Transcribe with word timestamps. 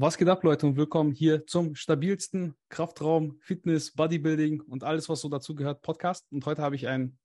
Was 0.00 0.16
geht 0.16 0.28
ab, 0.28 0.44
Leute, 0.44 0.64
und 0.64 0.76
willkommen 0.76 1.10
hier 1.10 1.44
zum 1.44 1.74
stabilsten 1.74 2.54
Kraftraum, 2.68 3.36
Fitness, 3.40 3.90
Bodybuilding 3.90 4.60
und 4.60 4.84
alles, 4.84 5.08
was 5.08 5.20
so 5.20 5.28
dazu 5.28 5.56
gehört, 5.56 5.82
Podcast. 5.82 6.30
Und 6.30 6.46
heute 6.46 6.62
habe 6.62 6.76
ich 6.76 6.86
einen 6.86 7.18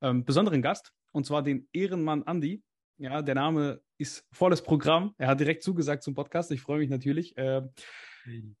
ähm, 0.00 0.24
besonderen 0.24 0.62
Gast, 0.62 0.94
und 1.12 1.26
zwar 1.26 1.42
den 1.42 1.68
Ehrenmann 1.74 2.22
Andy. 2.26 2.62
Ja, 2.96 3.20
der 3.20 3.34
Name 3.34 3.82
ist 3.98 4.26
volles 4.32 4.62
Programm. 4.62 5.14
Er 5.18 5.28
hat 5.28 5.38
direkt 5.38 5.62
zugesagt 5.62 6.02
zum 6.02 6.14
Podcast. 6.14 6.50
Ich 6.50 6.62
freue 6.62 6.78
mich 6.78 6.88
natürlich. 6.88 7.36
Äh, 7.36 7.60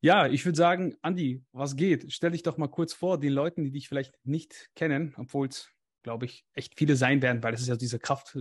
ja, 0.02 0.26
ich 0.26 0.44
würde 0.44 0.58
sagen, 0.58 0.96
Andy, 1.02 1.42
was 1.52 1.74
geht? 1.74 2.12
Stell 2.12 2.32
dich 2.32 2.42
doch 2.42 2.58
mal 2.58 2.68
kurz 2.68 2.92
vor, 2.92 3.18
den 3.18 3.32
Leuten, 3.32 3.64
die 3.64 3.70
dich 3.70 3.88
vielleicht 3.88 4.12
nicht 4.24 4.68
kennen, 4.76 5.14
obwohl 5.16 5.48
es, 5.48 5.70
glaube 6.02 6.26
ich, 6.26 6.44
echt 6.52 6.74
viele 6.76 6.96
sein 6.96 7.22
werden, 7.22 7.42
weil 7.42 7.54
es 7.54 7.62
ist 7.62 7.68
ja 7.68 7.76
diese 7.76 7.98
Kraft, 7.98 8.36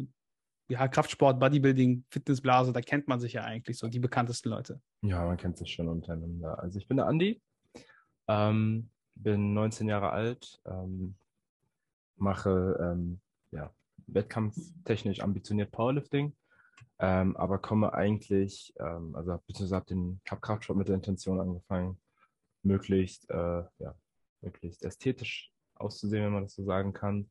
ja, 0.68 0.88
Kraftsport, 0.88 1.40
Bodybuilding, 1.40 2.06
Fitnessblase, 2.10 2.74
da 2.74 2.82
kennt 2.82 3.08
man 3.08 3.20
sich 3.20 3.34
ja 3.34 3.44
eigentlich 3.44 3.78
so, 3.78 3.88
die 3.88 4.00
bekanntesten 4.00 4.50
Leute. 4.50 4.82
Ja, 5.02 5.26
man 5.26 5.38
kennt 5.38 5.58
sich 5.58 5.74
schon 5.74 5.88
untereinander. 5.88 6.60
Also 6.60 6.80
ich 6.80 6.88
bin 6.88 6.98
der 6.98 7.08
Andi, 7.08 7.42
ähm, 8.28 8.90
bin 9.16 9.54
19 9.54 9.88
Jahre 9.88 10.12
alt, 10.12 10.62
ähm, 10.66 11.16
mache 12.16 12.78
ähm, 12.82 13.20
ja, 13.52 13.72
wettkampftechnisch 14.08 15.22
ambitioniert 15.22 15.72
Powerlifting, 15.72 16.36
ähm, 17.00 17.36
aber 17.38 17.60
komme 17.60 17.94
eigentlich, 17.94 18.74
ähm, 18.80 19.16
also 19.16 19.38
beziehungsweise 19.46 19.76
habe 19.76 19.86
den 19.86 20.22
hab 20.30 20.42
Kraftsport 20.42 20.78
mit 20.78 20.88
der 20.88 20.96
Intention 20.96 21.40
angefangen, 21.40 22.00
möglichst, 22.64 23.30
äh, 23.30 23.64
ja, 23.80 23.96
möglichst 24.42 24.84
ästhetisch 24.84 25.52
auszusehen, 25.76 26.26
wenn 26.26 26.34
man 26.34 26.44
das 26.44 26.54
so 26.54 26.64
sagen 26.64 26.94
kann. 26.94 27.30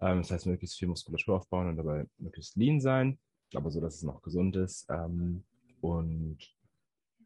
Ähm, 0.00 0.18
das 0.18 0.30
heißt, 0.30 0.46
möglichst 0.46 0.78
viel 0.78 0.88
Muskulatur 0.88 1.36
aufbauen 1.36 1.68
und 1.68 1.76
dabei 1.76 2.06
möglichst 2.18 2.56
lean 2.56 2.80
sein, 2.80 3.18
aber 3.54 3.70
so, 3.70 3.80
dass 3.80 3.96
es 3.96 4.02
noch 4.02 4.22
gesund 4.22 4.56
ist. 4.56 4.86
Ähm, 4.90 5.44
und 5.80 6.38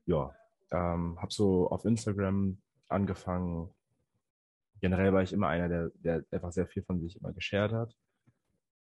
ja, 0.07 0.35
ähm, 0.71 1.21
habe 1.21 1.33
so 1.33 1.71
auf 1.71 1.85
Instagram 1.85 2.59
angefangen. 2.89 3.71
Generell 4.81 5.13
war 5.13 5.23
ich 5.23 5.33
immer 5.33 5.49
einer, 5.49 5.69
der, 5.69 5.91
der 5.95 6.25
einfach 6.31 6.53
sehr 6.53 6.67
viel 6.67 6.83
von 6.83 7.01
sich 7.01 7.17
immer 7.21 7.33
geshared 7.33 7.73
hat. 7.73 7.97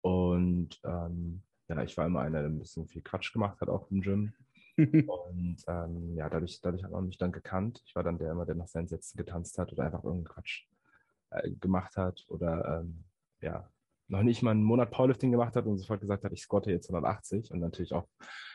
Und 0.03 0.81
ähm, 0.85 1.43
ja, 1.69 1.83
ich 1.83 1.97
war 1.97 2.07
immer 2.07 2.21
einer, 2.21 2.41
der 2.41 2.49
ein 2.49 2.59
bisschen 2.59 2.87
viel 2.89 3.03
Quatsch 3.03 3.33
gemacht 3.33 3.61
hat, 3.61 3.69
auch 3.69 3.91
im 3.91 4.01
Gym. 4.01 4.33
und 4.77 5.57
ähm, 5.67 6.17
ja, 6.17 6.29
dadurch, 6.31 6.61
dadurch 6.63 6.85
hat 6.85 6.91
man 6.91 7.07
mich 7.07 7.19
dann 7.19 7.33
gekannt. 7.33 7.83
Ich 7.85 7.95
war 7.95 8.03
dann 8.03 8.19
der 8.19 8.33
immer, 8.33 8.47
der 8.47 8.55
nach 8.55 8.69
seinen 8.69 8.89
Sätzen 8.89 9.19
getanzt 9.19 9.59
hat 9.59 9.73
oder 9.73 9.85
einfach 9.85 10.05
irgendeinen 10.05 10.35
Quatsch 10.35 10.67
äh, 11.31 11.51
gemacht 11.51 11.97
hat 11.97 12.25
oder 12.29 12.81
ähm, 12.81 13.05
ja, 13.43 13.69
noch 14.11 14.23
nicht 14.23 14.43
mal 14.43 14.51
einen 14.51 14.65
Monat 14.65 14.91
Powerlifting 14.91 15.31
gemacht 15.31 15.55
hat 15.55 15.67
und 15.67 15.79
sofort 15.79 16.01
gesagt 16.01 16.25
hat, 16.25 16.33
ich 16.33 16.43
squatte 16.43 16.71
jetzt 16.71 16.91
180 16.91 17.51
und 17.53 17.61
natürlich 17.61 17.95
auch 17.95 18.09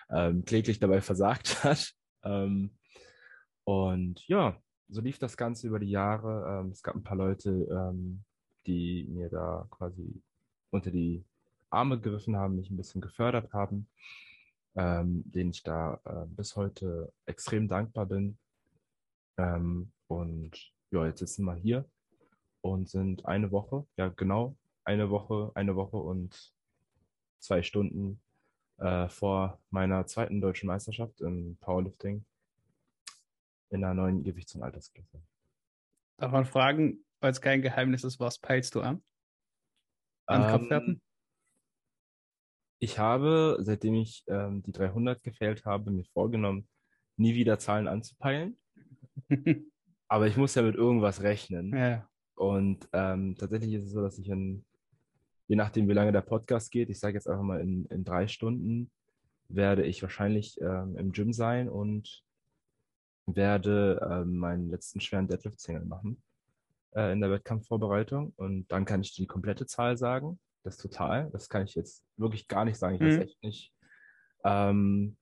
ähm, 0.10 0.44
kläglich 0.44 0.80
dabei 0.80 1.02
versagt 1.02 1.56
hat. 1.64 1.94
Ähm, 2.24 2.72
und 3.64 4.28
ja, 4.28 4.58
so 4.90 5.02
lief 5.02 5.18
das 5.18 5.38
Ganze 5.38 5.68
über 5.68 5.80
die 5.80 5.90
Jahre. 5.90 6.62
Ähm, 6.62 6.72
es 6.72 6.84
gab 6.84 6.96
ein 6.96 7.04
paar 7.04 7.18
Leute, 7.18 7.50
ähm, 7.50 8.24
die 8.68 9.08
mir 9.10 9.30
da 9.30 9.66
quasi 9.72 10.22
unter 10.72 10.92
die 10.92 11.24
Arme 11.70 12.00
gegriffen 12.00 12.36
haben, 12.36 12.58
mich 12.58 12.70
ein 12.70 12.78
bisschen 12.78 13.02
gefördert 13.02 13.54
haben, 13.54 13.88
ähm, 14.76 15.24
denen 15.26 15.52
ich 15.52 15.64
da 15.64 16.00
äh, 16.06 16.26
bis 16.28 16.56
heute 16.56 17.12
extrem 17.26 17.68
dankbar 17.68 18.06
bin. 18.06 18.38
Ähm, 19.38 19.92
und 20.08 20.52
ja, 20.92 21.06
jetzt 21.06 21.20
sitzen 21.20 21.46
wir 21.46 21.56
hier 21.56 21.86
und 22.62 22.90
sind 22.90 23.26
eine 23.26 23.52
Woche, 23.52 23.86
ja 23.98 24.10
genau, 24.10 24.56
eine 24.86 25.10
Woche, 25.10 25.52
eine 25.56 25.76
Woche 25.76 25.98
und 25.98 26.54
zwei 27.40 27.62
Stunden 27.62 28.22
äh, 28.78 29.10
vor 29.10 29.60
meiner 29.70 30.06
zweiten 30.06 30.42
deutschen 30.42 30.68
Meisterschaft 30.68 31.22
im 31.22 31.58
Powerlifting 31.62 32.26
in 33.70 33.84
einer 33.84 33.94
neuen 33.94 34.24
Gewichts- 34.24 34.56
und 34.56 34.64
Altersklasse. 34.64 35.22
Darf 36.18 36.32
man 36.32 36.46
fragen, 36.46 37.04
weil 37.20 37.32
es 37.32 37.42
kein 37.42 37.62
Geheimnis 37.62 38.04
ist, 38.04 38.20
was 38.20 38.38
peilst 38.38 38.76
du 38.76 38.82
an? 38.82 39.04
An 40.28 40.42
ähm, 40.42 40.48
Kraftwerten? 40.48 41.02
Ich 42.80 43.00
habe, 43.00 43.58
seitdem 43.62 43.96
ich 43.96 44.24
ähm, 44.28 44.62
die 44.64 44.72
300 44.72 45.24
gefällt 45.24 45.66
habe, 45.66 45.92
mir 45.92 46.06
vorgenommen, 46.06 46.68
nie 47.18 47.36
wieder 47.36 47.60
Zahlen 47.60 47.88
anzupeilen. 47.88 48.58
Aber 50.08 50.28
ich 50.28 50.38
muss 50.38 50.56
ja 50.56 50.62
mit 50.62 50.76
irgendwas 50.76 51.22
rechnen. 51.22 51.76
Ja. 51.76 52.08
Und 52.36 52.88
ähm, 52.94 53.36
tatsächlich 53.38 53.74
ist 53.74 53.86
es 53.86 53.92
so, 53.92 54.02
dass 54.02 54.20
ich 54.20 54.30
in 54.30 54.66
je 55.48 55.56
nachdem, 55.56 55.88
wie 55.88 55.94
lange 55.94 56.12
der 56.12 56.22
Podcast 56.22 56.72
geht, 56.72 56.90
ich 56.90 57.00
sage 57.00 57.16
jetzt 57.16 57.28
einfach 57.28 57.44
mal 57.44 57.62
in, 57.62 57.86
in 57.86 58.04
drei 58.04 58.28
Stunden, 58.28 58.90
werde 59.48 59.86
ich 59.86 60.02
wahrscheinlich 60.02 60.60
ähm, 60.62 60.98
im 60.98 61.12
Gym 61.12 61.32
sein 61.34 61.70
und 61.70 62.24
werde 63.28 64.08
ähm, 64.10 64.38
meinen 64.38 64.70
letzten 64.70 65.02
schweren 65.02 65.28
Deadlift-Single 65.28 65.86
machen 65.86 66.22
äh, 66.96 67.12
in 67.12 67.22
der 67.22 67.32
Wettkampfvorbereitung. 67.32 68.34
Und 68.36 68.72
dann 68.72 68.86
kann 68.86 69.02
ich 69.02 69.14
die 69.14 69.28
komplette 69.28 69.66
Zahl 69.66 69.98
sagen. 69.98 70.40
Das 70.64 70.78
total. 70.78 71.30
Das 71.32 71.48
kann 71.48 71.64
ich 71.64 71.76
jetzt 71.76 72.04
wirklich 72.18 72.48
gar 72.48 72.66
nicht 72.66 72.78
sagen. 72.78 72.96
Ich 72.96 73.02
weiß 73.02 73.18
mhm. 73.18 73.22
echt 73.22 73.44
nicht, 73.44 73.74
ähm, 74.44 75.16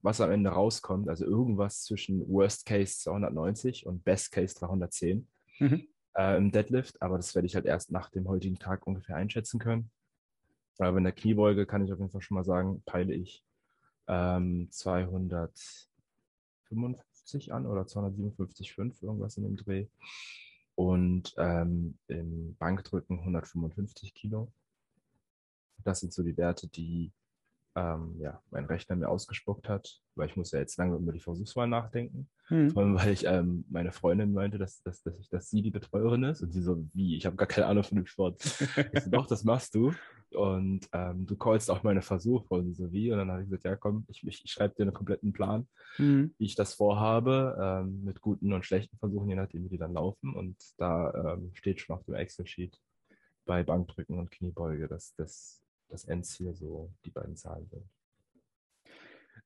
was 0.00 0.22
am 0.22 0.30
Ende 0.30 0.48
rauskommt. 0.48 1.10
Also 1.10 1.26
irgendwas 1.26 1.82
zwischen 1.82 2.26
Worst 2.26 2.64
Case 2.64 2.98
290 3.00 3.86
und 3.86 4.02
Best 4.02 4.32
Case 4.32 4.54
310. 4.54 5.28
Mhm 5.58 5.88
äh, 6.18 6.36
im 6.36 6.50
Deadlift, 6.50 7.00
aber 7.00 7.16
das 7.16 7.34
werde 7.34 7.46
ich 7.46 7.54
halt 7.54 7.64
erst 7.64 7.92
nach 7.92 8.10
dem 8.10 8.28
heutigen 8.28 8.58
Tag 8.58 8.86
ungefähr 8.86 9.16
einschätzen 9.16 9.60
können. 9.60 9.90
Aber 10.78 10.98
in 10.98 11.04
der 11.04 11.12
Kniebeuge 11.12 11.66
kann 11.66 11.84
ich 11.84 11.92
auf 11.92 11.98
jeden 11.98 12.10
Fall 12.10 12.22
schon 12.22 12.34
mal 12.34 12.44
sagen, 12.44 12.82
peile 12.84 13.14
ich 13.14 13.44
ähm, 14.08 14.68
255 14.70 17.52
an 17.52 17.66
oder 17.66 17.82
257,5, 17.82 19.02
irgendwas 19.02 19.36
in 19.36 19.44
dem 19.44 19.56
Dreh. 19.56 19.86
Und 20.74 21.34
ähm, 21.38 21.98
im 22.06 22.56
Bankdrücken 22.56 23.18
155 23.18 24.14
Kilo. 24.14 24.52
Das 25.84 26.00
sind 26.00 26.12
so 26.12 26.22
die 26.22 26.36
Werte, 26.36 26.68
die 26.68 27.12
ähm, 27.78 28.16
ja, 28.18 28.42
mein 28.50 28.64
Rechner 28.64 28.96
mir 28.96 29.08
ausgespuckt 29.08 29.68
hat, 29.68 30.00
weil 30.16 30.28
ich 30.28 30.36
muss 30.36 30.50
ja 30.50 30.58
jetzt 30.58 30.76
lange 30.78 30.96
über 30.96 31.12
die 31.12 31.20
Versuchswahl 31.20 31.68
nachdenken. 31.68 32.28
Hm. 32.48 32.70
Vor 32.70 32.82
allem, 32.82 32.96
weil 32.96 33.12
ich 33.12 33.24
ähm, 33.24 33.64
meine 33.68 33.92
Freundin 33.92 34.32
meinte, 34.32 34.58
dass, 34.58 34.82
dass, 34.82 35.02
dass, 35.02 35.18
ich, 35.18 35.28
dass 35.28 35.48
sie 35.48 35.62
die 35.62 35.70
Betreuerin 35.70 36.24
ist 36.24 36.42
und 36.42 36.52
sie 36.52 36.62
so, 36.62 36.84
wie, 36.92 37.16
ich 37.16 37.26
habe 37.26 37.36
gar 37.36 37.46
keine 37.46 37.66
Ahnung 37.66 37.84
von 37.84 37.96
dem 37.96 38.06
Sport. 38.06 38.42
ich 38.92 39.02
so, 39.02 39.10
doch, 39.10 39.26
das 39.26 39.44
machst 39.44 39.74
du. 39.74 39.92
Und 40.30 40.88
ähm, 40.92 41.24
du 41.26 41.36
callst 41.36 41.70
auch 41.70 41.82
meine 41.84 42.02
Versuche 42.02 42.52
und 42.52 42.66
sie 42.66 42.74
so, 42.74 42.92
wie? 42.92 43.12
Und 43.12 43.18
dann 43.18 43.30
habe 43.30 43.42
ich 43.42 43.48
gesagt, 43.48 43.64
ja 43.64 43.76
komm, 43.76 44.04
ich, 44.08 44.26
ich, 44.26 44.44
ich 44.44 44.50
schreibe 44.50 44.74
dir 44.74 44.82
einen 44.82 44.92
kompletten 44.92 45.32
Plan, 45.32 45.68
hm. 45.96 46.34
wie 46.36 46.44
ich 46.44 46.56
das 46.56 46.74
vorhabe, 46.74 47.56
ähm, 47.60 48.02
mit 48.04 48.20
guten 48.20 48.52
und 48.52 48.64
schlechten 48.64 48.98
Versuchen, 48.98 49.28
je 49.28 49.36
nachdem, 49.36 49.64
wie 49.64 49.70
die 49.70 49.78
dann 49.78 49.94
laufen. 49.94 50.34
Und 50.34 50.56
da 50.78 51.34
ähm, 51.34 51.50
steht 51.54 51.80
schon 51.80 51.96
auf 51.96 52.04
dem 52.04 52.14
Excel-Sheet 52.14 52.78
bei 53.46 53.62
Bankdrücken 53.62 54.18
und 54.18 54.30
Kniebeuge, 54.30 54.88
dass 54.88 55.14
das 55.14 55.62
das 55.88 56.04
Endziel 56.04 56.54
so 56.54 56.92
die 57.04 57.10
beiden 57.10 57.36
Zahlen 57.36 57.66
sind. 57.66 57.84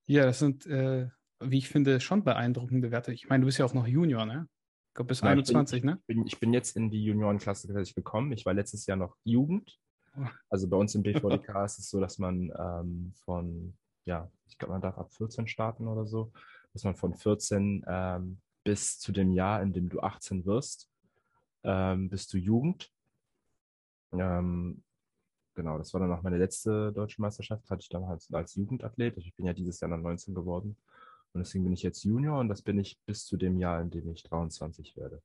Ja, 0.07 0.25
das 0.27 0.39
sind, 0.39 0.67
äh, 0.67 1.09
wie 1.41 1.59
ich 1.59 1.69
finde, 1.69 2.01
schon 2.01 2.25
beeindruckende 2.25 2.91
Werte. 2.91 3.13
Ich 3.13 3.29
meine, 3.29 3.43
du 3.43 3.47
bist 3.47 3.59
ja 3.59 3.65
auch 3.65 3.75
noch 3.75 3.87
Junior, 3.87 4.27
ne? 4.27 4.49
Ich 4.89 4.95
glaube, 4.95 5.09
bis 5.09 5.21
ja, 5.21 5.29
21, 5.29 5.77
ich 5.77 5.83
bin, 5.83 5.91
ne? 5.91 5.99
Ich 6.01 6.07
bin, 6.07 6.27
ich 6.27 6.41
bin 6.41 6.53
jetzt 6.53 6.77
in 6.77 6.91
die 6.91 7.05
Juniorenklasse 7.05 7.67
tatsächlich 7.67 7.95
gekommen. 7.95 8.33
Ich 8.33 8.45
war 8.45 8.53
letztes 8.53 8.87
Jahr 8.87 8.97
noch 8.97 9.17
Jugend. 9.25 9.79
Oh. 10.17 10.27
Also 10.51 10.69
bei 10.69 10.77
uns 10.77 10.95
im 10.95 11.03
BVDK 11.03 11.65
ist 11.65 11.79
es 11.79 11.89
so, 11.89 12.01
dass 12.01 12.19
man 12.19 12.53
ähm, 12.59 13.13
von, 13.25 13.75
ja, 14.05 14.31
ich 14.47 14.59
glaube, 14.59 14.73
man 14.73 14.83
darf 14.83 14.99
ab 14.99 15.13
14 15.15 15.47
starten 15.49 15.89
oder 15.89 16.05
so, 16.05 16.33
dass 16.73 16.85
man 16.85 16.95
von 16.95 17.15
14 17.15 17.85
ähm, 17.87 18.39
bis 18.65 18.99
zu 18.99 19.13
dem 19.13 19.33
Jahr, 19.33 19.63
in 19.63 19.73
dem 19.73 19.89
du 19.89 20.01
18 20.01 20.45
wirst, 20.45 20.91
ähm, 21.65 22.09
bist 22.09 22.33
du 22.33 22.39
Jugend. 22.39 22.93
Ähm, 24.13 24.83
genau, 25.55 25.79
das 25.79 25.93
war 25.93 26.01
dann 26.01 26.13
auch 26.13 26.23
meine 26.23 26.39
letzte 26.39 26.93
deutsche 26.93 27.21
Meisterschaft, 27.21 27.69
hatte 27.71 27.83
ich 27.83 27.89
dann 27.89 28.07
halt 28.07 28.27
als 28.33 28.55
Jugendathlet. 28.55 29.17
Also 29.17 29.27
ich 29.27 29.35
bin 29.35 29.47
ja 29.47 29.53
dieses 29.53 29.81
Jahr 29.81 29.91
dann 29.91 30.03
19 30.03 30.35
geworden. 30.35 30.77
Und 31.33 31.41
deswegen 31.41 31.65
bin 31.65 31.73
ich 31.73 31.83
jetzt 31.83 32.05
Junior 32.05 32.39
und 32.41 32.49
das 32.49 32.63
bin 32.63 32.79
ich 32.79 32.99
bis 33.07 33.25
zu 33.25 33.37
dem 33.37 33.59
Jahr, 33.59 33.81
in 33.81 33.91
dem 33.91 34.11
ich 34.11 34.23
23 34.23 34.97
werde. 34.97 35.23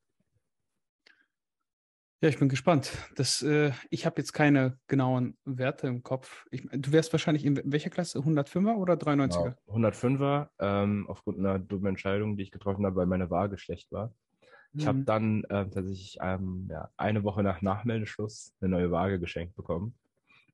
Ja, 2.22 2.30
ich 2.30 2.40
bin 2.40 2.50
gespannt. 2.50 2.92
Das, 3.16 3.44
äh, 3.44 3.72
ich 3.92 4.08
habe 4.08 4.20
jetzt 4.20 4.32
keine 4.32 4.80
genauen 4.88 5.38
Werte 5.46 5.88
im 5.88 6.02
Kopf. 6.02 6.48
Ich, 6.50 6.64
du 6.64 6.92
wärst 6.92 7.12
wahrscheinlich 7.12 7.46
in 7.46 7.62
welcher 7.72 7.92
Klasse? 7.92 8.20
105er 8.20 8.76
oder 8.76 8.96
93er? 8.96 9.56
Genau, 9.68 9.90
105er, 9.90 10.48
ähm, 10.58 11.06
aufgrund 11.08 11.38
einer 11.38 11.60
dummen 11.60 11.88
Entscheidung, 11.88 12.36
die 12.36 12.44
ich 12.44 12.52
getroffen 12.52 12.86
habe, 12.86 12.96
weil 12.96 13.06
meine 13.06 13.30
Waage 13.30 13.60
schlecht 13.60 13.92
war. 13.92 14.16
Ich 14.74 14.84
mhm. 14.84 14.88
habe 14.88 15.04
dann 15.04 15.44
äh, 15.44 15.70
tatsächlich 15.70 16.18
ähm, 16.22 16.68
ja, 16.72 16.90
eine 16.98 17.24
Woche 17.24 17.44
nach 17.44 17.62
Nachmeldeschluss 17.62 18.56
eine 18.62 18.70
neue 18.70 18.90
Waage 18.90 19.20
geschenkt 19.20 19.56
bekommen 19.56 19.94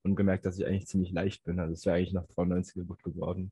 und 0.03 0.15
gemerkt, 0.15 0.45
dass 0.45 0.59
ich 0.59 0.65
eigentlich 0.65 0.88
ziemlich 0.88 1.11
leicht 1.11 1.44
bin. 1.44 1.59
Also 1.59 1.73
es 1.73 1.85
wäre 1.85 1.97
eigentlich 1.97 2.13
nach 2.13 2.27
92 2.27 2.85
gut 2.88 3.01
geworden. 3.03 3.51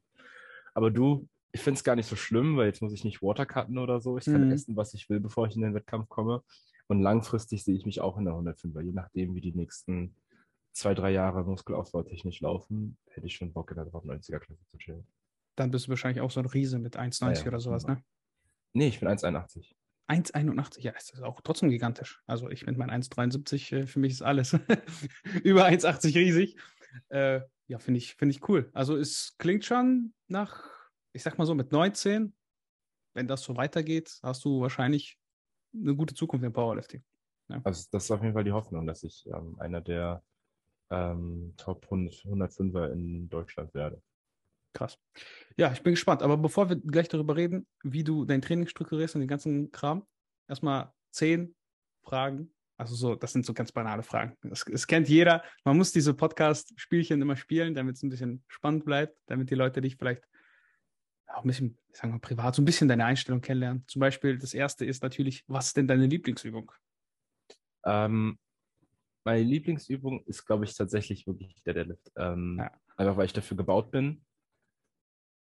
Aber 0.74 0.92
du, 0.92 1.28
ich 1.52 1.62
finde 1.62 1.78
es 1.78 1.84
gar 1.84 1.96
nicht 1.96 2.08
so 2.08 2.16
schlimm, 2.16 2.58
weil 2.58 2.68
jetzt 2.68 2.82
muss 2.82 2.94
ich 2.94 3.04
nicht 3.04 3.22
Watercutten 3.22 3.78
oder 3.78 4.00
so. 4.00 4.18
Ich 4.18 4.26
kann 4.26 4.46
mhm. 4.46 4.52
essen, 4.52 4.76
was 4.76 4.94
ich 4.94 5.10
will, 5.10 5.20
bevor 5.20 5.48
ich 5.48 5.56
in 5.56 5.62
den 5.62 5.74
Wettkampf 5.74 6.08
komme. 6.10 6.44
Und 6.88 7.02
langfristig 7.02 7.64
sehe 7.64 7.76
ich 7.76 7.86
mich 7.86 8.02
auch 8.02 8.18
in 8.18 8.26
der 8.26 8.34
105er. 8.34 8.82
Je 8.82 8.92
nachdem, 8.92 9.34
wie 9.36 9.42
die 9.42 9.54
nächsten 9.54 10.16
zwei, 10.74 10.94
drei 10.94 11.12
Jahre 11.12 11.44
Muskelaufbau 11.44 12.04
technisch 12.04 12.42
laufen, 12.42 12.98
hätte 13.10 13.28
ich 13.28 13.36
schon 13.36 13.54
Bock 13.54 13.72
in 13.72 13.78
der 13.78 13.88
90er 13.88 14.40
Klasse 14.40 14.66
zu 14.72 14.78
chillen. 14.78 15.08
Dann 15.56 15.72
bist 15.72 15.88
du 15.88 15.90
wahrscheinlich 15.90 16.22
auch 16.22 16.32
so 16.32 16.40
ein 16.40 16.46
Riese 16.46 16.80
mit 16.80 16.98
1,90 16.98 17.22
Ja, 17.22 17.34
ja, 17.34 17.48
oder 17.48 17.60
sowas, 17.60 17.86
ne? 17.86 18.02
Nee, 18.74 18.88
ich 18.88 19.00
bin 19.00 19.10
1,81. 19.10 19.74
1,81, 20.12 20.82
ja, 20.82 20.92
ist 20.92 21.14
das 21.14 21.22
auch 21.22 21.42
trotzdem 21.42 21.70
gigantisch. 21.70 22.22
Also 22.28 22.50
ich 22.50 22.66
mit 22.66 22.78
meinem 22.78 22.90
1,73, 22.90 23.76
äh, 23.76 23.88
für 23.88 24.00
mich 24.00 24.14
ist 24.14 24.22
alles 24.22 24.54
über 25.44 25.66
1,80 25.66 26.16
riesig. 26.16 26.58
Äh, 27.10 27.42
ja, 27.68 27.80
finde 27.80 28.00
ich, 28.00 28.16
finde 28.16 28.36
ich 28.36 28.48
cool. 28.50 28.70
Also 28.74 28.98
es 28.98 29.36
klingt 29.38 29.66
schon 29.66 30.14
nach, 30.28 30.70
ich 31.14 31.24
sag 31.24 31.38
mal 31.38 31.46
so, 31.46 31.56
mit 31.56 31.72
19, 31.72 32.36
wenn 33.14 33.28
das 33.28 33.44
so 33.44 33.56
weitergeht, 33.56 34.20
hast 34.24 34.44
du 34.44 34.62
wahrscheinlich 34.62 35.18
eine 35.74 35.96
gute 35.96 36.14
Zukunft 36.14 36.46
im 36.46 36.54
Powerlifting. 36.54 37.04
Also 37.64 37.88
das 37.92 38.06
ist 38.06 38.12
auf 38.12 38.22
jeden 38.22 38.34
Fall 38.34 38.44
die 38.44 38.52
Hoffnung, 38.52 38.88
dass 38.88 39.04
ich 39.04 39.26
ähm, 39.28 39.58
einer 39.60 39.82
der 39.82 40.24
ähm, 40.90 41.54
Top 41.58 41.86
100, 41.86 42.14
105er 42.26 42.92
in 42.92 43.30
Deutschland 43.30 43.74
werde. 43.74 44.02
Krass. 44.74 44.98
Ja, 45.58 45.72
ich 45.72 45.84
bin 45.84 45.94
gespannt. 45.94 46.24
Aber 46.24 46.38
bevor 46.38 46.70
wir 46.70 46.78
gleich 46.78 47.10
darüber 47.10 47.36
reden, 47.36 47.68
wie 47.84 48.04
du 48.04 48.26
dein 48.26 48.42
Training 48.42 48.68
strukturierst 48.68 49.16
und 49.16 49.22
den 49.22 49.28
ganzen 49.28 49.72
Kram, 49.72 50.06
erstmal 50.48 50.94
zehn 51.12 51.56
Fragen. 52.04 52.54
Also 52.78 52.96
so, 52.96 53.16
das 53.16 53.34
sind 53.34 53.46
so 53.46 53.54
ganz 53.54 53.72
banale 53.72 54.02
Fragen. 54.02 54.36
Das, 54.42 54.66
das 54.66 54.88
kennt 54.88 55.08
jeder. 55.08 55.44
Man 55.66 55.78
muss 55.78 55.92
diese 55.92 56.14
Podcast-Spielchen 56.14 57.22
immer 57.22 57.36
spielen, 57.36 57.76
damit 57.76 57.98
es 57.98 58.04
ein 58.04 58.10
bisschen 58.10 58.44
spannend 58.48 58.86
bleibt, 58.86 59.16
damit 59.28 59.52
die 59.52 59.56
Leute 59.56 59.82
dich 59.82 59.98
vielleicht 59.98 60.24
auch 61.28 61.44
ein 61.44 61.48
bisschen, 61.48 61.78
sagen 61.92 62.10
wir 62.10 62.16
mal, 62.16 62.20
privat, 62.20 62.56
so 62.56 62.62
ein 62.62 62.66
bisschen 62.66 62.88
deine 62.88 63.06
Einstellung 63.06 63.42
kennenlernen. 63.42 63.86
Zum 63.88 64.00
Beispiel, 64.00 64.38
das 64.38 64.54
erste 64.54 64.86
ist 64.86 65.04
natürlich, 65.04 65.44
was 65.48 65.68
ist 65.68 65.78
denn 65.78 65.88
deine 65.88 66.08
Lieblingsübung? 66.08 66.72
Ähm, 67.86 68.40
meine 69.24 69.44
Lieblingsübung 69.44 70.24
ist, 70.26 70.46
glaube 70.46 70.66
ich, 70.66 70.76
tatsächlich 70.76 71.28
wirklich 71.28 71.62
der 71.64 71.74
Deadlift. 71.74 72.12
Ähm, 72.16 72.58
Ja. 72.60 72.72
Einfach 72.98 73.18
weil 73.18 73.26
ich 73.26 73.34
dafür 73.34 73.58
gebaut 73.58 73.92
bin. 73.92 74.24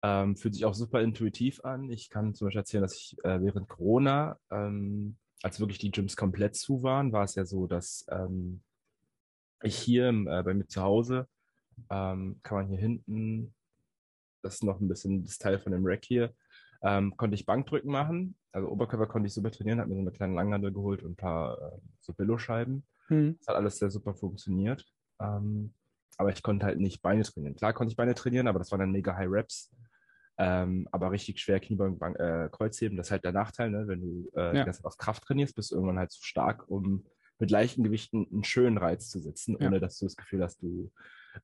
Ähm, 0.04 0.36
fühlt 0.36 0.54
sich 0.54 0.64
auch 0.64 0.74
super 0.74 1.00
intuitiv 1.00 1.64
an. 1.64 1.88
Ich 1.90 2.10
kann 2.10 2.34
zum 2.34 2.46
Beispiel 2.46 2.60
erzählen, 2.60 2.82
dass 2.82 2.96
ich 2.96 3.16
äh, 3.24 3.40
während 3.40 3.68
Corona, 3.68 4.36
ähm, 4.50 5.16
als 5.42 5.60
wirklich 5.60 5.78
die 5.78 5.90
Gyms 5.90 6.16
komplett 6.16 6.56
zu 6.56 6.82
waren, 6.82 7.12
war 7.12 7.24
es 7.24 7.36
ja 7.36 7.44
so, 7.44 7.66
dass 7.66 8.04
ähm, 8.10 8.62
ich 9.62 9.76
hier 9.76 10.08
im, 10.08 10.26
äh, 10.26 10.42
bei 10.42 10.54
mir 10.54 10.66
zu 10.66 10.82
Hause, 10.82 11.28
ähm, 11.90 12.40
kann 12.42 12.58
man 12.58 12.68
hier 12.68 12.78
hinten, 12.78 13.54
das 14.42 14.54
ist 14.54 14.64
noch 14.64 14.80
ein 14.80 14.88
bisschen 14.88 15.24
das 15.24 15.38
Teil 15.38 15.58
von 15.58 15.72
dem 15.72 15.86
Rack 15.86 16.04
hier, 16.04 16.34
ähm, 16.82 17.16
konnte 17.16 17.34
ich 17.34 17.46
Bankdrücken 17.46 17.90
machen. 17.90 18.34
Also 18.50 18.68
Oberkörper 18.68 19.06
konnte 19.06 19.28
ich 19.28 19.34
super 19.34 19.50
trainieren, 19.50 19.80
habe 19.80 19.90
mir 19.90 19.96
so 19.96 20.00
eine 20.00 20.10
kleine 20.10 20.34
Langhandel 20.34 20.72
geholt 20.72 21.02
und 21.02 21.12
ein 21.12 21.16
paar 21.16 21.58
äh, 21.58 21.78
so 22.00 22.12
Billo-Scheiben. 22.12 22.84
Hm. 23.06 23.36
Das 23.38 23.48
hat 23.48 23.56
alles 23.56 23.78
sehr 23.78 23.90
super 23.90 24.14
funktioniert. 24.14 24.84
Ähm, 25.20 25.72
aber 26.18 26.30
ich 26.30 26.42
konnte 26.42 26.66
halt 26.66 26.80
nicht 26.80 27.02
Beine 27.02 27.22
trainieren. 27.22 27.56
Klar 27.56 27.72
konnte 27.72 27.92
ich 27.92 27.96
Beine 27.96 28.14
trainieren, 28.14 28.48
aber 28.48 28.58
das 28.58 28.70
waren 28.70 28.80
dann 28.80 28.92
mega 28.92 29.16
High 29.16 29.30
Reps. 29.30 29.70
Ähm, 30.38 30.88
aber 30.92 31.10
richtig 31.10 31.38
schwer 31.40 31.60
Kniebeugen, 31.60 32.00
äh, 32.16 32.48
Kreuzheben, 32.50 32.96
das 32.96 33.08
ist 33.08 33.10
halt 33.12 33.24
der 33.24 33.32
Nachteil, 33.32 33.70
ne? 33.70 33.86
wenn 33.86 34.00
du 34.00 34.30
äh, 34.34 34.56
Ja. 34.56 34.66
auf 34.82 34.96
Kraft 34.96 35.24
trainierst, 35.24 35.54
bist 35.54 35.70
du 35.70 35.74
irgendwann 35.76 35.98
halt 35.98 36.10
zu 36.10 36.22
stark, 36.24 36.68
um 36.68 37.04
mit 37.38 37.50
leichten 37.50 37.82
Gewichten 37.84 38.26
einen 38.32 38.44
schönen 38.44 38.78
Reiz 38.78 39.10
zu 39.10 39.18
setzen, 39.18 39.56
Ja. 39.60 39.66
ohne 39.66 39.80
dass 39.80 39.98
du 39.98 40.06
das 40.06 40.16
Gefühl 40.16 40.42
hast, 40.42 40.62
du 40.62 40.90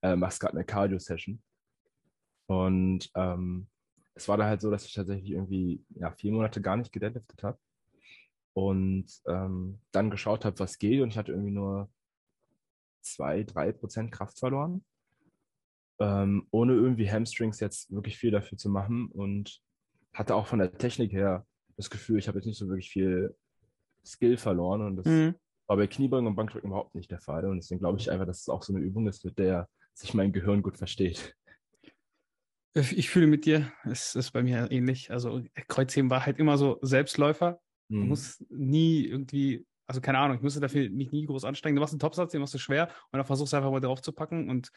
äh, 0.03 0.17
machst 0.17 0.41
gerade 0.41 0.55
eine 0.55 0.65
Cardio-Session. 0.65 1.43
Und 2.47 3.11
ähm, 3.15 3.69
es 4.15 4.27
war 4.29 4.37
da 4.37 4.47
halt 4.47 4.61
so, 4.61 4.71
dass 4.71 4.87
ich 4.87 4.95
tatsächlich 4.95 5.31
irgendwie 5.31 5.85
ja, 5.91 6.11
vier 6.13 6.33
Monate 6.33 6.61
gar 6.63 6.77
nicht 6.77 6.93
gedeadliftet 6.93 7.43
habe 7.43 7.59
und 8.55 9.07
ähm, 9.27 9.81
dann 9.93 10.11
geschaut 10.11 10.45
habe, 10.45 10.59
was 10.59 10.79
geht 10.79 11.01
und 11.03 11.11
ich 11.11 11.19
hatte 11.19 11.33
irgendwie 11.33 11.53
nur 11.53 11.91
zwei, 13.03 13.45
drei 13.45 13.73
Prozent 13.73 14.11
Kraft 14.13 14.39
verloren, 14.39 14.85
ähm, 16.01 16.47
ohne 16.51 16.75
irgendwie 16.75 17.11
Hamstrings 17.11 17.61
jetzt 17.61 17.91
wirklich 17.93 18.19
viel 18.19 18.31
dafür 18.31 18.59
zu 18.59 18.71
machen 18.71 19.09
und 19.11 19.61
hatte 20.13 20.35
auch 20.35 20.47
von 20.47 20.59
der 20.59 20.73
Technik 20.77 21.13
her 21.13 21.47
das 21.77 21.91
Gefühl, 21.91 22.19
ich 22.19 22.29
habe 22.29 22.39
jetzt 22.39 22.47
nicht 22.47 22.59
so 22.59 22.69
wirklich 22.69 22.91
viel 22.91 23.37
Skill 24.05 24.37
verloren 24.37 24.83
und 24.83 24.97
das 24.97 25.07
Hm. 25.07 25.35
war 25.67 25.77
bei 25.77 25.87
Kniebeugen 25.87 26.27
und 26.27 26.37
Bankdrücken 26.37 26.69
überhaupt 26.71 26.95
nicht 26.95 27.11
der 27.11 27.21
Fall 27.21 27.47
und 27.47 27.59
deswegen 27.59 27.81
glaube 27.81 27.99
ich 27.99 28.11
einfach, 28.11 28.27
dass 28.27 28.41
es 28.41 28.49
auch 28.49 28.63
so 28.63 28.75
eine 28.75 28.85
Übung 28.85 29.07
ist, 29.09 29.25
mit 29.25 29.39
der 29.39 29.69
sich 29.95 30.15
mein 30.15 30.33
Gehirn 30.33 30.63
gut 30.63 30.79
versteht. 30.79 31.35
Ich 32.75 33.11
fühle 33.11 33.27
mit 33.27 33.45
dir, 33.45 33.73
es 33.85 34.15
ist 34.15 34.31
bei 34.33 34.43
mir 34.43 34.71
ähnlich. 34.71 35.11
Also 35.11 35.43
Kreuzheben 35.69 36.11
war 36.11 36.25
halt 36.27 36.39
immer 36.39 36.57
so 36.59 36.79
Selbstläufer. 36.83 37.61
Man 37.99 38.09
Mhm. 38.09 38.09
muss 38.09 38.45
nie 38.51 39.05
irgendwie, 39.05 39.67
also 39.87 40.01
keine 40.01 40.19
Ahnung, 40.19 40.37
ich 40.37 40.43
musste 40.43 40.61
dafür 40.61 40.89
mich 40.91 41.11
nie 41.11 41.27
groß 41.27 41.45
anstrengen. 41.45 41.77
Du 41.77 41.81
machst 41.81 41.95
einen 41.95 42.01
Topsatz, 42.01 42.33
den 42.33 42.41
machst 42.41 42.55
du 42.55 42.59
schwer 42.59 42.89
und 43.11 43.17
dann 43.19 43.25
versuchst 43.25 43.53
du 43.53 43.57
einfach 43.57 43.71
mal 43.71 43.81
drauf 43.81 44.01
zu 44.03 44.13
packen 44.13 44.49
und 44.49 44.71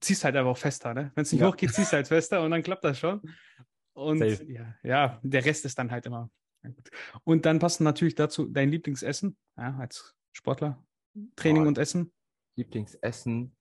ziehst 0.00 0.24
halt 0.24 0.36
einfach 0.36 0.50
auch 0.50 0.58
fester, 0.58 0.94
ne? 0.94 1.12
Wenn 1.14 1.22
es 1.22 1.32
nicht 1.32 1.40
Ja. 1.40 1.48
hochgeht, 1.48 1.72
ziehst 1.74 1.92
du 1.92 1.96
halt 1.96 2.08
fester 2.08 2.42
und 2.42 2.50
dann 2.50 2.62
klappt 2.62 2.84
das 2.84 2.98
schon. 2.98 3.20
Und 3.94 4.18
Safe. 4.18 4.44
ja, 4.50 4.74
ja, 4.82 5.20
der 5.22 5.44
Rest 5.44 5.64
ist 5.64 5.78
dann 5.78 5.90
halt 5.90 6.06
immer. 6.06 6.30
gut. 6.62 6.90
Und 7.24 7.44
dann 7.44 7.58
passt 7.58 7.80
natürlich 7.80 8.14
dazu 8.14 8.46
dein 8.46 8.70
Lieblingsessen, 8.70 9.36
ja, 9.56 9.76
als 9.78 10.14
Sportler. 10.32 10.82
Training 11.36 11.62
Boah. 11.64 11.68
und 11.68 11.78
Essen. 11.78 12.12
Lieblingsessen 12.56 13.54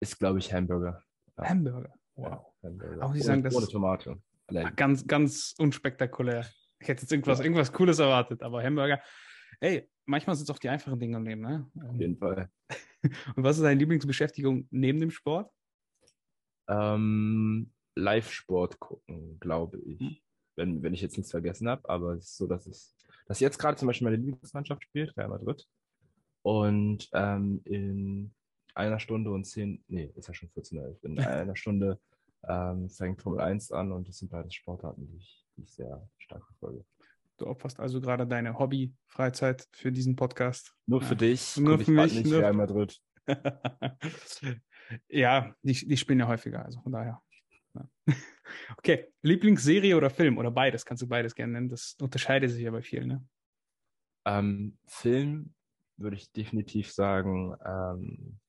ist, 0.00 0.18
glaube 0.18 0.38
ich, 0.38 0.52
Hamburger. 0.52 1.02
Ja. 1.36 1.48
Hamburger. 1.48 1.92
Ja, 2.16 2.46
Hamburger. 2.62 2.96
Ich 2.96 3.02
ohne, 3.10 3.22
sagen, 3.22 3.42
das 3.42 3.54
ohne 3.54 3.66
Tomate. 3.68 4.10
Ah, 4.12 4.22
Allein. 4.46 4.76
Ganz, 4.76 5.06
ganz 5.06 5.54
unspektakulär. 5.58 6.46
Ich 6.78 6.88
hätte 6.88 7.02
jetzt 7.02 7.12
irgendwas, 7.12 7.40
irgendwas 7.40 7.72
Cooles 7.72 7.98
erwartet, 7.98 8.42
aber 8.42 8.62
Hamburger. 8.62 9.02
Ey, 9.60 9.90
manchmal 10.10 10.36
sind 10.36 10.44
es 10.44 10.50
auch 10.50 10.58
die 10.58 10.68
einfachen 10.68 10.98
Dinge 10.98 11.16
im 11.16 11.24
Leben, 11.24 11.40
ne? 11.40 11.70
Auf 11.88 11.98
jeden 11.98 12.16
Fall. 12.16 12.50
Und 13.36 13.42
was 13.42 13.56
ist 13.56 13.62
deine 13.62 13.78
Lieblingsbeschäftigung 13.78 14.66
neben 14.70 15.00
dem 15.00 15.10
Sport? 15.10 15.50
Ähm, 16.68 17.72
Live-Sport 17.96 18.78
gucken, 18.78 19.38
glaube 19.40 19.78
ich. 19.78 20.00
Hm. 20.00 20.16
Wenn, 20.56 20.82
wenn 20.82 20.92
ich 20.92 21.00
jetzt 21.00 21.16
nichts 21.16 21.30
vergessen 21.30 21.68
habe, 21.68 21.88
aber 21.88 22.14
es 22.14 22.26
ist 22.26 22.36
so, 22.36 22.46
dass 22.46 22.66
es, 22.66 22.94
dass 23.26 23.40
jetzt 23.40 23.58
gerade 23.58 23.78
zum 23.78 23.86
Beispiel 23.86 24.04
meine 24.04 24.16
Lieblingsmannschaft 24.16 24.82
spielt, 24.82 25.16
Real 25.16 25.28
Madrid. 25.28 25.66
Und 26.42 27.08
ähm, 27.12 27.62
in 27.64 28.34
einer 28.74 29.00
Stunde 29.00 29.30
und 29.30 29.44
zehn, 29.44 29.82
nee, 29.88 30.12
ist 30.16 30.28
ja 30.28 30.34
schon 30.34 30.50
14 30.50 30.78
Uhr, 30.78 30.98
in 31.02 31.18
einer 31.18 31.56
Stunde 31.56 31.98
ähm, 32.46 32.90
fängt 32.90 33.22
Formel 33.22 33.40
1 33.40 33.72
an 33.72 33.92
und 33.92 34.08
das 34.08 34.18
sind 34.18 34.30
beides 34.30 34.54
Sportarten, 34.54 35.06
die 35.06 35.16
ich, 35.16 35.46
die 35.56 35.62
ich 35.62 35.72
sehr 35.72 36.06
stark 36.18 36.44
verfolge. 36.46 36.84
Du 37.40 37.46
opferst 37.46 37.80
also 37.80 38.02
gerade 38.02 38.26
deine 38.26 38.58
Hobby-Freizeit 38.58 39.66
für 39.72 39.90
diesen 39.90 40.14
Podcast. 40.14 40.74
Nur 40.86 41.00
Ja. 41.00 41.06
für 41.08 41.16
dich, 41.16 41.56
Nur 41.56 41.78
für 41.78 41.90
mich, 41.90 42.14
nicht 42.14 42.26
nur- 42.26 42.40
Real 42.40 42.52
Madrid. 42.52 43.00
ja, 45.08 45.54
die, 45.62 45.72
die 45.72 45.96
spielen 45.96 46.18
ja 46.20 46.28
häufiger, 46.28 46.62
also 46.64 46.80
von 46.82 46.92
daher. 46.92 47.22
Ja. 47.74 47.88
Okay, 48.76 49.06
Lieblingsserie 49.22 49.96
oder 49.96 50.10
Film 50.10 50.36
oder 50.36 50.50
beides, 50.50 50.84
kannst 50.84 51.02
du 51.04 51.06
beides 51.06 51.36
gerne 51.36 51.52
nennen. 51.52 51.68
Das 51.68 51.96
unterscheidet 52.00 52.50
sich 52.50 52.62
ja 52.64 52.72
bei 52.72 52.82
vielen, 52.82 53.06
ne? 53.06 53.24
Ähm, 54.26 54.76
Film 54.88 55.54
würde 55.96 56.16
ich 56.16 56.32
definitiv 56.32 56.90
sagen, 56.90 57.54
ähm, 57.64 58.40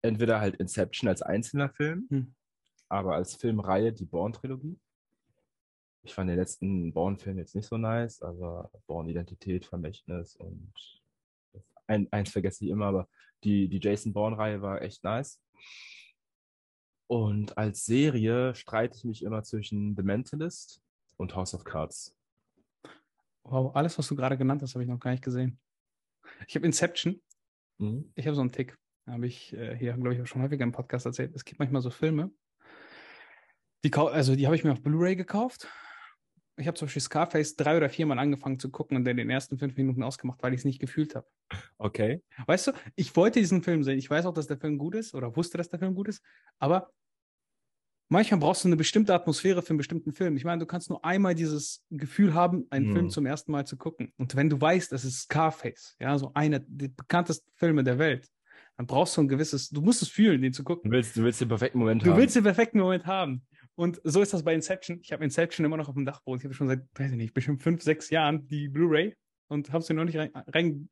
entweder 0.00 0.40
halt 0.40 0.54
Inception 0.56 1.08
als 1.08 1.22
einzelner 1.22 1.70
Film, 1.70 2.06
Hm. 2.08 2.34
aber 2.88 3.00
aber 3.08 3.16
als 3.16 3.34
Filmreihe 3.34 3.92
die 3.92 4.04
Bourne-Trilogie. 4.06 4.78
Ich 6.02 6.14
fand 6.14 6.30
den 6.30 6.38
letzten 6.38 6.92
Bourne-Film 6.92 7.38
jetzt 7.38 7.54
nicht 7.54 7.66
so 7.66 7.76
nice, 7.76 8.22
aber 8.22 8.70
Bourne-Identität, 8.86 9.66
Vermächtnis 9.66 10.36
und 10.36 10.72
ein, 11.86 12.08
eins 12.12 12.30
vergesse 12.30 12.64
ich 12.64 12.70
immer, 12.70 12.86
aber 12.86 13.08
die, 13.44 13.68
die 13.68 13.80
Jason 13.80 14.12
Bourne-Reihe 14.12 14.62
war 14.62 14.80
echt 14.80 15.04
nice. 15.04 15.42
Und 17.06 17.58
als 17.58 17.84
Serie 17.84 18.54
streite 18.54 18.96
ich 18.96 19.04
mich 19.04 19.22
immer 19.24 19.42
zwischen 19.42 19.96
The 19.96 20.02
Mentalist 20.02 20.80
und 21.16 21.34
House 21.34 21.54
of 21.54 21.64
Cards. 21.64 22.16
Wow, 23.42 23.74
alles, 23.74 23.98
was 23.98 24.06
du 24.06 24.14
gerade 24.14 24.38
genannt 24.38 24.62
hast, 24.62 24.74
habe 24.74 24.84
ich 24.84 24.88
noch 24.88 25.00
gar 25.00 25.10
nicht 25.10 25.24
gesehen. 25.24 25.58
Ich 26.46 26.54
habe 26.54 26.66
Inception, 26.66 27.20
Mhm. 27.80 28.12
ich 28.14 28.26
habe 28.26 28.34
so 28.34 28.42
einen 28.42 28.52
Tick. 28.52 28.76
Habe 29.06 29.26
ich 29.26 29.52
äh, 29.54 29.74
hier, 29.76 29.94
glaube 29.94 30.14
ich, 30.14 30.20
auch 30.20 30.26
schon 30.26 30.42
häufiger 30.42 30.62
im 30.62 30.72
Podcast 30.72 31.06
erzählt. 31.06 31.34
Es 31.34 31.44
gibt 31.44 31.58
manchmal 31.58 31.80
so 31.80 31.90
Filme, 31.90 32.30
die, 33.82 33.92
also 33.94 34.36
die 34.36 34.46
habe 34.46 34.54
ich 34.54 34.62
mir 34.62 34.72
auf 34.72 34.82
Blu-ray 34.82 35.16
gekauft. 35.16 35.66
Ich 36.60 36.66
habe 36.66 36.76
zum 36.78 36.86
Beispiel 36.86 37.02
Scarface 37.02 37.56
drei 37.56 37.76
oder 37.76 37.88
viermal 37.88 38.18
angefangen 38.18 38.58
zu 38.58 38.70
gucken 38.70 38.96
und 38.96 39.04
dann 39.04 39.16
den 39.16 39.30
ersten 39.30 39.58
fünf 39.58 39.76
Minuten 39.76 40.02
ausgemacht, 40.02 40.42
weil 40.42 40.52
ich 40.52 40.60
es 40.60 40.64
nicht 40.64 40.78
gefühlt 40.80 41.14
habe. 41.14 41.26
Okay. 41.78 42.22
Weißt 42.46 42.68
du, 42.68 42.72
ich 42.96 43.16
wollte 43.16 43.38
diesen 43.40 43.62
Film 43.62 43.82
sehen. 43.82 43.98
Ich 43.98 44.10
weiß 44.10 44.26
auch, 44.26 44.34
dass 44.34 44.46
der 44.46 44.58
Film 44.58 44.78
gut 44.78 44.94
ist 44.94 45.14
oder 45.14 45.34
wusste, 45.36 45.58
dass 45.58 45.68
der 45.68 45.78
Film 45.78 45.94
gut 45.94 46.08
ist, 46.08 46.22
aber 46.58 46.92
manchmal 48.08 48.40
brauchst 48.40 48.64
du 48.64 48.68
eine 48.68 48.76
bestimmte 48.76 49.14
Atmosphäre 49.14 49.62
für 49.62 49.70
einen 49.70 49.78
bestimmten 49.78 50.12
Film. 50.12 50.36
Ich 50.36 50.44
meine, 50.44 50.58
du 50.60 50.66
kannst 50.66 50.90
nur 50.90 51.04
einmal 51.04 51.34
dieses 51.34 51.84
Gefühl 51.90 52.34
haben, 52.34 52.66
einen 52.70 52.86
Hm. 52.86 52.92
Film 52.94 53.10
zum 53.10 53.26
ersten 53.26 53.52
Mal 53.52 53.66
zu 53.66 53.76
gucken. 53.76 54.12
Und 54.16 54.36
wenn 54.36 54.50
du 54.50 54.60
weißt, 54.60 54.92
es 54.92 55.04
ist 55.04 55.22
Scarface, 55.22 55.96
ja, 56.00 56.18
so 56.18 56.32
einer 56.34 56.58
der 56.60 56.88
bekanntesten 56.88 57.50
Filme 57.54 57.84
der 57.84 57.98
Welt, 57.98 58.28
dann 58.76 58.86
brauchst 58.86 59.16
du 59.16 59.20
ein 59.22 59.28
gewisses, 59.28 59.68
du 59.68 59.80
musst 59.82 60.02
es 60.02 60.08
fühlen, 60.08 60.40
den 60.42 60.52
zu 60.52 60.64
gucken. 60.64 60.90
Du 60.90 60.96
willst, 60.96 61.16
du 61.16 61.22
willst 61.22 61.40
den 61.40 61.48
perfekten 61.48 61.78
Moment 61.78 62.04
Du 62.04 62.10
haben. 62.10 62.18
willst 62.18 62.34
den 62.36 62.44
perfekten 62.44 62.78
Moment 62.78 63.06
haben. 63.06 63.42
Und 63.80 63.98
so 64.04 64.20
ist 64.20 64.34
das 64.34 64.42
bei 64.42 64.52
Inception. 64.52 65.00
Ich 65.02 65.10
habe 65.10 65.24
Inception 65.24 65.64
immer 65.64 65.78
noch 65.78 65.88
auf 65.88 65.94
dem 65.94 66.04
Dachboden. 66.04 66.38
Ich 66.38 66.44
habe 66.44 66.52
schon 66.52 66.68
seit, 66.68 66.82
weiß 66.92 67.12
ich 67.12 67.16
nicht, 67.16 67.32
bestimmt 67.32 67.62
fünf, 67.62 67.80
sechs 67.82 68.10
Jahren 68.10 68.46
die 68.46 68.68
Blu-ray 68.68 69.16
und 69.48 69.72
habe 69.72 69.82
sie 69.82 69.94
noch 69.94 70.04
nicht 70.04 70.18
rein. 70.18 70.30
rein 70.34 70.90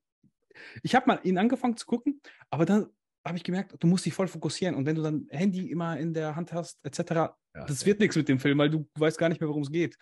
ich 0.82 0.94
habe 0.94 1.06
mal 1.06 1.20
ihn 1.22 1.36
angefangen 1.36 1.76
zu 1.76 1.84
gucken, 1.84 2.22
aber 2.48 2.64
dann 2.64 2.86
habe 3.26 3.36
ich 3.36 3.44
gemerkt, 3.44 3.74
du 3.78 3.86
musst 3.86 4.06
dich 4.06 4.14
voll 4.14 4.26
fokussieren. 4.26 4.74
Und 4.74 4.86
wenn 4.86 4.96
du 4.96 5.02
dann 5.02 5.26
Handy 5.28 5.70
immer 5.70 5.98
in 5.98 6.14
der 6.14 6.34
Hand 6.34 6.54
hast, 6.54 6.82
etc., 6.82 7.10
Ja, 7.10 7.36
das 7.66 7.80
safe. 7.80 7.90
wird 7.90 8.00
nichts 8.00 8.16
mit 8.16 8.26
dem 8.26 8.38
Film, 8.38 8.56
weil 8.56 8.70
du 8.70 8.88
weißt 8.94 9.18
gar 9.18 9.28
nicht 9.28 9.42
mehr, 9.42 9.50
worum 9.50 9.64
es 9.64 9.70
geht. 9.70 9.98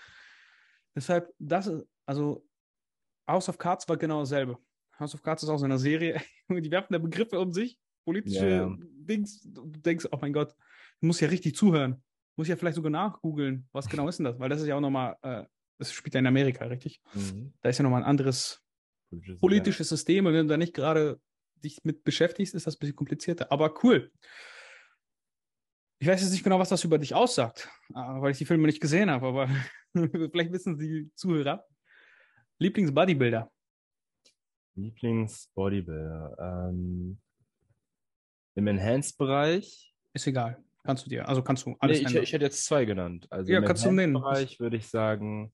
Deshalb, 0.94 1.28
das 1.40 1.66
ist, 1.66 1.84
also 2.06 2.46
House 3.28 3.48
of 3.48 3.58
Cards 3.58 3.88
war 3.88 3.96
genau 3.96 4.20
dasselbe. 4.20 4.58
House 5.00 5.12
of 5.12 5.22
Cards 5.22 5.42
ist 5.42 5.48
auch 5.48 5.58
so 5.58 5.64
eine 5.64 5.80
Serie, 5.80 6.20
die 6.48 6.70
werfen 6.70 6.92
da 6.92 7.00
Begriffe 7.00 7.40
um 7.40 7.52
sich, 7.52 7.80
politische 8.04 8.48
Ja, 8.48 8.68
ja. 8.68 8.76
Dings. 8.78 9.42
Du 9.42 9.66
denkst, 9.66 10.06
oh 10.12 10.18
mein 10.20 10.32
Gott, 10.32 10.54
du 11.00 11.08
musst 11.08 11.20
ja 11.20 11.26
richtig 11.28 11.56
zuhören. 11.56 12.00
Muss 12.36 12.48
ja 12.48 12.56
vielleicht 12.56 12.76
sogar 12.76 12.90
nachgoogeln, 12.90 13.68
was 13.72 13.88
genau 13.88 14.08
ist 14.08 14.18
denn 14.18 14.24
das? 14.24 14.38
Weil 14.38 14.48
das 14.50 14.60
ist 14.60 14.66
ja 14.66 14.76
auch 14.76 14.80
nochmal, 14.80 15.16
äh, 15.22 15.44
das 15.78 15.92
spielt 15.92 16.14
ja 16.14 16.20
in 16.20 16.26
Amerika, 16.26 16.66
richtig? 16.66 17.00
Mhm. 17.14 17.54
Da 17.62 17.68
ist 17.70 17.78
ja 17.78 17.82
nochmal 17.82 18.02
ein 18.02 18.08
anderes 18.08 18.62
Politisches- 19.10 19.40
politisches 19.40 19.88
System 19.88 20.26
und 20.26 20.34
wenn 20.34 20.46
du 20.46 20.52
da 20.52 20.56
nicht 20.58 20.74
gerade 20.74 21.20
dich 21.64 21.82
mit 21.84 22.04
beschäftigst, 22.04 22.54
ist 22.54 22.66
das 22.66 22.76
ein 22.76 22.78
bisschen 22.80 22.96
komplizierter. 22.96 23.50
Aber 23.50 23.72
cool. 23.82 24.12
Ich 25.98 26.06
weiß 26.06 26.20
jetzt 26.20 26.32
nicht 26.32 26.44
genau, 26.44 26.58
was 26.58 26.68
das 26.68 26.84
über 26.84 26.98
dich 26.98 27.14
aussagt, 27.14 27.70
äh, 27.90 27.94
weil 27.94 28.32
ich 28.32 28.38
die 28.38 28.44
Filme 28.44 28.66
nicht 28.66 28.80
gesehen 28.82 29.10
habe, 29.10 29.26
aber 29.26 29.48
vielleicht 30.30 30.52
wissen 30.52 30.78
die 30.78 31.10
Zuhörer. 31.14 31.64
Lieblings-Bodybuilder. 32.58 33.50
Lieblings-Bodybuilder. 34.74 36.68
Ähm, 36.68 37.18
Im 38.54 38.66
Enhanced-Bereich. 38.66 39.94
Ist 40.12 40.26
egal. 40.26 40.62
Kannst 40.86 41.04
du 41.04 41.10
dir, 41.10 41.28
also 41.28 41.42
kannst 41.42 41.66
du 41.66 41.70
Nee, 41.70 41.76
alles 41.80 41.98
ich, 41.98 42.04
nennen. 42.04 42.22
ich 42.22 42.32
hätte 42.32 42.44
jetzt 42.44 42.64
zwei 42.64 42.84
genannt. 42.84 43.26
Also 43.30 43.52
Ja, 43.52 43.58
im 43.58 43.64
kannst 43.64 43.84
du 43.84 43.90
nennen. 43.90 44.16
Enhanced-Bereich 44.16 44.60
würde 44.60 44.76
ich 44.76 44.88
sagen, 44.88 45.52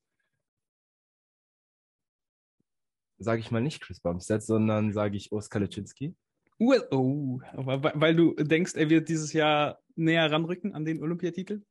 sage 3.18 3.40
ich 3.40 3.50
mal 3.50 3.60
nicht 3.60 3.80
Chris 3.80 4.00
Bumstead, 4.00 4.42
sondern 4.42 4.92
sage 4.92 5.16
ich 5.16 5.32
Oskar 5.32 5.60
Leczynski. 5.60 6.14
Uh, 6.60 6.78
oh, 6.90 7.40
weil, 7.54 7.92
weil 7.94 8.14
du 8.14 8.34
denkst, 8.34 8.74
er 8.74 8.88
wird 8.90 9.08
dieses 9.08 9.32
Jahr 9.32 9.80
näher 9.96 10.30
ranrücken 10.30 10.74
an 10.74 10.84
den 10.84 11.02
Olympiatitel? 11.02 11.64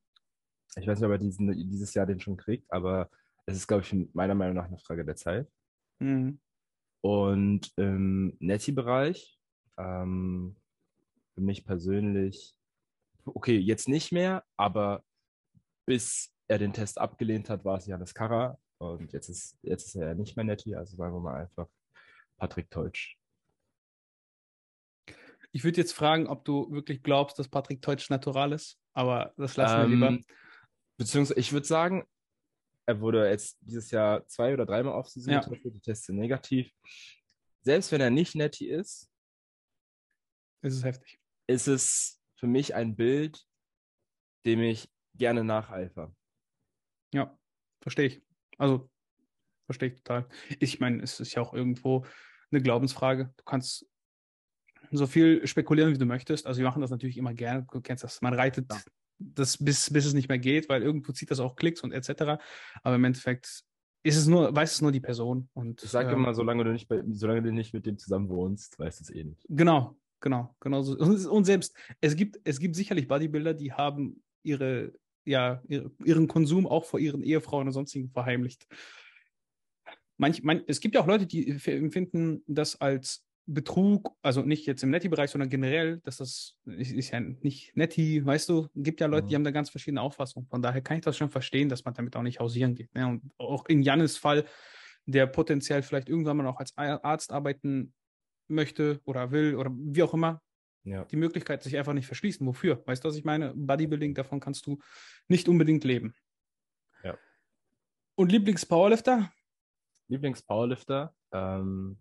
Ich 0.75 0.87
weiß 0.87 0.99
nicht, 0.99 1.05
ob 1.05 1.11
er 1.11 1.17
diesen, 1.17 1.51
dieses 1.69 1.93
Jahr 1.93 2.05
den 2.05 2.19
schon 2.19 2.37
kriegt, 2.37 2.71
aber 2.71 3.09
es 3.45 3.57
ist, 3.57 3.67
glaube 3.67 3.83
ich, 3.83 3.95
meiner 4.13 4.35
Meinung 4.35 4.55
nach 4.55 4.65
eine 4.65 4.79
Frage 4.79 5.05
der 5.05 5.15
Zeit. 5.15 5.47
Mhm. 5.99 6.39
Und 7.01 7.71
im 7.77 8.35
Netty-Bereich, 8.39 9.39
ähm, 9.77 10.55
für 11.33 11.41
mich 11.41 11.65
persönlich, 11.65 12.55
okay, 13.25 13.57
jetzt 13.57 13.87
nicht 13.87 14.11
mehr, 14.11 14.43
aber 14.57 15.03
bis 15.85 16.31
er 16.47 16.57
den 16.59 16.73
Test 16.73 16.99
abgelehnt 16.99 17.49
hat, 17.49 17.63
war 17.65 17.77
es 17.77 17.85
Janis 17.85 18.13
Karra. 18.13 18.57
Und 18.77 19.13
jetzt 19.13 19.29
ist, 19.29 19.57
jetzt 19.61 19.87
ist 19.87 19.95
er 19.95 20.07
ja 20.09 20.13
nicht 20.15 20.35
mehr 20.35 20.43
Netty, 20.45 20.75
also 20.75 20.95
sagen 20.97 21.13
wir 21.13 21.19
mal 21.19 21.41
einfach 21.41 21.67
Patrick 22.37 22.69
Teutsch. 22.71 23.15
Ich 25.51 25.63
würde 25.63 25.77
jetzt 25.81 25.93
fragen, 25.93 26.27
ob 26.27 26.45
du 26.45 26.71
wirklich 26.71 27.03
glaubst, 27.03 27.37
dass 27.37 27.49
Patrick 27.49 27.81
Teutsch 27.81 28.09
natural 28.09 28.53
ist, 28.53 28.79
aber 28.93 29.33
das 29.37 29.57
lassen 29.57 29.81
wir 29.81 29.87
lieber. 29.87 30.07
Ähm, 30.07 30.25
beziehungsweise, 30.97 31.39
ich 31.39 31.51
würde 31.51 31.67
sagen, 31.67 32.05
er 32.85 32.99
wurde 33.01 33.29
jetzt 33.29 33.57
dieses 33.61 33.91
Jahr 33.91 34.25
zwei 34.27 34.53
oder 34.53 34.65
dreimal 34.65 34.93
auf 34.93 35.09
Season 35.09 35.33
Ja. 35.33 35.41
die 35.41 35.79
Tests 35.81 36.05
sind 36.07 36.17
negativ. 36.17 36.71
Selbst 37.61 37.91
wenn 37.91 38.01
er 38.01 38.09
nicht 38.09 38.33
Netty 38.35 38.67
ist, 38.67 39.09
Es 40.61 40.73
ist 40.75 40.83
heftig. 40.83 41.19
ist 41.47 41.67
es 41.67 42.20
für 42.41 42.47
mich 42.47 42.73
ein 42.73 42.95
Bild, 42.95 43.45
dem 44.45 44.61
ich 44.61 44.91
gerne 45.15 45.43
nacheifere. 45.43 46.13
Ja, 47.13 47.37
verstehe 47.83 48.07
ich. 48.07 48.21
Also, 48.57 48.89
verstehe 49.67 49.89
ich 49.89 49.95
total. 50.01 50.27
Ich 50.59 50.79
meine, 50.79 51.03
es 51.03 51.19
ist 51.19 51.35
ja 51.35 51.41
auch 51.43 51.53
irgendwo 51.53 52.03
eine 52.51 52.61
Glaubensfrage. 52.61 53.31
Du 53.37 53.43
kannst 53.45 53.87
so 54.89 55.05
viel 55.05 55.45
spekulieren, 55.45 55.93
wie 55.93 55.99
du 55.99 56.05
möchtest. 56.07 56.47
Also, 56.47 56.57
wir 56.61 56.65
machen 56.67 56.81
das 56.81 56.89
natürlich 56.89 57.17
immer 57.17 57.35
gerne. 57.35 57.67
Du 57.71 57.79
kennst 57.79 58.03
das. 58.03 58.21
Man 58.23 58.33
reitet 58.33 58.65
Ja. 58.71 58.81
das, 59.19 59.63
bis, 59.63 59.93
bis 59.93 60.07
es 60.07 60.13
nicht 60.15 60.27
mehr 60.27 60.39
geht, 60.39 60.67
weil 60.67 60.81
irgendwo 60.81 61.11
zieht 61.11 61.29
das 61.29 61.39
auch 61.39 61.55
Klicks 61.55 61.81
und 61.81 61.91
etc. 61.91 62.41
Aber 62.81 62.95
im 62.95 63.03
Endeffekt 63.03 63.63
ist 64.03 64.17
es 64.17 64.25
nur, 64.25 64.55
weiß 64.55 64.71
es 64.73 64.81
nur 64.81 64.91
die 64.91 64.99
Person. 64.99 65.47
Und 65.53 65.83
Ich 65.83 65.91
sage 65.91 66.09
äh, 66.09 66.13
immer, 66.13 66.33
solange 66.33 66.63
du 66.63 66.71
nicht 66.71 66.87
bei, 66.87 67.03
solange 67.11 67.43
du 67.43 67.51
nicht 67.53 67.71
mit 67.71 67.85
dem 67.85 67.99
zusammen 67.99 68.29
wohnst, 68.29 68.79
weißt 68.79 68.99
du 68.99 69.03
es 69.03 69.09
eh 69.11 69.23
nicht. 69.25 69.45
Genau, 69.47 69.95
genau, 70.21 70.55
genau 70.59 70.81
so. 70.81 70.97
Und, 70.97 71.45
selbst, 71.45 71.75
es 71.99 72.15
gibt, 72.15 72.39
es 72.43 72.59
gibt 72.59 72.75
sicherlich 72.75 73.07
Bodybuilder, 73.07 73.53
die 73.53 73.73
haben 73.73 74.23
ihre, 74.43 74.93
ja, 75.25 75.61
ihre, 75.67 75.91
ihren 76.05 76.27
Konsum 76.27 76.65
auch 76.67 76.85
vor 76.85 76.99
ihren 76.99 77.23
Ehefrauen 77.23 77.67
und 77.67 77.73
sonstigen 77.73 78.09
verheimlicht. 78.09 78.67
Manch, 80.17 80.43
man, 80.43 80.61
es 80.67 80.79
gibt 80.79 80.95
ja 80.95 81.01
auch 81.01 81.07
Leute, 81.07 81.25
die 81.25 81.49
empfinden 81.49 82.43
das 82.47 82.79
als 82.79 83.25
Betrug, 83.47 84.15
also 84.21 84.43
nicht 84.43 84.67
jetzt 84.67 84.83
im 84.83 84.91
Netti-Bereich, 84.91 85.31
sondern 85.31 85.49
generell, 85.49 85.99
dass 86.03 86.17
das 86.17 86.57
ist, 86.65 86.91
ist 86.91 87.11
ja 87.11 87.19
nicht 87.19 87.75
Netti, 87.75 88.23
weißt 88.23 88.47
du, 88.49 88.67
gibt 88.75 89.01
ja 89.01 89.07
Leute, 89.07 89.27
die 89.27 89.33
Mhm. 89.33 89.35
haben 89.37 89.43
da 89.45 89.51
ganz 89.51 89.69
verschiedene 89.71 90.01
Auffassungen. 90.01 90.47
Von 90.47 90.61
daher 90.61 90.81
kann 90.81 90.97
ich 90.97 91.03
das 91.03 91.17
schon 91.17 91.31
verstehen, 91.31 91.67
dass 91.69 91.83
man 91.83 91.95
damit 91.95 92.15
auch 92.15 92.21
nicht 92.21 92.39
hausieren 92.39 92.75
geht. 92.75 92.93
Ne? 92.93 93.07
Und 93.07 93.31
auch 93.37 93.65
in 93.65 93.81
Jannes 93.81 94.17
Fall, 94.17 94.45
der 95.07 95.25
potenziell 95.25 95.81
vielleicht 95.81 96.07
irgendwann 96.07 96.37
mal 96.37 96.47
auch 96.47 96.59
als 96.59 96.77
Arzt 96.77 97.31
arbeiten 97.31 97.93
möchte 98.51 99.01
oder 99.05 99.31
will 99.31 99.55
oder 99.55 99.71
wie 99.73 100.03
auch 100.03 100.13
immer, 100.13 100.41
Ja. 100.83 101.05
die 101.05 101.15
Möglichkeit 101.15 101.63
sich 101.63 101.77
einfach 101.77 101.93
nicht 101.93 102.05
verschließen. 102.07 102.45
Wofür? 102.45 102.81
Weißt 102.85 103.03
du, 103.03 103.09
was 103.09 103.15
ich 103.15 103.23
meine? 103.25 103.53
Bodybuilding, 103.55 104.13
davon 104.13 104.39
kannst 104.39 104.65
du 104.65 104.79
nicht 105.27 105.47
unbedingt 105.47 105.83
leben. 105.83 106.13
Ja. 107.03 107.17
Und 108.15 108.31
Lieblings-Powerlifter? 108.31 109.31
Lieblings-Powerlifter. 110.07 111.13
Ähm, 111.31 111.97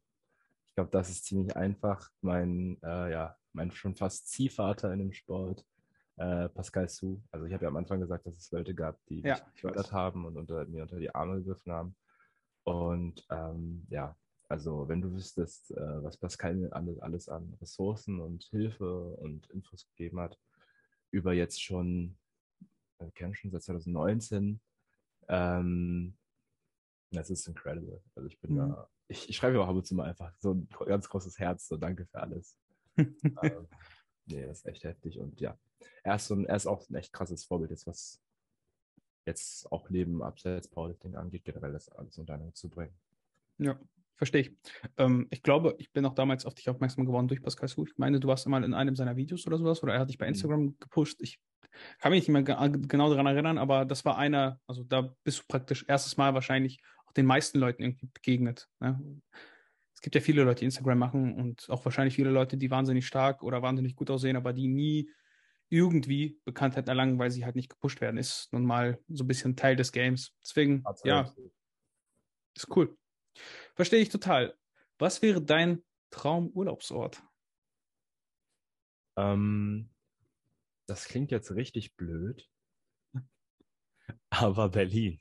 ich 0.67 0.75
glaube, 0.75 0.91
das 0.91 1.11
ist 1.11 1.25
ziemlich 1.25 1.57
einfach. 1.57 2.11
Mein, 2.21 2.79
äh, 2.83 3.11
ja, 3.13 3.37
mein 3.53 3.71
schon 3.71 3.95
fast 3.95 4.29
Ziehvater 4.29 4.93
in 4.93 4.99
dem 4.99 5.13
Sport, 5.13 5.65
äh, 6.17 6.49
Pascal 6.49 6.89
Su. 6.89 7.23
Also 7.31 7.47
ich 7.47 7.53
habe 7.53 7.65
ja 7.65 7.69
am 7.69 7.77
Anfang 7.77 8.01
gesagt, 8.01 8.27
dass 8.27 8.37
es 8.37 8.51
Leute 8.51 8.75
gab, 8.75 8.99
die 9.07 9.23
mich 9.23 9.33
ich 9.33 9.53
gefördert 9.55 9.93
haben 9.93 10.25
und 10.25 10.37
unter, 10.37 10.65
mir 10.67 10.83
unter 10.83 10.99
die 10.99 11.15
Arme 11.15 11.39
gegriffen 11.39 11.73
haben. 11.73 11.97
Und 12.65 13.27
ähm, 13.31 13.87
ja, 13.89 14.17
also 14.51 14.89
wenn 14.89 15.01
du 15.01 15.13
wüsstest, 15.13 15.71
äh, 15.71 16.03
was 16.03 16.17
Pascal 16.17 16.69
alles, 16.73 16.99
alles 16.99 17.29
an 17.29 17.57
Ressourcen 17.61 18.21
und 18.21 18.43
Hilfe 18.51 19.15
und 19.17 19.49
Infos 19.51 19.87
gegeben 19.87 20.19
hat, 20.19 20.41
über 21.13 21.33
jetzt 21.33 21.63
schon, 21.63 22.19
äh, 22.99 23.05
wir 23.05 23.13
kennen 23.13 23.35
schon 23.35 23.53
seit 23.53 23.63
2019, 23.63 24.61
ähm, 25.29 26.17
das 27.13 27.31
ist 27.31 27.47
incredible. 27.47 28.03
Also 28.17 28.29
ich 28.29 28.41
bin 28.41 28.55
Mhm. 28.55 28.57
da, 28.57 28.91
ich, 29.07 29.29
ich 29.29 29.37
schreibe 29.37 29.63
auch 29.63 29.69
ab 29.69 29.77
und 29.77 29.87
zu 29.87 29.95
mal 29.95 30.09
einfach 30.09 30.33
so 30.41 30.55
ein 30.55 30.69
ganz 30.85 31.09
großes 31.09 31.39
Herz, 31.39 31.69
so 31.69 31.77
danke 31.77 32.07
für 32.07 32.21
alles. 32.21 32.59
ähm, 32.99 33.69
nee, 34.27 34.45
das 34.47 34.59
ist 34.59 34.67
echt 34.67 34.83
heftig 34.83 35.21
und 35.21 35.41
ja, 35.41 35.57
er 36.03 36.17
ist, 36.17 36.27
so 36.27 36.35
ein, 36.35 36.45
er 36.47 36.57
ist 36.57 36.67
auch 36.67 36.89
ein 36.91 36.97
echt 36.97 37.13
krasses 37.13 37.45
Vorbild, 37.45 37.71
jetzt 37.71 37.87
was 37.87 38.21
jetzt 39.27 39.71
auch 39.71 39.89
Leben 39.91 40.25
abseits 40.25 40.67
Powerlifting 40.67 41.15
angeht, 41.15 41.45
generell 41.45 41.73
das 41.73 41.89
alles 41.91 42.19
unter 42.19 42.35
einen 42.35 42.53
zu 42.55 42.69
bringen. 42.69 42.99
Ja, 43.59 43.79
verstehe 44.21 44.43
ich. 44.43 44.53
Ähm, 44.99 45.29
ich 45.31 45.43
glaube, 45.43 45.77
ich 45.79 45.93
bin 45.93 46.05
auch 46.05 46.15
damals 46.15 46.45
auf 46.45 46.55
dich 46.55 46.69
aufmerksam 46.69 47.07
geworden 47.07 47.27
durch 47.27 47.41
Pascal 47.41 47.69
Su. 47.69 47.87
Ich 47.87 47.97
meine, 47.97 48.21
du 48.21 48.29
warst 48.29 48.47
mal 48.47 48.63
in 48.63 48.75
einem 48.75 48.95
seiner 48.95 49.17
Videos 49.17 49.47
oder 49.47 49.57
sowas 49.57 49.83
oder 49.83 49.95
er 49.95 50.01
hat 50.01 50.11
dich 50.11 50.19
bei 50.19 50.27
Mhm. 50.27 50.31
Instagram 50.31 50.77
gepusht. 50.79 51.23
Ich 51.23 51.41
kann 52.01 52.13
mich 52.13 52.29
nicht 52.29 52.29
mehr 52.29 52.43
ge- 52.43 52.83
genau 52.87 53.09
daran 53.09 53.27
erinnern, 53.27 53.57
aber 53.57 53.87
das 53.87 54.05
war 54.05 54.19
einer, 54.19 54.61
also 54.67 54.85
da 54.85 55.15
bist 55.25 55.39
du 55.41 55.43
praktisch 55.49 55.87
erstes 55.89 56.19
Mal 56.19 56.35
wahrscheinlich 56.35 56.83
auch 57.07 57.13
den 57.13 57.25
meisten 57.25 57.59
Leuten 57.59 57.83
irgendwie 57.83 58.09
begegnet. 58.13 58.69
Ne? 58.79 59.01
Es 59.95 60.03
gibt 60.03 60.15
ja 60.15 60.21
viele 60.21 60.43
Leute, 60.45 60.61
die 60.61 60.65
Instagram 60.67 60.99
machen 60.99 61.35
und 61.35 61.71
auch 61.71 61.83
wahrscheinlich 61.87 62.15
viele 62.15 62.31
Leute, 62.31 62.59
die 62.59 62.71
wahnsinnig 62.71 63.07
stark 63.07 63.43
oder 63.43 63.63
wahnsinnig 63.63 63.97
gut 63.97 64.11
aussehen, 64.11 64.37
aber 64.37 64.53
die 64.53 64.69
nie 64.69 65.11
irgendwie 65.71 66.39
Bekanntheit 66.45 66.89
erlangen, 66.89 67.19
weil 67.19 67.31
sie 67.31 67.47
halt 67.47 67.57
nicht 67.57 67.71
gepusht 67.71 68.03
werden. 68.03 68.19
Ist 68.19 68.53
nun 68.53 68.67
mal 68.67 68.99
so 69.09 69.25
ein 69.25 69.29
bisschen 69.29 69.57
Teil 69.57 69.77
des 69.77 69.93
Games. 69.93 70.35
Deswegen, 70.43 70.83
ja, 71.05 71.33
ist 72.57 72.69
cool. 72.77 72.97
Verstehe 73.75 74.01
ich 74.01 74.09
total. 74.09 74.57
Was 74.99 75.23
wäre 75.23 75.41
dein 75.43 75.83
Traumurlaubsort? 76.11 77.23
Ähm, 79.17 79.91
das 80.87 81.05
klingt 81.07 81.31
jetzt 81.31 81.53
richtig 81.55 81.97
blöd, 81.97 82.49
aber 84.31 84.69
Berlin. 84.69 85.21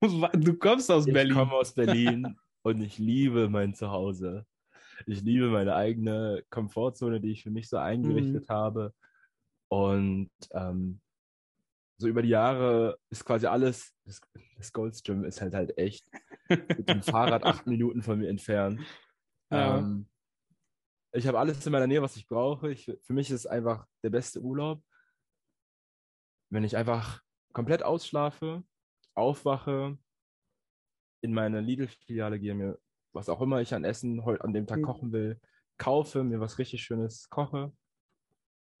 Du 0.00 0.54
kommst 0.58 0.90
aus 0.90 1.06
Ich 1.06 1.14
Berlin. 1.14 1.34
komme 1.34 1.52
aus 1.52 1.74
Berlin 1.74 2.36
und 2.62 2.80
ich 2.82 2.98
liebe 2.98 3.48
mein 3.48 3.74
Zuhause. 3.74 4.46
Ich 5.06 5.22
liebe 5.22 5.48
meine 5.48 5.74
eigene 5.74 6.44
Komfortzone, 6.50 7.20
die 7.20 7.32
ich 7.32 7.42
für 7.42 7.50
mich 7.50 7.68
so 7.68 7.78
eingerichtet 7.78 8.44
Mhm. 8.44 8.52
habe. 8.52 8.94
Und 9.68 10.30
ähm, 10.52 11.00
so 11.98 12.08
über 12.08 12.22
die 12.22 12.28
Jahre 12.28 12.98
ist 13.10 13.24
quasi 13.24 13.46
alles, 13.46 13.94
das, 14.04 14.20
das 14.56 14.72
Gold's 14.72 15.02
Gym 15.02 15.24
ist 15.24 15.40
halt 15.40 15.54
halt 15.54 15.76
echt 15.78 16.06
mit 16.48 16.88
dem 16.88 17.02
Fahrrad 17.02 17.44
acht 17.44 17.66
Minuten 17.66 18.02
von 18.02 18.18
mir 18.18 18.28
entfernt. 18.28 18.80
Ja. 19.50 19.78
Ähm, 19.78 20.08
ich 21.12 21.26
habe 21.26 21.38
alles 21.38 21.64
in 21.64 21.72
meiner 21.72 21.86
Nähe, 21.86 22.02
was 22.02 22.16
ich 22.16 22.28
brauche. 22.28 22.70
Ich, 22.70 22.84
für 23.02 23.12
mich 23.12 23.30
ist 23.30 23.40
es 23.40 23.46
einfach 23.46 23.86
der 24.02 24.10
beste 24.10 24.40
Urlaub, 24.40 24.82
wenn 26.50 26.64
ich 26.64 26.76
einfach 26.76 27.22
komplett 27.52 27.82
ausschlafe, 27.82 28.64
aufwache, 29.14 29.98
in 31.22 31.32
meine 31.32 31.60
Lidl-Filiale 31.60 32.38
gehe, 32.38 32.54
mir 32.54 32.78
was 33.12 33.30
auch 33.30 33.40
immer 33.40 33.62
ich 33.62 33.72
an 33.72 33.84
Essen 33.84 34.24
heute 34.24 34.44
an 34.44 34.52
dem 34.52 34.66
Tag 34.66 34.80
Mhm. 34.80 34.84
kochen 34.84 35.12
will, 35.12 35.40
kaufe, 35.78 36.22
mir 36.22 36.38
was 36.38 36.58
richtig 36.58 36.82
Schönes 36.82 37.30
koche 37.30 37.72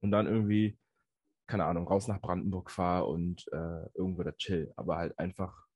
und 0.02 0.10
dann 0.10 0.26
irgendwie, 0.26 0.78
keine 1.46 1.64
Ahnung, 1.64 1.86
raus 1.86 2.08
nach 2.08 2.20
Brandenburg 2.20 2.70
fahre 2.70 3.06
und 3.06 3.46
äh, 3.52 3.88
irgendwo 3.94 4.22
da 4.22 4.32
chill. 4.32 4.72
Aber 4.76 4.96
halt 4.96 5.18
einfach 5.18 5.66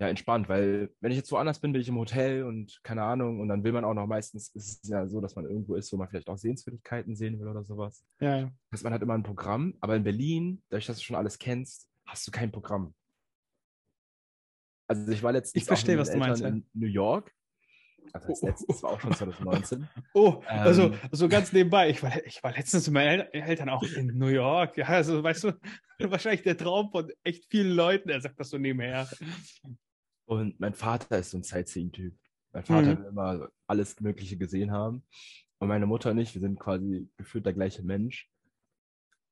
ja, 0.00 0.08
entspannt, 0.08 0.48
weil 0.48 0.90
wenn 1.00 1.12
ich 1.12 1.16
jetzt 1.16 1.30
woanders 1.30 1.60
bin, 1.60 1.72
bin 1.72 1.80
ich 1.80 1.88
im 1.88 1.98
Hotel 1.98 2.44
und 2.44 2.80
keine 2.82 3.02
Ahnung 3.02 3.40
und 3.40 3.48
dann 3.48 3.62
will 3.62 3.72
man 3.72 3.84
auch 3.84 3.94
noch 3.94 4.06
meistens, 4.06 4.48
ist 4.48 4.82
es 4.82 4.90
ja 4.90 5.06
so, 5.06 5.20
dass 5.20 5.36
man 5.36 5.44
irgendwo 5.44 5.76
ist, 5.76 5.92
wo 5.92 5.96
man 5.96 6.08
vielleicht 6.08 6.28
auch 6.28 6.36
Sehenswürdigkeiten 6.36 7.14
sehen 7.14 7.38
will 7.38 7.46
oder 7.46 7.64
sowas. 7.64 8.04
Ja, 8.20 8.36
ja. 8.36 8.52
Das 8.72 8.82
man 8.82 8.92
hat 8.92 9.02
immer 9.02 9.14
ein 9.14 9.22
Programm, 9.22 9.74
aber 9.80 9.94
in 9.94 10.02
Berlin, 10.02 10.62
dadurch, 10.68 10.86
dass 10.86 10.98
du 10.98 11.04
schon 11.04 11.16
alles 11.16 11.38
kennst, 11.38 11.88
hast 12.06 12.26
du 12.26 12.32
kein 12.32 12.50
Programm. 12.50 12.94
Also 14.88 15.12
ich 15.12 15.22
war 15.22 15.32
letztens 15.32 15.62
Ich 15.62 15.66
verstehe, 15.66 15.96
was 15.96 16.10
du 16.10 16.18
meinst, 16.18 16.42
in 16.42 16.66
New 16.74 16.88
York. 16.88 17.32
Also 18.12 18.28
das 18.28 18.42
letzte, 18.42 18.66
das 18.68 18.82
war 18.82 18.90
auch 18.90 19.00
schon 19.00 19.12
2019. 19.12 19.88
Oh, 20.14 20.42
also 20.46 20.84
Ähm. 20.92 20.98
so 21.10 21.28
ganz 21.28 21.52
nebenbei. 21.52 21.90
Ich 21.90 22.02
war, 22.02 22.24
ich 22.24 22.42
war 22.42 22.52
letztens 22.52 22.86
mit 22.86 22.94
meinen 22.94 23.20
El 23.32 23.42
Eltern 23.42 23.68
auch 23.68 23.82
in 23.82 24.06
New 24.18 24.28
York. 24.28 24.76
Ja, 24.76 24.86
also 24.86 25.22
weißt 25.22 25.44
du, 25.44 25.52
wahrscheinlich 26.00 26.42
der 26.42 26.56
Traum 26.56 26.90
von 26.90 27.10
echt 27.24 27.46
vielen 27.50 27.72
Leuten. 27.72 28.08
Er 28.10 28.20
sagt 28.20 28.38
das 28.38 28.50
so 28.50 28.58
nebenher. 28.58 29.08
Und 30.26 30.58
mein 30.60 30.74
Vater 30.74 31.18
ist 31.18 31.30
so 31.32 31.38
ein 31.38 31.42
Sightseeing-Typ. 31.42 32.14
Mein 32.52 32.64
Vater 32.64 32.94
Mhm. 32.94 32.98
will 33.00 33.06
immer 33.06 33.48
alles 33.66 33.98
Mögliche 34.00 34.36
gesehen 34.36 34.70
haben. 34.70 35.04
Und 35.58 35.68
meine 35.68 35.86
Mutter 35.86 36.14
nicht. 36.14 36.34
Wir 36.34 36.40
sind 36.40 36.58
quasi 36.60 37.08
gefühlt 37.16 37.46
der 37.46 37.52
gleiche 37.54 37.82
Mensch. 37.82 38.28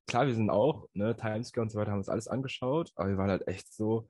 Klar, 0.09 0.26
wir 0.26 0.35
sind 0.35 0.50
auch, 0.50 0.88
ne, 0.95 1.17
Times 1.17 1.49
Square 1.49 1.62
und 1.67 1.71
so 1.71 1.79
weiter, 1.79 1.93
haben 1.93 1.99
uns 1.99 2.09
alles 2.09 2.26
angeschaut, 2.26 2.91
aber 2.97 3.11
wir 3.11 3.17
waren 3.19 3.31
halt 3.31 3.47
echt 3.47 3.73
so, 3.73 4.09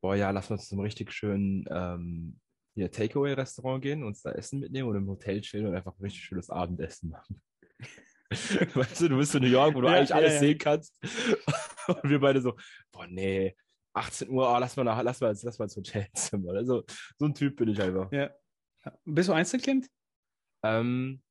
boah, 0.00 0.16
ja, 0.16 0.30
lass 0.30 0.50
uns 0.50 0.68
zu 0.68 0.74
einem 0.74 0.80
richtig 0.84 1.12
schönen 1.12 1.66
ähm, 1.70 2.40
hier 2.78 2.90
Takeaway-Restaurant 2.90 3.82
gehen, 3.82 4.04
uns 4.04 4.22
da 4.22 4.32
Essen 4.32 4.60
mitnehmen 4.60 4.88
und 4.88 4.96
im 4.96 5.08
Hotel 5.08 5.40
chillen 5.40 5.66
und 5.66 5.74
einfach 5.74 5.92
ein 5.96 6.02
richtig 6.02 6.22
schönes 6.24 6.50
Abendessen 6.50 7.10
machen. 7.10 7.42
weißt 8.30 9.00
du, 9.02 9.08
du 9.08 9.16
bist 9.18 9.34
in 9.34 9.42
New 9.42 9.48
York, 9.48 9.74
wo 9.74 9.80
du 9.80 9.88
Ja, 9.88 9.94
eigentlich 9.94 10.10
ja, 10.10 10.16
alles 10.16 10.34
ja. 10.34 10.40
sehen 10.40 10.58
kannst. 10.58 10.98
Und 11.88 12.04
wir 12.10 12.20
beide 12.20 12.42
so, 12.42 12.54
boah, 12.92 13.06
nee, 13.06 13.56
18 13.94 14.28
Uhr, 14.28 14.46
oh, 14.54 14.58
lass 14.58 14.76
mal 14.76 14.84
nach, 14.84 15.02
lass 15.02 15.20
mal, 15.20 15.28
lass 15.42 15.58
mal 15.58 15.64
ins 15.64 15.76
Hotelzimmer. 15.76 16.52
Also, 16.52 16.84
so 17.16 17.24
ein 17.24 17.34
Typ 17.34 17.56
bin 17.56 17.68
ich 17.70 17.80
einfach. 17.80 18.12
Ja. 18.12 18.30
Bist 19.06 19.30
du 19.30 19.32
Einzelkind? 19.32 19.88
Ähm, 20.62 21.22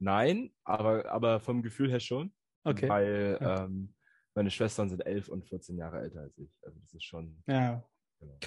nein, 0.00 0.54
aber, 0.64 1.10
aber 1.10 1.40
vom 1.40 1.62
Gefühl 1.62 1.90
her 1.90 2.00
schon. 2.00 2.32
Okay. 2.64 2.88
Weil 2.88 3.38
Ja. 3.40 3.64
ähm, 3.64 3.94
meine 4.34 4.50
Schwestern 4.50 4.88
sind 4.88 5.04
11 5.04 5.28
und 5.28 5.46
14 5.46 5.76
Jahre 5.76 6.00
älter 6.00 6.20
als 6.20 6.38
ich. 6.38 6.50
Also 6.62 6.78
das 6.80 6.94
ist 6.94 7.04
schon. 7.04 7.42
Ja. 7.46 7.84
Genau. 8.20 8.38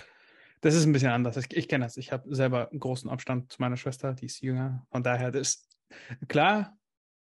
Das 0.62 0.76
ist 0.76 0.86
ein 0.86 0.94
bisschen 0.94 1.10
anders. 1.12 1.38
Ich, 1.38 1.56
ich 1.56 1.68
kenne 1.68 1.86
das. 1.86 1.98
Ich 1.98 2.12
habe 2.12 2.34
selber 2.34 2.70
einen 2.70 2.80
großen 2.80 3.10
Abstand 3.10 3.52
zu 3.52 3.62
meiner 3.62 3.78
Schwester, 3.78 4.14
die 4.14 4.28
ist 4.28 4.42
jünger. 4.42 4.86
Von 4.92 5.04
daher, 5.04 5.32
das 5.32 5.50
ist 5.50 5.78
klar, 6.28 6.78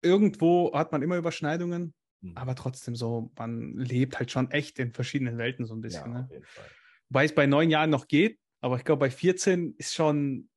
irgendwo 0.02 0.74
hat 0.74 0.92
man 0.92 1.02
immer 1.02 1.18
Überschneidungen, 1.18 1.94
Mhm. 2.22 2.36
aber 2.36 2.54
trotzdem 2.54 2.96
so, 2.96 3.32
man 3.38 3.78
lebt 3.78 4.20
halt 4.20 4.30
schon 4.30 4.52
echt 4.52 4.78
in 4.80 4.92
verschiedenen 4.92 5.38
Welten 5.38 5.66
so 5.66 5.74
ein 5.74 5.78
ja, 5.78 5.82
bisschen. 5.84 6.12
ne? 6.12 6.24
auf 6.26 6.32
jeden 6.32 6.46
Fall. 6.46 6.66
Wobei 7.08 7.24
es 7.24 7.34
bei 7.34 7.46
neun 7.46 7.70
Jahren 7.70 7.90
noch 7.92 8.08
geht, 8.10 8.40
aber 8.60 8.76
ich 8.76 8.84
glaube, 8.84 9.00
bei 9.00 9.10
14 9.10 9.76
ist 9.78 9.94
schon, 9.94 10.50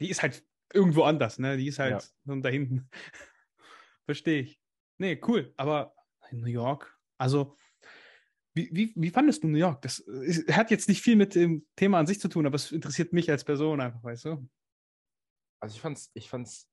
die 0.00 0.10
ist 0.10 0.20
halt 0.22 0.44
irgendwo 0.70 1.04
anders, 1.04 1.38
ne? 1.38 1.56
Die 1.56 1.66
ist 1.66 1.78
halt 1.78 2.12
Ja. 2.26 2.36
da 2.36 2.48
hinten. 2.50 2.90
Verstehe 4.04 4.40
ich. 4.42 4.60
Nee, 4.98 5.18
cool. 5.26 5.52
Aber 5.56 5.94
in 6.30 6.40
New 6.40 6.46
York, 6.48 6.94
also, 7.16 7.56
wie, 8.58 8.68
wie, 8.72 8.92
wie 8.96 9.10
fandest 9.10 9.44
du 9.44 9.46
New 9.46 9.58
York? 9.58 9.80
Das 9.82 10.00
ist, 10.00 10.50
hat 10.50 10.72
jetzt 10.72 10.88
nicht 10.88 11.00
viel 11.00 11.14
mit 11.14 11.36
dem 11.36 11.64
Thema 11.76 12.00
an 12.00 12.08
sich 12.08 12.18
zu 12.18 12.28
tun, 12.28 12.44
aber 12.44 12.56
es 12.56 12.72
interessiert 12.72 13.12
mich 13.12 13.30
als 13.30 13.44
Person 13.44 13.80
einfach, 13.80 14.02
weißt 14.02 14.24
du? 14.24 14.48
Also 15.60 15.76
ich 15.76 15.80
fand's, 15.80 16.10
ich 16.14 16.28
fand's 16.28 16.68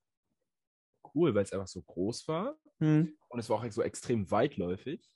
cool, 1.13 1.35
weil 1.35 1.43
es 1.43 1.53
einfach 1.53 1.67
so 1.67 1.81
groß 1.83 2.27
war 2.27 2.57
Hm. 2.79 3.15
und 3.29 3.39
es 3.39 3.49
war 3.49 3.57
auch 3.57 3.71
so 3.71 3.83
extrem 3.83 4.29
weitläufig. 4.31 5.07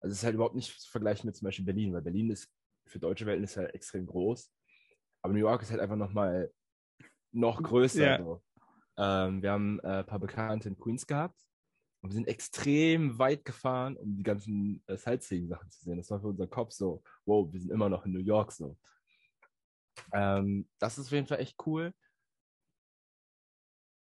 Also 0.00 0.12
es 0.12 0.18
ist 0.18 0.24
halt 0.24 0.34
überhaupt 0.34 0.56
nicht 0.56 0.78
zu 0.78 0.90
vergleichen 0.90 1.26
mit 1.26 1.36
zum 1.36 1.46
Beispiel 1.46 1.64
Berlin, 1.64 1.92
weil 1.92 2.02
Berlin 2.02 2.30
ist 2.30 2.50
für 2.86 2.98
deutsche 2.98 3.24
Welten 3.24 3.44
ist 3.44 3.56
halt 3.56 3.72
extrem 3.74 4.06
groß. 4.06 4.52
Aber 5.22 5.32
New 5.32 5.40
York 5.40 5.62
ist 5.62 5.70
halt 5.70 5.80
einfach 5.80 5.96
nochmal 5.96 6.52
noch 7.32 7.62
größer. 7.62 8.04
Ja. 8.04 8.18
So. 8.18 8.42
Ähm, 8.98 9.42
wir 9.42 9.52
haben 9.52 9.80
äh, 9.80 10.00
ein 10.00 10.06
paar 10.06 10.18
Bekannte 10.18 10.68
in 10.68 10.76
Queens 10.76 11.06
gehabt 11.06 11.45
und 12.06 12.12
wir 12.12 12.14
sind 12.14 12.28
extrem 12.28 13.18
weit 13.18 13.44
gefahren, 13.44 13.96
um 13.96 14.16
die 14.16 14.22
ganzen 14.22 14.80
äh, 14.86 14.96
Sightseeing-Sachen 14.96 15.68
zu 15.72 15.82
sehen. 15.82 15.96
Das 15.96 16.08
war 16.08 16.20
für 16.20 16.28
unseren 16.28 16.48
Kopf 16.48 16.70
so, 16.70 17.02
wow, 17.24 17.52
wir 17.52 17.58
sind 17.58 17.72
immer 17.72 17.88
noch 17.88 18.06
in 18.06 18.12
New 18.12 18.20
York 18.20 18.52
so. 18.52 18.78
Ähm, 20.12 20.68
das 20.78 20.98
ist 20.98 21.06
auf 21.06 21.12
jeden 21.12 21.26
Fall 21.26 21.40
echt 21.40 21.56
cool. 21.66 21.92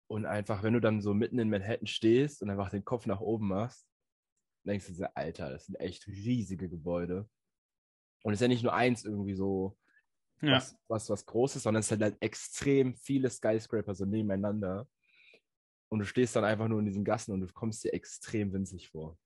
Und 0.07 0.25
einfach, 0.25 0.63
wenn 0.63 0.71
du 0.71 0.79
dann 0.79 1.01
so 1.01 1.13
mitten 1.13 1.37
in 1.37 1.49
Manhattan 1.49 1.85
stehst 1.85 2.41
und 2.41 2.49
einfach 2.49 2.69
den 2.69 2.85
Kopf 2.85 3.07
nach 3.07 3.19
oben 3.19 3.49
machst, 3.49 3.85
denkst 4.65 4.87
du 4.87 4.93
dir, 4.93 5.17
Alter, 5.17 5.49
das 5.49 5.65
sind 5.65 5.75
echt 5.75 6.07
riesige 6.07 6.69
Gebäude. 6.69 7.29
Und 8.23 8.31
es 8.31 8.37
ist 8.37 8.43
ja 8.43 8.47
nicht 8.47 8.63
nur 8.63 8.73
eins 8.73 9.03
irgendwie 9.03 9.35
so, 9.35 9.77
Ja. 10.41 10.53
was, 10.53 10.77
was, 10.87 11.09
was 11.09 11.25
Großes, 11.25 11.63
sondern 11.63 11.81
es 11.81 11.89
sind 11.89 12.01
halt 12.01 12.15
extrem 12.21 12.95
viele 12.95 13.29
Skyscraper 13.29 13.93
so 13.95 14.05
nebeneinander. 14.05 14.87
Und 15.91 15.99
du 15.99 16.05
stehst 16.05 16.35
dann 16.35 16.45
einfach 16.45 16.69
nur 16.69 16.79
in 16.79 16.85
diesen 16.85 17.03
Gassen 17.03 17.33
und 17.33 17.41
du 17.41 17.47
kommst 17.47 17.83
dir 17.83 17.93
extrem 17.93 18.53
winzig 18.53 18.89
vor. 18.89 19.17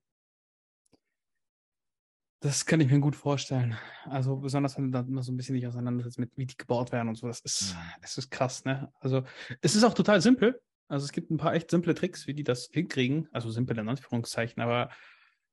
Das 2.41 2.65
kann 2.65 2.79
ich 2.81 2.89
mir 2.89 2.99
gut 2.99 3.15
vorstellen. 3.15 3.75
Also 4.05 4.35
besonders 4.37 4.77
wenn 4.77 4.85
du 4.85 4.91
dann 4.91 5.09
mal 5.11 5.23
so 5.23 5.31
ein 5.31 5.37
bisschen 5.37 5.55
dich 5.55 5.67
auseinandersetzt 5.67 6.19
mit, 6.19 6.31
wie 6.37 6.45
die 6.45 6.57
gebaut 6.57 6.91
werden 6.91 7.09
und 7.09 7.15
so. 7.15 7.27
Das 7.27 7.39
ist, 7.41 7.73
Mhm. 7.73 7.79
das 8.01 8.17
ist 8.17 8.29
krass, 8.29 8.65
ne? 8.65 8.91
Also 8.99 9.23
es 9.61 9.75
ist 9.75 9.83
auch 9.83 9.93
total 9.93 10.21
simpel. 10.21 10.61
Also 10.87 11.05
es 11.05 11.11
gibt 11.11 11.31
ein 11.31 11.37
paar 11.37 11.53
echt 11.53 11.71
simple 11.71 11.95
Tricks, 11.95 12.27
wie 12.27 12.33
die 12.33 12.43
das 12.43 12.69
hinkriegen. 12.71 13.27
Also 13.31 13.49
simpel 13.49 13.77
in 13.79 13.89
Anführungszeichen, 13.89 14.61
aber 14.61 14.91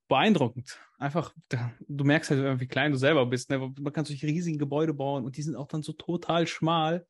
beeindruckend. 0.09 0.81
Einfach, 0.99 1.35
da- 1.49 1.73
du 1.89 2.05
merkst 2.05 2.31
halt, 2.31 2.61
wie 2.61 2.67
klein 2.67 2.93
du 2.93 2.99
selber 2.99 3.25
bist. 3.27 3.49
Ne? 3.49 3.59
Man 3.59 3.93
kann 3.93 4.05
solche 4.05 4.27
riesigen 4.27 4.59
Gebäude 4.59 4.93
bauen 4.93 5.25
und 5.25 5.37
die 5.37 5.43
sind 5.43 5.57
auch 5.57 5.69
dann 5.69 5.83
so 5.83 5.93
total 5.93 6.47
schmal. 6.47 7.07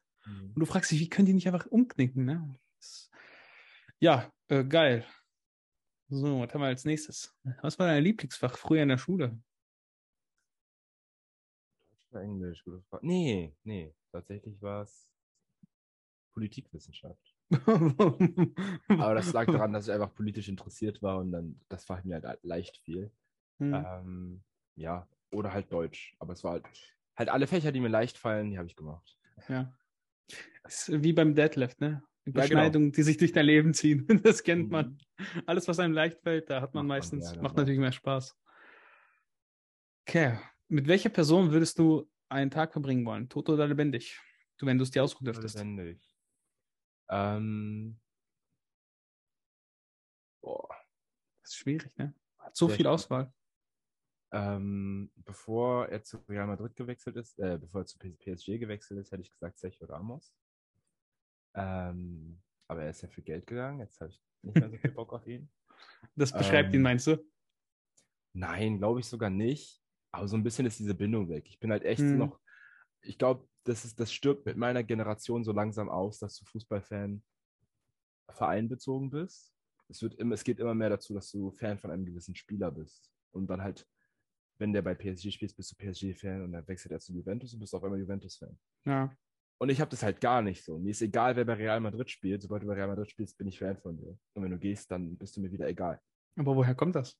Und 0.54 0.60
du 0.60 0.66
fragst 0.66 0.90
dich, 0.92 1.00
wie 1.00 1.08
können 1.08 1.26
die 1.26 1.34
nicht 1.34 1.48
einfach 1.48 1.66
umknicken, 1.66 2.24
ne? 2.24 2.54
Ja, 4.02 4.28
äh, 4.48 4.64
geil. 4.64 5.06
So, 6.08 6.40
was 6.40 6.52
haben 6.52 6.60
wir 6.60 6.66
als 6.66 6.84
nächstes? 6.84 7.38
Was 7.62 7.78
war 7.78 7.86
dein 7.86 8.02
Lieblingsfach 8.02 8.58
früher 8.58 8.82
in 8.82 8.88
der 8.88 8.98
Schule? 8.98 9.40
Englisch, 12.10 12.64
gute 12.64 12.82
Frage. 12.82 13.06
Nee, 13.06 13.54
nee, 13.62 13.94
tatsächlich 14.10 14.60
war 14.60 14.82
es 14.82 15.08
Politikwissenschaft. 16.32 17.36
Aber 18.88 19.14
das 19.14 19.32
lag 19.32 19.46
daran, 19.46 19.72
dass 19.72 19.86
ich 19.86 19.94
einfach 19.94 20.12
politisch 20.12 20.48
interessiert 20.48 21.00
war 21.00 21.18
und 21.18 21.30
dann, 21.30 21.60
das 21.68 21.88
war 21.88 22.04
mir 22.04 22.20
halt 22.20 22.42
leicht 22.42 22.78
viel. 22.78 23.12
Hm. 23.60 23.72
Ähm, 23.72 24.42
ja, 24.74 25.08
oder 25.30 25.52
halt 25.52 25.70
Deutsch. 25.70 26.16
Aber 26.18 26.32
es 26.32 26.42
war 26.42 26.54
halt, 26.54 26.66
halt 27.14 27.28
alle 27.28 27.46
Fächer, 27.46 27.70
die 27.70 27.78
mir 27.78 27.86
leicht 27.88 28.18
fallen, 28.18 28.50
die 28.50 28.58
habe 28.58 28.66
ich 28.66 28.74
gemacht. 28.74 29.16
Ja. 29.48 29.72
Ist 30.64 30.90
wie 31.04 31.12
beim 31.12 31.36
Deadlift, 31.36 31.80
ne? 31.80 32.02
Genau. 32.24 32.36
Überschneidungen, 32.38 32.92
die 32.92 33.02
sich 33.02 33.16
durch 33.16 33.32
dein 33.32 33.46
Leben 33.46 33.74
ziehen. 33.74 34.06
Das 34.22 34.42
kennt 34.42 34.70
man. 34.70 34.98
Mhm. 35.18 35.42
Alles, 35.46 35.68
was 35.68 35.78
einem 35.78 35.94
leicht 35.94 36.20
fällt, 36.20 36.50
da 36.50 36.60
hat 36.60 36.74
man 36.74 36.86
Macht 36.86 36.88
man 36.88 36.98
meistens, 36.98 37.36
macht 37.36 37.56
ja. 37.56 37.62
natürlich 37.62 37.80
mehr 37.80 37.92
Spaß. 37.92 38.36
Okay. 40.06 40.38
Mit 40.68 40.88
welcher 40.88 41.10
Person 41.10 41.52
würdest 41.52 41.78
du 41.78 42.10
einen 42.28 42.50
Tag 42.50 42.72
verbringen 42.72 43.04
wollen? 43.04 43.28
Tot 43.28 43.48
oder 43.48 43.66
lebendig? 43.66 44.18
Du, 44.58 44.66
wenn 44.66 44.78
du 44.78 44.84
es 44.84 44.90
dir 44.90 45.02
aussuchen 45.02 45.24
dürftest. 45.24 45.56
Lebendig. 45.56 46.00
Ähm, 47.10 48.00
boah. 50.40 50.68
Das 51.42 51.52
ist 51.52 51.56
schwierig, 51.56 51.96
ne? 51.96 52.14
Hat 52.38 52.56
so 52.56 52.68
Sehr 52.68 52.76
viel. 52.76 52.86
Auswahl. 52.86 53.32
Ähm, 54.32 55.12
bevor 55.16 55.88
er 55.88 56.02
zu 56.02 56.18
Real 56.28 56.46
Madrid 56.46 56.74
gewechselt 56.74 57.16
ist, 57.16 57.38
äh, 57.38 57.58
bevor 57.58 57.82
er 57.82 57.86
zu 57.86 57.98
PSG 57.98 58.58
gewechselt 58.58 58.98
ist, 58.98 59.12
hätte 59.12 59.22
ich 59.22 59.30
gesagt 59.30 59.58
Sergio 59.58 59.86
Ramos. 59.86 60.34
Ähm, 61.54 62.40
aber 62.68 62.82
er 62.84 62.90
ist 62.90 63.02
ja 63.02 63.08
für 63.08 63.22
Geld 63.22 63.46
gegangen. 63.46 63.80
Jetzt 63.80 64.00
habe 64.00 64.10
ich 64.10 64.22
nicht 64.42 64.56
mehr 64.56 64.70
so 64.70 64.76
viel 64.76 64.92
Bock 64.92 65.12
auf 65.12 65.26
ihn. 65.26 65.50
Das 66.16 66.32
beschreibt 66.32 66.70
ihn, 66.70 66.76
Ähm, 66.76 66.82
meinst 66.82 67.06
du? 67.06 67.24
Nein, 68.34 68.78
glaube 68.78 69.00
ich 69.00 69.06
sogar 69.06 69.30
nicht. 69.30 69.82
Aber 70.12 70.28
so 70.28 70.36
ein 70.36 70.42
bisschen 70.42 70.66
ist 70.66 70.78
diese 70.78 70.94
Bindung 70.94 71.28
weg. 71.28 71.46
Ich 71.48 71.58
bin 71.58 71.70
halt 71.70 71.84
echt 71.84 72.02
Mhm. 72.02 72.18
noch, 72.18 72.40
ich 73.00 73.18
glaube, 73.18 73.48
das, 73.64 73.84
ist, 73.84 73.98
das 73.98 74.12
stirbt 74.12 74.44
mit 74.46 74.56
meiner 74.56 74.82
Generation 74.84 75.42
so 75.44 75.52
langsam 75.52 75.88
aus, 75.88 76.18
dass 76.18 76.36
du 76.38 76.44
Fußballfan 76.44 77.22
vereinbezogen 78.30 79.10
bist. 79.10 79.52
Es, 79.88 80.02
wird 80.02 80.14
immer, 80.14 80.34
es 80.34 80.44
geht 80.44 80.58
immer 80.58 80.74
mehr 80.74 80.90
dazu, 80.90 81.14
dass 81.14 81.30
du 81.30 81.50
Fan 81.52 81.78
von 81.78 81.90
einem 81.90 82.04
gewissen 82.04 82.34
Spieler 82.34 82.70
bist. 82.70 83.10
Und 83.32 83.46
dann 83.48 83.62
halt, 83.62 83.86
wenn 84.58 84.72
der 84.72 84.82
bei 84.82 84.94
PSG 84.94 85.30
spielt, 85.32 85.56
bist 85.56 85.72
du 85.72 85.76
PSG-Fan 85.76 86.42
und 86.44 86.52
dann 86.52 86.66
wechselt 86.68 86.92
er 86.92 87.00
zu 87.00 87.12
Juventus 87.12 87.52
und 87.54 87.60
bist 87.60 87.74
auf 87.74 87.82
einmal 87.84 87.98
Juventus-Fan. 88.00 88.58
Ja. 88.84 89.16
Und 89.62 89.68
ich 89.68 89.80
habe 89.80 89.92
das 89.92 90.02
halt 90.02 90.20
gar 90.20 90.42
nicht 90.42 90.64
so. 90.64 90.76
Mir 90.76 90.90
ist 90.90 91.02
egal, 91.02 91.36
wer 91.36 91.44
bei 91.44 91.52
Real 91.52 91.78
Madrid 91.78 92.10
spielt. 92.10 92.42
Sobald 92.42 92.64
du 92.64 92.66
bei 92.66 92.74
Real 92.74 92.88
Madrid 92.88 93.08
spielst, 93.08 93.38
bin 93.38 93.46
ich 93.46 93.60
Fan 93.60 93.78
von 93.78 93.96
dir. 93.96 94.18
Und 94.34 94.42
wenn 94.42 94.50
du 94.50 94.58
gehst, 94.58 94.90
dann 94.90 95.16
bist 95.16 95.36
du 95.36 95.40
mir 95.40 95.52
wieder 95.52 95.68
egal. 95.68 96.00
Aber 96.34 96.56
woher 96.56 96.74
kommt 96.74 96.96
das? 96.96 97.16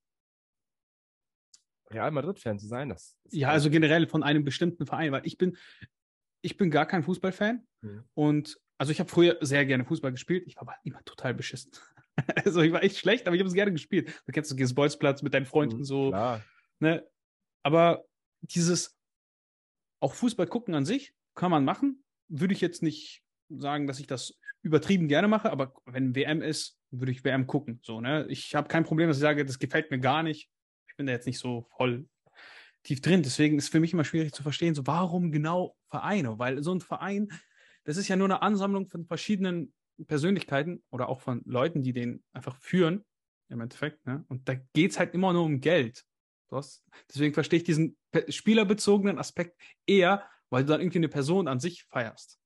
Real 1.89 2.11
Madrid-Fan 2.11 2.59
zu 2.59 2.67
sein, 2.67 2.89
das 2.89 3.17
Ja, 3.31 3.51
also 3.51 3.71
generell 3.71 4.09
von 4.09 4.25
einem 4.25 4.43
bestimmten 4.43 4.87
Verein, 4.87 5.13
weil 5.13 5.25
ich 5.25 5.39
bin, 5.39 5.57
ich 6.41 6.57
bin 6.57 6.73
gar 6.73 6.85
kein 6.85 7.05
Fußballfan 7.05 7.65
Mhm. 7.81 8.03
und 8.15 8.61
Also 8.77 8.91
ich 8.91 8.99
habe 8.99 9.09
früher 9.09 9.39
sehr 9.41 9.65
gerne 9.65 9.85
Fußball 9.85 10.11
gespielt. 10.11 10.43
Ich 10.49 10.57
war 10.57 10.63
aber 10.63 10.75
immer 10.83 11.05
total 11.05 11.35
beschissen. 11.35 11.71
Also 12.45 12.61
ich 12.63 12.73
war 12.73 12.83
echt 12.83 12.99
schlecht, 12.99 13.29
aber 13.29 13.37
ich 13.37 13.41
habe 13.41 13.49
es 13.49 13.55
gerne 13.55 13.71
gespielt. 13.71 14.21
Du 14.27 14.33
kennst 14.33 14.51
du, 14.51 14.57
gehst 14.57 14.75
Bolzplatz 14.75 15.23
mit 15.23 15.33
deinen 15.33 15.47
Freunden 15.47 15.79
Mhm, 15.79 15.85
so. 15.85 16.09
Klar. 16.09 16.43
Ne? 16.81 17.09
Aber 17.63 18.05
dieses 18.41 18.99
auch 20.01 20.13
Fußball 20.15 20.49
gucken 20.49 20.75
an 20.75 20.85
sich 20.85 21.15
kann 21.37 21.53
man 21.53 21.65
machen. 21.65 22.02
Würde 22.35 22.55
ich 22.55 22.61
jetzt 22.61 22.83
nicht 22.83 23.23
sagen, 23.51 23.87
dass 23.87 24.01
ich 24.01 24.07
das 24.07 24.39
übertrieben 24.63 25.09
gerne 25.09 25.29
mache, 25.29 25.51
aber 25.51 25.75
wenn 25.85 26.15
WM 26.15 26.41
ist, 26.41 26.79
würde 26.91 27.13
ich 27.13 27.25
WM 27.25 27.47
gucken. 27.47 27.81
So, 27.83 28.01
ne? 28.01 28.27
Ich 28.29 28.55
habe 28.55 28.69
kein 28.69 28.85
Problem, 28.85 29.09
dass 29.09 29.19
ich 29.19 29.23
sage, 29.23 29.45
das 29.45 29.59
gefällt 29.59 29.91
mir 29.91 29.99
gar 29.99 30.23
nicht. 30.23 30.49
Ich 30.89 30.97
bin 30.97 31.07
da 31.07 31.13
jetzt 31.13 31.27
nicht 31.27 31.39
so 31.39 31.67
voll 31.77 32.09
tief 32.83 33.01
drin. 33.01 33.23
Deswegen 33.23 33.59
ist 33.59 33.69
für 33.69 33.81
mich 33.81 33.93
immer 33.93 34.05
schwierig 34.05 34.33
zu 34.33 34.43
verstehen, 34.43 34.75
so 34.75 34.87
warum 34.87 35.31
genau 35.33 35.77
Vereine? 35.89 36.39
Weil 36.39 36.63
so 36.63 36.75
ein 36.75 36.81
Verein, 36.81 37.29
das 37.85 37.97
ist 37.97 38.09
ja 38.09 38.17
nur 38.17 38.29
eine 38.29 38.43
Ansammlung 38.43 38.89
von 38.89 39.07
verschiedenen 39.07 39.73
Persönlichkeiten 40.07 40.83
oder 40.91 41.09
auch 41.09 41.21
von 41.21 41.43
Leuten, 41.45 41.83
die 41.83 41.93
den 41.93 42.23
einfach 42.33 42.57
führen, 42.57 43.05
im 43.49 43.61
Endeffekt. 43.61 44.07
Ne? 44.07 44.25
Und 44.29 44.49
da 44.49 44.55
geht 44.55 44.93
es 44.93 44.99
halt 44.99 45.15
immer 45.15 45.33
nur 45.33 45.45
um 45.45 45.61
Geld. 45.61 46.05
Deswegen 47.09 47.33
verstehe 47.33 47.59
ich 47.59 47.65
diesen 47.65 47.97
spielerbezogenen 48.29 49.19
Aspekt 49.19 49.59
eher, 49.87 50.29
weil 50.53 50.65
du 50.65 50.69
dann 50.69 50.83
irgendwie 50.83 50.99
eine 50.99 51.09
Person 51.09 51.49
an 51.49 51.61
sich 51.61 51.85
feierst. 51.85 52.39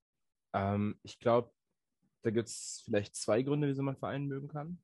Ähm, 0.54 0.96
ich 1.02 1.18
glaube, 1.18 1.50
da 2.22 2.30
gibt 2.30 2.46
es 2.46 2.82
vielleicht 2.84 3.16
zwei 3.16 3.42
Gründe, 3.42 3.66
wieso 3.66 3.82
man 3.82 3.96
Verein 3.96 4.26
mögen 4.26 4.46
kann. 4.46 4.78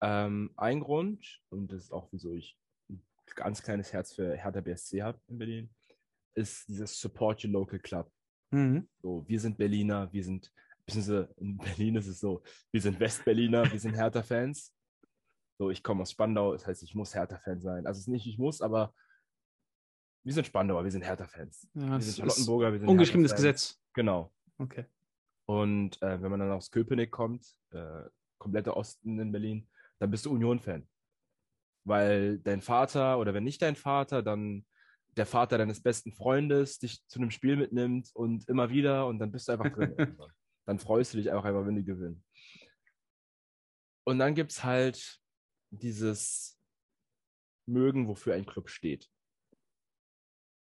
Ähm, 0.00 0.52
ein 0.56 0.78
Grund, 0.78 1.40
und 1.48 1.72
das 1.72 1.82
ist 1.82 1.92
auch, 1.92 2.08
wieso 2.12 2.32
ich 2.32 2.56
ein 2.88 3.02
ganz 3.34 3.60
kleines 3.60 3.92
Herz 3.92 4.14
für 4.14 4.36
Hertha 4.36 4.60
BSC 4.60 5.02
habe 5.02 5.20
in 5.26 5.38
Berlin, 5.38 5.74
ist 6.34 6.68
dieses 6.68 6.98
Support 7.00 7.44
Your 7.44 7.50
Local 7.50 7.80
Club. 7.80 8.08
Mhm. 8.52 8.88
So, 9.02 9.24
wir 9.26 9.40
sind 9.40 9.58
Berliner, 9.58 10.12
wir 10.12 10.22
sind, 10.22 10.52
beziehungsweise 10.86 11.34
in 11.38 11.58
Berlin 11.58 11.96
ist 11.96 12.06
es 12.06 12.20
so, 12.20 12.40
wir 12.70 12.80
sind 12.80 13.00
Westberliner, 13.00 13.72
wir 13.72 13.80
sind 13.80 13.96
Hertha-Fans. 13.96 14.72
So, 15.58 15.70
ich 15.70 15.82
komme 15.82 16.02
aus 16.02 16.12
Spandau, 16.12 16.52
das 16.52 16.68
heißt, 16.68 16.84
ich 16.84 16.94
muss 16.94 17.16
Hertha-Fan 17.16 17.60
sein. 17.60 17.84
Also 17.84 17.98
es 17.98 18.04
ist 18.04 18.12
nicht, 18.12 18.28
ich 18.28 18.38
muss, 18.38 18.60
aber 18.60 18.94
wir 20.24 20.32
sind 20.32 20.46
Spandauer, 20.46 20.82
wir 20.82 20.90
sind 20.90 21.02
Hertha-Fans. 21.02 21.68
Ja, 21.74 21.92
Wir 21.92 22.00
sind 22.00 22.16
Charlottenburger, 22.16 22.72
wir 22.72 22.80
sind 22.80 22.88
ungeschriebenes. 22.88 23.34
Gesetz. 23.34 23.78
Genau. 23.92 24.32
Okay. 24.58 24.86
Und 25.46 26.00
äh, 26.02 26.20
wenn 26.22 26.30
man 26.30 26.40
dann 26.40 26.50
aus 26.50 26.70
Köpenick 26.70 27.10
kommt, 27.10 27.46
äh, 27.70 28.04
kompletter 28.38 28.76
Osten 28.76 29.18
in 29.18 29.30
Berlin, 29.30 29.68
dann 29.98 30.10
bist 30.10 30.24
du 30.24 30.32
Union-Fan. 30.32 30.88
Weil 31.86 32.38
dein 32.38 32.62
Vater 32.62 33.18
oder 33.18 33.34
wenn 33.34 33.44
nicht 33.44 33.60
dein 33.60 33.76
Vater, 33.76 34.22
dann 34.22 34.64
der 35.16 35.26
Vater 35.26 35.58
deines 35.58 35.82
besten 35.82 36.12
Freundes 36.12 36.78
dich 36.78 37.06
zu 37.06 37.18
einem 37.18 37.30
Spiel 37.30 37.56
mitnimmt 37.56 38.10
und 38.14 38.48
immer 38.48 38.70
wieder 38.70 39.06
und 39.06 39.18
dann 39.18 39.30
bist 39.30 39.48
du 39.48 39.52
einfach 39.52 39.70
drin. 39.70 39.94
dann 40.66 40.78
freust 40.78 41.12
du 41.12 41.18
dich 41.18 41.30
auch 41.30 41.44
einfach, 41.44 41.66
wenn 41.66 41.76
die 41.76 41.84
gewinnen. 41.84 42.24
Und 44.06 44.18
dann 44.18 44.34
gibt 44.34 44.52
es 44.52 44.64
halt 44.64 45.20
dieses 45.70 46.58
Mögen, 47.66 48.08
wofür 48.08 48.34
ein 48.34 48.46
Club 48.46 48.70
steht. 48.70 49.10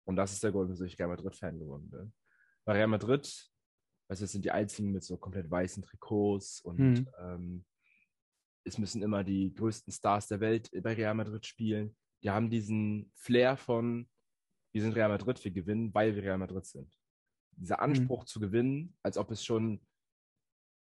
Und 0.10 0.16
das 0.16 0.34
ist 0.34 0.44
der 0.44 0.52
Grund, 0.52 0.72
wieso 0.72 0.86
ich 0.86 0.98
Real 0.98 1.08
Madrid-Fan 1.10 1.60
geworden 1.60 1.88
bin. 1.92 2.14
Bei 2.66 2.74
Real 2.74 2.88
Madrid 2.88 3.52
also 4.12 4.26
es 4.26 4.32
sind 4.32 4.44
die 4.44 4.50
einzigen 4.50 4.92
mit 4.92 5.04
so 5.04 5.18
komplett 5.18 5.52
weißen 5.52 5.84
Trikots 5.84 6.62
und 6.62 6.80
Mhm. 6.80 7.08
ähm, 7.20 7.66
es 8.66 8.80
müssen 8.80 9.04
immer 9.04 9.24
die 9.24 9.54
größten 9.54 9.94
Stars 9.94 10.28
der 10.28 10.40
Welt 10.40 10.72
bei 10.82 10.94
Real 10.94 11.14
Madrid 11.14 11.46
spielen. 11.46 11.96
Die 12.24 12.32
haben 12.32 12.50
diesen 12.50 13.12
Flair 13.14 13.56
von, 13.56 14.10
wir 14.74 14.82
sind 14.82 14.96
Real 14.96 15.10
Madrid, 15.10 15.44
wir 15.44 15.52
gewinnen, 15.52 15.94
weil 15.94 16.16
wir 16.16 16.24
Real 16.24 16.40
Madrid 16.40 16.66
sind. 16.66 16.92
Dieser 17.56 17.80
Anspruch 17.82 18.26
zu 18.26 18.40
gewinnen, 18.40 18.98
als 19.04 19.16
ob 19.18 19.30
es 19.30 19.46
schon, 19.46 19.80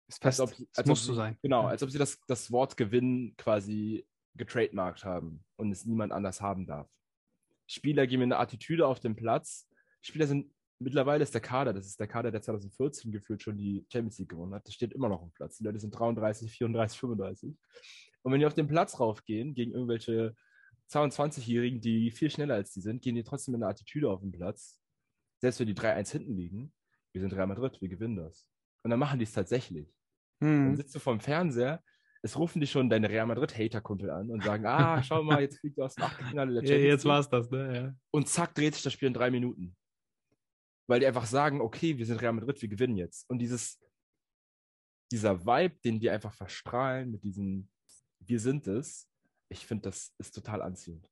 Ist 0.08 0.22
fest. 0.22 0.40
als 0.40 0.52
ob, 0.52 0.58
Es 0.70 0.78
als 0.78 0.86
muss 0.86 1.00
ob 1.02 1.06
so 1.06 1.14
sein. 1.14 1.36
Genau, 1.42 1.62
Ja. 1.64 1.68
als 1.70 1.82
ob 1.82 1.90
sie 1.90 1.98
das, 1.98 2.20
das 2.28 2.52
Wort 2.52 2.76
gewinnen 2.76 3.36
quasi 3.36 4.06
getrademarkt 4.36 5.04
haben 5.04 5.44
und 5.56 5.72
es 5.72 5.84
niemand 5.84 6.12
anders 6.12 6.40
haben 6.40 6.64
darf. 6.64 6.88
Spieler 7.66 8.06
geben 8.06 8.22
eine 8.22 8.38
Attitüde 8.38 8.86
auf 8.86 9.00
dem 9.00 9.16
Platz. 9.16 9.68
Spieler 10.00 10.26
sind, 10.26 10.52
mittlerweile 10.78 11.22
ist 11.22 11.34
der 11.34 11.40
Kader, 11.40 11.72
das 11.72 11.86
ist 11.86 11.98
der 11.98 12.06
Kader, 12.06 12.30
der 12.30 12.42
2014 12.42 13.10
gefühlt 13.12 13.42
schon 13.42 13.56
die 13.58 13.84
Champions 13.92 14.18
League 14.18 14.28
gewonnen 14.28 14.54
hat, 14.54 14.66
das 14.66 14.74
steht 14.74 14.92
immer 14.92 15.08
noch 15.08 15.22
im 15.22 15.32
Platz. 15.32 15.56
Die 15.58 15.64
Leute 15.64 15.78
sind 15.80 15.90
33, 15.90 16.50
34, 16.50 16.98
35. 16.98 17.56
Und 18.22 18.32
wenn 18.32 18.40
die 18.40 18.46
auf 18.46 18.54
den 18.54 18.68
Platz 18.68 18.98
raufgehen, 19.00 19.54
gegen 19.54 19.72
irgendwelche 19.72 20.34
22-Jährigen, 20.90 21.80
die 21.80 22.10
viel 22.10 22.30
schneller 22.30 22.54
als 22.54 22.72
die 22.72 22.80
sind, 22.80 23.02
gehen 23.02 23.14
die 23.14 23.24
trotzdem 23.24 23.52
mit 23.52 23.62
einer 23.62 23.70
Attitüde 23.70 24.10
auf 24.10 24.20
den 24.20 24.32
Platz. 24.32 24.80
Selbst 25.40 25.60
wenn 25.60 25.66
die 25.66 25.74
3-1 25.74 26.12
hinten 26.12 26.36
liegen, 26.36 26.72
wir 27.12 27.20
sind 27.20 27.32
Real 27.34 27.46
Madrid, 27.46 27.80
wir 27.80 27.88
gewinnen 27.88 28.16
das. 28.16 28.46
Und 28.82 28.90
dann 28.90 29.00
machen 29.00 29.18
die 29.18 29.24
es 29.24 29.32
tatsächlich. 29.32 29.92
Dann 30.38 30.70
Mhm. 30.72 30.76
sitzt 30.76 30.94
du 30.94 30.98
vorm 30.98 31.18
Fernseher, 31.20 31.82
es 32.26 32.36
rufen 32.38 32.60
dich 32.60 32.70
schon 32.70 32.90
deine 32.90 33.08
Real 33.08 33.26
Madrid-Hater-Kumpel 33.26 34.10
an 34.10 34.30
und 34.30 34.42
sagen, 34.44 34.66
ah, 34.66 35.02
schau 35.02 35.22
mal, 35.22 35.40
jetzt 35.40 35.58
fliegt 35.60 35.78
du 35.78 35.82
aus 35.84 35.94
dem 35.94 36.04
Achtelfinale 36.04 36.52
der 36.54 36.62
Ja, 36.62 36.68
Champions 36.68 36.92
jetzt 36.92 37.04
League. 37.04 37.10
war 37.12 37.20
es 37.20 37.28
das, 37.28 37.50
ne? 37.50 37.76
Ja. 37.76 37.94
Und 38.10 38.28
zack, 38.28 38.54
dreht 38.54 38.74
sich 38.74 38.82
das 38.82 38.92
Spiel 38.92 39.08
in 39.08 39.14
drei 39.14 39.30
Minuten. 39.30 39.76
Weil 40.88 41.00
die 41.00 41.06
einfach 41.06 41.26
sagen, 41.26 41.60
okay, 41.60 41.96
wir 41.98 42.06
sind 42.06 42.20
Real 42.20 42.32
Madrid, 42.32 42.60
wir 42.60 42.68
gewinnen 42.68 42.96
jetzt. 42.96 43.28
Und 43.30 43.38
dieses, 43.38 43.78
dieser 45.10 45.44
Vibe, 45.46 45.76
den 45.84 45.98
die 46.00 46.10
einfach 46.10 46.32
verstrahlen 46.34 47.10
mit 47.10 47.22
diesem 47.22 47.68
Wir 48.20 48.40
sind 48.40 48.66
es, 48.66 49.08
ich 49.48 49.66
finde, 49.66 49.82
das 49.88 50.12
ist 50.18 50.34
total 50.34 50.62
anziehend. 50.62 51.08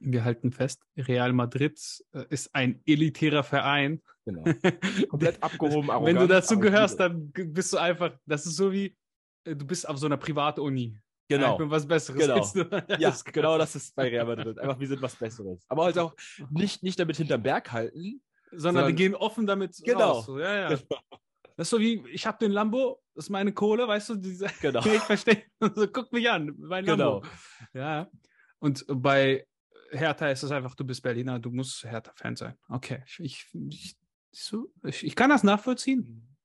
Wir 0.00 0.24
halten 0.24 0.52
fest, 0.52 0.84
Real 0.96 1.32
Madrid 1.32 1.78
äh, 2.12 2.24
ist 2.30 2.54
ein 2.54 2.80
elitärer 2.86 3.42
Verein. 3.42 4.00
Genau. 4.24 4.44
Komplett 5.08 5.42
abgehoben, 5.42 5.88
Wenn 5.88 5.90
arrogant. 5.90 6.20
du 6.20 6.26
dazu 6.28 6.58
gehörst, 6.60 7.00
dann 7.00 7.32
bist 7.32 7.72
du 7.72 7.78
einfach, 7.78 8.16
das 8.26 8.46
ist 8.46 8.56
so 8.56 8.70
wie, 8.72 8.96
du 9.44 9.66
bist 9.66 9.88
auf 9.88 9.98
so 9.98 10.06
einer 10.06 10.16
Privatuni. 10.16 10.98
Genau. 11.28 11.52
Ich 11.52 11.58
bin 11.58 11.70
was 11.70 11.86
Besseres. 11.86 12.52
Genau. 12.54 12.76
Ja, 12.88 12.96
Das- 13.10 13.24
genau 13.24 13.58
das 13.58 13.74
ist 13.76 13.94
bei 13.94 14.08
Real 14.08 14.26
Madrid. 14.26 14.58
Einfach, 14.58 14.78
wir 14.80 14.88
sind 14.88 15.02
was 15.02 15.14
Besseres. 15.16 15.64
Aber 15.68 15.84
halt 15.84 15.98
auch 15.98 16.14
nicht, 16.50 16.82
nicht 16.82 16.98
damit 16.98 17.16
hinterm 17.18 17.42
Berg 17.42 17.70
halten. 17.72 18.22
Sondern 18.50 18.84
sondern- 18.84 18.96
gehen 18.96 19.14
offen 19.14 19.46
damit 19.46 19.76
Genau. 19.84 20.12
raus. 20.12 20.26
So, 20.26 20.38
ja, 20.38 20.54
ja. 20.54 20.68
Das 20.70 21.66
ist 21.66 21.70
so 21.70 21.80
wie, 21.80 22.02
ich 22.10 22.26
habe 22.26 22.38
den 22.38 22.50
Lambo, 22.52 23.02
das 23.14 23.26
ist 23.26 23.30
meine 23.30 23.52
Kohle, 23.52 23.86
weißt 23.86 24.08
du, 24.10 24.14
diese, 24.16 24.46
Genau. 24.62 24.80
ich 24.86 25.00
verstehe. 25.02 25.42
So, 25.60 25.86
guck 25.88 26.12
mich 26.12 26.30
an, 26.30 26.54
mein 26.58 26.86
Lambo. 26.86 27.20
Genau. 27.20 27.32
Ja. 27.74 28.08
Und 28.60 28.86
bei 28.88 29.46
Hertha 29.90 30.28
ist 30.30 30.44
es 30.44 30.50
einfach, 30.50 30.74
du 30.76 30.84
bist 30.84 31.02
Berliner, 31.02 31.38
du 31.38 31.50
musst 31.50 31.84
Hertha-Fan 31.84 32.36
sein. 32.36 32.54
Okay. 32.68 33.02
Ich, 33.06 33.18
ich, 33.20 33.96
ich, 34.32 34.52
ich, 34.84 35.04
ich 35.04 35.14
kann 35.16 35.28
das 35.30 35.42
nachvollziehen. 35.44 36.36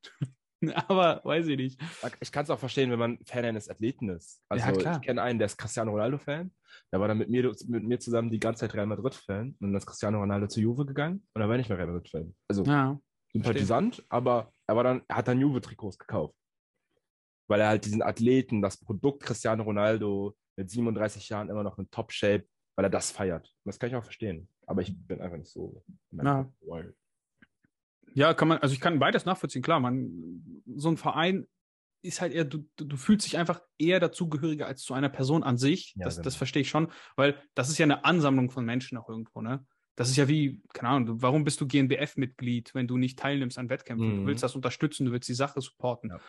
Aber 0.88 1.22
weiß 1.24 1.48
ich 1.48 1.58
nicht. 1.58 1.82
Ich 2.20 2.32
kann 2.32 2.44
es 2.44 2.50
auch 2.50 2.60
verstehen, 2.60 2.92
wenn 2.92 3.00
man 3.00 3.20
Fan 3.26 3.46
eines 3.46 3.70
Athleten 3.70 4.10
ist. 4.10 4.42
Also 4.50 4.66
Ja, 4.66 4.72
klar. 4.72 4.96
ich 4.98 5.02
kenne 5.02 5.22
einen, 5.22 5.40
der 5.40 5.48
ist 5.48 5.58
Cristiano 5.58 5.92
Ronaldo-Fan. 5.92 6.52
Der 6.92 7.00
war 7.00 7.08
dann 7.08 7.18
mit 7.18 7.30
mir, 7.30 7.52
mit 7.68 7.84
mir 7.84 8.00
zusammen 8.00 8.32
die 8.32 8.40
ganze 8.40 8.62
Zeit 8.62 8.74
Real 8.74 8.88
Madrid-Fan. 8.88 9.56
Und 9.60 9.62
dann 9.62 9.76
ist 9.76 9.86
Cristiano 9.86 10.20
Ronaldo 10.20 10.48
zu 10.48 10.60
Juve 10.62 10.86
gegangen 10.86 11.26
und 11.34 11.40
dann 11.40 11.48
war 11.48 11.56
er 11.56 11.58
nicht 11.58 11.70
mehr 11.70 11.78
Real 11.78 11.88
Madrid-Fan. 11.88 12.36
Also 12.48 12.64
Ja. 12.64 13.00
Sympathisant, 13.32 14.06
aber 14.10 14.54
er 14.68 14.76
war 14.76 14.84
dann, 14.84 15.02
er 15.08 15.18
hat 15.18 15.28
dann 15.28 15.40
Juve-Trikots 15.40 15.98
gekauft. 15.98 16.36
Weil 17.48 17.62
er 17.62 17.68
halt 17.68 17.86
diesen 17.86 18.02
Athleten, 18.02 18.62
das 18.62 18.78
Produkt 18.78 19.24
Cristiano 19.24 19.64
Ronaldo 19.64 20.36
mit 20.56 20.70
37 20.70 21.28
Jahren 21.30 21.50
immer 21.50 21.64
noch 21.64 21.78
in 21.80 21.90
Top-Shape, 21.90 22.46
weil 22.76 22.86
er 22.86 22.90
das 22.90 23.12
feiert. 23.12 23.48
Und 23.64 23.70
das 23.72 23.80
kann 23.80 23.90
ich 23.90 23.96
auch 23.96 24.04
verstehen. 24.04 24.48
Aber 24.66 24.82
ich 24.82 24.96
bin 25.08 25.20
einfach 25.20 25.38
nicht 25.38 25.52
so. 25.52 25.84
Ja. 26.12 26.50
Ja, 28.14 28.34
kann 28.34 28.48
man, 28.48 28.58
also 28.60 28.74
ich 28.74 28.80
kann 28.82 29.00
beides 29.00 29.26
nachvollziehen, 29.26 29.62
klar, 29.62 29.80
man, 29.80 30.64
so 30.76 30.90
ein 30.90 30.98
Verein 30.98 31.48
ist 32.02 32.20
halt 32.22 32.34
eher, 32.34 32.44
du, 32.46 32.68
du 32.76 32.84
du 32.86 32.98
fühlst 32.98 33.26
dich 33.26 33.38
einfach 33.38 33.62
eher 33.78 34.00
dazugehöriger 34.00 34.68
als 34.68 34.82
zu 34.84 34.94
einer 34.94 35.10
Person 35.10 35.42
an 35.44 35.58
sich. 35.58 35.94
Ja, 35.96 36.04
das, 36.06 36.16
genau. 36.16 36.24
das 36.26 36.36
verstehe 36.36 36.62
ich 36.62 36.70
schon, 36.70 36.92
weil 37.16 37.42
das 37.56 37.70
ist 37.70 37.78
ja 37.78 37.86
eine 37.86 38.04
Ansammlung 38.06 38.52
von 38.52 38.66
Menschen 38.66 38.98
auch 38.98 39.08
irgendwo, 39.10 39.42
ne? 39.42 39.66
Das 39.96 40.10
ist 40.10 40.16
ja 40.18 40.28
wie, 40.28 40.62
keine 40.74 40.90
Ahnung, 40.90 41.06
du- 41.06 41.22
warum 41.22 41.44
bist 41.44 41.62
du 41.62 41.68
GNBF-Mitglied, 41.68 42.74
wenn 42.74 42.88
du 42.88 42.98
nicht 42.98 43.20
teilnimmst 43.20 43.58
an 43.58 43.70
Wettkämpfen? 43.70 44.10
Du 44.16 44.22
Mhm. 44.22 44.26
willst 44.26 44.44
das 44.44 44.56
unterstützen, 44.56 45.06
du 45.06 45.12
willst 45.12 45.30
die 45.30 45.34
Sache 45.36 45.62
supporten. 45.62 46.10
Ja. 46.10 46.20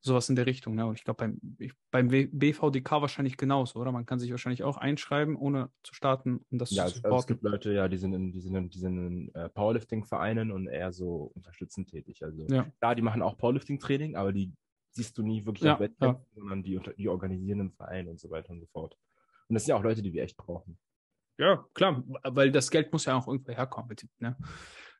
Sowas 0.00 0.28
in 0.28 0.36
der 0.36 0.46
Richtung, 0.46 0.76
ne? 0.76 0.86
Und 0.86 0.96
ich 0.96 1.04
glaube, 1.04 1.18
beim, 1.18 1.40
ich, 1.58 1.72
beim 1.90 2.08
BVDK 2.08 3.00
wahrscheinlich 3.02 3.36
genauso, 3.36 3.80
oder? 3.80 3.90
Man 3.90 4.06
kann 4.06 4.20
sich 4.20 4.30
wahrscheinlich 4.30 4.62
auch 4.62 4.76
einschreiben, 4.76 5.34
ohne 5.36 5.70
zu 5.82 5.92
starten, 5.92 6.44
um 6.50 6.58
das 6.58 6.70
Ja, 6.70 6.84
zu 6.84 6.90
es, 6.98 7.04
also 7.04 7.16
es 7.16 7.26
supporten. 7.26 7.34
gibt 7.34 7.42
Leute, 7.42 7.72
ja, 7.72 7.88
die 7.88 7.96
sind 7.96 8.12
in, 8.12 8.30
die 8.30 8.40
sind 8.40 8.54
in, 8.54 8.70
die 8.70 8.78
sind 8.78 8.96
in 8.98 9.34
äh, 9.34 9.48
Powerlifting-Vereinen 9.48 10.52
und 10.52 10.68
eher 10.68 10.92
so 10.92 11.32
unterstützend 11.34 11.88
tätig. 11.90 12.22
Also 12.22 12.46
Ja. 12.48 12.66
ja, 12.80 12.94
die 12.94 13.02
machen 13.02 13.22
auch 13.22 13.36
Powerlifting-Training, 13.38 14.14
aber 14.14 14.32
die 14.32 14.52
siehst 14.92 15.18
du 15.18 15.22
nie 15.22 15.44
wirklich 15.44 15.64
Ja, 15.64 15.74
auf 15.74 15.80
Wettkämpfen, 15.80 16.24
sondern 16.34 16.62
die, 16.62 16.80
die 16.96 17.08
organisieren 17.08 17.60
im 17.60 17.72
Verein 17.72 18.06
und 18.08 18.20
so 18.20 18.30
weiter 18.30 18.50
und 18.50 18.60
so 18.60 18.66
fort. 18.66 18.96
Und 19.48 19.54
das 19.54 19.64
sind 19.64 19.70
ja 19.70 19.76
auch 19.76 19.82
Leute, 19.82 20.02
die 20.02 20.12
wir 20.12 20.22
echt 20.22 20.36
brauchen. 20.36 20.78
Ja, 21.38 21.64
klar, 21.74 22.02
weil 22.24 22.50
das 22.52 22.70
Geld 22.70 22.92
muss 22.92 23.04
ja 23.04 23.16
auch 23.16 23.26
irgendwo 23.28 23.52
herkommen. 23.52 23.96
Ne? 24.18 24.36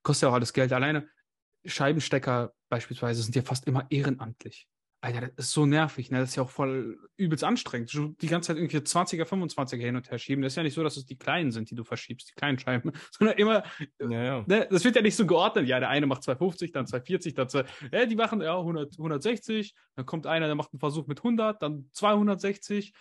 Kostet 0.03 0.23
ja 0.23 0.31
auch 0.31 0.35
alles 0.35 0.53
Geld. 0.53 0.73
Alleine 0.73 1.09
Scheibenstecker 1.65 2.53
beispielsweise 2.69 3.23
sind 3.23 3.35
ja 3.37 3.43
fast 3.43 3.67
immer 3.67 3.87
ehrenamtlich. 3.91 4.69
Alter, 5.01 5.21
das 5.29 5.47
ist 5.47 5.53
so 5.53 5.65
nervig, 5.65 6.11
ne? 6.11 6.19
Das 6.19 6.31
ist 6.31 6.37
ja 6.37 6.43
auch 6.43 6.51
voll 6.51 6.99
übelst 7.17 7.45
anstrengend. 7.45 7.95
Du 7.95 8.17
die 8.21 8.27
ganze 8.27 8.49
Zeit 8.49 8.57
irgendwie 8.57 8.79
20er, 8.79 9.25
25er 9.25 9.77
hin 9.77 9.95
und 9.95 10.11
her 10.11 10.19
schieben. 10.19 10.43
Das 10.43 10.53
ist 10.55 10.57
ja 10.57 10.65
nicht 10.65 10.75
so, 10.75 10.83
dass 10.83 10.97
es 10.97 11.07
die 11.07 11.17
kleinen 11.17 11.53
sind, 11.53 11.71
die 11.71 11.77
du 11.77 11.85
verschiebst, 11.85 12.31
die 12.31 12.35
kleinen 12.35 12.59
Scheiben, 12.59 12.91
sondern 13.17 13.37
immer, 13.39 13.63
Ja, 14.01 14.23
ja. 14.23 14.45
ne? 14.49 14.67
Das 14.69 14.83
wird 14.85 14.97
ja 14.97 15.03
nicht 15.03 15.15
so 15.15 15.25
geordnet. 15.25 15.69
Ja, 15.69 15.79
der 15.79 15.89
eine 15.89 16.07
macht 16.07 16.25
250, 16.25 16.73
dann 16.73 16.89
240, 16.89 17.35
dann 17.35 17.49
zwei, 17.49 17.65
ja, 17.93 18.07
die 18.07 18.17
machen 18.17 18.41
ja 18.41 18.59
100, 18.59 18.95
160, 18.99 19.75
dann 19.95 20.05
kommt 20.05 20.27
einer, 20.27 20.47
der 20.47 20.57
macht 20.57 20.73
einen 20.73 20.81
Versuch 20.81 21.07
mit 21.07 21.21
100, 21.21 21.63
dann 21.63 21.89
260. 21.93 22.93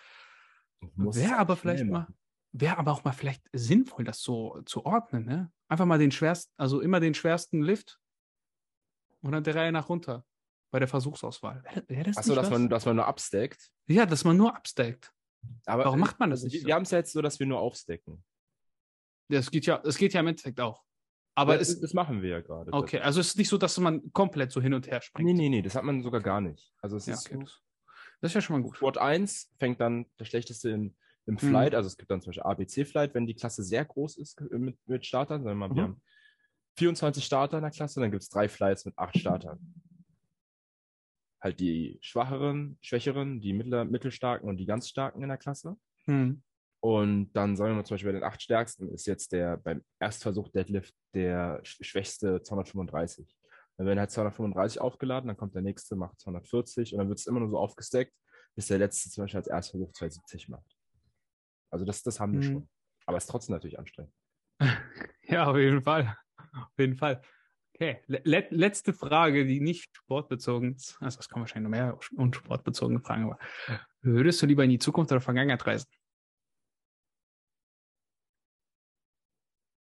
Muss 0.96 1.16
Wäre 1.16 1.38
aber 1.38 1.56
vielleicht 1.56 1.86
mal, 1.86 2.02
machen. 2.02 2.16
wäre 2.52 2.78
aber 2.78 2.92
auch 2.92 3.04
mal 3.06 3.12
vielleicht 3.12 3.42
sinnvoll, 3.54 4.04
das 4.04 4.22
so 4.22 4.62
zu 4.68 4.86
ordnen, 4.86 5.26
ne? 5.26 5.52
Einfach 5.68 5.88
mal 5.88 5.98
den 5.98 6.12
schwersten, 6.12 6.54
also 6.58 6.80
immer 6.80 7.00
den 7.00 7.16
schwersten 7.16 7.64
Lift 7.64 8.00
und 9.22 9.32
dann 9.32 9.44
der 9.44 9.56
Reihe 9.56 9.72
nach 9.72 9.90
runter 9.90 10.24
bei 10.72 10.80
der 10.80 10.88
Versuchsauswahl. 10.88 11.64
Das 11.88 12.18
Achso, 12.18 12.36
dass 12.36 12.50
man, 12.50 12.70
dass 12.70 12.86
man 12.86 12.96
nur 12.98 13.06
abstackt. 13.06 13.70
Ja, 13.88 14.06
dass 14.06 14.24
man 14.24 14.36
nur 14.38 14.56
abstackt. 14.56 15.12
Aber 15.66 15.86
Warum 15.86 16.00
macht 16.00 16.20
man 16.20 16.30
das 16.30 16.40
also 16.40 16.48
nicht 16.48 16.54
Wir, 16.56 16.62
so? 16.62 16.68
wir 16.68 16.76
haben 16.76 16.84
es 16.84 16.92
ja 16.92 16.98
jetzt 16.98 17.14
so, 17.14 17.22
dass 17.22 17.40
wir 17.40 17.48
nur 17.48 17.60
aufstacken. 17.60 18.24
Das 19.30 19.52
geht 19.52 19.66
ja, 19.66 19.82
es 19.86 19.98
geht 19.98 20.14
ja 20.14 20.20
im 20.22 20.28
Endeffekt 20.28 20.60
auch. 20.60 20.84
Aber 21.36 21.56
Ja, 21.56 21.62
es, 21.62 21.70
das, 21.74 21.82
das 21.82 21.94
machen 21.94 22.22
wir 22.22 22.30
ja 22.30 22.42
gerade. 22.42 22.74
okay, 22.74 23.00
also 23.00 23.20
es 23.20 23.28
ist 23.28 23.38
nicht 23.38 23.50
so, 23.50 23.58
dass 23.58 23.78
man 23.80 24.12
komplett 24.12 24.52
so 24.52 24.62
hin 24.62 24.74
und 24.74 24.88
her 24.88 24.98
Das, 24.98 25.06
springt. 25.06 25.28
nee, 25.28 25.34
nee, 25.34 25.50
nee, 25.50 25.62
das 25.62 25.76
hat 25.76 25.84
man 25.84 26.02
sogar 26.02 26.22
gar 26.22 26.42
nicht. 26.42 26.74
Also 26.82 26.98
es 26.98 27.06
Ja, 27.06 27.14
ist 27.14 27.28
okay. 27.28 27.36
so, 27.36 27.42
das, 27.42 27.62
das 28.22 28.32
ist 28.32 28.36
ja 28.36 28.42
schon 28.42 28.58
mal 28.58 28.64
gut. 28.64 28.76
Squad 28.78 28.98
1 28.98 29.52
fängt 29.60 29.80
dann 29.80 30.06
der 30.20 30.26
schlechteste 30.26 30.70
in, 30.72 30.82
Mhm. 30.84 30.96
im 31.34 31.38
Flight, 31.38 31.76
also 31.76 31.88
es 31.88 31.98
gibt 31.98 32.10
dann 32.10 32.22
zum 32.22 32.30
Beispiel 32.32 32.44
ABC-Flight, 32.44 33.14
wenn 33.14 33.26
die 33.28 33.36
Klasse 33.36 33.62
sehr 33.62 33.84
groß 33.86 34.18
ist 34.18 34.40
äh, 34.42 34.58
mit, 34.58 34.78
mit 34.88 35.06
Startern, 35.06 35.44
sagen 35.44 35.60
wir 35.60 35.68
mal, 35.68 35.76
wir 35.76 35.84
Mhm. 35.84 35.88
haben 35.88 36.02
24 36.78 37.24
Starter 37.26 37.58
in 37.58 37.64
der 37.64 37.72
Klasse, 37.72 38.00
dann 38.00 38.12
gibt 38.12 38.24
es 38.24 38.30
drei 38.30 38.48
Flights 38.50 38.86
mit 38.86 38.98
acht 38.98 39.16
Startern. 39.20 39.60
Halt 41.40 41.60
die 41.60 42.00
schwacheren, 42.02 42.78
schwächeren, 42.82 43.40
die 43.42 43.54
mittler, 43.54 43.86
mittelstarken 43.86 44.50
und 44.50 44.58
die 44.58 44.66
ganz 44.66 44.90
starken 44.90 45.22
in 45.22 45.30
der 45.30 45.38
Klasse. 45.38 45.78
Hm. 46.06 46.42
Und 46.80 47.32
dann 47.34 47.56
sagen 47.56 47.72
wir 47.72 47.76
mal 47.76 47.86
zum 47.86 47.96
Beispiel 47.96 48.12
bei 48.12 48.20
den 48.20 48.24
acht 48.28 48.42
stärksten 48.42 48.90
ist 48.94 49.08
jetzt 49.08 49.32
der 49.32 49.58
beim 49.58 49.84
Erstversuch 50.00 50.50
Deadlift 50.50 50.96
der 51.14 51.62
sch- 51.64 51.84
schwächste 51.84 52.42
235. 52.42 53.36
Dann 53.78 53.86
werden 53.88 54.00
halt 54.00 54.12
235 54.12 54.80
aufgeladen, 54.82 55.28
dann 55.28 55.38
kommt 55.38 55.54
der 55.54 55.62
nächste, 55.62 55.96
macht 55.96 56.20
240 56.20 56.94
und 56.94 57.00
dann 57.00 57.10
wird 57.10 57.20
es 57.20 57.28
immer 57.28 57.40
nur 57.40 57.50
so 57.50 57.58
aufgesteckt, 57.58 58.14
bis 58.56 58.68
der 58.68 58.80
letzte 58.80 59.10
zum 59.10 59.24
Beispiel 59.24 59.38
als 59.40 59.48
Erstversuch 59.48 59.92
270 59.92 60.50
macht. 60.50 60.76
Also 61.70 61.86
das, 61.86 62.02
das 62.04 62.20
haben 62.20 62.34
wir 62.34 62.40
Mhm. 62.40 62.44
schon. 62.44 62.70
Aber 63.06 63.18
es 63.18 63.26
ist 63.26 63.30
trotzdem 63.30 63.54
natürlich 63.54 63.78
anstrengend. 63.80 64.14
Ja, 65.30 65.48
auf 65.52 65.58
jeden 65.58 65.84
Fall. 65.84 66.16
Auf 66.38 66.72
jeden 66.80 66.96
Fall. 66.96 67.22
Okay, 67.80 68.00
le 68.08 68.22
le- 68.24 68.48
letzte 68.50 68.92
Frage, 68.92 69.46
die 69.46 69.60
nicht 69.60 69.96
sportbezogen 69.96 70.74
ist. 70.74 70.98
Also 71.00 71.20
es 71.20 71.30
kommen 71.30 71.44
wahrscheinlich 71.44 71.70
noch 71.70 71.78
mehr 71.78 72.00
unsportbezogene 72.16 73.00
Fragen, 73.00 73.26
aber 73.26 73.38
würdest 74.02 74.42
du 74.42 74.48
lieber 74.48 74.64
in 74.64 74.72
die 74.72 74.80
Zukunft 74.80 75.12
oder 75.12 75.22
Vergangenheit 75.22 75.66
reisen? 75.68 75.88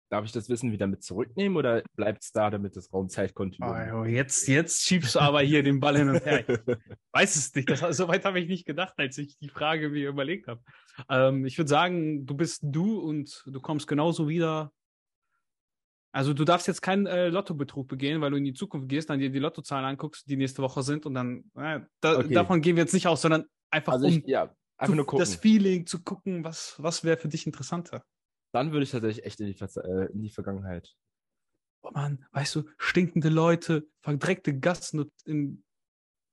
Darf 0.10 0.26
ich 0.26 0.32
das 0.32 0.50
Wissen 0.50 0.72
wieder 0.72 0.88
mit 0.88 1.04
zurücknehmen 1.04 1.56
oder 1.56 1.84
bleibt 1.96 2.24
es 2.24 2.32
da, 2.32 2.50
damit 2.50 2.76
das 2.76 2.92
Raum-Zeit-Kontinuum? 2.92 3.94
Oh, 3.94 4.04
jetzt, 4.06 4.48
jetzt 4.48 4.84
schiebst 4.86 5.16
du 5.16 5.20
aber 5.20 5.42
hier 5.42 5.62
den 5.62 5.80
Ball 5.80 5.98
hin 5.98 6.10
und 6.10 6.26
her. 6.26 6.48
Ich 6.48 6.60
weiß 7.14 7.36
es 7.36 7.54
nicht. 7.54 7.70
Das, 7.70 7.80
so 7.98 8.08
weit 8.08 8.26
habe 8.26 8.40
ich 8.40 8.48
nicht 8.48 8.66
gedacht, 8.66 8.94
als 8.98 9.18
ich 9.20 9.38
die 9.38 9.50
Frage 9.50 9.90
mir 9.90 10.10
überlegt 10.10 10.48
habe. 10.48 10.62
Ähm, 11.10 11.46
ich 11.46 11.58
würde 11.60 11.70
sagen, 11.70 12.26
du 12.26 12.36
bist 12.36 12.62
du 12.64 13.00
und 13.00 13.44
du 13.46 13.60
kommst 13.60 13.88
genauso 13.88 14.28
wieder. 14.28 14.72
Also 16.16 16.34
du 16.34 16.46
darfst 16.46 16.68
jetzt 16.68 16.82
keinen 16.82 17.08
äh, 17.08 17.30
Lottobetrug 17.30 17.88
begehen, 17.88 18.22
weil 18.22 18.30
du 18.32 18.38
in 18.38 18.44
die 18.46 18.54
Zukunft 18.54 18.88
gehst, 18.88 19.10
dann 19.10 19.20
dir 19.20 19.32
die 19.32 19.40
Lottozahlen 19.40 19.84
anguckst, 19.84 20.30
die 20.30 20.38
nächste 20.38 20.62
Woche 20.62 20.84
sind 20.84 21.06
und 21.08 21.16
dann 21.16 21.44
äh, 21.56 21.82
da, 22.02 22.20
Okay. 22.20 22.34
davon 22.34 22.62
gehen 22.62 22.76
wir 22.76 22.84
jetzt 22.84 22.94
nicht 22.94 23.08
aus, 23.08 23.24
sondern 23.24 23.46
einfach 23.72 23.94
also 23.94 24.06
um 24.06 24.14
ich, 24.20 24.28
ja, 24.28 24.56
einfach 24.78 24.94
zu, 24.94 24.96
nur 24.96 25.06
gucken. 25.08 25.20
das 25.26 25.36
Feeling 25.36 25.88
zu 25.88 26.04
gucken, 26.04 26.44
was, 26.44 26.76
was 26.78 27.04
wäre 27.04 27.18
für 27.18 27.30
dich 27.30 27.48
interessanter. 27.48 28.06
Dann 28.54 28.72
würde 28.72 28.84
ich 28.84 28.92
tatsächlich 28.92 29.26
echt 29.26 29.40
in 29.40 29.48
die, 29.48 29.54
Ver 29.56 29.68
äh, 29.84 30.12
in 30.14 30.22
die 30.22 30.30
Vergangenheit. 30.30 30.94
Oh 31.82 31.90
Mann, 31.92 32.24
weißt 32.32 32.56
du, 32.56 32.64
stinkende 32.78 33.30
Leute, 33.30 33.88
verdreckte 34.02 34.58
Gassen 34.58 35.00
und 35.00 35.12
in 35.26 35.64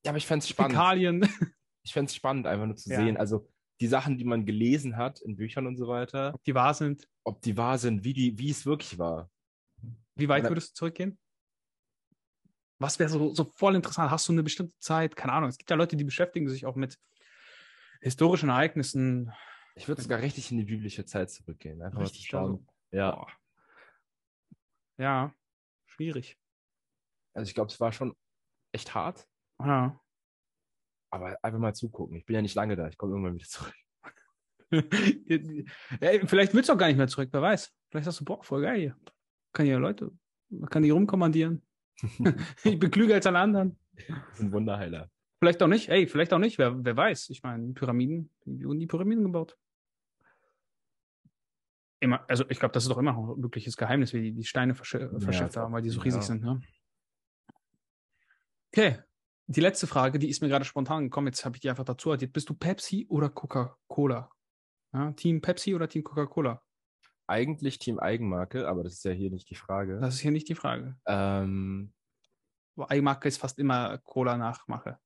Ja, 0.04 0.10
aber 0.10 0.18
ich 0.18 0.26
fände 0.26 0.42
es 0.44 0.48
spannend. 0.50 0.74
Fäkalien. 0.74 1.22
Ich 1.82 1.94
fände 1.94 2.10
es 2.10 2.14
spannend, 2.14 2.46
einfach 2.46 2.66
nur 2.66 2.76
zu 2.76 2.90
Ja. 2.90 2.96
sehen. 3.02 3.16
Also 3.16 3.48
die 3.80 3.86
Sachen, 3.86 4.18
die 4.18 4.24
man 4.26 4.44
gelesen 4.44 4.98
hat 4.98 5.22
in 5.22 5.36
Büchern 5.36 5.66
und 5.66 5.76
so 5.76 5.88
weiter, 5.88 6.34
ob 6.34 6.44
die 6.44 6.54
wahr 6.54 6.74
sind. 6.74 7.08
ob 7.24 7.40
die 7.40 7.56
wahr 7.56 7.78
sind, 7.78 8.04
wie, 8.04 8.12
die, 8.12 8.38
wie 8.38 8.50
es 8.50 8.66
wirklich 8.66 8.98
war. 8.98 9.30
Wie 10.14 10.28
weit 10.28 10.44
würdest 10.48 10.70
du 10.70 10.74
zurückgehen? 10.74 11.18
Was 12.78 12.98
wäre 12.98 13.10
so, 13.10 13.34
so 13.34 13.44
voll 13.44 13.74
interessant? 13.74 14.10
Hast 14.10 14.26
du 14.28 14.32
eine 14.32 14.42
bestimmte 14.42 14.76
Zeit? 14.78 15.14
Keine 15.16 15.32
Ahnung. 15.34 15.50
Es 15.50 15.58
gibt 15.58 15.70
ja 15.70 15.76
Leute, 15.76 15.96
die 15.96 16.04
beschäftigen 16.04 16.48
sich 16.48 16.64
auch 16.66 16.76
mit 16.76 16.98
historischen 18.00 18.48
Ereignissen. 18.48 19.32
Ich 19.74 19.86
würde 19.86 20.00
sogar 20.02 20.20
richtig 20.20 20.50
in 20.50 20.58
die 20.58 20.64
biblische 20.64 21.04
Zeit 21.04 21.30
zurückgehen. 21.30 21.82
Einfach 21.82 22.00
Richtig 22.00 22.26
schauen. 22.26 22.66
Ja, 22.90 23.12
Boah. 23.12 23.28
Ja, 24.98 25.34
schwierig. 25.86 26.38
also 27.32 27.48
ich 27.48 27.54
glaube, 27.54 27.70
es 27.70 27.80
war 27.80 27.90
schon 27.92 28.14
echt 28.72 28.94
hart, 28.94 29.26
Ja. 29.58 29.98
aber 31.10 31.38
einfach 31.42 31.58
mal 31.58 31.74
zugucken. 31.74 32.16
Ich 32.16 32.26
bin 32.26 32.34
ja 32.36 32.42
nicht 32.42 32.54
lange 32.54 32.76
da, 32.76 32.86
ich 32.88 32.98
komme 32.98 33.12
irgendwann 33.12 33.34
wieder 33.34 33.46
zurück. 33.46 33.74
ja, 36.00 36.26
vielleicht 36.26 36.52
willst 36.52 36.68
du 36.68 36.74
auch 36.74 36.78
gar 36.78 36.88
nicht 36.88 36.98
mehr 36.98 37.08
zurück, 37.08 37.30
wer 37.32 37.40
weiß. 37.40 37.72
Vielleicht 37.90 38.06
hast 38.06 38.20
du, 38.20 38.24
boah, 38.26 38.42
voll 38.44 38.62
geil 38.62 38.78
hier. 38.78 38.96
Kann 39.52 39.66
ja 39.66 39.78
Leute, 39.78 40.12
man 40.48 40.68
kann 40.68 40.82
die 40.82 40.90
rumkommandieren. 40.90 41.62
ich 42.64 42.78
bin 42.78 42.90
klüger 42.90 43.14
als 43.14 43.26
alle 43.26 43.38
anderen. 43.38 43.78
Das 44.08 44.38
sind 44.38 44.52
Wunderheiler. 44.52 45.10
Vielleicht 45.38 45.62
auch 45.62 45.68
nicht, 45.68 45.88
ey, 45.88 46.06
vielleicht 46.06 46.32
auch 46.32 46.38
nicht, 46.38 46.58
wer, 46.58 46.84
wer 46.84 46.96
weiß. 46.96 47.30
Ich 47.30 47.42
meine, 47.42 47.72
Pyramiden, 47.72 48.30
wie 48.44 48.64
wurden 48.64 48.78
die 48.78 48.86
Pyramiden 48.86 49.24
gebaut? 49.24 49.56
Immer, 51.98 52.24
also 52.28 52.44
ich 52.48 52.58
glaube, 52.58 52.72
das 52.72 52.84
ist 52.84 52.90
doch 52.90 52.98
immer 52.98 53.12
noch 53.12 53.36
ein 53.36 53.42
wirkliches 53.42 53.76
Geheimnis, 53.76 54.12
wie 54.12 54.22
die, 54.22 54.32
die 54.32 54.44
Steine 54.44 54.74
versch 54.74 54.96
verschifft 55.18 55.56
Ja, 55.56 55.62
haben, 55.62 55.72
weil 55.72 55.82
die 55.82 55.90
so 55.90 55.98
ja. 55.98 56.04
riesig 56.04 56.22
sind. 56.22 56.42
Ne? 56.42 56.60
Okay, 58.72 58.98
die 59.46 59.60
letzte 59.60 59.86
Frage, 59.86 60.18
die 60.18 60.28
ist 60.28 60.42
mir 60.42 60.48
gerade 60.48 60.64
spontan 60.64 61.04
gekommen, 61.04 61.26
jetzt 61.26 61.44
habe 61.44 61.56
ich 61.56 61.60
die 61.60 61.68
einfach 61.68 61.84
dazu 61.84 62.12
addiert. 62.12 62.32
Bist 62.32 62.48
du 62.48 62.54
Pepsi 62.54 63.06
oder 63.08 63.28
Coca-Cola? 63.28 64.30
Ja, 64.92 65.12
Team 65.12 65.40
Pepsi 65.40 65.74
oder 65.74 65.88
Team 65.88 66.04
Coca-Cola? 66.04 66.62
Eigentlich 67.30 67.78
Team 67.78 68.00
Eigenmarke, 68.00 68.66
aber 68.66 68.82
das 68.82 68.94
ist 68.94 69.04
ja 69.04 69.12
hier 69.12 69.30
nicht 69.30 69.48
die 69.50 69.54
Frage. 69.54 70.00
Das 70.00 70.14
ist 70.14 70.20
hier 70.20 70.32
nicht 70.32 70.48
die 70.48 70.56
Frage. 70.56 70.96
Ähm, 71.06 71.94
Eigenmarke 72.76 73.28
ist 73.28 73.38
fast 73.38 73.58
immer 73.60 73.98
Cola-Nachmache. 73.98 74.98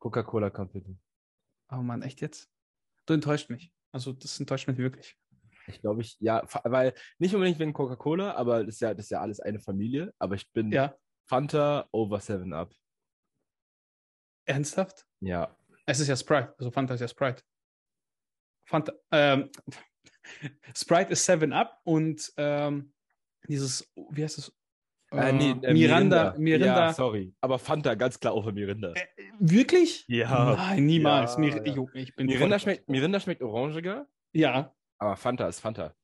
Coca-Cola 0.00 0.50
Company. 0.50 0.98
Oh 1.72 1.76
Mann, 1.76 2.02
echt 2.02 2.20
jetzt? 2.20 2.50
Du 3.06 3.14
enttäuscht 3.14 3.48
mich. 3.48 3.72
Also 3.90 4.12
das 4.12 4.38
enttäuscht 4.38 4.68
mich 4.68 4.76
wirklich. 4.76 5.16
Ich 5.66 5.80
glaube, 5.80 6.02
ich, 6.02 6.18
ja, 6.20 6.46
weil 6.64 6.92
nicht 7.18 7.34
unbedingt 7.34 7.58
wegen 7.58 7.72
Coca-Cola, 7.72 8.34
aber 8.34 8.64
das 8.64 8.74
ist, 8.74 8.80
ja, 8.80 8.92
das 8.92 9.06
ist 9.06 9.10
ja 9.10 9.20
alles 9.22 9.40
eine 9.40 9.60
Familie. 9.60 10.12
Aber 10.18 10.34
ich 10.34 10.50
bin 10.52 10.70
Ja, 10.70 10.94
Fanta 11.26 11.88
over 11.90 12.20
7 12.20 12.52
Up. 12.52 12.74
ernsthaft? 14.46 15.06
Ja, 15.20 15.56
Es 15.86 16.00
ist 16.00 16.08
ja 16.08 16.16
Sprite, 16.16 16.54
also 16.58 16.70
Fanta 16.70 16.92
ist 16.94 17.00
ja 17.00 17.08
Sprite. 17.08 17.42
Fanta, 18.68 18.92
ähm, 19.10 19.50
Sprite 20.74 21.12
ist 21.12 21.24
7 21.24 21.52
Up 21.52 21.80
und 21.84 22.32
ähm, 22.36 22.92
dieses, 23.48 23.90
wie 24.10 24.22
heißt 24.24 24.38
es? 24.38 24.52
Äh, 25.10 25.32
nee, 25.32 25.50
äh, 25.62 25.72
Miranda, 25.72 26.34
Mirinda. 26.38 26.86
Ja, 26.86 26.92
sorry. 26.92 27.34
Aber 27.40 27.58
Fanta 27.58 27.94
ganz 27.94 28.18
klar 28.18 28.34
over 28.34 28.52
Mirinda. 28.52 28.92
Äh, 28.94 29.06
wirklich? 29.38 30.04
Ja. 30.08 30.56
Nein, 30.56 30.86
niemals. 30.86 31.34
Ja, 31.34 31.38
Mir, 31.40 31.66
ja. 31.66 31.74
Jo, 31.74 31.88
ich 31.94 32.14
bin 32.16 32.26
Mirinda 32.26 32.58
schmeckt, 32.58 32.88
Mirinda 32.88 33.20
schmeckt 33.20 33.42
orangiger, 33.42 34.08
Ja. 34.32 34.74
aber 34.98 35.16
Fanta 35.16 35.46
ist 35.48 35.60
Fanta. 35.60 35.94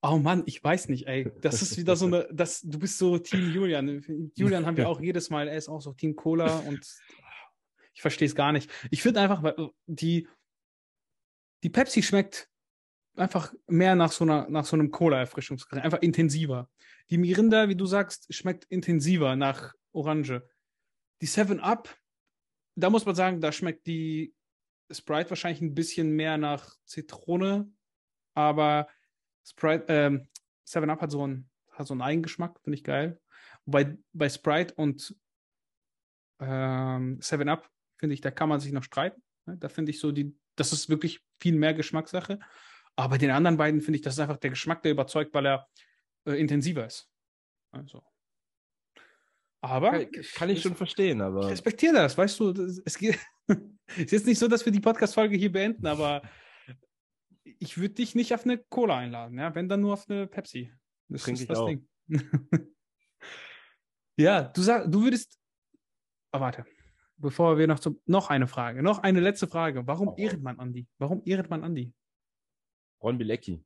Oh 0.00 0.16
Mann, 0.18 0.44
ich 0.46 0.62
weiß 0.62 0.88
nicht, 0.88 1.06
ey. 1.08 1.30
Das 1.40 1.60
ist 1.60 1.76
wieder 1.76 1.96
so 1.96 2.06
eine, 2.06 2.28
das, 2.32 2.60
du 2.62 2.78
bist 2.78 2.98
so 2.98 3.18
Team 3.18 3.52
Julian. 3.52 4.30
Julian 4.36 4.64
haben 4.64 4.76
wir 4.76 4.88
auch 4.88 5.00
jedes 5.00 5.28
Mal, 5.28 5.48
er 5.48 5.56
ist 5.56 5.68
auch 5.68 5.80
so 5.80 5.92
Team 5.92 6.14
Cola 6.16 6.58
und 6.60 6.86
ich 7.94 8.00
verstehe 8.00 8.26
es 8.26 8.36
gar 8.36 8.52
nicht. 8.52 8.70
Ich 8.92 9.02
finde 9.02 9.20
einfach, 9.20 9.42
weil 9.42 9.56
die, 9.86 10.28
die 11.64 11.70
Pepsi 11.70 12.02
schmeckt 12.02 12.48
einfach 13.18 13.52
mehr 13.66 13.94
nach 13.94 14.12
so 14.12 14.24
einer, 14.24 14.48
nach 14.48 14.64
so 14.64 14.76
einem 14.76 14.90
Cola-Erfrischungsgetränk, 14.90 15.84
einfach 15.84 16.00
intensiver. 16.00 16.70
Die 17.10 17.18
Mirinda, 17.18 17.68
wie 17.68 17.76
du 17.76 17.86
sagst, 17.86 18.32
schmeckt 18.32 18.64
intensiver 18.66 19.36
nach 19.36 19.74
Orange. 19.92 20.42
Die 21.20 21.26
7 21.26 21.60
Up, 21.60 21.94
da 22.74 22.90
muss 22.90 23.06
man 23.06 23.14
sagen, 23.14 23.40
da 23.40 23.50
schmeckt 23.50 23.86
die 23.86 24.34
Sprite 24.90 25.30
wahrscheinlich 25.30 25.60
ein 25.60 25.74
bisschen 25.74 26.10
mehr 26.12 26.38
nach 26.38 26.76
Zitrone, 26.84 27.70
aber 28.34 28.88
Sprite, 29.44 29.84
ähm, 29.88 30.28
7 30.64 30.88
Up 30.90 31.00
hat 31.00 31.10
so 31.10 31.22
einen, 31.22 31.50
hat 31.72 31.86
so 31.86 31.94
einen 31.94 32.02
Eigengeschmack, 32.02 32.60
finde 32.60 32.76
ich 32.76 32.84
geil. 32.84 33.20
Wobei 33.64 33.96
bei 34.12 34.28
Sprite 34.28 34.74
und 34.74 35.14
ähm, 36.40 37.18
7 37.20 37.48
Up, 37.48 37.68
finde 37.96 38.14
ich, 38.14 38.20
da 38.20 38.30
kann 38.30 38.48
man 38.48 38.60
sich 38.60 38.72
noch 38.72 38.84
streiten. 38.84 39.22
Ne? 39.46 39.56
Da 39.56 39.68
finde 39.68 39.90
ich 39.90 39.98
so, 39.98 40.12
die, 40.12 40.36
das 40.56 40.72
ist 40.72 40.88
wirklich 40.88 41.20
viel 41.40 41.56
mehr 41.56 41.74
Geschmackssache. 41.74 42.38
Aber 42.98 43.10
bei 43.10 43.18
den 43.18 43.30
anderen 43.30 43.56
beiden 43.56 43.80
finde 43.80 43.96
ich, 43.96 44.02
das 44.02 44.14
ist 44.14 44.18
einfach 44.20 44.38
der 44.38 44.50
Geschmack, 44.50 44.82
der 44.82 44.90
überzeugt, 44.90 45.32
weil 45.32 45.46
er 45.46 45.68
äh, 46.26 46.32
intensiver 46.32 46.84
ist. 46.84 47.08
Also. 47.70 48.02
Aber 49.60 49.92
Kann, 49.92 50.10
kann 50.34 50.50
ich 50.50 50.62
schon 50.62 50.74
verstehen, 50.74 51.18
ich 51.18 51.22
aber 51.24 51.48
respektiere 51.48 51.94
das, 51.94 52.18
weißt 52.18 52.40
du. 52.40 52.52
das- 52.52 52.82
Es 52.84 52.98
geht, 52.98 53.16
ist 53.96 54.10
jetzt 54.10 54.26
nicht 54.26 54.40
so, 54.40 54.48
dass 54.48 54.64
wir 54.64 54.72
die 54.72 54.80
Podcast-Folge 54.80 55.36
hier 55.36 55.52
beenden, 55.52 55.86
aber 55.86 56.22
ich 57.44 57.78
würde 57.78 57.94
dich 57.94 58.16
nicht 58.16 58.34
auf 58.34 58.44
eine 58.44 58.58
Cola 58.58 58.98
einladen, 58.98 59.38
ja, 59.38 59.54
wenn 59.54 59.68
dann 59.68 59.80
nur 59.80 59.92
auf 59.92 60.10
eine 60.10 60.26
Pepsi. 60.26 60.72
Das 61.08 61.22
Trinke 61.22 61.36
ist 61.38 61.42
ich 61.42 61.48
das 61.48 61.58
auch. 61.58 61.66
Ding. 61.68 61.88
ja, 64.16 64.42
du 64.42 64.60
sag, 64.60 64.90
du 64.90 65.04
würdest. 65.04 65.38
Oh, 66.32 66.40
warte. 66.40 66.66
Bevor 67.16 67.58
wir 67.58 67.66
noch 67.68 67.78
zum. 67.78 68.00
Noch 68.06 68.28
eine 68.30 68.48
Frage. 68.48 68.82
Noch 68.82 68.98
eine 68.98 69.20
letzte 69.20 69.46
Frage. 69.46 69.86
Warum 69.86 70.08
raus. 70.08 70.18
ehrt 70.18 70.42
man 70.42 70.58
Andi? 70.58 70.88
Warum 70.98 71.22
ehrt 71.24 71.48
man 71.48 71.62
Andi? 71.64 71.92
Ron 73.02 73.18
Bilecki. 73.18 73.64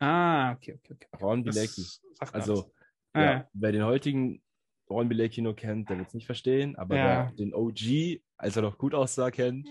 Ah, 0.00 0.52
okay, 0.52 0.74
okay, 0.74 0.94
okay. 0.94 1.08
Ron 1.24 1.44
Bilecki. 1.44 1.84
Also, 2.32 2.72
alles. 3.12 3.26
ja, 3.26 3.48
wer 3.52 3.72
den 3.72 3.84
heutigen 3.84 4.42
Ron 4.90 5.08
Bilecki 5.08 5.40
nur 5.42 5.54
kennt, 5.56 5.88
der 5.90 5.98
wird 5.98 6.08
es 6.08 6.14
nicht 6.14 6.26
verstehen, 6.26 6.76
aber 6.76 6.96
Ja. 6.96 7.04
wer 7.04 7.32
den 7.32 7.54
OG, 7.54 8.22
als 8.36 8.56
er 8.56 8.62
noch 8.62 8.78
gut 8.78 8.94
aussah, 8.94 9.30
kennt, 9.30 9.66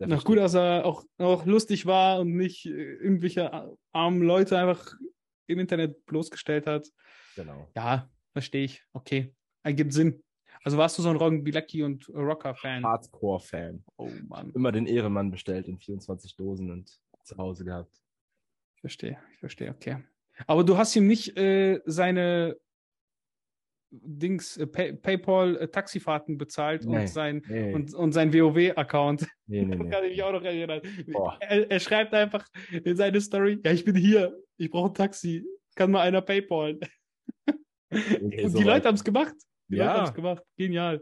der 0.00 0.08
Noch 0.08 0.24
gut, 0.24 0.38
dass 0.38 0.54
er 0.54 0.84
auch, 0.84 1.04
auch 1.18 1.46
lustig 1.46 1.86
war 1.86 2.20
und 2.20 2.34
nicht 2.36 2.66
äh, 2.66 2.70
irgendwelche 2.70 3.76
armen 3.92 4.22
Leute 4.22 4.58
einfach 4.58 4.92
im 5.46 5.58
Internet 5.60 6.04
bloßgestellt 6.06 6.66
hat. 6.66 6.88
Genau. 7.36 7.70
Ja, 7.76 8.10
verstehe 8.32 8.64
ich. 8.64 8.82
Okay, 8.92 9.34
ergibt 9.62 9.92
Sinn. 9.92 10.22
Also 10.64 10.78
warst 10.78 10.96
du 10.98 11.02
so 11.02 11.10
ein 11.10 11.16
Ron 11.16 11.44
Bilecki 11.44 11.82
und 11.82 12.08
Rocker-Fan? 12.08 12.82
Hardcore-Fan. 12.84 13.84
Oh 13.96 14.10
Mann, 14.28 14.50
Immer 14.50 14.72
den 14.72 14.86
Ehrenmann 14.86 15.30
bestellt 15.30 15.68
in 15.68 15.78
24 15.78 16.34
Dosen 16.36 16.70
und 16.70 16.98
zu 17.22 17.36
Hause 17.36 17.64
gehabt. 17.64 18.02
Verstehe, 18.84 19.18
ich 19.32 19.38
verstehe, 19.38 19.70
okay. 19.70 20.04
Aber 20.46 20.62
du 20.64 20.76
hast 20.76 20.94
ihm 20.96 21.06
nicht 21.06 21.36
äh, 21.38 21.80
seine 21.86 22.56
Dings, 23.90 24.56
äh, 24.56 24.66
Pay 24.66 24.92
PayPal-Taxifahrten 24.94 26.36
bezahlt 26.36 26.84
Nee, 26.84 26.98
und 27.02 27.08
sein, 27.08 27.42
Nee, 27.48 27.72
und, 27.72 27.94
und 27.94 28.12
sein 28.12 28.32
WoW-Account. 28.34 29.26
nee, 29.46 29.64
nee, 29.64 29.76
kann 29.90 30.04
ich 30.04 30.10
mich 30.10 30.22
auch 30.22 30.32
noch 30.32 30.42
erinnern. 30.42 30.80
Er, 31.40 31.70
er 31.70 31.80
schreibt 31.80 32.12
einfach 32.12 32.46
in 32.72 32.96
seine 32.96 33.20
Story, 33.20 33.60
ja, 33.64 33.72
ich 33.72 33.84
bin 33.84 33.94
hier, 33.94 34.36
ich 34.56 34.70
brauche 34.70 34.90
ein 34.90 34.94
Taxi, 34.94 35.44
kann 35.76 35.90
mal 35.92 36.00
einer 36.02 36.20
PayPal. 36.22 36.78
Okay, 37.90 38.42
Und 38.44 38.50
so 38.50 38.58
die 38.58 38.64
Leute 38.64 38.88
haben 38.88 38.96
es 38.96 39.04
gemacht. 39.04 39.34
Die 39.68 39.76
Leute 39.76 39.86
Ja. 39.88 39.96
haben 39.98 40.04
es 40.08 40.14
gemacht. 40.14 40.42
Genial. 40.56 41.00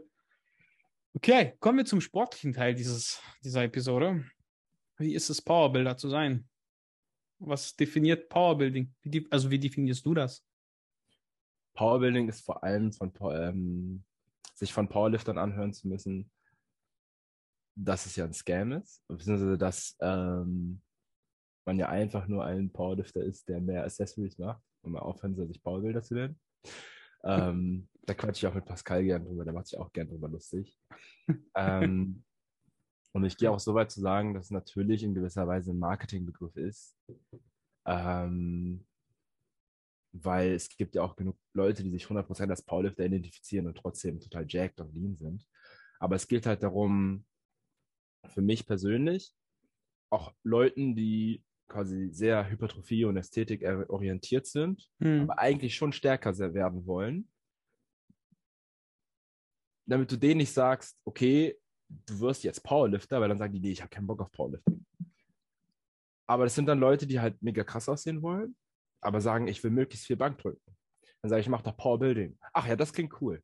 Okay, 1.15 1.53
kommen 1.59 1.79
wir 1.79 1.85
zum 1.85 2.01
sportlichen 2.01 2.53
Teil 2.53 2.75
dieses, 2.75 3.19
dieser 3.43 3.63
Episode. 3.63 4.23
Wie 4.99 5.15
ist 5.15 5.29
es, 5.29 5.41
Powerbuilder 5.41 5.97
zu 5.97 6.09
sein? 6.09 6.47
Was 7.45 7.75
definiert 7.75 8.29
Powerbuilding? 8.29 8.93
Wie, 9.03 9.27
also 9.29 9.51
wie 9.51 9.59
definierst 9.59 10.05
du 10.05 10.13
das? 10.13 10.45
Powerbuilding 11.75 12.29
ist 12.29 12.45
vor 12.45 12.63
allem 12.63 12.93
von 12.93 13.11
ähm, 13.31 14.03
sich 14.55 14.71
von 14.71 14.87
Powerliftern 14.87 15.37
anhören 15.37 15.73
zu 15.73 15.87
müssen, 15.87 16.31
dass 17.75 18.05
es 18.05 18.15
ja 18.15 18.25
ein 18.25 18.33
Scam 18.33 18.71
ist, 18.73 19.05
beziehungsweise 19.07 19.57
dass 19.57 19.97
ähm, 19.99 20.81
man 21.65 21.79
ja 21.79 21.89
einfach 21.89 22.27
nur 22.27 22.45
ein 22.45 22.71
Powerlifter 22.71 23.23
ist, 23.23 23.49
der 23.49 23.59
mehr 23.59 23.83
Accessories 23.83 24.37
macht 24.37 24.61
und 24.81 24.91
mal 24.91 24.99
aufhören 24.99 25.35
soll, 25.35 25.47
sich 25.47 25.61
Powerbuilder 25.61 26.01
zu 26.01 26.15
nennen. 26.15 26.39
Ähm, 27.25 27.87
da 28.01 28.13
quatsche 28.15 28.45
ich 28.45 28.51
auch 28.51 28.53
mit 28.53 28.65
Pascal 28.65 29.01
gern 29.01 29.23
drüber, 29.23 29.45
der 29.45 29.53
macht 29.53 29.67
sich 29.67 29.79
auch 29.79 29.93
gern 29.93 30.09
drüber 30.09 30.27
lustig. 30.27 30.77
ähm, 31.55 32.21
und 33.13 33.23
ich 33.25 33.37
gehe 33.37 33.51
auch 33.51 33.59
so 33.59 33.73
weit 33.75 33.91
zu 33.91 34.01
sagen, 34.01 34.33
dass 34.33 34.45
es 34.45 34.51
natürlich 34.51 35.03
in 35.03 35.13
gewisser 35.15 35.47
Weise 35.47 35.71
ein 35.71 35.79
Marketingbegriff 35.79 36.55
ist. 36.57 36.95
Ähm, 37.85 38.85
weil 40.15 40.51
es 40.53 40.69
gibt 40.69 40.95
ja 40.95 41.03
auch 41.03 41.15
genug 41.15 41.37
Leute, 41.53 41.83
die 41.83 41.91
sich 41.91 42.05
100% 42.07 42.49
als 42.49 42.61
Powerlifter 42.63 43.05
identifizieren 43.05 43.67
und 43.67 43.77
trotzdem 43.77 44.19
total 44.19 44.45
jacked 44.47 44.79
und 44.79 44.93
lean 44.93 45.15
sind. 45.17 45.45
Aber 45.99 46.15
es 46.15 46.27
geht 46.27 46.45
halt 46.45 46.61
darum, 46.63 47.25
für 48.27 48.41
mich 48.41 48.65
persönlich, 48.65 49.33
auch 50.11 50.33
Leuten, 50.43 50.95
die 50.95 51.43
quasi 51.67 52.09
sehr 52.11 52.47
Hypertrophie 52.49 53.05
und 53.05 53.17
Ästhetik 53.17 53.63
er- 53.63 53.89
orientiert 53.89 54.45
sind, 54.45 54.91
Hm. 55.01 55.21
aber 55.23 55.39
eigentlich 55.39 55.75
schon 55.75 55.93
stärker 55.93 56.37
werden 56.53 56.85
wollen, 56.85 57.27
damit 59.87 60.11
du 60.11 60.17
denen 60.17 60.37
nicht 60.37 60.53
sagst, 60.53 60.99
okay, 61.05 61.57
du 61.89 62.19
wirst 62.19 62.43
jetzt 62.43 62.63
Powerlifter, 62.63 63.21
weil 63.21 63.29
dann 63.29 63.37
sagen 63.37 63.53
die, 63.53 63.59
nee, 63.59 63.71
ich 63.71 63.81
habe 63.81 63.89
keinen 63.89 64.07
Bock 64.07 64.21
auf 64.21 64.31
Powerlifting. 64.31 64.85
Aber 66.27 66.45
das 66.45 66.55
sind 66.55 66.65
dann 66.67 66.79
Leute, 66.79 67.05
die 67.05 67.19
halt 67.19 67.41
mega 67.41 67.63
krass 67.63 67.89
aussehen 67.89 68.21
wollen, 68.21 68.55
aber 69.01 69.21
sagen, 69.21 69.47
ich 69.47 69.63
will 69.63 69.71
möglichst 69.71 70.07
viel 70.07 70.15
Bank 70.17 70.37
drücken. 70.37 70.61
Dann 71.21 71.29
sage 71.29 71.41
ich, 71.41 71.45
ich 71.47 71.51
mache 71.51 71.63
doch 71.63 71.77
Powerbuilding. 71.77 72.37
Ach 72.53 72.67
ja, 72.67 72.75
das 72.75 72.93
klingt 72.93 73.21
cool. 73.21 73.41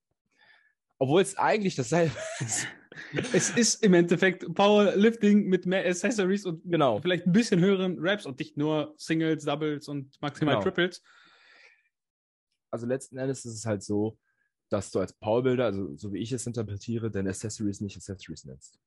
Obwohl 0.97 1.21
es 1.21 1.37
eigentlich 1.37 1.75
dasselbe 1.75 2.15
ist. 2.39 2.67
Es 3.33 3.49
ist 3.51 3.83
im 3.83 3.93
Endeffekt 3.93 4.53
Powerlifting 4.53 5.45
mit 5.47 5.65
mehr 5.65 5.85
Accessories 5.85 6.45
und 6.45 6.61
Genau. 6.69 6.99
vielleicht 7.01 7.25
ein 7.25 7.31
bisschen 7.31 7.59
höheren 7.61 7.97
Raps 7.99 8.25
und 8.25 8.39
nicht 8.39 8.57
nur 8.57 8.93
Singles, 8.97 9.45
Doubles 9.45 9.87
und 9.87 10.19
maximal 10.21 10.55
Genau. 10.55 10.63
Triples. 10.63 11.01
Also 12.71 12.85
letzten 12.85 13.17
Endes 13.17 13.45
ist 13.45 13.53
es 13.55 13.65
halt 13.65 13.83
so, 13.83 14.17
dass 14.69 14.91
du 14.91 14.99
als 14.99 15.13
Powerbuilder, 15.13 15.65
also 15.65 15.95
so 15.97 16.13
wie 16.13 16.19
ich 16.19 16.31
es 16.31 16.45
interpretiere, 16.47 17.09
deine 17.11 17.29
Accessories 17.29 17.81
nicht 17.81 17.97
Accessories 17.97 18.45
nennst. 18.45 18.79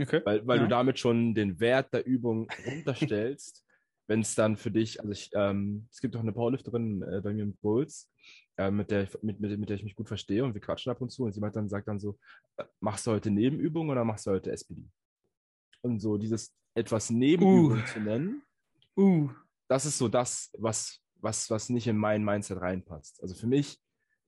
Okay. 0.00 0.22
Weil, 0.24 0.46
weil 0.46 0.58
Ja. 0.58 0.64
du 0.64 0.68
damit 0.68 0.98
schon 0.98 1.34
den 1.34 1.58
Wert 1.60 1.92
der 1.92 2.06
Übung 2.06 2.48
runterstellst, 2.66 3.64
wenn 4.06 4.20
es 4.20 4.34
dann 4.34 4.56
für 4.56 4.70
dich, 4.70 5.00
also 5.00 5.12
ich, 5.12 5.30
ähm, 5.34 5.86
es 5.90 6.00
gibt 6.00 6.16
auch 6.16 6.20
eine 6.20 6.32
Powerlifterin 6.32 7.02
äh, 7.02 7.20
bei 7.22 7.32
mir 7.34 7.42
im 7.42 7.56
Bulls, 7.56 8.10
äh, 8.56 8.70
mit, 8.70 8.90
der, 8.90 9.02
ich- 9.04 9.22
mit, 9.22 9.38
mit, 9.40 9.58
mit 9.58 9.68
der 9.68 9.76
ich 9.76 9.84
mich 9.84 9.94
gut 9.96 10.08
verstehe 10.08 10.44
und 10.44 10.54
wir 10.54 10.60
quatschen 10.60 10.90
ab 10.90 11.00
und 11.00 11.10
zu 11.10 11.24
und 11.24 11.32
sie 11.32 11.40
dann, 11.40 11.68
sagt 11.68 11.88
dann 11.88 12.00
so, 12.00 12.18
äh, 12.56 12.64
machst 12.80 13.06
du 13.06 13.10
heute 13.10 13.30
Nebenübungen 13.30 13.90
oder 13.90 14.04
machst 14.04 14.26
du 14.26 14.30
heute 14.30 14.50
SPD? 14.52 14.84
Und 15.82 16.00
so 16.00 16.16
dieses 16.16 16.54
etwas 16.74 17.10
Nebenübungen 17.10 17.86
zu 17.86 18.00
nennen, 18.00 18.42
Uh, 18.96 19.30
das 19.68 19.86
ist 19.86 19.96
so 19.96 20.08
das, 20.08 20.50
was, 20.58 21.00
was, 21.20 21.48
was 21.50 21.68
nicht 21.68 21.86
in 21.86 21.96
mein 21.96 22.24
Mindset 22.24 22.60
reinpasst. 22.60 23.22
Also 23.22 23.36
für 23.36 23.46
mich 23.46 23.78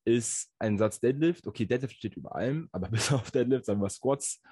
ist 0.05 0.53
ein 0.59 0.79
Satz 0.79 1.01
Deadlift, 1.01 1.47
okay, 1.47 1.67
Deadlift 1.67 1.97
steht 1.97 2.17
über 2.17 2.35
allem, 2.35 2.69
aber 2.73 2.89
bis 2.91 3.13
auf 3.13 3.31
Deadlift, 3.31 3.67
sagen 3.67 3.81
wir 3.81 3.91
Squats, 3.91 4.43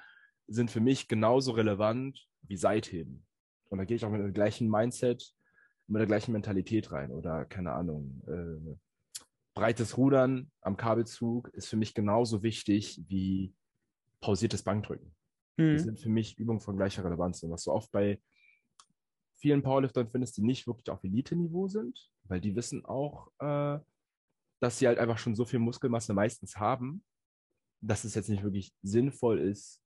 sind 0.47 0.71
für 0.71 0.81
mich 0.81 1.09
genauso 1.09 1.53
relevant 1.53 2.27
wie 2.43 2.57
Seitheben. 2.57 3.27
Und 3.69 3.79
da 3.79 3.85
gehe 3.85 3.97
ich 3.97 4.05
auch 4.05 4.11
mit 4.11 4.21
dem 4.21 4.33
gleichen 4.33 4.71
Mindset, 4.71 5.35
mit 5.87 6.01
der 6.01 6.07
gleichen 6.07 6.33
Mentalität 6.33 6.91
rein. 6.91 7.11
Oder 7.11 7.45
keine 7.45 7.73
Ahnung, 7.73 8.23
äh, 8.27 8.77
breites 9.55 9.97
Rudern 9.99 10.51
am 10.61 10.77
Kabelzug 10.77 11.49
ist 11.49 11.69
für 11.69 11.77
mich 11.77 11.95
genauso 11.95 12.43
wichtig 12.43 13.03
wie 13.09 13.55
pausiertes 14.21 14.63
Bankdrücken. 14.63 15.15
Das 15.57 15.67
hm. 15.67 15.79
sind 15.79 16.01
für 16.01 16.09
mich 16.09 16.39
Übungen 16.39 16.61
von 16.61 16.77
gleicher 16.77 17.05
Relevanz. 17.05 17.43
Und 17.43 17.51
was 17.51 17.65
du 17.65 17.73
oft 17.73 17.91
bei 17.91 18.21
vielen 19.37 19.63
Powerliftern 19.63 20.09
findest, 20.09 20.37
die 20.37 20.43
nicht 20.43 20.67
wirklich 20.67 20.89
auf 20.91 21.03
Elite-Niveau 21.03 21.69
sind, 21.69 22.11
weil 22.25 22.41
die 22.41 22.55
wissen 22.55 22.85
auch, 22.85 23.31
äh, 23.41 23.79
dass 24.61 24.79
sie 24.79 24.87
halt 24.87 24.99
einfach 24.99 25.19
schon 25.19 25.35
so 25.35 25.45
viel 25.45 25.59
Muskelmasse 25.59 26.15
meistens 26.15 26.57
haben, 26.57 27.03
dass 27.81 28.05
es 28.05 28.15
jetzt 28.15 28.29
nicht 28.29 28.43
wirklich 28.43 28.73
sinnvoll 28.83 29.39
ist, 29.39 29.83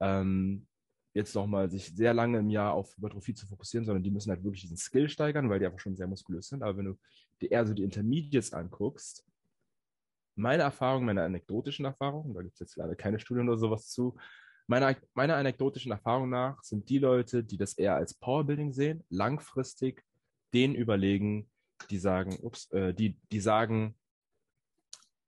ähm, 0.00 0.66
jetzt 1.14 1.34
nochmal 1.34 1.70
sich 1.70 1.96
sehr 1.96 2.12
lange 2.12 2.38
im 2.38 2.50
Jahr 2.50 2.74
auf 2.74 2.94
Hypertrophie 2.96 3.34
zu 3.34 3.46
fokussieren, 3.46 3.86
sondern 3.86 4.02
die 4.02 4.10
müssen 4.10 4.30
halt 4.30 4.44
wirklich 4.44 4.62
diesen 4.62 4.76
Skill 4.76 5.08
steigern, 5.08 5.48
weil 5.48 5.58
die 5.58 5.66
einfach 5.66 5.80
schon 5.80 5.96
sehr 5.96 6.06
muskulös 6.06 6.48
sind. 6.48 6.62
Aber 6.62 6.76
wenn 6.76 6.84
du 6.84 6.98
dir 7.40 7.50
eher 7.50 7.66
so 7.66 7.72
die 7.72 7.84
Intermediates 7.84 8.52
anguckst, 8.52 9.24
meine 10.34 10.64
Erfahrung, 10.64 11.06
meine 11.06 11.22
anekdotischen 11.22 11.86
Erfahrungen, 11.86 12.34
da 12.34 12.42
gibt 12.42 12.54
es 12.54 12.60
jetzt 12.60 12.76
leider 12.76 12.94
keine 12.94 13.18
Studien 13.18 13.48
oder 13.48 13.58
sowas 13.58 13.88
zu, 13.88 14.16
meiner, 14.66 14.94
meiner 15.14 15.36
anekdotischen 15.36 15.92
Erfahrung 15.92 16.28
nach 16.28 16.62
sind 16.62 16.88
die 16.88 16.98
Leute, 16.98 17.42
die 17.42 17.56
das 17.56 17.74
eher 17.74 17.96
als 17.96 18.14
Powerbuilding 18.14 18.72
sehen, 18.72 19.04
langfristig 19.08 20.04
denen 20.52 20.74
überlegen, 20.74 21.48
die 21.90 21.98
sagen, 21.98 22.38
ups, 22.42 22.70
äh, 22.72 22.94
die, 22.94 23.18
die 23.30 23.40
sagen, 23.40 23.94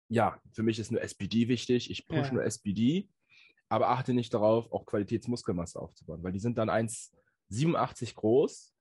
ja, 0.09 0.41
für 0.53 0.63
mich 0.63 0.79
ist 0.79 0.91
nur 0.91 1.03
SPD 1.03 1.49
wichtig, 1.49 1.91
ich 1.91 2.07
pushe 2.07 2.29
Ja. 2.29 2.35
nur 2.35 2.45
SPD, 2.45 3.09
aber 3.69 3.91
achte 3.91 4.15
nicht 4.15 4.33
darauf, 4.33 4.73
auch 4.73 4.87
Qualitätsmuskelmasse 4.87 5.79
aufzubauen, 5.79 6.23
weil 6.23 6.33
die 6.33 6.39
sind 6.39 6.57
dann 6.59 6.71
1,87 6.71 8.15
groß, 8.15 8.73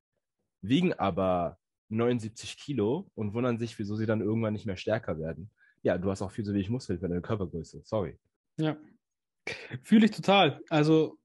wiegen 0.62 0.94
aber 0.94 1.58
79 1.90 2.58
Kilo 2.58 3.10
und 3.16 3.34
wundern 3.34 3.60
sich, 3.60 3.78
wieso 3.80 3.96
sie 3.96 4.06
dann 4.06 4.22
irgendwann 4.22 4.54
nicht 4.54 4.66
mehr 4.66 4.78
stärker 4.78 5.20
werden. 5.20 5.50
Ja, 5.84 5.98
du 5.98 6.10
hast 6.10 6.22
auch 6.22 6.32
viel 6.32 6.46
zu 6.46 6.54
wenig 6.54 6.70
Muskel 6.70 6.98
für 6.98 7.08
deine 7.08 7.22
Körpergröße, 7.22 7.82
sorry. 7.84 8.18
Ja. 8.58 8.78
Fühle 9.84 10.06
ich 10.06 10.12
total. 10.12 10.62
Also, 10.70 11.18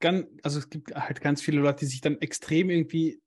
ganz, 0.00 0.26
also 0.42 0.58
es 0.58 0.68
gibt 0.70 0.94
halt 0.94 1.20
ganz 1.20 1.40
viele 1.42 1.60
Leute, 1.60 1.80
die 1.80 1.86
sich 1.86 2.00
dann 2.00 2.20
extrem 2.20 2.70
irgendwie 2.70 3.20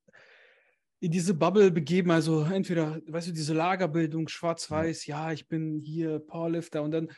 in 1.03 1.11
diese 1.11 1.33
Bubble 1.33 1.69
begeben. 1.69 2.11
Also 2.11 2.45
entweder, 2.45 3.01
weißt 3.05 3.27
du, 3.27 3.33
diese 3.33 3.53
Lagerbildung, 3.53 4.29
schwarz-weiß, 4.29 5.05
ja, 5.05 5.33
ich 5.33 5.49
bin 5.49 5.81
hier 5.83 6.19
Powerlifter 6.19 6.81
und 6.81 6.91
dann, 6.91 7.11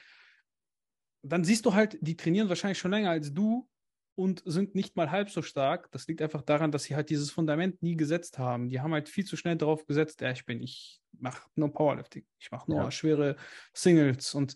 dann 1.22 1.44
siehst 1.44 1.68
du 1.68 1.76
halt, 1.76 2.00
die 2.02 2.18
trainieren 2.18 2.50
wahrscheinlich 2.50 2.80
schon 2.80 2.90
länger 2.90 3.12
als 3.12 3.32
du 3.32 3.70
und 4.16 4.42
sind 4.44 4.74
nicht 4.74 4.96
mal 4.96 5.12
halb 5.12 5.30
so 5.30 5.44
stark. 5.44 5.92
Das 5.92 6.08
liegt 6.08 6.24
einfach 6.24 6.42
daran, 6.42 6.72
dass 6.72 6.86
sie 6.86 6.96
halt 6.96 7.12
dieses 7.12 7.30
Fundament 7.30 7.84
nie 7.84 7.96
gesetzt 7.96 8.40
haben. 8.40 8.70
Die 8.70 8.82
haben 8.82 8.92
halt 8.92 9.08
viel 9.08 9.24
zu 9.26 9.38
schnell 9.38 9.56
darauf 9.56 9.86
gesetzt, 9.86 10.20
ja, 10.22 10.32
ich 10.32 10.46
bin, 10.48 10.64
ich 10.64 11.00
mache 11.20 11.48
nur 11.54 11.72
Powerlifting, 11.72 12.26
ich 12.40 12.50
mache 12.50 12.72
nur 12.72 12.86
Ja. 12.86 12.92
schwere 12.92 13.36
Singles 13.72 14.34
und 14.34 14.56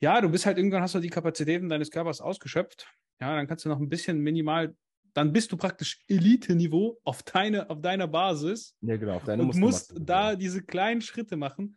ja, 0.00 0.18
du 0.22 0.30
bist 0.30 0.46
halt 0.46 0.56
irgendwann 0.56 0.80
hast 0.80 0.94
du 0.94 1.00
die 1.00 1.10
Kapazitäten 1.10 1.68
deines 1.68 1.90
Körpers 1.90 2.22
ausgeschöpft. 2.22 2.88
Ja, 3.20 3.36
dann 3.36 3.46
kannst 3.46 3.66
du 3.66 3.68
noch 3.68 3.78
ein 3.80 3.90
bisschen 3.90 4.18
minimal, 4.20 4.74
dann 5.14 5.32
bist 5.32 5.52
du 5.52 5.56
praktisch 5.56 6.02
Elite-Niveau 6.08 6.98
auf, 7.04 7.22
deine, 7.22 7.68
auf 7.68 7.80
deiner 7.80 8.08
Basis 8.08 8.74
Ja, 8.80 8.96
genau. 8.96 9.16
Auf 9.16 9.24
deine 9.24 9.42
und 9.42 9.56
musst 9.56 9.94
da 9.98 10.34
diese 10.34 10.62
kleinen 10.62 11.02
Schritte 11.02 11.36
machen, 11.36 11.76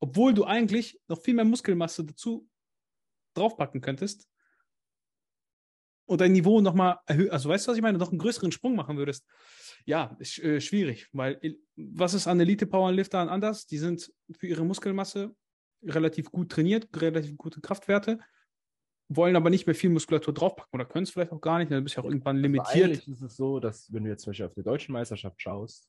obwohl 0.00 0.34
du 0.34 0.44
eigentlich 0.44 1.00
noch 1.08 1.20
viel 1.20 1.34
mehr 1.34 1.44
Muskelmasse 1.44 2.04
dazu 2.04 2.48
draufpacken 3.34 3.80
könntest 3.80 4.28
und 6.06 6.20
dein 6.20 6.32
Niveau 6.32 6.60
nochmal 6.60 6.98
erhöhen, 7.06 7.30
also 7.30 7.48
weißt 7.48 7.66
du, 7.66 7.70
was 7.70 7.76
ich 7.76 7.82
meine, 7.82 7.98
noch 7.98 8.10
einen 8.10 8.18
größeren 8.18 8.52
Sprung 8.52 8.74
machen 8.74 8.96
würdest. 8.96 9.24
Ja, 9.84 10.16
ist 10.18 10.38
äh, 10.40 10.60
schwierig, 10.60 11.08
weil 11.12 11.40
was 11.76 12.14
ist 12.14 12.26
an 12.26 12.40
Elite-Powerliftern 12.40 13.28
anders? 13.28 13.66
Die 13.66 13.78
sind 13.78 14.12
für 14.32 14.46
ihre 14.46 14.64
Muskelmasse 14.64 15.34
relativ 15.82 16.30
gut 16.30 16.50
trainiert, 16.50 16.88
relativ 17.00 17.36
gute 17.36 17.60
Kraftwerte, 17.60 18.18
wollen 19.16 19.36
aber 19.36 19.50
nicht 19.50 19.66
mehr 19.66 19.74
viel 19.74 19.90
Muskulatur 19.90 20.34
draufpacken 20.34 20.70
oder 20.72 20.84
können 20.84 21.04
es 21.04 21.10
vielleicht 21.10 21.32
auch 21.32 21.40
gar 21.40 21.58
nicht, 21.58 21.70
dann 21.70 21.82
bist 21.82 21.96
du 21.96 22.00
ja 22.00 22.04
auch 22.06 22.10
irgendwann 22.10 22.38
limitiert. 22.38 22.84
eigentlich 22.90 23.08
ist 23.08 23.22
es 23.22 23.36
so, 23.36 23.60
dass 23.60 23.92
wenn 23.92 24.04
du 24.04 24.10
jetzt 24.10 24.22
zum 24.22 24.30
Beispiel 24.30 24.46
auf 24.46 24.54
die 24.54 24.62
deutsche 24.62 24.92
Meisterschaft 24.92 25.40
schaust, 25.40 25.88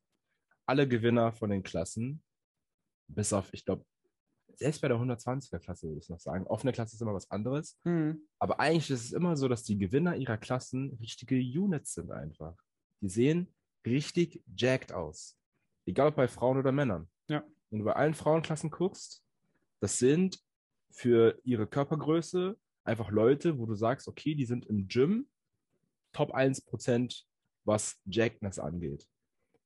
alle 0.66 0.88
Gewinner 0.88 1.34
von 1.34 1.50
den 1.50 1.64
Klassen, 1.64 2.24
bis 3.08 3.34
auf, 3.34 3.54
ich 3.54 3.66
glaube, 3.66 3.86
selbst 4.56 4.82
bei 4.82 4.88
der 4.88 4.98
120er 4.98 5.60
Klasse 5.60 5.88
würde 5.88 6.00
ich 6.00 6.10
noch 6.10 6.20
sagen, 6.20 6.46
offene 6.48 6.72
Klasse 6.72 6.96
ist 6.96 7.02
immer 7.02 7.14
was 7.14 7.30
anderes, 7.32 7.80
Hm. 7.84 8.28
aber 8.40 8.60
eigentlich 8.60 8.90
ist 8.92 9.06
es 9.06 9.12
immer 9.14 9.36
so, 9.36 9.48
dass 9.48 9.64
die 9.64 9.78
Gewinner 9.78 10.16
ihrer 10.16 10.38
Klassen 10.38 10.98
richtige 11.02 11.36
Units 11.36 11.94
sind 11.96 12.12
einfach. 12.12 12.56
Die 13.02 13.10
sehen 13.10 13.54
richtig 13.86 14.44
jacked 14.56 14.94
aus. 14.94 15.38
Egal 15.86 16.10
ob 16.10 16.16
bei 16.16 16.28
Frauen 16.28 16.58
oder 16.58 16.72
Männern. 16.72 17.10
Ja. 17.28 17.44
Wenn 17.70 17.80
du 17.80 17.86
bei 17.86 17.94
allen 17.96 18.14
Frauenklassen 18.14 18.70
guckst, 18.70 19.24
das 19.82 19.98
sind 19.98 20.40
für 20.92 21.38
ihre 21.44 21.68
Körpergröße 21.68 22.58
einfach 22.84 23.10
Leute, 23.12 23.58
wo 23.58 23.66
du 23.66 23.76
sagst, 23.76 24.08
okay, 24.08 24.36
die 24.36 24.46
sind 24.46 24.66
im 24.66 24.88
Gym 24.88 25.28
Top 26.12 26.34
1%, 26.36 27.24
was 27.66 28.00
Jackedness 28.06 28.60
angeht. 28.60 29.08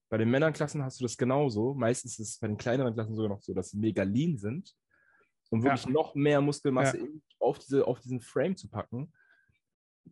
Bei 0.09 0.17
den 0.17 0.29
Männerklassen 0.29 0.83
hast 0.83 0.99
du 0.99 1.03
das 1.03 1.17
genauso. 1.17 1.73
Meistens 1.73 2.17
ist 2.19 2.29
es 2.29 2.39
bei 2.39 2.47
den 2.47 2.57
kleineren 2.57 2.93
Klassen 2.93 3.15
sogar 3.15 3.29
noch 3.29 3.41
so, 3.41 3.53
dass 3.53 3.71
sie 3.71 3.77
mega 3.77 4.03
lean 4.03 4.37
sind, 4.37 4.73
um 5.49 5.61
wirklich 5.63 5.83
Ja. 5.85 5.91
noch 5.91 6.15
mehr 6.15 6.39
Muskelmasse 6.39 6.97
Ja. 6.99 7.05
auf, 7.39 7.59
diese, 7.59 7.85
auf 7.85 7.99
diesen 7.99 8.21
Frame 8.21 8.55
zu 8.55 8.69
packen. 8.69 9.11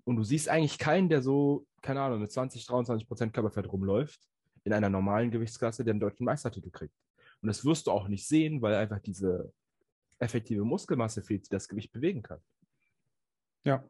Und 0.04 0.18
du 0.18 0.24
siehst 0.24 0.50
eigentlich 0.50 0.78
keinen, 0.78 1.08
der 1.08 1.22
so, 1.22 1.66
keine 1.82 2.02
Ahnung, 2.02 2.20
mit 2.20 2.32
20, 2.32 2.66
23% 2.66 3.32
Körperfett 3.32 3.72
rumläuft, 3.72 4.20
in 4.66 4.74
einer 4.74 4.90
normalen 4.90 5.32
Gewichtsklasse, 5.32 5.86
der 5.86 5.94
einen 5.94 6.02
deutschen 6.02 6.26
Meistertitel 6.26 6.72
kriegt. 6.72 6.96
Und 7.42 7.48
das 7.48 7.64
wirst 7.64 7.88
du 7.88 7.92
auch 7.92 8.08
nicht 8.10 8.28
sehen, 8.28 8.62
weil 8.62 8.76
einfach 8.76 9.00
diese 9.00 9.54
effektive 10.20 10.66
Muskelmasse 10.66 11.22
fehlt, 11.24 11.46
die 11.46 11.50
das 11.50 11.70
Gewicht 11.70 11.92
bewegen 11.94 12.22
kann. 12.22 12.42
Ja. 13.66 13.84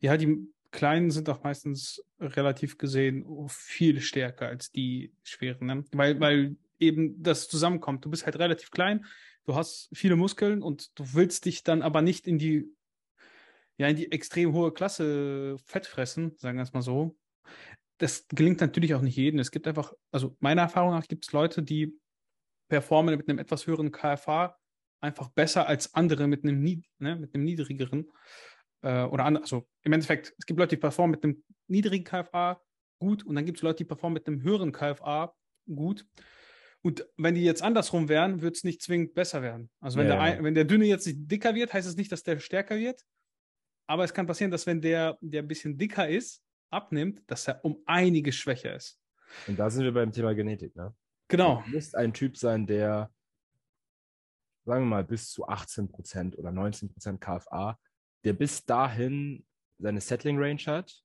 Ja, 0.00 0.16
die 0.16 0.48
Kleinen 0.70 1.10
sind 1.10 1.28
auch 1.28 1.42
meistens 1.42 2.02
relativ 2.18 2.78
gesehen 2.78 3.24
viel 3.48 4.00
stärker 4.00 4.48
als 4.48 4.70
die 4.70 5.12
Schweren, 5.22 5.66
ne? 5.66 5.84
weil, 5.92 6.18
weil 6.20 6.56
eben 6.80 7.22
das 7.22 7.48
zusammenkommt. 7.48 8.04
Du 8.04 8.10
bist 8.10 8.24
halt 8.24 8.38
relativ 8.38 8.70
klein, 8.70 9.04
du 9.44 9.54
hast 9.54 9.88
viele 9.92 10.16
Muskeln 10.16 10.62
und 10.62 10.98
du 10.98 11.14
willst 11.14 11.44
dich 11.44 11.62
dann 11.62 11.82
aber 11.82 12.02
nicht 12.02 12.26
in 12.26 12.38
die, 12.38 12.64
ja, 13.76 13.88
in 13.88 13.96
die 13.96 14.10
extrem 14.10 14.52
hohe 14.52 14.72
Klasse 14.72 15.56
Fett 15.64 15.86
fressen, 15.86 16.34
sagen 16.38 16.58
wir 16.58 16.62
es 16.62 16.72
mal 16.72 16.82
so. 16.82 17.16
Das 17.98 18.26
gelingt 18.28 18.60
natürlich 18.60 18.94
auch 18.94 19.00
nicht 19.00 19.16
jedem. 19.16 19.38
Es 19.38 19.52
gibt 19.52 19.68
einfach, 19.68 19.92
also 20.10 20.36
meiner 20.40 20.62
Erfahrung 20.62 20.90
nach 20.90 21.06
gibt 21.06 21.26
es 21.26 21.32
Leute, 21.32 21.62
die 21.62 21.96
performen 22.68 23.16
mit 23.16 23.28
einem 23.28 23.38
etwas 23.38 23.66
höheren 23.66 23.92
KFA 23.92 24.56
einfach 25.00 25.28
besser 25.28 25.68
als 25.68 25.94
andere 25.94 26.26
mit 26.26 26.42
einem, 26.42 26.62
ne, 26.98 27.16
mit 27.16 27.34
einem 27.34 27.44
niedrigeren 27.44 28.10
äh, 28.84 29.04
oder 29.04 29.24
an, 29.24 29.36
also 29.38 29.66
im 29.82 29.92
Endeffekt, 29.92 30.34
es 30.38 30.46
gibt 30.46 30.60
Leute, 30.60 30.76
die 30.76 30.80
performen 30.80 31.12
mit 31.12 31.24
einem 31.24 31.42
niedrigen 31.66 32.04
KFA 32.04 32.60
gut 32.98 33.24
und 33.24 33.34
dann 33.34 33.44
gibt 33.44 33.58
es 33.58 33.62
Leute, 33.62 33.78
die 33.78 33.84
performen 33.84 34.14
mit 34.14 34.26
einem 34.26 34.42
höheren 34.42 34.72
KFA 34.72 35.34
gut. 35.66 36.06
Und 36.82 37.06
wenn 37.16 37.34
die 37.34 37.42
jetzt 37.42 37.62
andersrum 37.62 38.10
wären, 38.10 38.42
würde 38.42 38.54
es 38.54 38.62
nicht 38.64 38.82
zwingend 38.82 39.14
besser 39.14 39.40
werden. 39.40 39.70
Also 39.80 39.98
wenn, 39.98 40.06
Ja, 40.06 40.22
der, 40.22 40.36
ja. 40.36 40.44
wenn 40.44 40.54
der 40.54 40.64
Dünne 40.64 40.84
jetzt 40.84 41.06
nicht 41.06 41.30
dicker 41.30 41.54
wird, 41.54 41.72
heißt 41.72 41.88
es 41.88 41.96
nicht, 41.96 42.12
dass 42.12 42.22
der 42.22 42.38
stärker 42.38 42.76
wird. 42.76 43.02
Aber 43.86 44.04
es 44.04 44.12
kann 44.12 44.26
passieren, 44.26 44.50
dass 44.50 44.66
wenn 44.66 44.82
der, 44.82 45.16
der 45.22 45.42
ein 45.42 45.48
bisschen 45.48 45.78
dicker 45.78 46.06
ist, 46.08 46.42
abnimmt, 46.70 47.22
dass 47.26 47.48
er 47.48 47.64
um 47.64 47.82
einiges 47.86 48.34
schwächer 48.36 48.74
ist. 48.76 49.00
Und 49.46 49.58
da 49.58 49.70
sind 49.70 49.84
wir 49.84 49.92
beim 49.92 50.12
Thema 50.12 50.34
Genetik. 50.34 50.76
Ne? 50.76 50.94
Genau. 51.28 51.62
Du 51.66 51.74
musst 51.74 51.94
ein 51.94 52.12
Typ 52.12 52.36
sein, 52.36 52.66
der, 52.66 53.10
sagen 54.64 54.84
wir 54.84 54.90
mal, 54.90 55.04
bis 55.04 55.30
zu 55.30 55.48
18% 55.48 56.36
oder 56.36 56.50
19% 56.50 57.18
KFA, 57.18 57.78
der 58.24 58.32
bis 58.32 58.64
dahin 58.64 59.44
seine 59.78 60.00
Settling 60.00 60.38
Range 60.38 60.62
hat. 60.66 61.02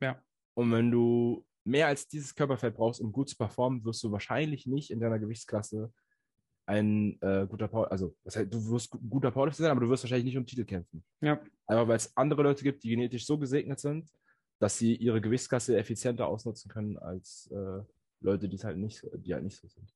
Ja. 0.00 0.22
Und 0.54 0.70
wenn 0.72 0.90
du 0.90 1.44
mehr 1.64 1.86
als 1.86 2.08
dieses 2.08 2.34
Körperfett 2.34 2.76
brauchst, 2.76 3.00
um 3.00 3.12
gut 3.12 3.28
zu 3.28 3.36
performen, 3.36 3.84
wirst 3.84 4.02
du 4.02 4.10
wahrscheinlich 4.10 4.66
nicht 4.66 4.90
in 4.90 5.00
deiner 5.00 5.18
Gewichtsklasse 5.18 5.92
ein 6.66 7.18
äh, 7.22 7.46
guter 7.48 7.68
Power, 7.68 7.90
also 7.90 8.14
das 8.24 8.36
heißt, 8.36 8.52
du 8.52 8.70
wirst 8.70 8.90
gu- 8.90 8.98
guter 9.08 9.30
Powerlifter 9.30 9.62
sein, 9.62 9.70
aber 9.70 9.80
du 9.80 9.88
wirst 9.88 10.02
wahrscheinlich 10.04 10.26
nicht 10.26 10.36
um 10.36 10.44
Titel 10.44 10.64
kämpfen. 10.64 11.02
Ja. 11.20 11.40
Einfach 11.66 11.88
weil 11.88 11.96
es 11.96 12.14
andere 12.16 12.42
Leute 12.42 12.62
gibt, 12.62 12.82
die 12.84 12.90
genetisch 12.90 13.24
so 13.24 13.38
gesegnet 13.38 13.80
sind, 13.80 14.10
dass 14.58 14.76
sie 14.76 14.94
ihre 14.96 15.20
Gewichtsklasse 15.20 15.78
effizienter 15.78 16.26
ausnutzen 16.26 16.70
können 16.70 16.98
als 16.98 17.50
äh, 17.52 17.82
Leute, 18.20 18.48
die 18.48 18.56
es 18.56 18.64
halt 18.64 18.76
nicht, 18.76 19.02
die 19.14 19.32
halt 19.32 19.44
nicht 19.44 19.56
so 19.56 19.68
sind. 19.68 19.90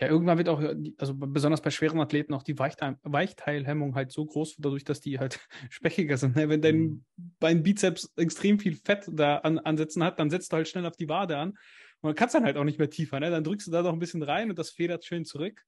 Ja, 0.00 0.08
irgendwann 0.08 0.38
wird 0.38 0.48
auch, 0.48 0.60
die- 0.60 0.94
also 0.98 1.14
besonders 1.14 1.60
bei 1.62 1.70
schweren 1.70 2.00
Athleten, 2.00 2.34
auch 2.34 2.42
die 2.42 2.58
Weichteil 2.58 2.96
Weichteilhemmung 3.02 3.94
halt 3.94 4.10
so 4.12 4.24
groß, 4.26 4.56
dadurch, 4.58 4.84
dass 4.84 5.00
die 5.00 5.18
halt 5.18 5.38
speckiger 5.70 6.16
sind. 6.16 6.36
ne? 6.36 6.48
Wenn 6.48 6.62
dein 6.62 6.76
Mhm. 6.78 7.04
Bein 7.38 7.62
Bizeps 7.62 8.12
extrem 8.16 8.58
viel 8.58 8.74
Fett 8.76 9.08
da 9.12 9.36
an, 9.38 9.58
ansetzen 9.58 10.02
hat, 10.02 10.18
dann 10.18 10.30
setzt 10.30 10.52
du 10.52 10.56
halt 10.56 10.68
schnell 10.68 10.86
auf 10.86 10.96
die 10.96 11.08
Wade 11.08 11.36
an. 11.36 11.50
Und 11.50 12.08
dann 12.08 12.14
kannst 12.14 12.34
du 12.34 12.38
dann 12.38 12.46
halt 12.46 12.56
auch 12.56 12.64
nicht 12.64 12.78
mehr 12.78 12.90
tiefer. 12.90 13.20
Ne? 13.20 13.30
Dann 13.30 13.44
drückst 13.44 13.66
du 13.66 13.70
da 13.70 13.82
noch 13.82 13.92
ein 13.92 13.98
bisschen 13.98 14.22
rein 14.22 14.50
und 14.50 14.58
das 14.58 14.70
federt 14.70 15.04
schön 15.04 15.24
zurück. 15.24 15.64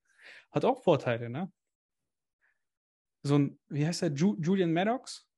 Hat 0.51 0.64
auch 0.64 0.82
Vorteile, 0.82 1.28
ne? 1.30 1.53
So 3.22 3.36
ein, 3.38 3.59
wie 3.68 3.86
heißt 3.86 4.03
der? 4.03 4.12
Ju 4.12 4.36
Julian 4.40 4.72
Maddox? 4.72 5.28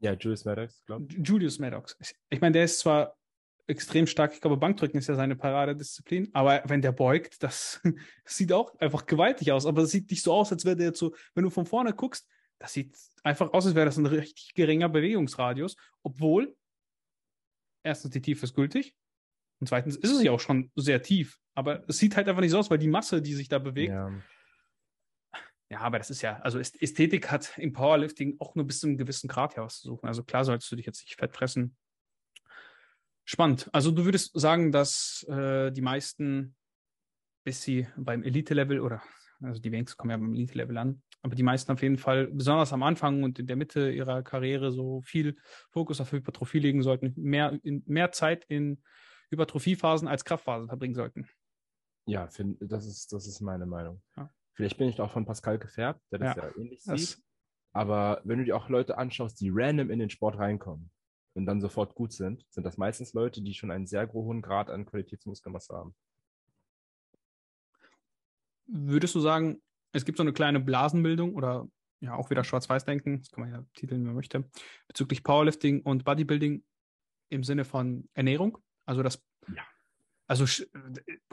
Ja, 0.00 0.12
Julius 0.14 0.44
Maddox, 0.44 0.84
glaube 0.84 1.04
Ju- 1.06 1.22
Julius 1.22 1.58
Maddox. 1.58 1.96
Ich, 2.00 2.14
ich 2.28 2.40
meine, 2.40 2.52
der 2.52 2.64
ist 2.64 2.80
zwar 2.80 3.16
extrem 3.72 4.06
stark, 4.06 4.32
ich 4.34 4.40
glaube, 4.40 4.56
Bankdrücken 4.56 4.98
ist 4.98 5.08
ja 5.08 5.14
seine 5.16 5.34
Paradedisziplin, 5.34 6.30
aber 6.32 6.62
wenn 6.66 6.80
der 6.82 6.92
beugt, 6.92 7.42
das 7.42 7.80
sieht 8.24 8.52
auch 8.52 8.78
einfach 8.78 9.06
gewaltig 9.06 9.50
aus. 9.50 9.66
Aber 9.66 9.82
das 9.82 9.90
sieht 9.90 10.08
nicht 10.10 10.22
so 10.22 10.32
aus, 10.32 10.52
als 10.52 10.64
wäre 10.64 10.76
der 10.76 10.86
jetzt 10.88 10.98
so, 11.00 11.14
wenn 11.34 11.42
du 11.44 11.50
von 11.50 11.66
vorne 11.66 11.92
guckst, 11.92 12.28
das 12.60 12.72
sieht 12.72 12.96
einfach 13.24 13.52
aus, 13.52 13.66
als 13.66 13.74
wäre 13.74 13.86
das 13.86 13.96
ein 13.96 14.06
richtig 14.06 14.54
geringer 14.54 14.88
Bewegungsradius, 14.88 15.74
obwohl 16.04 16.54
erstens 17.84 18.12
die 18.12 18.20
Tiefe 18.22 18.44
ist 18.44 18.54
gültig 18.54 18.94
und 19.60 19.66
zweitens 19.66 19.96
ist 19.96 20.10
es 20.12 20.22
ja 20.22 20.30
auch 20.30 20.38
schon 20.40 20.70
sehr 20.76 21.02
tief. 21.02 21.38
Aber 21.54 21.82
es 21.88 21.98
sieht 21.98 22.16
halt 22.16 22.28
einfach 22.28 22.40
nicht 22.40 22.52
so 22.52 22.58
aus, 22.58 22.70
weil 22.70 22.78
die 22.78 22.86
Masse, 22.88 23.20
die 23.20 23.34
sich 23.34 23.48
da 23.48 23.58
bewegt, 23.58 23.92
Ja. 23.92 24.12
ja, 25.70 25.80
aber 25.80 25.98
das 25.98 26.10
ist 26.10 26.22
ja, 26.22 26.38
also 26.40 26.58
Äst- 26.58 26.80
Ästhetik 26.80 27.30
hat 27.30 27.58
im 27.58 27.72
Powerlifting 27.72 28.36
auch 28.38 28.54
nur 28.54 28.66
bis 28.66 28.80
zu 28.80 28.86
einem 28.86 28.96
gewissen 28.96 29.28
Grad 29.28 29.56
ja 29.56 29.64
was 29.64 29.80
zu 29.80 29.88
suchen. 29.88 30.06
Also 30.06 30.22
klar 30.22 30.44
solltest 30.44 30.70
du 30.70 30.76
dich 30.76 30.86
jetzt 30.86 31.02
nicht 31.02 31.16
fett 31.18 31.32
fressen. 31.32 31.76
Spannend. 33.32 33.70
Also 33.72 33.90
du 33.92 34.04
würdest 34.04 34.38
sagen, 34.38 34.72
dass 34.72 35.24
äh, 35.26 35.72
die 35.72 35.80
meisten, 35.80 36.54
bis 37.44 37.62
sie 37.62 37.88
beim 37.96 38.22
Elite-Level 38.22 38.78
oder, 38.78 39.02
also 39.40 39.58
die 39.58 39.72
wenigsten 39.72 39.96
kommen 39.96 40.10
ja 40.10 40.18
beim 40.18 40.34
Elite-Level 40.34 40.76
an, 40.76 41.02
aber 41.22 41.34
die 41.34 41.42
meisten 41.42 41.72
auf 41.72 41.80
jeden 41.80 41.96
Fall, 41.96 42.26
besonders 42.26 42.74
am 42.74 42.82
Anfang 42.82 43.22
und 43.22 43.38
in 43.38 43.46
der 43.46 43.56
Mitte 43.56 43.90
ihrer 43.90 44.22
Karriere, 44.22 44.70
so 44.70 45.00
viel 45.00 45.38
Fokus 45.70 45.98
auf 46.02 46.12
Hypertrophie 46.12 46.58
legen 46.58 46.82
sollten, 46.82 47.14
mehr, 47.16 47.58
in, 47.62 47.82
mehr 47.86 48.12
Zeit 48.12 48.44
in 48.48 48.82
Hypertrophiephasen 49.30 50.08
als 50.08 50.26
Kraftphasen 50.26 50.68
verbringen 50.68 50.94
sollten. 50.94 51.26
Ja, 52.04 52.28
find, 52.28 52.58
das, 52.60 52.84
ist, 52.84 53.14
das 53.14 53.26
ist 53.26 53.40
meine 53.40 53.64
Meinung. 53.64 54.02
Ja. 54.14 54.30
Vielleicht 54.52 54.76
bin 54.76 54.90
ich 54.90 55.00
auch 55.00 55.10
von 55.10 55.24
Pascal 55.24 55.58
gefärbt, 55.58 56.02
der 56.10 56.18
das 56.18 56.36
Ja. 56.36 56.48
ja, 56.48 56.56
ähnlich 56.58 56.82
Das, 56.84 57.00
sieht. 57.00 57.24
Aber 57.72 58.20
wenn 58.24 58.40
du 58.40 58.44
dir 58.44 58.56
auch 58.56 58.68
Leute 58.68 58.98
anschaust, 58.98 59.40
die 59.40 59.48
random 59.50 59.88
in 59.88 60.00
den 60.00 60.10
Sport 60.10 60.36
reinkommen 60.36 60.90
und 61.34 61.46
dann 61.46 61.60
sofort 61.60 61.94
gut 61.94 62.12
sind, 62.12 62.44
sind 62.50 62.64
das 62.64 62.76
meistens 62.76 63.12
Leute, 63.14 63.42
die 63.42 63.54
schon 63.54 63.70
einen 63.70 63.86
sehr 63.86 64.12
hohen 64.12 64.42
Grad 64.42 64.70
an 64.70 64.86
Qualitätsmuskelmasse 64.86 65.74
haben. 65.74 65.94
Würdest 68.66 69.14
du 69.14 69.20
sagen, 69.20 69.62
es 69.92 70.04
gibt 70.04 70.18
so 70.18 70.22
eine 70.22 70.32
kleine 70.32 70.60
Blasenbildung 70.60 71.34
oder 71.34 71.68
ja 72.00 72.14
auch 72.14 72.30
wieder 72.30 72.42
Schwarz-Weiß-Denken, 72.42 73.18
das 73.18 73.30
kann 73.30 73.44
man 73.44 73.52
ja 73.52 73.64
titeln, 73.74 74.00
wie 74.02 74.06
man 74.06 74.14
möchte, 74.14 74.48
bezüglich 74.88 75.22
Powerlifting 75.22 75.82
und 75.82 76.04
Bodybuilding 76.04 76.64
im 77.28 77.44
Sinne 77.44 77.64
von 77.64 78.08
Ernährung? 78.14 78.58
Also 78.86 79.02
das, 79.02 79.22
Ja. 79.54 79.62
also 80.26 80.44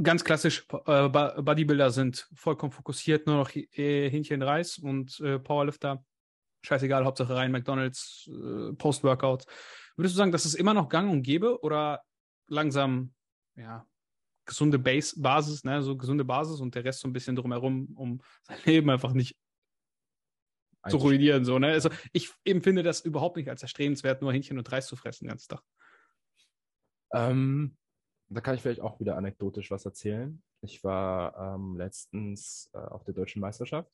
ganz 0.01 0.23
klassisch, 0.23 0.65
äh, 0.85 1.09
Bo- 1.09 1.41
Bodybuilder 1.41 1.91
sind 1.91 2.29
vollkommen 2.33 2.71
fokussiert, 2.71 3.25
nur 3.25 3.37
noch 3.37 3.55
äh, 3.55 4.09
Hähnchen 4.09 4.41
Reis 4.41 4.77
und 4.77 5.19
äh, 5.21 5.39
Powerlifter, 5.39 6.03
scheißegal, 6.63 7.05
Hauptsache 7.05 7.35
rein, 7.35 7.51
McDonalds, 7.51 8.29
äh, 8.31 8.73
Post-Workout. 8.73 9.45
Würdest 9.99 10.15
du 10.15 10.19
sagen, 10.19 10.31
das 10.31 10.45
ist 10.45 10.53
immer 10.53 10.73
noch 10.73 10.87
gang 10.87 11.11
und 11.11 11.23
gäbe 11.23 11.61
oder 11.61 12.01
langsam, 12.47 13.13
ja, 13.57 13.85
gesunde 14.45 14.79
Base, 14.79 15.21
Basis, 15.21 15.65
ne, 15.65 15.83
so 15.83 15.97
gesunde 15.97 16.23
Basis 16.23 16.61
und 16.61 16.73
der 16.73 16.85
Rest 16.85 17.01
so 17.01 17.09
ein 17.09 17.11
bisschen 17.11 17.35
drumherum, 17.35 17.87
um 17.97 18.21
sein 18.43 18.59
Leben 18.65 18.89
einfach 18.89 19.11
nicht 19.11 19.37
zu 20.87 20.95
ruinieren. 20.95 21.43
So, 21.43 21.59
ne? 21.59 21.67
Also 21.67 21.89
ich 22.13 22.31
empfinde 22.45 22.81
das 22.81 23.01
überhaupt 23.01 23.35
nicht 23.35 23.49
als 23.49 23.61
erstrebenswert, 23.61 24.21
nur 24.21 24.31
Hähnchen 24.31 24.57
und 24.57 24.71
Reis 24.71 24.87
zu 24.87 24.95
fressen 24.95 25.25
den 25.25 25.31
ganzen 25.31 25.49
Tag. 25.49 25.63
Ähm, 27.11 27.75
da 28.29 28.39
kann 28.39 28.55
ich 28.55 28.61
vielleicht 28.61 28.79
auch 28.79 29.01
wieder 29.01 29.17
anekdotisch 29.17 29.69
was 29.69 29.83
erzählen. 29.83 30.41
Ich 30.61 30.81
war 30.81 31.55
ähm, 31.55 31.75
letztens 31.75 32.69
äh, 32.73 32.77
auf 32.77 33.03
der 33.03 33.15
deutschen 33.15 33.41
Meisterschaft 33.41 33.91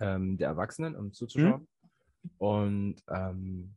ähm, 0.00 0.38
der 0.38 0.48
Erwachsenen, 0.48 0.96
um 0.96 1.12
zuzuschauen. 1.12 1.68
Mhm. 2.22 2.30
Und 2.38 3.04
ähm, 3.06 3.76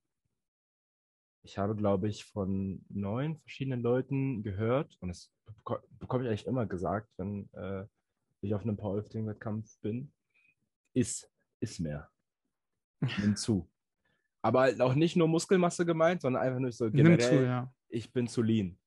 ich 1.45 1.59
habe, 1.59 1.75
glaube 1.75 2.09
ich, 2.09 2.25
von 2.25 2.83
neun 2.89 3.37
verschiedenen 3.37 3.81
Leuten 3.81 4.41
gehört, 4.41 4.97
und 4.99 5.09
das 5.09 5.31
bekomme 5.99 6.23
ich 6.23 6.29
eigentlich 6.29 6.47
immer 6.47 6.65
gesagt, 6.65 7.07
wenn 7.17 7.49
äh, 7.53 7.85
ich 8.41 8.53
auf 8.55 8.63
einem 8.63 8.77
Powerlifting-Wettkampf 8.77 9.79
bin, 9.81 10.11
ist, 10.95 11.31
ist 11.59 11.79
mehr. 11.79 12.09
Nimm 13.19 13.35
zu. 13.35 13.69
Aber 14.41 14.61
halt 14.61 14.81
auch 14.81 14.95
nicht 14.95 15.15
nur 15.15 15.27
Muskelmasse 15.27 15.85
gemeint, 15.85 16.21
sondern 16.21 16.41
einfach 16.41 16.59
nur 16.59 16.71
so 16.71 16.89
generell, 16.89 17.19
zu, 17.19 17.43
ja. 17.43 17.73
ich 17.89 18.11
bin 18.11 18.27
zu 18.27 18.41
lean. 18.41 18.79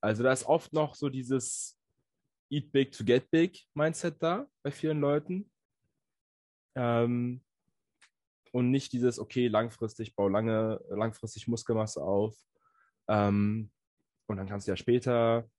Also 0.00 0.22
da 0.22 0.32
ist 0.32 0.46
oft 0.46 0.72
noch 0.72 0.94
so 0.94 1.08
dieses 1.08 1.78
Eat 2.50 2.70
Big 2.70 2.92
to 2.92 3.04
Get 3.04 3.30
Big 3.30 3.64
Mindset 3.74 4.22
da 4.22 4.46
bei 4.62 4.70
vielen 4.70 5.00
Leuten. 5.00 5.50
Ähm, 6.76 7.40
und 8.54 8.70
nicht 8.70 8.92
dieses, 8.92 9.18
okay, 9.18 9.48
langfristig, 9.48 10.14
bau 10.14 10.28
lange, 10.28 10.80
langfristig 10.88 11.48
Muskelmasse 11.48 12.00
auf. 12.00 12.36
Ähm, 13.08 13.72
und 14.28 14.36
dann 14.36 14.46
kannst 14.46 14.68
du 14.68 14.70
ja 14.70 14.76
später 14.76 15.50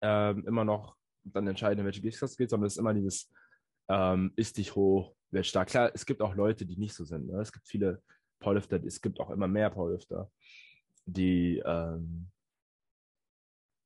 ähm, 0.00 0.42
immer 0.46 0.64
noch 0.64 0.96
dann 1.22 1.46
entscheiden, 1.46 1.80
in 1.80 1.84
welche 1.84 2.00
Gewichtsklasse 2.00 2.38
geht, 2.38 2.48
sondern 2.48 2.66
es 2.66 2.74
ist 2.74 2.78
immer 2.78 2.94
dieses, 2.94 3.30
ähm, 3.90 4.32
ist 4.36 4.56
dich 4.56 4.74
hoch, 4.74 5.14
wird 5.30 5.44
stark. 5.44 5.68
Klar, 5.68 5.90
es 5.92 6.06
gibt 6.06 6.22
auch 6.22 6.34
Leute, 6.34 6.64
die 6.64 6.78
nicht 6.78 6.94
so 6.94 7.04
sind. 7.04 7.26
Ne? 7.26 7.38
Es 7.42 7.52
gibt 7.52 7.68
viele 7.68 8.02
Powerlifter, 8.40 8.82
es 8.82 9.02
gibt 9.02 9.20
auch 9.20 9.28
immer 9.28 9.46
mehr 9.46 9.68
Powerlifter, 9.68 10.30
die 11.04 11.62
ähm, 11.62 12.30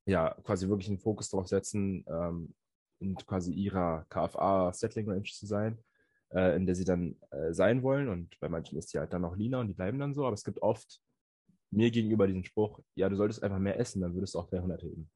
ja 0.07 0.31
quasi 0.45 0.69
wirklich 0.69 0.89
einen 0.89 1.01
Fokus 1.01 1.29
darauf 1.29 1.49
setzen, 1.49 2.05
ähm, 2.09 2.55
in 3.01 3.17
quasi 3.17 3.53
ihrer 3.53 4.07
KFA-Settling-Range 4.11 5.25
zu 5.25 5.47
sein 5.47 5.83
äh, 6.31 6.57
in 6.57 6.67
der 6.67 6.75
sie 6.75 6.85
dann 6.85 7.17
äh, 7.31 7.53
sein 7.53 7.83
wollen. 7.83 8.09
Und 8.09 8.39
bei 8.41 8.49
manchen 8.49 8.79
ist 8.79 8.91
sie 8.91 8.99
halt 8.99 9.13
dann 9.13 9.23
noch 9.23 9.37
leaner 9.37 9.61
und 9.61 9.69
die 9.69 9.75
bleiben 9.75 9.99
dann 9.99 10.15
so. 10.15 10.27
Aber 10.27 10.35
es 10.35 10.45
gibt 10.45 10.63
oft 10.63 11.01
mir 11.71 11.91
gegenüber 11.91 12.27
diesen 12.27 12.45
Spruch, 12.45 12.81
ja, 12.95 13.09
du 13.09 13.17
solltest 13.17 13.43
einfach 13.43 13.59
mehr 13.59 13.79
essen, 13.79 14.01
dann 14.01 14.15
würdest 14.15 14.35
du 14.35 14.39
auch 14.39 14.49
300 14.49 14.83
heben. 14.83 15.11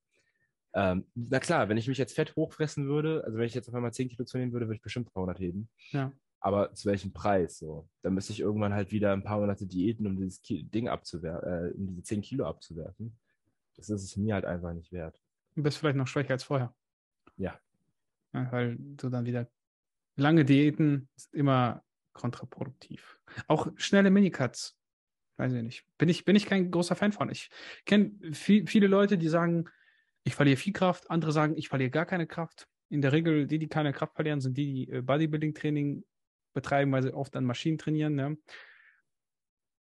Ähm, 0.73 1.07
na 1.15 1.41
klar, 1.41 1.69
wenn 1.69 1.77
ich 1.77 1.89
mich 1.89 1.99
jetzt 1.99 2.15
fett 2.15 2.37
hochfressen 2.37 2.87
würde, 2.87 3.25
also 3.25 3.39
wenn 3.39 3.47
ich 3.47 3.55
jetzt 3.55 3.69
auf 3.69 3.75
einmal 3.75 3.93
10 3.93 4.09
Kilo 4.09 4.25
zunehmen 4.25 4.53
würde, 4.53 4.67
würde 4.67 4.77
ich 4.77 4.83
bestimmt 4.83 5.15
300 5.15 5.39
heben. 5.41 5.69
Ja. 5.91 6.13
Aber 6.39 6.73
zu 6.75 6.89
welchem 6.89 7.13
Preis? 7.13 7.59
So? 7.59 7.89
Dann 8.03 8.15
müsste 8.15 8.33
ich 8.33 8.41
irgendwann 8.41 8.73
halt 8.73 8.93
wieder 8.93 9.13
ein 9.13 9.25
paar 9.25 9.41
Monate 9.41 9.67
Diäten, 9.67 10.07
um 10.07 10.17
dieses 10.17 10.41
Ki 10.41 10.63
Ding 10.65 10.89
abzuwerfen, 10.89 11.49
äh, 11.49 11.73
um 11.77 11.87
diese 11.87 12.03
10 12.03 12.23
Kilo 12.23 12.47
abzuwerfen. 12.47 13.19
Das 13.77 13.91
ist 13.91 14.03
es 14.03 14.17
mir 14.17 14.35
halt 14.35 14.45
einfach 14.45 14.73
nicht 14.73 14.93
wert. 14.93 15.21
Du 15.55 15.63
bist 15.63 15.79
vielleicht 15.79 15.97
noch 15.97 16.07
schwächer 16.07 16.35
als 16.35 16.45
vorher. 16.45 16.75
Ja. 17.37 17.59
ja 18.33 18.51
weil 18.53 18.77
du 18.79 19.09
dann 19.11 19.25
wieder 19.25 19.49
lange 20.21 20.45
Diäten 20.45 21.09
ist 21.17 21.35
immer 21.35 21.83
kontraproduktiv. 22.13 23.19
Auch 23.49 23.69
schnelle 23.77 24.11
Minicuts, 24.11 24.77
weiß 25.37 25.53
ich 25.53 25.63
nicht. 25.63 25.85
Bin 25.99 26.09
ich, 26.09 26.25
bin 26.25 26.37
ich 26.37 26.47
kein 26.47 26.71
großer 26.71 26.95
Fan 26.95 27.13
von. 27.13 27.31
Ich 27.31 27.51
kenne 27.87 28.13
viel, 28.33 28.67
viele 28.67 28.87
Leute, 28.87 29.19
die 29.19 29.29
sagen, 29.29 29.69
ich 30.25 30.35
verliere 30.35 30.57
viel 30.57 30.73
Kraft. 30.73 31.11
Andere 31.11 31.33
sagen, 31.33 31.57
ich 31.57 31.69
verliere 31.69 31.91
gar 31.91 32.07
keine 32.07 32.27
Kraft. 32.27 32.69
In 32.91 33.01
der 33.01 33.13
Regel, 33.13 33.47
die, 33.47 33.59
die 33.59 33.69
keine 33.69 33.93
Kraft 33.93 34.15
verlieren, 34.15 34.41
sind 34.41 34.57
die, 34.57 34.87
die 34.87 34.93
äh, 34.93 35.03
Bodybuilding-Training 35.03 36.05
betreiben, 36.53 36.93
weil 36.93 37.03
sie 37.03 37.15
oft 37.15 37.35
an 37.37 37.45
Maschinen 37.45 37.79
trainieren. 37.79 38.15
Ne? 38.15 38.37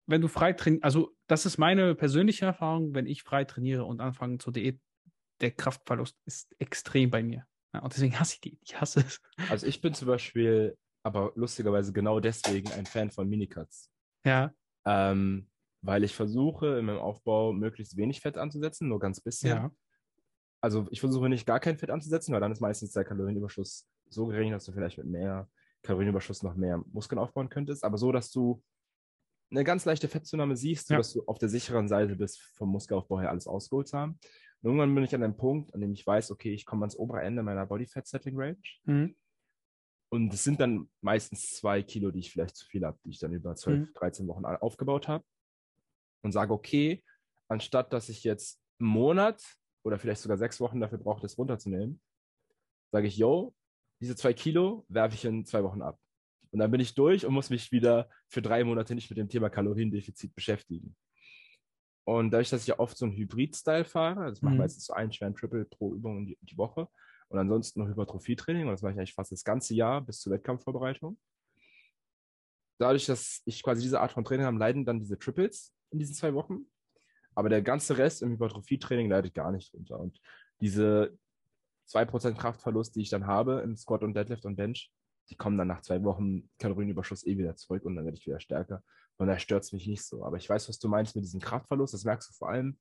Wenn 0.07 0.21
du 0.21 0.29
frei 0.29 0.53
trainierst, 0.53 0.85
also 0.85 1.15
das 1.27 1.45
ist 1.45 1.59
meine 1.59 1.95
persönliche 1.95 2.47
Erfahrung, 2.47 2.95
wenn 2.95 3.07
ich 3.07 3.23
frei 3.23 3.45
trainiere 3.45 3.85
und 3.85 4.01
anfange 4.01 4.39
zur 4.39 4.53
Diät, 4.53 4.81
der 5.41 5.51
Kraftverlust 5.51 6.17
ist 6.25 6.55
extrem 6.61 7.11
bei 7.11 7.23
mir. 7.23 7.47
Ja, 7.73 7.81
und 7.81 7.93
deswegen 7.93 8.19
hasse 8.19 8.35
ich 8.35 8.41
die. 8.41 8.59
Ich 8.63 8.81
hasse 8.81 9.01
es. 9.01 9.21
Also 9.49 9.67
ich 9.67 9.81
bin 9.81 9.95
zum 9.95 10.09
Beispiel, 10.09 10.77
aber 11.03 11.33
lustigerweise 11.35 11.93
genau 11.93 12.21
deswegen 12.21 12.71
ein 12.73 12.87
Fan 12.87 13.11
von 13.11 13.29
Minicuts. 13.29 13.91
Ja. 14.25 14.53
Ähm, 14.85 15.49
weil 15.81 16.05
ich 16.05 16.15
versuche, 16.15 16.79
in 16.79 16.85
meinem 16.85 16.99
Aufbau 16.99 17.53
möglichst 17.53 17.97
wenig 17.97 18.21
Fett 18.21 18.39
anzusetzen, 18.39 18.89
nur 18.89 19.01
ganz 19.01 19.21
bisschen. 19.21 19.57
Ja. 19.57 19.71
Also 20.61 20.87
ich 20.91 21.01
versuche 21.01 21.29
nicht 21.29 21.47
gar 21.47 21.59
kein 21.59 21.77
Fett 21.77 21.91
anzusetzen, 21.91 22.33
weil 22.33 22.41
dann 22.41 22.53
ist 22.53 22.61
meistens 22.61 22.93
der 22.93 23.05
Kalorienüberschuss 23.05 23.89
so 24.09 24.27
gering, 24.27 24.53
dass 24.53 24.65
du 24.65 24.73
vielleicht 24.73 24.99
mit 24.99 25.09
mehr 25.09 25.49
Kalorienüberschuss 25.83 26.45
noch 26.45 26.55
mehr 26.55 26.83
Muskeln 26.93 27.19
aufbauen 27.19 27.49
könntest. 27.49 27.83
Aber 27.85 27.99
so, 27.99 28.13
dass 28.13 28.31
du 28.31 28.63
eine 29.51 29.65
ganz 29.65 29.85
leichte 29.85 30.09
Fettzunahme 30.09 30.57
siehst, 30.57 30.89
ja. 30.91 30.97
sodass 30.97 31.13
du 31.13 31.25
auf 31.27 31.39
der 31.39 31.49
sicheren 31.49 31.89
Seite 31.89 32.17
bist, 32.17 32.41
vom 32.41 32.71
Muskelaufbau 32.71 33.21
her 33.21 33.31
alles 33.31 33.47
ausgeholt 33.47 33.93
haben. 33.93 34.19
Und 34.63 34.69
irgendwann 34.69 34.95
bin 34.95 35.05
ich 35.05 35.15
an 35.15 35.23
einem 35.23 35.37
Punkt, 35.37 35.75
an 35.75 35.81
dem 35.81 35.93
ich 35.93 36.07
weiß, 36.07 36.31
okay, 36.31 36.55
ich 36.55 36.65
komme 36.65 36.83
ans 36.83 36.97
obere 36.97 37.23
Ende 37.23 37.43
meiner 37.43 37.67
Body 37.67 37.87
Fat 37.87 38.07
Settling 38.07 38.37
Range. 38.39 38.57
Mhm. 38.85 39.17
Und 40.09 40.33
es 40.33 40.45
sind 40.45 40.61
dann 40.61 40.89
meistens 41.01 41.55
zwei 41.57 41.83
Kilo, 41.83 42.11
die 42.11 42.21
ich 42.21 42.31
vielleicht 42.31 42.55
zu 42.55 42.67
viel 42.67 42.85
habe, 42.85 42.99
die 43.05 43.11
ich 43.11 43.19
dann 43.19 43.33
über 43.33 43.55
12, 43.55 43.89
mhm. 43.89 43.95
13 43.95 44.29
Wochen 44.29 44.45
aufgebaut 44.45 45.09
habe. 45.09 45.25
Und 46.23 46.33
sage, 46.33 46.53
okay, 46.53 47.03
anstatt 47.49 47.93
dass 47.93 48.09
ich 48.09 48.23
jetzt 48.23 48.63
einen 48.79 48.91
Monat 48.91 49.43
oder 49.85 49.99
vielleicht 49.99 50.21
sogar 50.21 50.39
sechs 50.39 50.61
Wochen 50.61 50.81
dafür 50.81 50.99
brauche, 50.99 51.23
das 51.23 51.37
runterzunehmen, 51.37 52.01
sage 52.93 53.09
ich, 53.09 53.17
yo, 53.17 53.55
diese 54.01 54.15
zwei 54.15 54.33
Kilo 54.33 54.85
werfe 54.89 55.15
ich 55.17 55.25
in 55.25 55.45
zwei 55.45 55.65
Wochen 55.65 55.83
ab. 55.83 55.99
Und 56.53 56.59
dann 56.59 56.71
bin 56.71 56.81
ich 56.81 56.95
durch 56.95 57.25
und 57.25 57.33
muss 57.33 57.51
mich 57.51 57.73
wieder 57.73 58.09
für 58.29 58.43
drei 58.43 58.63
Monate 58.63 58.95
nicht 58.95 59.11
mit 59.11 59.19
dem 59.19 59.29
Thema 59.29 59.49
Kaloriendefizit 59.49 60.35
beschäftigen. 60.35 60.95
Und 62.05 62.31
dadurch, 62.31 62.51
dass 62.51 62.63
ich 62.63 62.69
ja 62.69 62.79
oft 62.79 62.97
so 62.97 63.05
einen 63.05 63.17
Hybrid-Style 63.17 63.85
fahre, 63.85 64.21
also 64.21 64.39
ich 64.39 64.43
mache 64.43 64.55
mhm. 64.55 64.61
meistens 64.61 64.87
so 64.87 64.93
einen 64.93 65.13
schweren 65.13 65.35
Triple 65.35 65.65
pro 65.65 65.95
Übung 65.95 66.27
die, 66.27 66.37
die 66.41 66.59
Woche 66.59 66.89
und 67.29 67.39
ansonsten 67.39 67.81
noch 67.81 67.89
Hypertrophie-Training 67.89 68.67
und 68.67 68.73
das 68.73 68.83
mache 68.83 68.93
ich 68.93 68.99
eigentlich 68.99 69.15
fast 69.15 69.31
das 69.31 69.45
ganze 69.45 69.75
Jahr 69.75 70.01
bis 70.01 70.21
zur 70.21 70.33
Wettkampfvorbereitung. 70.33 71.19
Dadurch, 72.79 73.07
dass 73.07 73.43
ich 73.45 73.63
quasi 73.63 73.83
diese 73.83 74.01
Art 74.01 74.13
von 74.13 74.25
Training 74.25 74.47
habe, 74.47 74.59
leiden 74.59 74.85
dann 74.85 74.99
diese 74.99 75.19
Triples 75.19 75.73
in 75.91 76.01
diesen 76.01 76.15
zwei 76.15 76.35
Wochen. 76.35 76.67
Aber 77.35 77.49
der 77.49 77.63
ganze 77.63 77.97
Rest 77.97 78.23
im 78.23 78.33
Hypertrophie-Training 78.33 79.09
leidet 79.09 79.35
gar 79.35 79.53
nicht 79.53 79.73
drunter. 79.73 80.01
Und 80.01 80.21
diese 80.61 81.17
2% 81.89 82.35
Kraftverlust, 82.35 82.97
die 82.97 83.03
ich 83.03 83.11
dann 83.11 83.27
habe 83.27 83.61
im 83.61 83.77
Squat 83.77 84.03
und 84.03 84.15
Deadlift 84.15 84.45
und 84.45 84.57
Bench, 84.57 84.91
die 85.33 85.37
kommen 85.37 85.57
dann 85.57 85.69
nach 85.69 85.81
zwei 85.81 86.05
Wochen 86.05 86.51
Kalorienüberschuss 86.59 87.27
eh 87.27 87.39
wieder 87.39 87.57
zurück 87.57 87.85
und 87.85 87.97
dann 87.97 88.05
werde 88.05 88.19
ich 88.19 88.27
wieder 88.27 88.39
stärker. 88.39 88.83
Und 89.17 89.29
da 89.29 89.39
stört 89.39 89.65
es 89.65 89.73
mich 89.73 89.87
nicht 89.87 90.05
so. 90.05 90.25
Aber 90.25 90.37
ich 90.37 90.49
weiß, 90.49 90.69
was 90.69 90.79
du 90.79 90.89
meinst 90.89 91.17
mit 91.17 91.25
diesem 91.25 91.41
Kraftverlust. 91.41 91.95
Das 91.95 92.05
merkst 92.05 92.29
du 92.29 92.35
vor 92.35 92.51
allem 92.51 92.79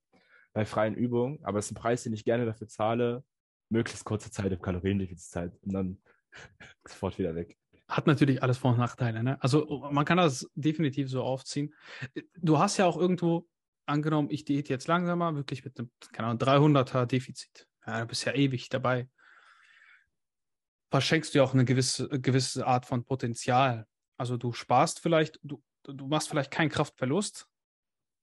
bei 0.53 0.65
freien 0.65 0.95
Übungen. 0.95 1.39
Aber 1.43 1.59
es 1.59 1.67
ist 1.67 1.71
ein 1.71 1.75
Preis, 1.75 2.03
den 2.03 2.13
ich 2.13 2.25
gerne 2.25 2.45
dafür 2.45 2.67
zahle, 2.67 3.23
möglichst 3.69 4.03
kurze 4.03 4.31
Zeit 4.31 4.51
im 4.51 4.61
Kaloriendefizit 4.61 5.53
und 5.61 5.73
dann 5.73 6.01
sofort 6.85 7.17
wieder 7.17 7.35
weg. 7.35 7.57
Hat 7.87 8.05
natürlich 8.05 8.43
alles 8.43 8.57
Vor- 8.57 8.71
und 8.71 8.79
Nachteile. 8.79 9.23
Ne? 9.23 9.41
Also 9.41 9.87
man 9.91 10.03
kann 10.03 10.17
das 10.17 10.49
definitiv 10.55 11.09
so 11.09 11.23
aufziehen. 11.23 11.73
Du 12.35 12.59
hast 12.59 12.77
ja 12.77 12.85
auch 12.85 12.97
irgendwo 12.97 13.47
angenommen, 13.85 14.27
ich 14.29 14.43
diät 14.43 14.67
jetzt 14.67 14.87
langsamer, 14.87 15.35
wirklich 15.35 15.63
mit 15.63 15.79
einem, 15.79 15.89
keine 16.11 16.29
Ahnung, 16.29 16.41
300er 16.41 17.05
Defizit. 17.05 17.67
Ja, 17.85 18.01
du 18.01 18.07
bist 18.07 18.25
ja 18.25 18.33
ewig 18.33 18.69
dabei. 18.69 19.09
Verschenkst 20.91 21.33
du 21.33 21.39
ja 21.39 21.43
auch 21.43 21.53
eine 21.53 21.65
gewisse, 21.65 22.09
gewisse 22.09 22.67
Art 22.67 22.85
von 22.85 23.05
Potenzial. 23.05 23.87
Also 24.17 24.35
du 24.37 24.51
sparst 24.51 24.99
vielleicht, 24.99 25.39
du, 25.41 25.63
du 25.83 26.07
machst 26.07 26.29
vielleicht 26.29 26.51
keinen 26.51 26.69
Kraftverlust. 26.69 27.47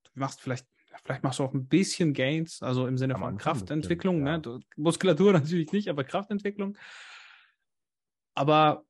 Du 0.04 0.20
machst 0.20 0.40
vielleicht, 0.40 0.66
vielleicht 1.02 1.22
machst 1.22 1.38
du 1.38 1.44
auch 1.44 1.54
ein 1.54 1.66
bisschen 1.66 2.12
Gains, 2.12 2.62
also 2.62 2.86
im 2.86 2.98
Sinne 2.98 3.16
von 3.16 3.38
Kraftentwicklung. 3.38 4.22
Ne? 4.22 4.42
Ja. 4.44 4.58
Muskulatur 4.76 5.32
natürlich 5.34 5.72
nicht, 5.72 5.88
aber 5.88 6.04
Kraftentwicklung. 6.04 6.76
Aber 8.34 8.84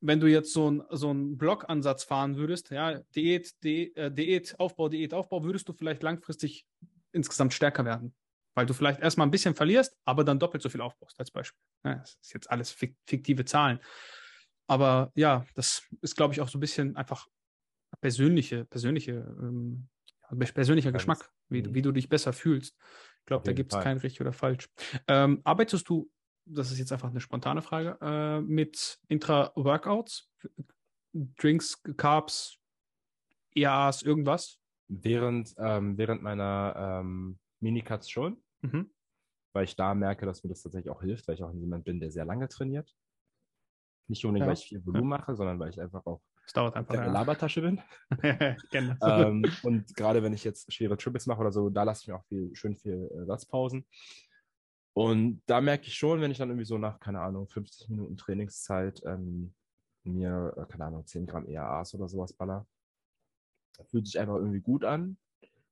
wenn 0.00 0.20
du 0.20 0.26
jetzt 0.26 0.52
so, 0.52 0.70
ein, 0.70 0.82
so 0.90 1.08
einen 1.08 1.38
Blockansatz 1.38 2.04
fahren 2.04 2.36
würdest, 2.36 2.70
ja, 2.70 3.00
Diät, 3.16 3.64
Diät, 3.64 3.96
äh, 3.96 4.12
Diät, 4.12 4.60
Aufbau, 4.60 4.90
Diät, 4.90 5.14
Aufbau, 5.14 5.44
würdest 5.44 5.66
du 5.66 5.72
vielleicht 5.72 6.02
langfristig 6.02 6.66
insgesamt 7.10 7.54
stärker 7.54 7.86
werden. 7.86 8.14
Weil 8.54 8.66
du 8.66 8.74
vielleicht 8.74 9.00
erstmal 9.00 9.26
ein 9.26 9.30
bisschen 9.30 9.54
verlierst, 9.54 9.96
aber 10.04 10.24
dann 10.24 10.38
doppelt 10.38 10.62
so 10.62 10.68
viel 10.68 10.80
aufbaust, 10.80 11.18
als 11.18 11.30
Beispiel. 11.30 11.60
Ja, 11.84 11.96
das 11.96 12.16
ist 12.22 12.32
jetzt 12.32 12.50
alles 12.50 12.70
fiktive 12.70 13.44
Zahlen. 13.44 13.80
Aber 14.66 15.12
ja, 15.14 15.44
das 15.54 15.82
ist, 16.00 16.16
glaube 16.16 16.34
ich, 16.34 16.40
auch 16.40 16.48
so 16.48 16.58
ein 16.58 16.60
bisschen 16.60 16.96
einfach 16.96 17.28
persönliche, 18.00 18.64
persönliche, 18.64 19.12
ähm, 19.40 19.88
persönlicher 20.54 20.88
Alles. 20.88 21.02
Geschmack, 21.02 21.30
wie, 21.48 21.62
mhm. 21.62 21.74
wie 21.74 21.82
du 21.82 21.92
dich 21.92 22.08
besser 22.08 22.32
fühlst. 22.32 22.76
Ich 23.20 23.26
glaube, 23.26 23.44
da 23.44 23.52
gibt 23.52 23.72
es 23.72 23.80
kein 23.80 23.98
richtig 23.98 24.20
oder 24.20 24.32
falsch. 24.32 24.68
Ähm, 25.08 25.40
arbeitest 25.44 25.88
du, 25.88 26.10
das 26.44 26.70
ist 26.70 26.78
jetzt 26.78 26.92
einfach 26.92 27.10
eine 27.10 27.20
spontane 27.20 27.62
Frage, 27.62 27.98
äh, 28.00 28.40
mit 28.40 29.00
Intra-Workouts, 29.08 30.30
Drinks, 31.12 31.82
Carbs, 31.96 32.58
EAs, 33.54 34.02
irgendwas? 34.02 34.58
Während, 34.88 35.54
ähm, 35.58 35.96
während 35.96 36.22
meiner 36.22 37.00
ähm, 37.00 37.38
Minicuts 37.60 38.10
schon. 38.10 38.43
Mhm. 38.64 38.90
weil 39.52 39.64
ich 39.64 39.76
da 39.76 39.94
merke, 39.94 40.26
dass 40.26 40.42
mir 40.42 40.48
das 40.50 40.62
tatsächlich 40.62 40.90
auch 40.90 41.02
hilft, 41.02 41.28
weil 41.28 41.34
ich 41.36 41.42
auch 41.44 41.52
jemand 41.52 41.84
bin, 41.84 42.00
der 42.00 42.10
sehr 42.10 42.24
lange 42.24 42.48
trainiert. 42.48 42.96
Nicht 44.08 44.24
unbedingt, 44.24 44.44
Ja. 44.44 44.46
weil 44.48 44.54
ich 44.54 44.66
viel 44.66 44.84
Volumen 44.84 45.08
mache, 45.08 45.34
sondern 45.36 45.58
weil 45.58 45.70
ich 45.70 45.80
einfach 45.80 46.04
auch 46.06 46.22
Es 46.46 46.52
dauert 46.52 46.74
einfach. 46.76 46.94
eine 46.94 47.06
Ja. 47.06 47.12
Labertasche 47.12 47.62
bin. 47.62 47.80
Gerne. 48.70 48.98
ähm, 49.02 49.44
und 49.62 49.94
gerade 49.96 50.22
wenn 50.22 50.32
ich 50.34 50.44
jetzt 50.44 50.72
schwere 50.72 50.96
Triples 50.96 51.26
mache 51.26 51.40
oder 51.40 51.52
so, 51.52 51.70
da 51.70 51.84
lasse 51.84 52.02
ich 52.02 52.08
mir 52.08 52.16
auch 52.16 52.24
viel, 52.24 52.54
schön 52.54 52.76
viel 52.76 53.10
äh, 53.14 53.24
Satzpausen. 53.26 53.86
Und 54.96 55.42
da 55.46 55.60
merke 55.60 55.86
ich 55.86 55.94
schon, 55.94 56.20
wenn 56.20 56.30
ich 56.30 56.38
dann 56.38 56.50
irgendwie 56.50 56.66
so 56.66 56.78
nach, 56.78 57.00
keine 57.00 57.20
Ahnung, 57.20 57.48
50 57.48 57.88
Minuten 57.88 58.16
Trainingszeit 58.16 59.02
ähm, 59.06 59.54
mir, 60.04 60.54
äh, 60.56 60.66
keine 60.70 60.84
Ahnung, 60.86 61.06
10 61.06 61.26
Gramm 61.26 61.48
EAAs 61.48 61.94
oder 61.94 62.08
sowas 62.08 62.32
baller, 62.32 62.66
fühlt 63.90 64.06
sich 64.06 64.18
einfach 64.20 64.36
irgendwie 64.36 64.60
gut 64.60 64.84
an. 64.84 65.16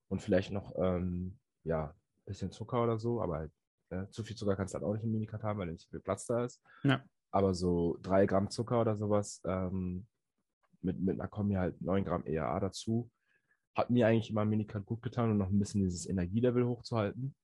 Und 0.09 0.21
vielleicht 0.23 0.51
noch, 0.53 0.73
ähm, 0.77 1.39
ja, 1.65 1.95
bisschen 2.25 2.53
Zucker 2.53 2.83
oder 2.83 2.99
so, 2.99 3.21
aber 3.21 3.37
halt, 3.37 3.53
äh, 3.91 4.09
zu 4.11 4.25
viel 4.25 4.37
Zucker 4.37 4.57
kannst 4.57 4.75
du 4.75 4.79
halt 4.79 4.85
auch 4.85 4.95
nicht 4.95 5.05
im 5.05 5.13
Minicut 5.13 5.43
haben, 5.43 5.59
weil 5.59 5.71
nicht 5.71 5.89
viel 5.89 6.01
Platz 6.01 6.27
da 6.27 6.45
ist. 6.45 6.63
Ja. 6.83 7.03
Aber 7.31 7.55
so 7.55 7.99
3 8.03 8.27
Gramm 8.27 8.51
Zucker 8.51 8.81
oder 8.81 8.97
sowas, 8.97 9.41
ähm, 9.45 10.07
mit, 10.81 11.01
mit 11.01 11.19
einer 11.19 11.29
Kombi 11.29 11.55
halt 11.55 11.81
9 11.81 12.05
Gramm 12.05 12.27
EAA 12.27 12.61
dazu, 12.61 13.11
hat 13.75 13.91
mir 13.91 14.07
eigentlich 14.07 14.31
immer 14.31 14.43
im 14.43 14.51
Minicut 14.51 14.85
gut 14.85 15.03
getan 15.03 15.31
und 15.31 15.39
noch 15.39 15.49
ein 15.49 15.59
bisschen 15.59 15.83
dieses 15.83 16.07
Energielevel 16.07 16.67
hochzuhalten. 16.67 17.35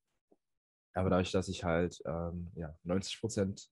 Aber 0.92 1.10
dadurch, 1.10 1.30
dass 1.30 1.48
ich 1.48 1.64
halt 1.64 2.00
ähm, 2.04 2.50
ja, 2.54 2.74
90 2.82 3.20
Prozent 3.20 3.70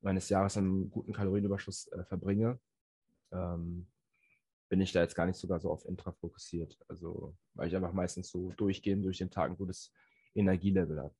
meines 0.00 0.28
Jahres 0.28 0.56
einen 0.56 0.90
guten 0.90 1.12
Kalorienüberschuss 1.12 1.88
äh, 1.88 2.04
verbringe, 2.04 2.58
ähm, 3.32 3.86
bin 4.68 4.80
ich 4.80 4.92
da 4.92 5.02
jetzt 5.02 5.14
gar 5.14 5.26
nicht 5.26 5.38
sogar 5.38 5.60
so 5.60 5.70
auf 5.70 5.84
Intra 5.84 6.12
fokussiert. 6.12 6.76
Also, 6.88 7.36
weil 7.54 7.68
ich 7.68 7.76
einfach 7.76 7.92
meistens 7.92 8.30
so 8.30 8.50
durchgehend 8.56 9.04
durch 9.04 9.18
den 9.18 9.30
Tag 9.30 9.50
ein 9.50 9.56
gutes 9.56 9.92
Energielevel 10.34 11.00
habe. 11.00 11.14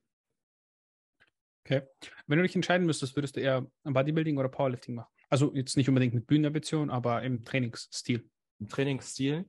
Okay. 1.64 1.82
Wenn 2.26 2.38
du 2.38 2.42
dich 2.42 2.54
entscheiden 2.54 2.86
müsstest, 2.86 3.16
würdest 3.16 3.36
du 3.36 3.40
eher 3.40 3.66
Bodybuilding 3.84 4.36
oder 4.36 4.48
Powerlifting 4.48 4.94
machen? 4.94 5.10
Also 5.30 5.54
jetzt 5.54 5.76
nicht 5.76 5.88
unbedingt 5.88 6.14
mit 6.14 6.26
Bühnenambition, 6.26 6.90
aber 6.90 7.22
im 7.22 7.44
Trainingsstil. 7.44 8.28
Im 8.60 8.68
Trainingsstil, 8.68 9.46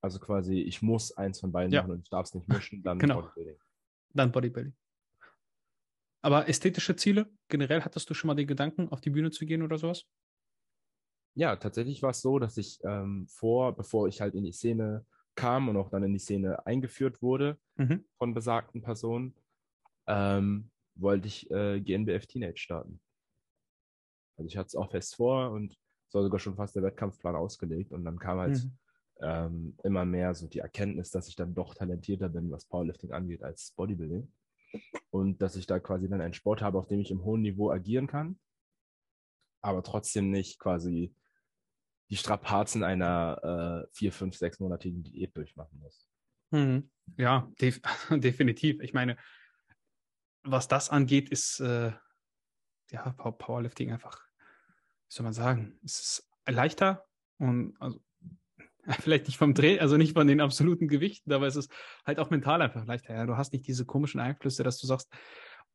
also 0.00 0.18
quasi, 0.18 0.60
ich 0.60 0.82
muss 0.82 1.16
eins 1.16 1.40
von 1.40 1.52
beiden 1.52 1.72
Ja. 1.72 1.82
machen 1.82 1.92
und 1.92 2.02
ich 2.02 2.10
darf 2.10 2.26
es 2.26 2.34
nicht 2.34 2.48
mischen, 2.48 2.82
dann 2.82 2.98
Genau. 3.02 3.22
Bodybuilding. 3.22 3.58
Dann 4.14 4.32
Bodybuilding. 4.32 4.74
Aber 6.22 6.48
ästhetische 6.48 6.96
Ziele, 6.96 7.30
generell 7.48 7.82
hattest 7.82 8.08
du 8.10 8.14
schon 8.14 8.28
mal 8.28 8.34
den 8.34 8.46
Gedanken, 8.46 8.88
auf 8.88 9.00
die 9.00 9.10
Bühne 9.10 9.30
zu 9.30 9.46
gehen 9.46 9.62
oder 9.62 9.78
sowas? 9.78 10.06
Ja, 11.34 11.56
tatsächlich 11.56 12.02
war 12.02 12.10
es 12.10 12.22
so, 12.22 12.38
dass 12.38 12.56
ich 12.56 12.78
ähm, 12.84 13.26
vor, 13.28 13.76
bevor 13.76 14.08
ich 14.08 14.20
halt 14.20 14.34
in 14.34 14.44
die 14.44 14.52
Szene 14.52 15.04
kam 15.36 15.68
und 15.68 15.76
auch 15.76 15.90
dann 15.90 16.02
in 16.02 16.12
die 16.12 16.18
Szene 16.18 16.66
eingeführt 16.66 17.22
wurde 17.22 17.58
Mhm. 17.76 18.04
von 18.18 18.34
besagten 18.34 18.82
Personen, 18.82 19.34
ähm, 20.06 20.70
wollte 20.94 21.28
ich 21.28 21.50
äh, 21.50 21.80
GNBF 21.80 22.26
Teenage 22.26 22.58
starten. 22.58 23.00
Also 24.38 24.48
ich 24.48 24.56
hatte 24.56 24.68
es 24.68 24.76
auch 24.76 24.90
fest 24.90 25.16
vor 25.16 25.50
und 25.50 25.72
es 26.08 26.14
war 26.14 26.22
sogar 26.22 26.38
schon 26.38 26.56
fast 26.56 26.76
der 26.76 26.82
Wettkampfplan 26.82 27.36
ausgelegt 27.36 27.92
und 27.92 28.04
dann 28.04 28.18
kam 28.18 28.38
halt 28.38 28.64
Mhm. 28.64 28.78
ähm, 29.22 29.76
immer 29.82 30.04
mehr 30.04 30.34
so 30.34 30.46
die 30.46 30.58
Erkenntnis, 30.58 31.10
dass 31.10 31.28
ich 31.28 31.36
dann 31.36 31.54
doch 31.54 31.74
talentierter 31.74 32.28
bin, 32.28 32.50
was 32.50 32.66
Powerlifting 32.66 33.12
angeht, 33.12 33.42
als 33.42 33.72
Bodybuilding. 33.72 34.30
Und 35.10 35.40
dass 35.40 35.56
ich 35.56 35.66
da 35.66 35.80
quasi 35.80 36.08
dann 36.08 36.20
einen 36.20 36.34
Sport 36.34 36.60
habe, 36.60 36.78
auf 36.78 36.86
dem 36.86 37.00
ich 37.00 37.10
im 37.10 37.24
hohen 37.24 37.40
Niveau 37.40 37.70
agieren 37.70 38.06
kann, 38.06 38.38
aber 39.62 39.82
trotzdem 39.82 40.30
nicht 40.30 40.58
quasi 40.58 41.14
die 42.10 42.16
Strapazen 42.16 42.84
einer 42.84 43.84
äh, 43.84 43.88
vier, 43.92 44.12
fünf, 44.12 44.36
sechsmonatigen 44.36 45.02
Diät 45.02 45.36
durchmachen 45.36 45.78
muss. 45.80 46.08
Mhm. 46.50 46.90
Ja, 47.16 47.50
def 47.60 47.80
definitiv. 48.10 48.80
Ich 48.80 48.92
meine, 48.92 49.16
was 50.42 50.68
das 50.68 50.90
angeht, 50.90 51.28
ist 51.28 51.60
äh, 51.60 51.92
ja 52.90 53.10
Pow- 53.16 53.36
Powerlifting 53.36 53.92
einfach, 53.92 54.24
wie 55.08 55.14
soll 55.14 55.24
man 55.24 55.32
sagen, 55.32 55.78
es 55.84 56.00
ist 56.00 56.30
leichter 56.48 57.04
und 57.38 57.76
also, 57.80 58.00
vielleicht 59.00 59.26
nicht 59.26 59.38
vom 59.38 59.54
Dreh, 59.54 59.80
also 59.80 59.96
nicht 59.96 60.12
von 60.12 60.28
den 60.28 60.40
absoluten 60.40 60.86
Gewichten, 60.86 61.32
aber 61.32 61.48
es 61.48 61.56
ist 61.56 61.72
halt 62.04 62.20
auch 62.20 62.30
mental 62.30 62.62
einfach 62.62 62.84
leichter. 62.84 63.14
Ja? 63.14 63.26
Du 63.26 63.36
hast 63.36 63.52
nicht 63.52 63.66
diese 63.66 63.84
komischen 63.84 64.20
Einflüsse, 64.20 64.62
dass 64.62 64.78
du 64.78 64.86
sagst, 64.86 65.12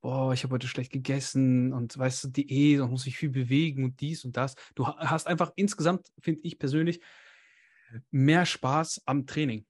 boah, 0.01 0.33
ich 0.33 0.43
habe 0.43 0.53
heute 0.55 0.67
schlecht 0.67 0.91
gegessen 0.91 1.73
und 1.73 1.97
weißt 1.97 2.23
du, 2.23 2.27
Diät 2.29 2.79
und 2.81 2.89
muss 2.91 3.05
mich 3.05 3.17
viel 3.17 3.29
bewegen 3.29 3.83
und 3.83 4.01
dies 4.01 4.25
und 4.25 4.35
das. 4.35 4.55
Du 4.75 4.87
ha- 4.87 4.97
hast 4.99 5.27
einfach 5.27 5.51
insgesamt, 5.55 6.07
finde 6.19 6.41
ich 6.43 6.57
persönlich, 6.59 7.01
mehr 8.09 8.45
Spaß 8.45 9.03
am 9.05 9.25
Training. 9.27 9.65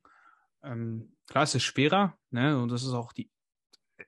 Ähm, 0.63 1.15
klar, 1.27 1.43
es 1.43 1.55
ist 1.55 1.63
schwerer, 1.63 2.17
ne? 2.29 2.61
Und 2.61 2.69
das 2.69 2.84
ist 2.84 2.93
auch 2.93 3.13
die 3.13 3.29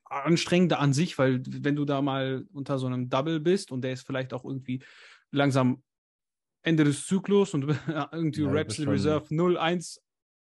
anstrengende 0.05 0.79
an 0.79 0.93
sich, 0.93 1.17
weil 1.17 1.41
wenn 1.45 1.75
du 1.75 1.85
da 1.85 2.01
mal 2.01 2.45
unter 2.53 2.79
so 2.79 2.87
einem 2.87 3.09
Double 3.09 3.39
bist 3.39 3.71
und 3.71 3.81
der 3.81 3.93
ist 3.93 4.05
vielleicht 4.05 4.33
auch 4.33 4.45
irgendwie 4.45 4.83
langsam 5.31 5.83
Ende 6.61 6.83
des 6.83 7.05
Zyklus 7.05 7.53
und 7.53 7.61
du 7.61 7.67
irgendwie 8.11 8.43
Ja, 8.43 8.49
Reps 8.49 8.79
Reserve 8.79 9.33
0, 9.33 9.57
1, 9.57 10.01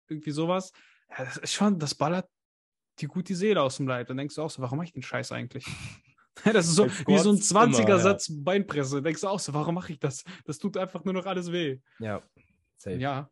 irgendwie 0.08 0.30
sowas. 0.30 0.72
Ja, 1.10 1.24
das 1.24 1.36
ist 1.38 1.52
schon, 1.54 1.78
das 1.78 1.94
ballert 1.94 2.28
die 3.00 3.06
gut 3.06 3.28
die 3.28 3.34
Seele 3.34 3.62
aus 3.62 3.76
dem 3.76 3.86
Leib. 3.88 4.08
Dann 4.08 4.16
denkst 4.16 4.34
du 4.34 4.42
auch 4.42 4.50
so, 4.50 4.62
warum 4.62 4.78
mache 4.78 4.86
ich 4.86 4.92
den 4.92 5.02
Scheiß 5.02 5.32
eigentlich? 5.32 5.66
Das 6.44 6.68
ist 6.68 6.76
so 6.76 6.86
wie 6.86 7.18
so 7.18 7.32
ein 7.32 7.36
Squats 7.36 7.78
immer, 7.78 7.88
ja. 7.88 7.96
20er-Satz 7.96 8.28
Beinpresse. 8.30 9.02
Denkst 9.02 9.20
du 9.20 9.28
auch 9.28 9.40
so, 9.40 9.52
warum 9.52 9.74
mache 9.74 9.92
ich 9.92 9.98
das? 9.98 10.24
Das 10.46 10.58
tut 10.58 10.76
einfach 10.78 11.04
nur 11.04 11.12
noch 11.12 11.26
alles 11.26 11.52
weh. 11.52 11.80
Ja, 11.98 12.22
safe. 12.78 12.96
Ja. 12.96 13.28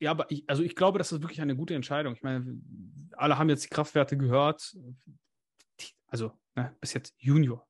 Ja, 0.00 0.10
aber 0.10 0.30
ich, 0.30 0.44
also 0.48 0.62
ich 0.62 0.76
glaube, 0.76 0.98
das 0.98 1.12
ist 1.12 1.22
wirklich 1.22 1.40
eine 1.40 1.56
gute 1.56 1.74
Entscheidung. 1.74 2.14
Ich 2.14 2.22
meine, 2.22 2.60
alle 3.12 3.38
haben 3.38 3.48
jetzt 3.48 3.64
die 3.64 3.68
Kraftwerte 3.68 4.18
gehört. 4.18 4.76
Also, 6.08 6.32
ne, 6.54 6.76
bis 6.80 6.92
jetzt 6.92 7.14
Junior. 7.18 7.66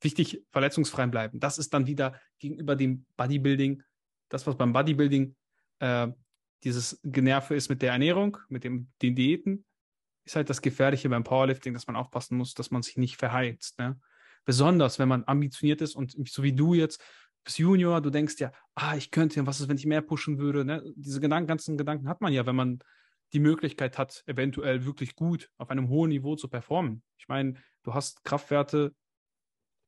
Wichtig, 0.00 0.44
verletzungsfrei 0.52 1.06
bleiben. 1.06 1.40
Das 1.40 1.58
ist 1.58 1.74
dann 1.74 1.86
wieder 1.86 2.20
gegenüber 2.38 2.76
dem 2.76 3.04
Bodybuilding, 3.16 3.82
das, 4.28 4.46
was 4.46 4.56
beim 4.56 4.72
Bodybuilding 4.72 5.34
äh, 5.80 6.08
dieses 6.64 7.00
Generve 7.02 7.54
ist 7.54 7.68
mit 7.68 7.82
der 7.82 7.92
Ernährung, 7.92 8.38
mit 8.48 8.64
dem, 8.64 8.88
den 9.02 9.14
Diäten, 9.14 9.64
ist 10.28 10.36
halt 10.36 10.50
das 10.50 10.62
Gefährliche 10.62 11.08
beim 11.08 11.24
Powerlifting, 11.24 11.72
dass 11.72 11.86
man 11.86 11.96
aufpassen 11.96 12.36
muss, 12.36 12.54
dass 12.54 12.70
man 12.70 12.82
sich 12.82 12.96
nicht 12.96 13.16
verheizt. 13.16 13.78
Ne? 13.78 13.98
Besonders, 14.44 14.98
wenn 14.98 15.08
man 15.08 15.24
ambitioniert 15.24 15.80
ist 15.80 15.96
und 15.96 16.14
so 16.28 16.42
wie 16.42 16.52
du 16.52 16.74
jetzt, 16.74 17.02
bist 17.44 17.58
Junior, 17.58 18.02
du 18.02 18.10
denkst 18.10 18.34
ja, 18.38 18.52
ah, 18.74 18.94
ich 18.94 19.10
könnte, 19.10 19.46
was 19.46 19.60
ist, 19.60 19.68
wenn 19.68 19.78
ich 19.78 19.86
mehr 19.86 20.02
pushen 20.02 20.38
würde? 20.38 20.64
Ne? 20.64 20.82
Diese 20.96 21.20
Gedanken, 21.20 21.48
ganzen 21.48 21.78
Gedanken 21.78 22.08
hat 22.08 22.20
man 22.20 22.32
ja, 22.32 22.44
wenn 22.44 22.56
man 22.56 22.80
die 23.32 23.40
Möglichkeit 23.40 23.96
hat, 23.96 24.22
eventuell 24.26 24.84
wirklich 24.84 25.16
gut 25.16 25.50
auf 25.56 25.70
einem 25.70 25.88
hohen 25.88 26.10
Niveau 26.10 26.36
zu 26.36 26.48
performen. 26.48 27.02
Ich 27.16 27.28
meine, 27.28 27.54
du 27.82 27.94
hast 27.94 28.22
Kraftwerte, 28.24 28.94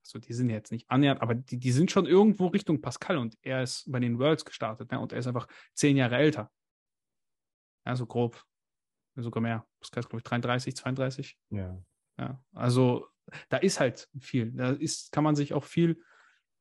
also 0.05 0.19
die 0.19 0.33
sind 0.33 0.49
jetzt 0.49 0.73
nicht 0.73 0.91
annähernd, 0.91 1.21
aber 1.21 1.35
die, 1.35 1.59
die 1.59 1.73
sind 1.73 1.91
schon 1.91 2.07
irgendwo 2.07 2.47
Richtung 2.47 2.81
Pascal 2.81 3.19
und 3.19 3.37
er 3.43 3.63
ist 3.63 3.91
bei 3.91 4.01
den 4.01 4.19
Worlds 4.19 4.47
gestartet 4.47 4.91
ne? 4.91 5.01
und 5.01 5.13
er 5.13 5.19
ist 5.19 5.27
einfach 5.27 5.49
zehn 5.75 5.99
Jahre 5.99 6.17
älter. 6.17 6.51
Ja, 7.85 7.95
so 7.95 8.07
grob. 8.07 8.43
Sogar 9.23 9.43
mehr. 9.43 9.67
Pascal 9.81 10.01
ist, 10.03 10.09
glaube 10.09 10.21
ich, 10.21 10.25
33, 10.25 10.77
32. 10.77 11.39
Ja. 11.51 11.83
Ja, 12.19 12.43
also 12.53 13.07
da 13.49 13.57
ist 13.59 13.81
halt 13.81 14.09
viel. 14.19 14.53
Da 14.53 14.71
ist, 14.71 15.13
kann 15.13 15.25
man 15.25 15.37
sich 15.37 15.55
auch 15.55 15.65
viel, 15.65 16.03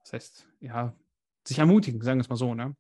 das 0.04 0.14
heißt, 0.14 0.48
ja, 0.62 0.96
sich 1.46 1.60
ermutigen, 1.60 2.02
sagen 2.02 2.20
wir 2.20 2.24
es 2.24 2.30
mal 2.30 2.36
so, 2.36 2.56
ne? 2.56 2.76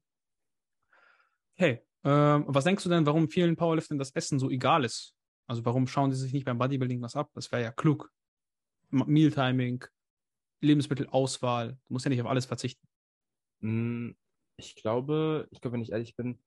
Okay, 1.55 1.82
ähm, 2.03 2.45
was 2.47 2.63
denkst 2.63 2.84
du 2.84 2.89
denn, 2.89 3.05
warum 3.05 3.30
vielen 3.30 3.57
Powerliftern 3.57 3.97
das 3.97 4.11
Essen 4.11 4.39
so 4.39 4.49
egal 4.49 4.86
ist? 4.86 5.15
Also 5.47 5.65
warum 5.65 5.88
schauen 5.88 6.09
die 6.09 6.15
sich 6.15 6.32
nicht 6.32 6.45
beim 6.45 6.57
Bodybuilding 6.57 7.01
was 7.01 7.15
ab? 7.15 7.30
Das 7.34 7.51
wäre 7.51 7.63
ja 7.63 7.71
klug. 7.71 8.11
Mealtiming, 8.91 9.84
Lebensmittelauswahl, 10.61 11.73
du 11.73 11.93
musst 11.93 12.05
ja 12.05 12.09
nicht 12.09 12.21
auf 12.21 12.27
alles 12.27 12.45
verzichten. 12.45 12.88
Mm, 13.59 14.11
Ich 14.57 14.75
glaube, 14.75 15.47
ich 15.51 15.61
glaube, 15.61 15.73
wenn 15.73 15.82
ich 15.82 15.91
ehrlich 15.91 16.15
bin, 16.15 16.39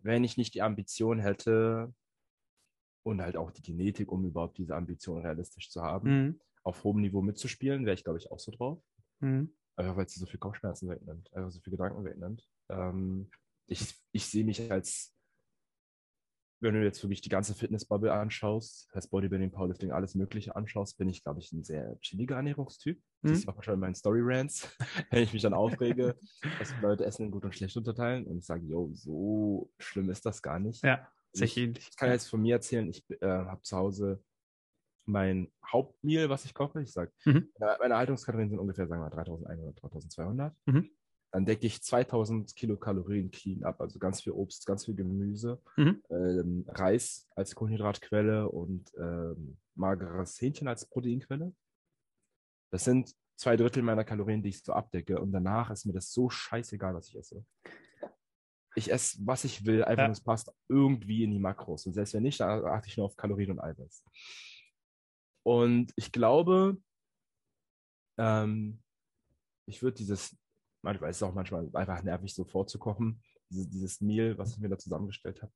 wenn 0.00 0.24
ich 0.24 0.36
nicht 0.36 0.54
die 0.54 0.62
Ambition 0.62 1.18
hätte 1.18 1.92
und 3.02 3.20
halt 3.22 3.36
auch 3.36 3.50
die 3.50 3.62
Genetik, 3.62 4.10
um 4.12 4.24
überhaupt 4.26 4.58
diese 4.58 4.74
Ambition 4.76 5.20
realistisch 5.22 5.70
zu 5.70 5.82
haben, 5.82 6.08
Mhm. 6.10 6.40
auf 6.64 6.84
hohem 6.84 7.00
Niveau 7.00 7.22
mitzuspielen, 7.22 7.86
wäre 7.86 7.94
ich, 7.94 8.04
glaube 8.04 8.18
ich, 8.18 8.30
auch 8.30 8.38
so 8.38 8.50
drauf. 8.52 8.82
Mhm. 9.20 9.52
Einfach 9.76 9.96
weil 9.96 10.08
sie 10.08 10.18
so 10.20 10.26
viel 10.26 10.40
Kopfschmerzen 10.40 10.88
wegnimmt, 10.88 11.32
einfach 11.32 11.50
so 11.50 11.60
viel 11.60 11.70
Gedanken 11.70 12.04
wegnimmt. 12.04 12.46
Ähm, 12.68 13.30
ich, 13.66 13.94
ich 14.12 14.26
sehe 14.26 14.44
mich 14.44 14.70
als, 14.72 15.14
wenn 16.60 16.74
du 16.74 16.82
jetzt 16.82 17.00
wirklich 17.04 17.20
die 17.20 17.28
ganze 17.28 17.54
Fitnessbubble 17.54 18.12
anschaust, 18.12 18.88
heißt 18.92 19.10
Bodybuilding, 19.10 19.52
Powerlifting, 19.52 19.92
alles 19.92 20.16
Mögliche 20.16 20.56
anschaust, 20.56 20.98
bin 20.98 21.08
ich, 21.08 21.22
glaube 21.22 21.38
ich, 21.38 21.52
ein 21.52 21.62
sehr 21.62 21.96
chilliger 22.00 22.34
Ernährungstyp. 22.36 23.00
Mhm. 23.22 23.28
Siehst 23.28 23.46
du 23.46 23.52
auch 23.52 23.62
schon 23.62 23.74
in 23.74 23.80
meinen 23.80 23.94
Story-Rants, 23.94 24.68
wenn 25.10 25.22
ich 25.22 25.32
mich 25.32 25.42
dann 25.42 25.54
aufrege, 25.54 26.16
dass 26.58 26.74
Leute 26.82 27.04
Essen 27.04 27.26
in 27.26 27.30
gut 27.30 27.44
und 27.44 27.54
schlecht 27.54 27.76
unterteilen 27.76 28.26
und 28.26 28.38
ich 28.38 28.46
sage, 28.46 28.66
yo, 28.66 28.90
so 28.92 29.70
schlimm 29.78 30.10
ist 30.10 30.26
das 30.26 30.42
gar 30.42 30.58
nicht. 30.58 30.82
Ja, 30.82 31.08
sehr 31.32 31.46
Ich- 31.46 31.56
ähnlich. 31.56 31.88
Ich 31.90 31.96
kann 31.96 32.10
jetzt 32.10 32.28
von 32.28 32.40
mir 32.42 32.54
erzählen, 32.56 32.88
ich 32.88 33.04
äh, 33.20 33.26
habe 33.26 33.62
zu 33.62 33.76
Hause 33.76 34.22
mein 35.06 35.50
Hauptmeal, 35.64 36.28
was 36.28 36.44
ich 36.44 36.52
koche. 36.54 36.82
Ich 36.82 36.92
sage, 36.92 37.12
Mhm. 37.24 37.50
meine, 37.58 37.76
meine 37.80 37.96
Haltungskalorien 37.96 38.50
sind 38.50 38.58
ungefähr, 38.58 38.86
sagen 38.86 39.00
wir 39.00 39.06
mal, 39.08 39.10
3100, 39.14 39.80
3200. 39.82 40.54
Mhm. 40.66 40.90
dann 41.30 41.44
decke 41.44 41.66
ich 41.66 41.82
2000 41.82 42.56
Kilokalorien 42.56 43.30
clean 43.30 43.62
ab. 43.62 43.82
Also 43.82 43.98
ganz 43.98 44.22
viel 44.22 44.32
Obst, 44.32 44.64
ganz 44.64 44.86
viel 44.86 44.94
Gemüse, 44.94 45.60
Mhm. 45.76 46.02
ähm, 46.08 46.64
Reis 46.68 47.28
als 47.36 47.54
Kohlenhydratquelle 47.54 48.48
und 48.48 48.90
ähm, 48.98 49.58
mageres 49.74 50.40
Hähnchen 50.40 50.68
als 50.68 50.86
Proteinquelle. 50.86 51.54
Das 52.70 52.84
sind 52.84 53.14
zwei 53.36 53.56
Drittel 53.58 53.82
meiner 53.82 54.04
Kalorien, 54.04 54.42
die 54.42 54.48
ich 54.48 54.62
so 54.62 54.72
abdecke. 54.72 55.20
Und 55.20 55.32
danach 55.32 55.70
ist 55.70 55.84
mir 55.84 55.92
das 55.92 56.12
so 56.12 56.30
scheißegal, 56.30 56.94
was 56.94 57.08
ich 57.08 57.16
esse. 57.16 57.44
Ich 58.78 58.90
esse, 58.92 59.18
was 59.26 59.44
ich 59.44 59.66
will, 59.66 59.82
einfach 59.84 60.04
Ja. 60.04 60.10
es 60.10 60.20
passt 60.22 60.52
irgendwie 60.68 61.24
in 61.24 61.32
die 61.32 61.38
Makros. 61.40 61.84
Und 61.86 61.94
selbst 61.94 62.14
wenn 62.14 62.22
nicht, 62.22 62.38
dann 62.40 62.64
achte 62.64 62.88
ich 62.88 62.96
nur 62.96 63.06
auf 63.06 63.16
Kalorien 63.16 63.50
und 63.50 63.60
Eiweiß. 63.60 64.04
Und 65.44 65.92
ich 65.96 66.12
glaube, 66.12 66.80
ähm, 68.18 68.80
ich 69.66 69.82
würde 69.82 69.96
dieses, 69.96 70.36
manchmal 70.82 71.10
ist 71.10 71.16
es 71.16 71.22
auch 71.22 71.34
manchmal 71.34 71.68
einfach 71.74 72.02
nervig, 72.02 72.34
so 72.34 72.44
vorzukochen, 72.44 73.20
dieses, 73.50 73.68
dieses 73.68 74.00
Meal, 74.00 74.38
was 74.38 74.52
ich 74.52 74.58
mir 74.58 74.68
da 74.68 74.78
zusammengestellt 74.78 75.42
habe. 75.42 75.52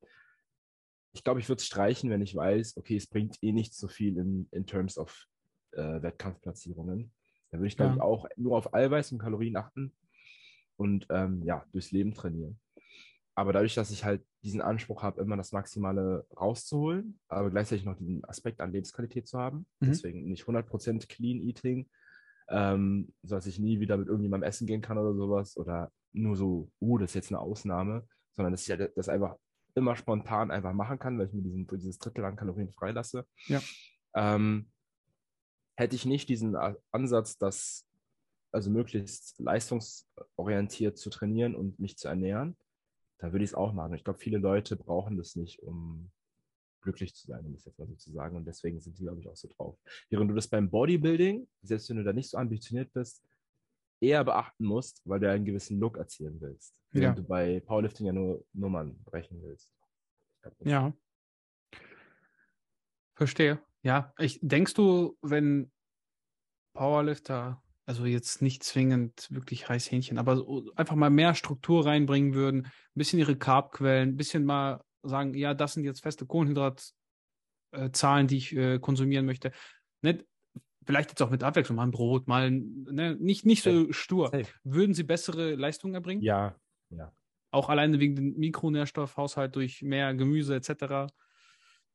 Ich 1.15 1.23
glaube, 1.23 1.41
ich 1.41 1.49
würde 1.49 1.61
es 1.61 1.67
streichen, 1.67 2.11
wenn 2.11 2.23
ich 2.23 2.35
weiß, 2.35 2.77
okay, 2.77 2.97
es 2.97 3.07
bringt 3.07 3.37
eh 3.43 3.53
nicht 3.53 3.75
so 3.75 3.87
viel 3.87 4.17
in, 4.17 4.49
in 4.51 4.67
terms 4.67 4.97
of 4.99 5.27
äh, 5.73 6.03
Wettkampfplatzierungen. 6.03 7.13
Da 7.51 7.59
würde 7.59 7.69
ich, 7.69 7.77
glaube 7.77 7.93
Ja. 7.93 7.97
ich, 7.97 8.03
auch 8.03 8.27
nur 8.37 8.57
auf 8.57 8.73
Eiweiß 8.75 9.13
und 9.13 9.19
Kalorien 9.19 9.57
achten 9.57 9.95
und 10.77 11.07
ähm, 11.11 11.43
ja, 11.45 11.65
durchs 11.73 11.93
Leben 11.93 12.15
trainieren. 12.15 12.59
Aber 13.35 13.53
dadurch, 13.53 13.75
dass 13.75 13.91
ich 13.91 14.05
halt 14.05 14.23
diesen 14.43 14.61
Anspruch 14.61 15.03
habe, 15.03 15.23
immer 15.23 15.37
das 15.37 15.53
Maximale 15.53 16.27
rauszuholen, 16.39 17.19
aber 17.29 17.51
gleichzeitig 17.51 17.85
noch 17.85 17.97
diesen 17.97 18.25
Aspekt 18.25 18.61
an 18.61 18.73
Lebensqualität 18.73 19.27
zu 19.27 19.39
haben, 19.39 19.67
Mhm. 19.81 19.87
deswegen 19.87 20.25
nicht 20.29 20.47
100% 20.47 21.09
Clean 21.09 21.41
Eating, 21.41 21.89
ähm, 22.49 23.13
so 23.23 23.35
dass 23.37 23.47
ich 23.47 23.59
nie 23.59 23.81
wieder 23.81 23.97
mit 23.97 24.09
irgendjemandem 24.09 24.49
essen 24.49 24.67
gehen 24.67 24.83
kann 24.83 24.99
oder 24.99 25.15
sowas 25.15 25.57
oder 25.57 25.91
nur 26.13 26.37
so, 26.37 26.71
uh, 26.81 26.99
das 26.99 27.13
ist 27.13 27.15
jetzt 27.15 27.31
eine 27.31 27.41
Ausnahme, 27.41 28.07
sondern 28.33 28.53
dass 28.53 28.69
ich 28.69 28.71
halt 28.71 28.93
das 28.97 29.09
einfach 29.09 29.37
immer 29.75 29.97
spontan 29.97 30.51
einfach 30.51 30.75
machen 30.75 30.99
kann, 30.99 31.19
weil 31.19 31.29
ich 31.29 31.33
mir 31.33 31.43
diesen, 31.43 31.67
dieses 31.67 31.99
Drittel 31.99 32.25
an 32.27 32.37
Kalorien 32.37 32.71
freilasse. 32.71 33.27
Ja. 33.47 33.63
Ähm, 34.15 34.71
hätte 35.77 35.97
ich 35.97 36.05
nicht 36.05 36.29
diesen 36.29 36.55
Ansatz, 36.91 37.39
dass 37.39 37.87
also 38.51 38.69
möglichst 38.71 39.39
leistungsorientiert 39.41 40.99
zu 40.99 41.09
trainieren 41.09 41.55
und 41.55 41.79
mich 41.79 41.97
zu 41.97 42.09
ernähren, 42.09 42.59
da 43.23 43.31
würde 43.33 43.45
ich 43.45 43.51
es 43.51 43.55
auch 43.55 43.73
machen. 43.73 43.95
Ich 43.95 44.03
glaube, 44.03 44.19
viele 44.19 44.39
Leute 44.39 44.75
brauchen 44.75 45.17
das 45.17 45.37
nicht, 45.37 45.63
um 45.63 46.11
glücklich 46.81 47.15
zu 47.15 47.29
sein, 47.29 47.47
um 47.47 47.55
es 47.55 47.65
jetzt 47.65 47.79
mal 47.79 47.87
so 47.87 47.95
zu 47.95 48.11
sagen. 48.11 48.37
Und 48.37 48.45
deswegen 48.47 48.81
sind 48.81 48.99
die, 48.99 49.05
glaube 49.05 49.21
ich, 49.21 49.29
auch 49.29 49.37
so 49.37 49.47
drauf. 49.47 49.79
Während 50.11 50.29
du 50.29 50.35
das 50.35 50.49
beim 50.49 50.69
Bodybuilding, 50.69 51.47
selbst 51.63 51.89
wenn 51.89 51.99
du 51.99 52.03
da 52.05 52.13
nicht 52.13 52.29
so 52.31 52.37
ambitioniert 52.37 52.93
bist, 52.93 53.23
eher 54.01 54.25
beachten 54.25 54.65
musst, 54.65 55.03
weil 55.05 55.21
du 55.21 55.31
einen 55.31 55.45
gewissen 55.45 55.79
Look 55.79 55.99
erzielen 55.99 56.41
willst. 56.41 56.75
Während 56.91 57.17
Ja. 57.17 57.23
du 57.23 57.29
bei 57.29 57.61
Powerlifting 57.61 58.07
ja 58.07 58.13
nur 58.13 58.45
Nummern 58.53 58.99
brechen 59.05 59.41
willst. 59.41 59.73
Glaub, 60.43 60.55
Ja. 60.67 60.93
Verstehe. 63.15 63.61
Ja, 63.85 64.13
ich, 64.19 64.41
denkst 64.43 64.75
du, 64.75 65.17
wenn 65.23 65.71
Powerlifter, 66.75 67.63
also 67.87 68.07
jetzt 68.07 68.43
nicht 68.43 68.63
zwingend 68.63 69.27
wirklich 69.31 69.69
Heißhähnchen, 69.69 70.19
aber 70.19 70.37
so 70.37 70.71
einfach 70.77 70.95
mal 70.95 71.11
mehr 71.11 71.35
Struktur 71.35 71.85
reinbringen 71.85 72.35
würden, 72.35 72.67
ein 72.67 72.73
bisschen 72.95 73.19
ihre 73.19 73.37
Carbquellen, 73.37 74.11
ein 74.11 74.17
bisschen 74.17 74.45
mal 74.45 74.85
sagen, 75.03 75.35
ja, 75.35 75.55
das 75.55 75.75
sind 75.75 75.85
jetzt 75.85 76.03
feste 76.03 76.27
Kohlenhydratzahlen, 76.27 78.29
die 78.29 78.37
ich 78.37 78.57
äh, 78.57 78.79
konsumieren 78.79 79.27
möchte. 79.27 79.51
Nicht, 80.01 80.25
vielleicht 80.87 81.11
jetzt 81.11 81.23
auch 81.23 81.31
mit 81.31 81.43
Abwechslung, 81.43 81.77
mal 81.77 81.85
ein 81.85 81.91
Brot, 81.91 82.29
mal 82.29 82.51
ne, 82.51 83.17
nicht, 83.17 83.45
nicht 83.45 83.65
so 83.65 83.93
stur. 83.93 84.29
Safe. 84.29 84.47
Würden 84.63 84.95
sie 84.95 85.03
bessere 85.03 85.57
Leistungen 85.57 85.95
erbringen? 85.95 86.23
Ja, 86.23 86.55
Auch 87.51 87.69
alleine 87.69 87.99
wegen 87.99 88.17
dem 88.17 88.35
Mikronährstoffhaushalt 88.39 89.57
durch 89.57 89.83
mehr 89.83 90.15
Gemüse 90.15 90.55
etc. 90.55 91.13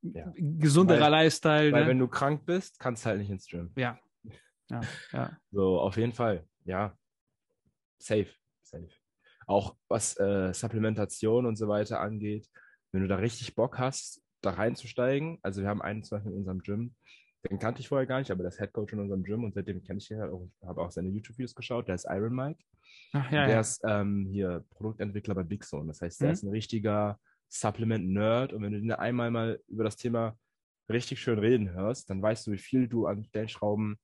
Ja. 0.01 0.31
Gesunderer 0.35 1.01
Weil- 1.01 1.11
Lifestyle. 1.11 1.71
weil 1.71 1.83
ne? 1.83 1.89
wenn 1.89 1.99
du 1.99 2.07
krank 2.07 2.45
bist, 2.45 2.79
kannst 2.79 3.05
du 3.05 3.09
halt 3.09 3.19
nicht 3.19 3.29
ins 3.29 3.47
Gym. 3.47 3.71
Ja. 3.75 3.99
Ja, 4.69 4.81
ja. 5.13 5.37
So, 5.51 5.79
auf 5.79 5.97
jeden 5.97 6.13
Fall. 6.13 6.45
Ja. 6.65 6.95
Safe. 7.99 8.27
Safe. 8.63 8.89
Auch 9.47 9.75
was 9.87 10.17
äh, 10.19 10.53
Supplementation 10.53 11.45
und 11.45 11.55
so 11.55 11.67
weiter 11.67 11.99
angeht, 12.01 12.49
wenn 12.91 13.01
du 13.01 13.07
da 13.07 13.15
richtig 13.15 13.55
Bock 13.55 13.79
hast, 13.79 14.21
da 14.41 14.51
reinzusteigen. 14.51 15.39
Also 15.41 15.61
wir 15.61 15.69
haben 15.69 15.81
einen 15.81 16.03
zum 16.03 16.17
Beispiel 16.17 16.33
in 16.33 16.37
unserem 16.39 16.59
Gym, 16.59 16.95
den 17.49 17.59
kannte 17.59 17.79
ich 17.79 17.87
vorher 17.87 18.05
gar 18.07 18.19
nicht, 18.19 18.29
aber 18.31 18.43
der 18.43 18.49
ist 18.49 18.59
Headcoach 18.59 18.91
in 18.91 18.99
unserem 18.99 19.23
Gym 19.23 19.43
und 19.45 19.53
seitdem 19.53 19.81
kenne 19.83 19.99
ich 19.99 20.11
ihn 20.11 20.19
halt 20.19 20.33
auch, 20.33 20.49
habe 20.65 20.81
auch 20.81 20.91
seine 20.91 21.09
YouTube-Videos 21.09 21.55
geschaut. 21.55 21.87
Der 21.87 21.95
ist 21.95 22.05
Iron 22.09 22.35
Mike. 22.35 22.59
Ach, 23.13 23.31
ja, 23.31 23.45
der 23.45 23.55
ja. 23.55 23.61
ist 23.61 23.81
ähm, 23.87 24.27
hier 24.29 24.65
Produktentwickler 24.71 25.35
bei 25.35 25.43
Big 25.43 25.63
Zone. 25.63 25.87
Das 25.87 26.01
heißt, 26.01 26.19
der 26.19 26.27
Mhm. 26.29 26.33
ist 26.33 26.43
ein 26.43 26.49
richtiger 26.49 27.19
Supplement-Nerd 27.49 28.51
und 28.51 28.63
wenn 28.63 28.73
du 28.73 28.81
den 28.81 28.91
einmal 28.91 29.31
mal 29.31 29.61
über 29.67 29.85
das 29.85 29.95
Thema 29.95 30.37
richtig 30.89 31.21
schön 31.21 31.39
reden 31.39 31.71
hörst, 31.71 32.09
dann 32.09 32.21
weißt 32.21 32.47
du, 32.47 32.51
wie 32.51 32.57
viel 32.57 32.87
du 32.89 33.07
an 33.07 33.23
Stellschrauben 33.23 33.97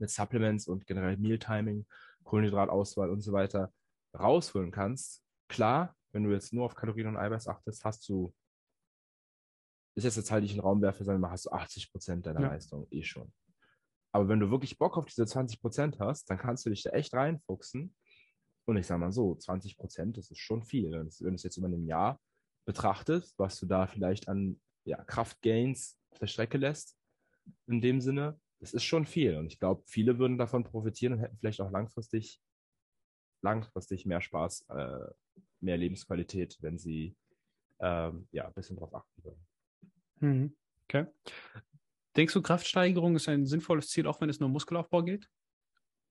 mit 0.00 0.10
Supplements 0.10 0.66
und 0.68 0.86
generell 0.86 1.16
Mealtiming, 1.16 1.86
Kohlenhydratauswahl 2.24 3.10
und 3.10 3.20
so 3.20 3.32
weiter 3.32 3.72
rausholen 4.18 4.70
kannst. 4.70 5.22
Klar, 5.48 5.94
wenn 6.12 6.24
du 6.24 6.30
jetzt 6.32 6.52
nur 6.52 6.64
auf 6.66 6.74
Kalorien 6.74 7.06
und 7.08 7.16
Eiweiß 7.16 7.48
achtest, 7.48 7.84
hast 7.84 8.08
du, 8.08 8.32
ist 9.94 10.04
jetzt 10.04 10.16
jetzt 10.16 10.30
halt 10.30 10.42
nicht 10.42 10.54
ein 10.54 10.60
Raumwerfer, 10.60 11.04
sondern 11.04 11.30
hast 11.30 11.46
du 11.46 11.50
80 11.50 11.90
Prozent 11.90 12.26
deiner 12.26 12.40
Ja. 12.40 12.48
Leistung 12.48 12.86
eh 12.90 13.02
schon. 13.02 13.32
Aber 14.12 14.28
wenn 14.28 14.40
du 14.40 14.50
wirklich 14.50 14.78
Bock 14.78 14.96
auf 14.96 15.06
diese 15.06 15.26
20 15.26 15.60
Prozent 15.60 15.98
hast, 16.00 16.30
dann 16.30 16.38
kannst 16.38 16.64
du 16.64 16.70
dich 16.70 16.82
da 16.82 16.90
echt 16.90 17.12
reinfuchsen. 17.14 17.94
Und 18.66 18.76
ich 18.76 18.86
sage 18.86 19.00
mal 19.00 19.12
so, 19.12 19.34
20 19.34 19.76
Prozent, 19.76 20.16
das 20.16 20.30
ist 20.30 20.38
schon 20.38 20.64
viel. 20.64 20.90
Wenn 20.90 21.02
du 21.02 21.06
es- 21.08 21.20
wenn 21.22 21.30
du 21.30 21.34
es 21.34 21.42
jetzt 21.42 21.56
über 21.56 21.68
ein 21.68 21.86
Jahr 21.86 22.20
betrachtest, 22.66 23.38
was 23.38 23.58
du 23.60 23.66
da 23.66 23.86
vielleicht 23.86 24.28
an 24.28 24.60
ja, 24.84 25.02
Kraftgains 25.04 25.98
auf 26.10 26.18
der 26.18 26.26
Strecke 26.26 26.58
lässt, 26.58 26.96
in 27.66 27.80
dem 27.80 28.00
Sinne, 28.00 28.38
das 28.60 28.74
ist 28.74 28.84
schon 28.84 29.06
viel. 29.06 29.36
Und 29.36 29.46
ich 29.46 29.58
glaube, 29.58 29.82
viele 29.86 30.18
würden 30.18 30.38
davon 30.38 30.64
profitieren 30.64 31.14
und 31.14 31.18
hätten 31.20 31.36
vielleicht 31.38 31.60
auch 31.60 31.70
langfristig, 31.70 32.40
langfristig 33.42 34.06
mehr 34.06 34.20
Spaß, 34.20 34.66
äh, 34.70 35.06
mehr 35.60 35.76
Lebensqualität, 35.76 36.56
wenn 36.60 36.78
sie 36.78 37.16
ähm, 37.80 38.28
ja, 38.32 38.46
ein 38.46 38.54
bisschen 38.54 38.76
drauf 38.76 38.94
achten 38.94 39.24
würden. 39.24 39.46
Mhm. 40.20 40.56
Okay. 40.84 41.06
Denkst 42.16 42.34
du, 42.34 42.42
Kraftsteigerung 42.42 43.14
ist 43.14 43.28
ein 43.28 43.46
sinnvolles 43.46 43.88
Ziel, 43.90 44.06
auch 44.06 44.20
wenn 44.20 44.28
es 44.30 44.40
nur 44.40 44.46
um 44.48 44.52
Muskelaufbau 44.52 45.02
geht? 45.04 45.28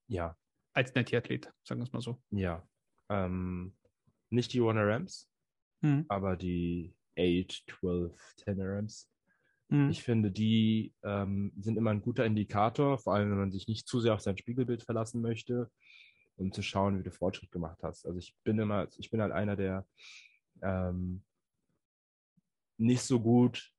Ja, 0.07 0.37
Als 0.73 0.93
Netty-Athlet, 0.95 1.51
sagen 1.63 1.81
wir 1.81 1.83
es 1.85 1.91
mal 1.91 2.01
so. 2.01 2.21
ja. 2.31 2.65
Ähm, 3.09 3.75
nicht 4.29 4.51
die 4.53 4.59
1 4.61 4.77
RMs, 4.77 5.29
Mhm. 5.81 6.05
aber 6.09 6.35
die 6.37 6.93
8, 7.17 7.63
12, 7.79 8.35
10 8.37 8.61
RMs. 8.61 9.09
Mhm. 9.69 9.89
Ich 9.89 10.03
finde, 10.03 10.31
die 10.31 10.93
ähm, 11.03 11.51
sind 11.59 11.77
immer 11.77 11.91
ein 11.91 12.01
guter 12.01 12.25
Indikator, 12.25 12.97
vor 12.97 13.13
allem 13.15 13.31
wenn 13.31 13.37
man 13.37 13.51
sich 13.51 13.67
nicht 13.67 13.87
zu 13.87 13.99
sehr 13.99 14.13
auf 14.13 14.21
sein 14.21 14.37
Spiegelbild 14.37 14.83
verlassen 14.83 15.21
möchte, 15.21 15.69
um 16.37 16.51
zu 16.51 16.61
schauen, 16.61 16.99
wie 16.99 17.03
du 17.03 17.11
Fortschritt 17.11 17.51
gemacht 17.51 17.79
hast. 17.83 18.05
Also 18.05 18.17
ich 18.17 18.35
bin 18.43 18.59
immer, 18.59 18.87
ich 18.97 19.09
bin 19.09 19.21
halt 19.21 19.33
einer, 19.33 19.55
der 19.55 19.85
ähm, 20.61 21.23
nicht 22.77 23.01
so 23.01 23.19
gut 23.19 23.73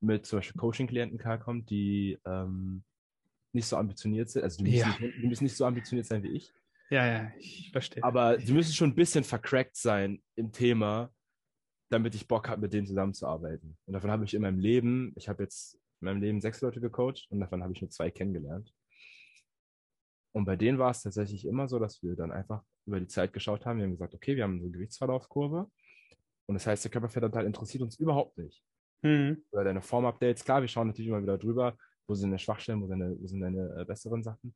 mit 0.00 0.26
zum 0.26 0.38
Beispiel 0.38 0.60
Coaching-Klienten 0.60 1.18
klarkommt, 1.18 1.70
die 1.70 2.18
ähm, 2.24 2.82
nicht 3.52 3.66
so 3.66 3.76
ambitioniert 3.76 4.30
sind. 4.30 4.42
Also 4.44 4.64
die 4.64 4.70
müssen, 4.70 4.78
Ja. 4.78 4.98
nicht, 5.00 5.22
die 5.22 5.26
müssen 5.26 5.44
nicht 5.44 5.56
so 5.56 5.64
ambitioniert 5.66 6.06
sein 6.06 6.22
wie 6.22 6.28
ich. 6.28 6.52
Ja, 6.90 7.06
ja, 7.06 7.32
ich 7.38 7.70
verstehe. 7.70 8.02
Aber 8.02 8.38
sie 8.38 8.52
müssen 8.52 8.72
schon 8.74 8.90
ein 8.90 8.94
bisschen 8.94 9.24
vercrackt 9.24 9.76
sein 9.76 10.22
im 10.36 10.52
Thema, 10.52 11.10
damit 11.92 12.14
ich 12.14 12.26
Bock 12.26 12.48
habe, 12.48 12.62
mit 12.62 12.72
denen 12.72 12.86
zusammenzuarbeiten. 12.86 13.76
Und 13.84 13.92
davon 13.92 14.10
habe 14.10 14.24
ich 14.24 14.34
in 14.34 14.42
meinem 14.42 14.58
Leben, 14.58 15.12
ich 15.16 15.28
habe 15.28 15.42
jetzt 15.42 15.74
in 16.00 16.06
meinem 16.06 16.22
Leben 16.22 16.40
sechs 16.40 16.60
Leute 16.60 16.80
gecoacht 16.80 17.26
und 17.30 17.40
davon 17.40 17.62
habe 17.62 17.72
ich 17.72 17.80
nur 17.82 17.90
zwei 17.90 18.10
kennengelernt. 18.10 18.72
Und 20.34 20.46
bei 20.46 20.56
denen 20.56 20.78
war 20.78 20.90
es 20.90 21.02
tatsächlich 21.02 21.46
immer 21.46 21.68
so, 21.68 21.78
dass 21.78 22.02
wir 22.02 22.16
dann 22.16 22.32
einfach 22.32 22.64
über 22.86 22.98
die 22.98 23.06
Zeit 23.06 23.34
geschaut 23.34 23.66
haben. 23.66 23.76
Wir 23.76 23.84
haben 23.84 23.92
gesagt, 23.92 24.14
okay, 24.14 24.34
wir 24.34 24.44
haben 24.44 24.60
eine 24.60 24.70
Gewichtsverlaufskurve. 24.70 25.70
Und 26.46 26.54
das 26.54 26.66
heißt, 26.66 26.84
der 26.84 26.90
Körperfettanteil 26.90 27.44
interessiert 27.44 27.82
uns 27.82 27.98
überhaupt 27.98 28.38
nicht. 28.38 28.64
Mhm. 29.02 29.44
Oder 29.50 29.64
deine 29.64 29.82
Form-Updates. 29.82 30.44
Klar, 30.44 30.62
wir 30.62 30.68
schauen 30.68 30.86
natürlich 30.86 31.08
immer 31.08 31.22
wieder 31.22 31.36
drüber, 31.36 31.76
wo 32.06 32.14
sind 32.14 32.30
deine 32.30 32.38
Schwachstellen, 32.38 32.80
wo 32.80 32.86
sind 32.86 33.00
deine, 33.00 33.20
wo 33.20 33.26
sind 33.26 33.40
deine 33.40 33.80
äh, 33.80 33.84
besseren 33.84 34.22
Sachen. 34.22 34.54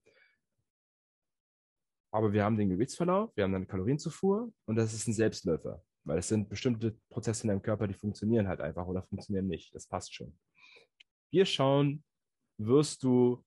Aber 2.11 2.33
wir 2.33 2.45
haben 2.45 2.57
den 2.57 2.71
Gewichtsverlauf, 2.71 3.37
wir 3.37 3.45
haben 3.45 3.55
eine 3.55 3.67
Kalorienzufuhr 3.67 4.51
und 4.65 4.77
das 4.77 4.95
ist 4.95 5.07
ein 5.07 5.13
Selbstläufer. 5.13 5.83
Weil 6.07 6.19
es 6.19 6.29
sind 6.29 6.49
bestimmte 6.49 6.97
Prozesse 7.11 7.43
in 7.43 7.49
deinem 7.49 7.63
Körper, 7.63 7.89
die 7.89 7.95
funktionieren 7.95 8.47
halt 8.47 8.61
einfach 8.61 8.87
oder 8.87 9.03
funktionieren 9.03 9.49
nicht. 9.49 9.75
Das 9.75 9.87
passt 9.87 10.15
schon. 10.15 10.39
Wir 11.33 11.45
schauen, 11.45 12.05
wirst 12.59 13.03
du, 13.03 13.45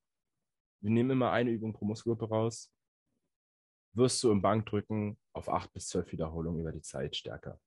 wir 0.82 0.91
nehmen 0.91 1.12
immer 1.12 1.32
eine 1.32 1.51
Übung 1.51 1.72
pro 1.74 1.86
Muskelgruppe 1.86 2.28
raus, 2.28 2.70
wirst 3.93 4.22
du 4.24 4.32
im 4.32 4.41
Bankdrücken 4.41 5.18
auf 5.34 5.47
acht 5.49 5.72
bis 5.74 5.88
zwölf 5.88 6.12
Wiederholungen 6.12 6.60
über 6.60 6.74
die 6.74 6.82
Zeit 6.82 7.16
stärker. 7.16 7.60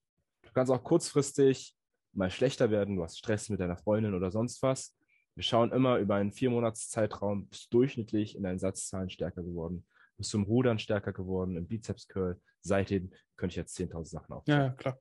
Du 0.42 0.52
kannst 0.52 0.70
auch 0.70 0.84
kurzfristig 0.84 1.74
mal 2.12 2.30
schlechter 2.30 2.70
werden, 2.70 2.96
du 2.96 3.02
hast 3.02 3.18
Stress 3.18 3.48
mit 3.48 3.60
deiner 3.60 3.78
Freundin 3.78 4.14
oder 4.14 4.30
sonst 4.30 4.62
was. 4.62 4.94
Wir 5.34 5.42
schauen 5.42 5.72
immer 5.72 5.96
über 5.96 6.16
einen 6.16 6.32
vier 6.32 6.50
Monats 6.50 6.90
Zeitraum, 6.90 7.48
bist 7.48 7.72
durchschnittlich 7.72 8.36
in 8.36 8.42
deinen 8.42 8.58
Satzzahlen 8.58 9.08
stärker 9.08 9.42
geworden. 9.42 9.86
Bist 10.22 10.30
zum 10.30 10.44
Rudern 10.44 10.78
stärker 10.78 11.12
geworden, 11.12 11.56
im 11.56 11.66
Bizeps 11.66 12.08
Curl. 12.08 12.40
Seitdem 12.62 13.12
könnte 13.36 13.52
ich 13.52 13.56
jetzt 13.56 13.76
10.000 13.76 14.06
Sachen 14.06 14.32
aufzählen. 14.32 14.60
Ja, 14.60 14.70
klar. 14.70 14.98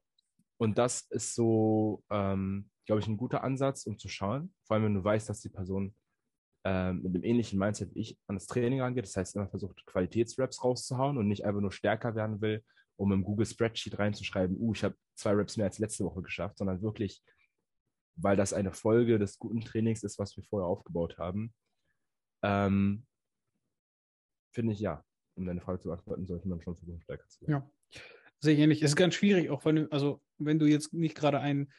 Und 0.58 0.78
das 0.78 1.02
ist 1.10 1.34
so, 1.34 2.04
ähm, 2.10 2.70
glaube 2.86 3.02
ich, 3.02 3.08
ein 3.08 3.18
guter 3.18 3.44
Ansatz, 3.44 3.86
um 3.86 3.98
zu 3.98 4.10
schauen. 4.10 4.54
Vor 4.66 4.76
allem, 4.76 4.86
wenn 4.86 4.94
du 4.96 5.04
weißt, 5.04 5.30
dass 5.30 5.42
die 5.42 5.50
Person 5.50 5.96
ähm, 6.64 7.02
mit 7.02 7.16
einem 7.16 7.24
ähnlichen 7.24 7.58
Mindset 7.58 7.96
wie 7.96 8.02
ich 8.02 8.20
an 8.28 8.36
das 8.36 8.46
Training 8.46 8.82
angeht. 8.82 9.06
Das 9.06 9.18
heißt, 9.18 9.36
immer 9.36 9.50
versucht, 9.50 9.84
Qualitätsraps 9.88 10.64
rauszuhauen 10.64 11.18
und 11.18 11.28
nicht 11.28 11.46
einfach 11.46 11.62
nur 11.62 11.72
stärker 11.72 12.14
werden 12.14 12.42
will, 12.42 12.64
um 12.98 13.12
im 13.12 13.24
Google 13.24 13.48
Spreadsheet 13.48 13.98
reinzuschreiben, 13.98 14.58
uh, 14.60 14.74
ich 14.74 14.84
habe 14.84 14.96
zwei 15.16 15.32
Raps 15.32 15.58
mehr 15.58 15.66
als 15.66 15.80
letzte 15.80 16.06
Woche 16.06 16.22
geschafft, 16.22 16.60
sondern 16.60 16.84
wirklich, 16.84 17.24
weil 18.16 18.38
das 18.38 18.54
eine 18.54 18.72
Folge 18.72 19.18
des 19.18 19.40
guten 19.40 19.62
Trainings 19.62 20.04
ist, 20.04 20.20
was 20.20 20.38
wir 20.38 20.44
vorher 20.44 20.68
aufgebaut 20.68 21.18
haben. 21.18 21.54
Ähm, 22.44 23.08
Finde 24.54 24.74
ich 24.74 24.80
ja, 24.80 25.04
um 25.42 25.48
deine 25.48 25.62
Frage 25.62 25.80
zu 25.80 25.90
beantworten, 25.90 26.26
sollte 26.26 26.48
man 26.48 26.62
schon 26.62 26.76
versuchen, 26.76 27.02
stärker 27.02 27.28
zu 27.28 27.42
werden. 27.42 27.52
Ja, 27.52 28.50
ich 28.50 28.60
ähnlich. 28.60 28.82
Es 28.82 28.92
ist 28.92 28.96
ganz 28.96 29.16
schwierig, 29.16 29.50
auch 29.50 29.66
wenn 29.66 29.76
du, 29.76 29.92
also 29.92 30.22
wenn 30.38 30.60
du 30.60 30.66
jetzt 30.66 30.94
nicht 30.94 31.16
gerade 31.16 31.40
ein 31.40 31.72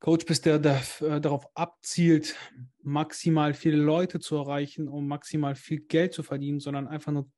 Coach 0.00 0.26
bist, 0.26 0.46
der, 0.46 0.58
der 0.58 0.80
äh, 1.00 1.20
darauf 1.20 1.46
abzielt, 1.56 2.36
maximal 2.82 3.54
viele 3.54 3.78
Leute 3.78 4.20
zu 4.20 4.36
erreichen, 4.36 4.88
um 4.88 5.08
maximal 5.08 5.54
viel 5.54 5.80
Geld 5.80 6.14
zu 6.14 6.22
verdienen, 6.22 6.60
sondern 6.60 6.86
einfach 6.86 7.12
nur 7.12 7.30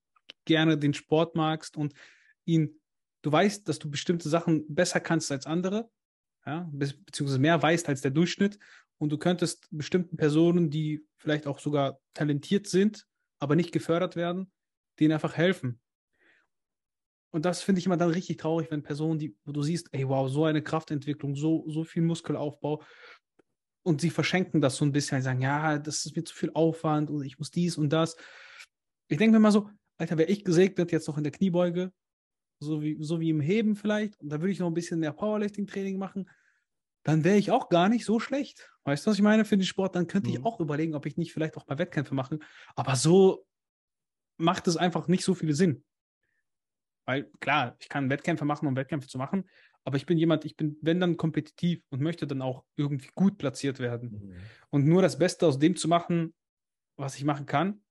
gerne 0.45 0.77
den 0.77 0.95
Sport 0.95 1.37
magst 1.37 1.77
und 1.77 1.95
ihn, 2.45 2.81
du 3.23 3.33
weißt, 3.33 3.69
dass 3.69 3.79
du 3.79 3.91
bestimmte 3.91 4.29
Sachen 4.29 4.65
besser 4.75 5.01
kannst 5.01 5.31
als 5.33 5.47
andere, 5.47 5.91
ja, 6.45 6.69
beziehungsweise 6.73 7.39
mehr 7.39 7.63
weißt 7.63 7.89
als 7.89 8.03
der 8.03 8.11
Durchschnitt 8.11 8.59
und 8.99 9.11
du 9.11 9.19
könntest 9.19 9.67
bestimmten 9.71 10.17
Personen, 10.17 10.71
die 10.71 11.07
vielleicht 11.17 11.47
auch 11.47 11.59
sogar 11.59 11.99
talentiert 12.15 12.67
sind, 12.67 13.07
aber 13.39 13.57
nicht 13.57 13.73
gefördert 13.73 14.17
werden, 14.17 14.53
denen 15.01 15.13
einfach 15.13 15.37
helfen. 15.37 15.81
Und 17.33 17.45
das 17.45 17.63
finde 17.63 17.79
ich 17.79 17.87
immer 17.87 17.97
dann 17.97 18.11
richtig 18.11 18.39
traurig, 18.39 18.71
wenn 18.71 18.83
Personen, 18.83 19.19
die, 19.19 19.37
wo 19.45 19.53
du 19.53 19.63
siehst, 19.63 19.89
ey, 19.93 20.09
wow, 20.09 20.29
so 20.29 20.45
eine 20.45 20.63
Kraftentwicklung, 20.63 21.37
so, 21.37 21.65
so 21.69 21.85
viel 21.85 22.03
Muskelaufbau 22.03 22.83
und 23.83 24.01
sie 24.01 24.11
verschenken 24.11 24.61
das 24.61 24.77
so 24.77 24.85
ein 24.85 24.93
bisschen, 24.93 25.23
sagen, 25.23 25.41
ja, 25.41 25.79
das 25.79 26.05
ist 26.05 26.17
mir 26.17 26.25
zu 26.25 26.35
viel 26.35 26.51
Aufwand 26.55 27.11
und 27.11 27.25
ich 27.25 27.39
muss 27.39 27.51
dies 27.51 27.79
und 27.79 27.91
das. 27.91 28.17
Ich 29.09 29.19
denke 29.19 29.33
mir 29.33 29.41
mal 29.41 29.53
so, 29.53 29.71
Alter, 29.97 30.19
wäre 30.19 30.31
ich 30.31 30.45
gesegnet 30.45 30.93
jetzt 30.93 31.09
noch 31.09 31.19
in 31.19 31.25
der 31.25 31.33
Kniebeuge, 31.33 31.93
so 32.59 32.83
wie, 32.83 32.99
so 33.01 33.21
wie 33.21 33.31
im 33.31 33.41
Heben 33.41 33.77
vielleicht, 33.77 34.21
und 34.21 34.29
da 34.29 34.41
würde 34.41 34.53
ich 34.53 34.59
noch 34.59 34.67
ein 34.67 34.75
bisschen 34.75 35.01
mehr 35.01 35.13
Powerlifting-Training 35.13 35.99
machen, 35.99 36.29
dann 37.05 37.25
wäre 37.25 37.39
ich 37.39 37.51
auch 37.51 37.69
gar 37.69 37.89
nicht 37.89 38.05
so 38.05 38.21
schlecht. 38.21 38.71
Weißt 38.85 39.07
du, 39.07 39.11
was 39.11 39.17
ich 39.17 39.23
meine 39.23 39.45
für 39.45 39.57
den 39.57 39.65
Sport? 39.65 39.97
Dann 39.97 40.07
könnte 40.07 40.29
mhm. 40.29 40.37
ich 40.37 40.45
auch 40.45 40.61
überlegen, 40.61 40.95
ob 40.95 41.07
ich 41.07 41.17
nicht 41.17 41.33
vielleicht 41.33 41.57
auch 41.57 41.67
mal 41.67 41.79
Wettkämpfe 41.79 42.15
mache. 42.15 42.39
Aber 42.77 42.97
so 42.97 43.47
macht 44.41 44.67
es 44.69 44.77
einfach 44.77 45.09
nicht 45.09 45.25
so 45.25 45.35
viel 45.35 45.55
Sinn. 45.55 45.85
Weil 47.07 47.31
klar, 47.41 47.77
ich 47.81 47.89
kann 47.89 48.11
Wettkämpfe 48.11 48.45
machen, 48.45 48.67
um 48.67 48.77
Wettkämpfe 48.77 49.09
zu 49.09 49.19
machen, 49.19 49.49
aber 49.85 49.97
ich 49.97 50.07
bin 50.07 50.19
jemand, 50.19 50.45
ich 50.45 50.57
bin, 50.57 50.77
wenn 50.83 51.01
dann 51.01 51.17
kompetitiv 51.17 51.83
und 51.91 52.01
möchte 52.01 52.27
dann 52.27 52.43
auch 52.43 52.65
irgendwie 52.77 53.11
gut 53.15 53.39
platziert 53.39 53.79
werden. 53.79 54.11
Mhm. 54.11 54.37
Und 54.71 54.87
nur 54.87 55.03
das 55.03 55.19
Beste 55.19 55.47
aus 55.47 55.59
dem 55.59 55.77
zu 55.77 55.89
machen, 55.89 56.35
was 56.97 57.17
ich 57.17 57.25
machen 57.25 57.47
kann, 57.47 57.83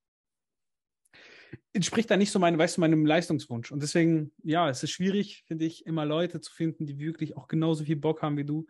entspricht 1.73 2.11
da 2.11 2.17
nicht 2.17 2.31
so 2.31 2.39
meinem, 2.39 2.59
weißt 2.59 2.77
du, 2.77 2.81
meinem 2.81 3.05
Leistungswunsch. 3.05 3.71
Und 3.71 3.81
deswegen, 3.81 4.31
ja, 4.43 4.69
es 4.69 4.83
ist 4.83 4.91
schwierig, 4.91 5.43
finde 5.47 5.65
ich, 5.65 5.85
immer 5.85 6.05
Leute 6.05 6.41
zu 6.41 6.53
finden, 6.53 6.85
die 6.85 6.99
wirklich 6.99 7.35
auch 7.37 7.47
genauso 7.47 7.83
viel 7.83 7.95
Bock 7.95 8.21
haben 8.21 8.37
wie 8.37 8.45
du, 8.45 8.67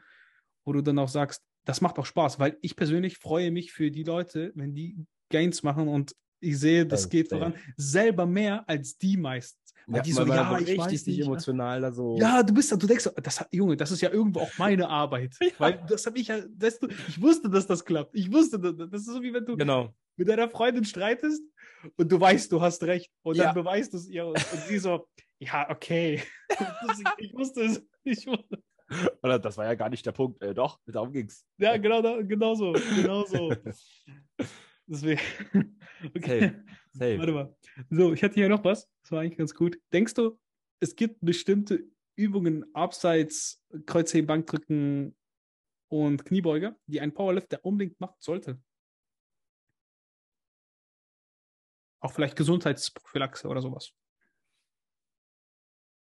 wo 0.65 0.73
du 0.73 0.81
dann 0.81 0.99
auch 0.99 1.09
sagst, 1.09 1.43
das 1.65 1.81
macht 1.81 1.99
auch 1.99 2.05
Spaß, 2.05 2.39
weil 2.39 2.57
ich 2.61 2.75
persönlich 2.75 3.17
freue 3.17 3.51
mich 3.51 3.71
für 3.71 3.91
die 3.91 4.03
Leute, 4.03 4.51
wenn 4.55 4.73
die 4.73 5.05
Gains 5.29 5.61
machen 5.61 5.87
und 5.87 6.15
ich 6.39 6.59
sehe, 6.59 6.85
das 6.85 7.03
ja, 7.03 7.09
geht 7.09 7.29
voran, 7.29 7.53
selber 7.77 8.25
mehr 8.25 8.67
als 8.67 8.97
die 8.97 9.17
meistens. 9.17 9.59
Weil 9.89 9.97
ja, 9.97 10.03
die 10.03 10.11
so, 10.11 10.25
ja, 10.25 10.59
ich 10.59 10.67
richtig 10.69 11.17
nicht, 11.17 11.25
emotional 11.25 11.81
da 11.81 11.91
so. 11.91 12.15
Ja, 12.19 12.43
du 12.43 12.53
bist, 12.53 12.71
du 12.71 12.77
denkst, 12.77 13.09
das, 13.23 13.43
Junge, 13.51 13.75
das 13.75 13.89
ist 13.91 14.01
ja 14.01 14.11
irgendwo 14.11 14.41
auch 14.41 14.57
meine 14.59 14.87
Arbeit. 14.87 15.35
ja. 15.41 15.47
Weil 15.57 15.83
das 15.89 16.05
habe 16.05 16.19
ich 16.19 16.27
ja, 16.27 16.41
du, 16.41 16.87
ich 17.07 17.19
wusste, 17.19 17.49
dass 17.49 17.65
das 17.65 17.83
klappt. 17.83 18.15
Ich 18.15 18.31
wusste, 18.31 18.59
das 18.59 19.01
ist 19.01 19.07
so 19.07 19.21
wie 19.23 19.33
wenn 19.33 19.45
du 19.45 19.57
genau. 19.57 19.91
mit 20.15 20.27
deiner 20.27 20.47
Freundin 20.47 20.85
streitest 20.85 21.41
und 21.95 22.11
du 22.11 22.21
weißt, 22.21 22.51
du 22.51 22.61
hast 22.61 22.83
recht. 22.83 23.11
Und 23.23 23.37
ja. 23.37 23.45
dann 23.45 23.55
beweist 23.55 23.93
du 23.93 23.97
es 23.97 24.07
ihr 24.07 24.27
und, 24.27 24.35
und 24.35 24.61
sie 24.67 24.77
so, 24.77 25.07
ja, 25.39 25.67
okay. 25.71 26.21
ich 27.17 27.33
wusste 27.33 27.61
es. 27.61 27.83
Ich 28.03 28.27
wusste. 28.27 28.61
Oder 29.23 29.39
das 29.39 29.57
war 29.57 29.65
ja 29.65 29.73
gar 29.73 29.89
nicht 29.89 30.05
der 30.05 30.11
Punkt. 30.11 30.39
Äh, 30.43 30.53
doch, 30.53 30.79
darum 30.85 31.11
ging's. 31.11 31.45
Ja, 31.57 31.77
genau, 31.77 32.01
genau 32.23 32.53
so. 32.53 32.73
Genau 32.95 33.25
so. 33.25 33.51
Deswegen. 34.85 35.19
Okay. 36.15 36.53
Safe. 36.91 37.17
Warte 37.17 37.31
mal. 37.31 37.55
So, 37.89 38.13
ich 38.13 38.23
hatte 38.23 38.35
hier 38.35 38.49
noch 38.49 38.63
was. 38.63 38.89
Das 39.01 39.11
war 39.11 39.21
eigentlich 39.21 39.37
ganz 39.37 39.53
gut. 39.53 39.79
Denkst 39.93 40.13
du, 40.13 40.39
es 40.79 40.95
gibt 40.95 41.17
bestimmte 41.21 41.83
Übungen 42.15 42.65
abseits 42.73 43.63
Kreuzheben, 43.85 44.27
Bankdrücken 44.27 45.15
und 45.89 46.25
Kniebeuge, 46.25 46.75
die 46.87 47.01
ein 47.01 47.13
Powerlifter 47.13 47.63
unbedingt 47.63 47.99
machen 47.99 48.17
sollte? 48.19 48.61
Auch 52.01 52.13
vielleicht 52.13 52.35
Gesundheitsprophylaxe 52.35 53.47
oder 53.47 53.61
sowas. 53.61 53.93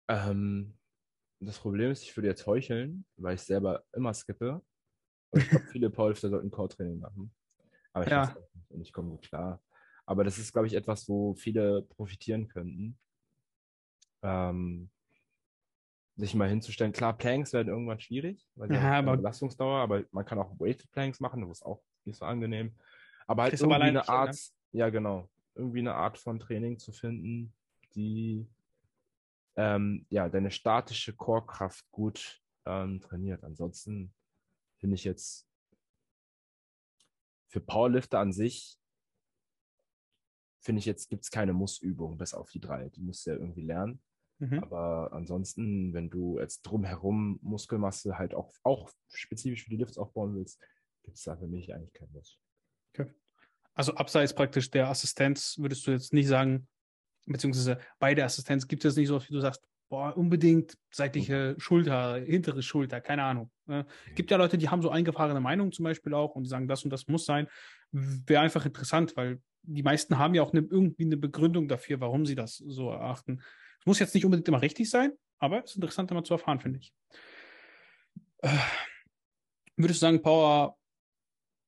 Ähm, 0.07 0.77
das 1.39 1.59
Problem 1.59 1.91
ist, 1.91 2.03
ich 2.03 2.15
würde 2.15 2.27
jetzt 2.27 2.45
heucheln, 2.45 3.05
weil 3.17 3.35
ich 3.35 3.41
selber 3.41 3.83
immer 3.93 4.13
skippe. 4.13 4.61
Und 5.31 5.43
ich 5.43 5.49
glaube, 5.49 5.65
viele 5.71 5.89
Powerlifter 5.89 6.29
sollten 6.29 6.51
Core-Training 6.51 6.99
machen. 6.99 7.33
Aber 7.93 8.05
ich 8.05 8.11
ja. 8.11 8.35
und 8.69 8.81
ich 8.81 8.93
komme 8.93 9.09
gut 9.09 9.23
klar. 9.23 9.61
Aber 10.11 10.25
das 10.25 10.37
ist, 10.37 10.51
glaube 10.51 10.67
ich, 10.67 10.73
etwas, 10.73 11.07
wo 11.07 11.35
viele 11.35 11.83
profitieren 11.83 12.49
könnten. 12.49 12.97
Ähm, 14.21 14.89
sich 16.17 16.35
mal 16.35 16.49
hinzustellen. 16.49 16.91
Klar, 16.91 17.17
Planks 17.17 17.53
werden 17.53 17.69
irgendwann 17.69 18.01
schwierig, 18.01 18.45
weil 18.55 18.67
sie 18.67 18.75
ja, 18.75 18.99
aber 18.99 19.15
Belastungsdauer, 19.15 19.79
aber 19.79 20.03
man 20.11 20.25
kann 20.25 20.37
auch 20.37 20.59
Weighted 20.59 20.91
Planks 20.91 21.21
machen, 21.21 21.47
das 21.47 21.59
ist 21.59 21.65
auch 21.65 21.81
nicht 22.03 22.17
so 22.17 22.25
angenehm. 22.25 22.75
Aber 23.25 23.43
halt 23.43 23.53
irgendwie 23.53 23.75
eine 23.75 24.09
Art, 24.09 24.33
ne? 24.33 24.79
ja 24.79 24.89
genau, 24.89 25.29
irgendwie 25.55 25.79
eine 25.79 25.95
Art 25.95 26.17
von 26.17 26.41
Training 26.41 26.77
zu 26.77 26.91
finden, 26.91 27.53
die 27.95 28.45
ähm, 29.55 30.05
ja 30.09 30.27
deine 30.27 30.51
statische 30.51 31.13
Core-Kraft 31.13 31.89
gut 31.89 32.41
ähm, 32.65 32.99
trainiert. 32.99 33.45
Ansonsten 33.45 34.13
finde 34.75 34.95
ich 34.95 35.05
jetzt 35.05 35.47
für 37.47 37.61
Powerlifter 37.61 38.19
an 38.19 38.33
sich 38.33 38.80
finde 40.61 40.79
ich 40.79 40.85
jetzt, 40.85 41.09
gibt 41.09 41.23
es 41.23 41.31
keine 41.31 41.53
Mussübung, 41.53 42.17
bis 42.17 42.33
auf 42.33 42.49
die 42.51 42.59
drei. 42.59 42.89
Die 42.89 43.01
musst 43.01 43.25
du 43.25 43.31
ja 43.31 43.37
irgendwie 43.37 43.63
lernen. 43.63 44.01
Mhm. 44.39 44.59
Aber 44.59 45.11
ansonsten, 45.13 45.93
wenn 45.93 46.09
du 46.09 46.39
jetzt 46.39 46.61
drumherum 46.63 47.39
Muskelmasse 47.41 48.17
halt 48.17 48.33
auch, 48.33 48.53
auch 48.63 48.89
spezifisch 49.13 49.63
für 49.63 49.69
die 49.69 49.77
Lifts 49.77 49.97
aufbauen 49.97 50.35
willst, 50.35 50.59
gibt 51.03 51.17
es 51.17 51.23
da 51.23 51.35
für 51.35 51.47
mich 51.47 51.73
eigentlich 51.73 51.93
keinen 51.93 52.11
Muss. 52.11 52.39
Okay. 52.93 53.11
Also 53.73 53.93
abseits 53.95 54.33
praktisch 54.33 54.69
der 54.69 54.89
Assistenz 54.89 55.57
würdest 55.57 55.85
du 55.85 55.91
jetzt 55.91 56.13
nicht 56.13 56.27
sagen, 56.27 56.67
beziehungsweise 57.25 57.79
bei 57.99 58.15
der 58.15 58.25
Assistenz 58.25 58.67
gibt 58.67 58.83
es 58.83 58.95
nicht 58.95 59.07
so, 59.07 59.21
wie 59.21 59.33
du 59.33 59.39
sagst, 59.39 59.63
boah, 59.89 60.15
unbedingt 60.17 60.77
seitliche 60.91 61.53
mhm. 61.53 61.59
Schulter, 61.59 62.15
hintere 62.15 62.63
Schulter, 62.63 63.01
keine 63.01 63.23
Ahnung. 63.23 63.51
Mhm. 63.65 63.85
Gibt 64.15 64.31
ja 64.31 64.37
Leute, 64.37 64.57
die 64.57 64.69
haben 64.69 64.81
so 64.81 64.89
eingefahrene 64.89 65.39
Meinungen 65.39 65.71
zum 65.71 65.83
Beispiel 65.83 66.13
auch 66.13 66.35
und 66.35 66.43
die 66.43 66.49
sagen, 66.49 66.67
das 66.67 66.83
und 66.83 66.89
das 66.89 67.07
muss 67.07 67.25
sein. 67.25 67.47
Wäre 67.91 68.41
einfach 68.41 68.65
interessant, 68.65 69.15
weil 69.17 69.41
die 69.63 69.83
meisten 69.83 70.17
haben 70.17 70.33
ja 70.33 70.41
auch 70.41 70.53
eine, 70.53 70.61
irgendwie 70.61 71.05
eine 71.05 71.17
Begründung 71.17 71.67
dafür, 71.67 71.99
warum 71.99 72.25
sie 72.25 72.35
das 72.35 72.57
so 72.57 72.89
erachten. 72.89 73.41
Es 73.79 73.85
muss 73.85 73.99
jetzt 73.99 74.13
nicht 74.13 74.25
unbedingt 74.25 74.47
immer 74.47 74.61
richtig 74.61 74.89
sein, 74.89 75.13
aber 75.39 75.63
es 75.63 75.71
ist 75.71 75.75
interessant, 75.77 76.11
immer 76.11 76.23
zu 76.23 76.33
erfahren, 76.33 76.59
finde 76.59 76.79
ich. 76.79 76.93
Äh, 78.39 78.57
würdest 79.75 80.01
du 80.01 80.05
sagen, 80.05 80.21
Power 80.21 80.77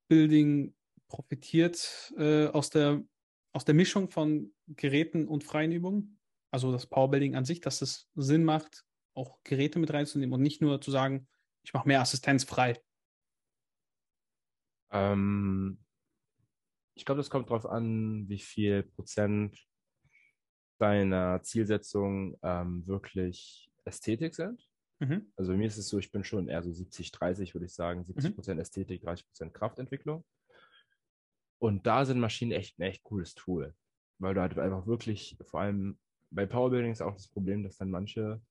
Building 0.08 0.76
profitiert 1.08 2.14
äh, 2.18 2.48
aus, 2.48 2.70
der, 2.70 3.04
aus 3.52 3.66
der 3.66 3.76
Mischung 3.76 4.10
von 4.10 4.54
Geräten 4.68 5.28
und 5.28 5.44
freien 5.44 5.72
Übungen? 5.72 6.20
Also 6.52 6.72
das 6.72 6.86
Powerbuilding 6.86 7.36
an 7.36 7.46
sich, 7.46 7.62
dass 7.62 7.82
es 7.82 8.10
Sinn 8.16 8.44
macht, 8.44 8.86
auch 9.16 9.40
Geräte 9.44 9.80
mit 9.80 9.92
reinzunehmen 9.92 10.34
und 10.34 10.42
nicht 10.42 10.62
nur 10.62 10.82
zu 10.82 10.92
sagen, 10.92 11.28
ich 11.64 11.74
mache 11.74 11.88
mehr 11.88 12.02
Assistenz 12.02 12.44
frei. 12.44 12.80
Ähm, 14.92 15.83
ich 17.04 17.06
glaube, 17.06 17.20
das 17.20 17.30
kommt 17.30 17.50
darauf 17.50 17.66
an, 17.66 18.30
wie 18.30 18.40
viel 18.40 18.84
Prozent 18.84 19.62
deiner 20.80 21.44
Zielsetzung 21.44 22.38
ähm, 22.42 22.88
wirklich 22.88 23.70
Ästhetik 23.84 24.34
sind. 24.34 24.66
Mhm. 25.00 25.30
Also 25.36 25.52
bei 25.52 25.58
mir 25.58 25.68
ist 25.68 25.76
es 25.76 25.90
so, 25.90 26.00
ich 26.00 26.14
bin 26.14 26.24
schon 26.24 26.48
eher 26.48 26.64
so 26.64 26.72
70, 26.72 27.12
30, 27.12 27.54
würde 27.54 27.66
ich 27.66 27.74
sagen. 27.74 28.06
70 28.06 28.30
mhm. 28.30 28.36
Prozent 28.36 28.56
mhm. 28.56 28.62
Ästhetik, 28.62 29.02
30 29.02 29.28
Prozent 29.28 29.54
Kraftentwicklung. 29.54 30.24
Und 31.60 31.86
da 31.86 32.06
sind 32.06 32.22
Maschinen 32.22 32.54
echt 32.54 32.80
ein 32.80 32.84
echt 32.84 33.04
cooles 33.04 33.36
Tool, 33.36 33.76
weil 34.20 34.34
du 34.34 34.40
halt 34.40 34.58
einfach 34.58 34.88
wirklich, 34.88 35.38
vor 35.44 35.60
allem 35.60 36.00
bei 36.32 36.46
Powerbuilding 36.46 36.94
ist 36.94 37.02
auch 37.02 37.16
das 37.16 37.28
Problem, 37.28 37.64
dass 37.64 37.76
dann 37.76 37.92
manche 37.92 38.42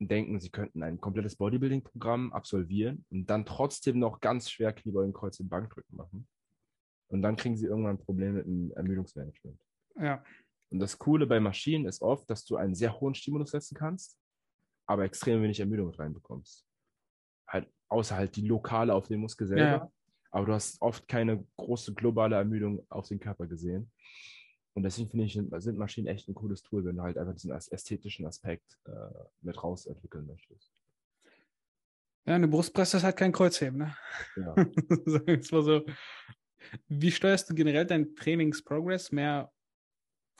denken, 0.00 0.40
sie 0.40 0.50
könnten 0.50 0.82
ein 0.82 1.00
komplettes 1.00 1.36
Bodybuilding-Programm 1.36 2.32
absolvieren 2.32 3.04
und 3.10 3.30
dann 3.30 3.46
trotzdem 3.46 4.00
noch 4.00 4.20
ganz 4.20 4.50
schwer 4.50 4.72
Kniebeugen, 4.72 5.12
Kreuz 5.12 5.38
und 5.38 5.48
Bankdrücken 5.48 5.96
machen. 5.96 6.26
Und 7.12 7.20
dann 7.20 7.36
kriegen 7.36 7.58
sie 7.58 7.66
irgendwann 7.66 7.96
ein 7.96 8.04
Problem 8.04 8.34
mit 8.34 8.46
dem 8.46 8.72
Ermüdungsmanagement. 8.72 9.60
Ja. 10.00 10.24
Und 10.70 10.78
das 10.80 10.98
Coole 10.98 11.26
bei 11.26 11.40
Maschinen 11.40 11.84
ist 11.84 12.00
oft, 12.00 12.28
dass 12.30 12.46
du 12.46 12.56
einen 12.56 12.74
sehr 12.74 12.98
hohen 12.98 13.14
Stimulus 13.14 13.50
setzen 13.50 13.76
kannst, 13.76 14.18
aber 14.86 15.04
extrem 15.04 15.42
wenig 15.42 15.60
Ermüdung 15.60 15.90
reinbekommst. 15.90 16.66
Halt, 17.46 17.70
außer 17.88 18.16
halt 18.16 18.34
die 18.34 18.46
lokale 18.46 18.94
auf 18.94 19.08
den 19.08 19.20
Muskel 19.20 19.46
selber. 19.46 19.62
Ja. 19.62 19.92
Aber 20.30 20.46
du 20.46 20.52
hast 20.54 20.80
oft 20.80 21.06
keine 21.06 21.46
große 21.58 21.92
globale 21.92 22.36
Ermüdung 22.36 22.86
auf 22.88 23.06
den 23.06 23.20
Körper 23.20 23.46
gesehen. 23.46 23.92
Und 24.72 24.84
deswegen 24.84 25.10
finde 25.10 25.26
ich, 25.26 25.34
sind 25.34 25.76
Maschinen 25.76 26.06
echt 26.06 26.26
ein 26.28 26.34
cooles 26.34 26.62
Tool, 26.62 26.82
wenn 26.86 26.96
du 26.96 27.02
halt 27.02 27.18
einfach 27.18 27.34
diesen 27.34 27.52
ästhetischen 27.52 28.24
Aspekt 28.24 28.78
äh, 28.86 28.90
mit 29.42 29.62
rausentwickeln 29.62 30.26
möchtest. 30.26 30.72
Ja, 32.24 32.36
eine 32.36 32.48
Brustpresse 32.48 32.96
ist 32.96 33.02
halt 33.02 33.18
kein 33.18 33.32
Kreuzheben, 33.32 33.80
ne? 33.80 33.96
Ja. 34.36 34.54
Sagen 35.04 35.26
wir 35.26 35.38
es 35.40 35.52
mal 35.52 35.62
so. 35.62 35.84
Wie 36.88 37.10
steuerst 37.10 37.50
du 37.50 37.54
generell 37.54 37.86
deinen 37.86 38.14
Trainingsprogress? 38.14 39.12
Mehr 39.12 39.52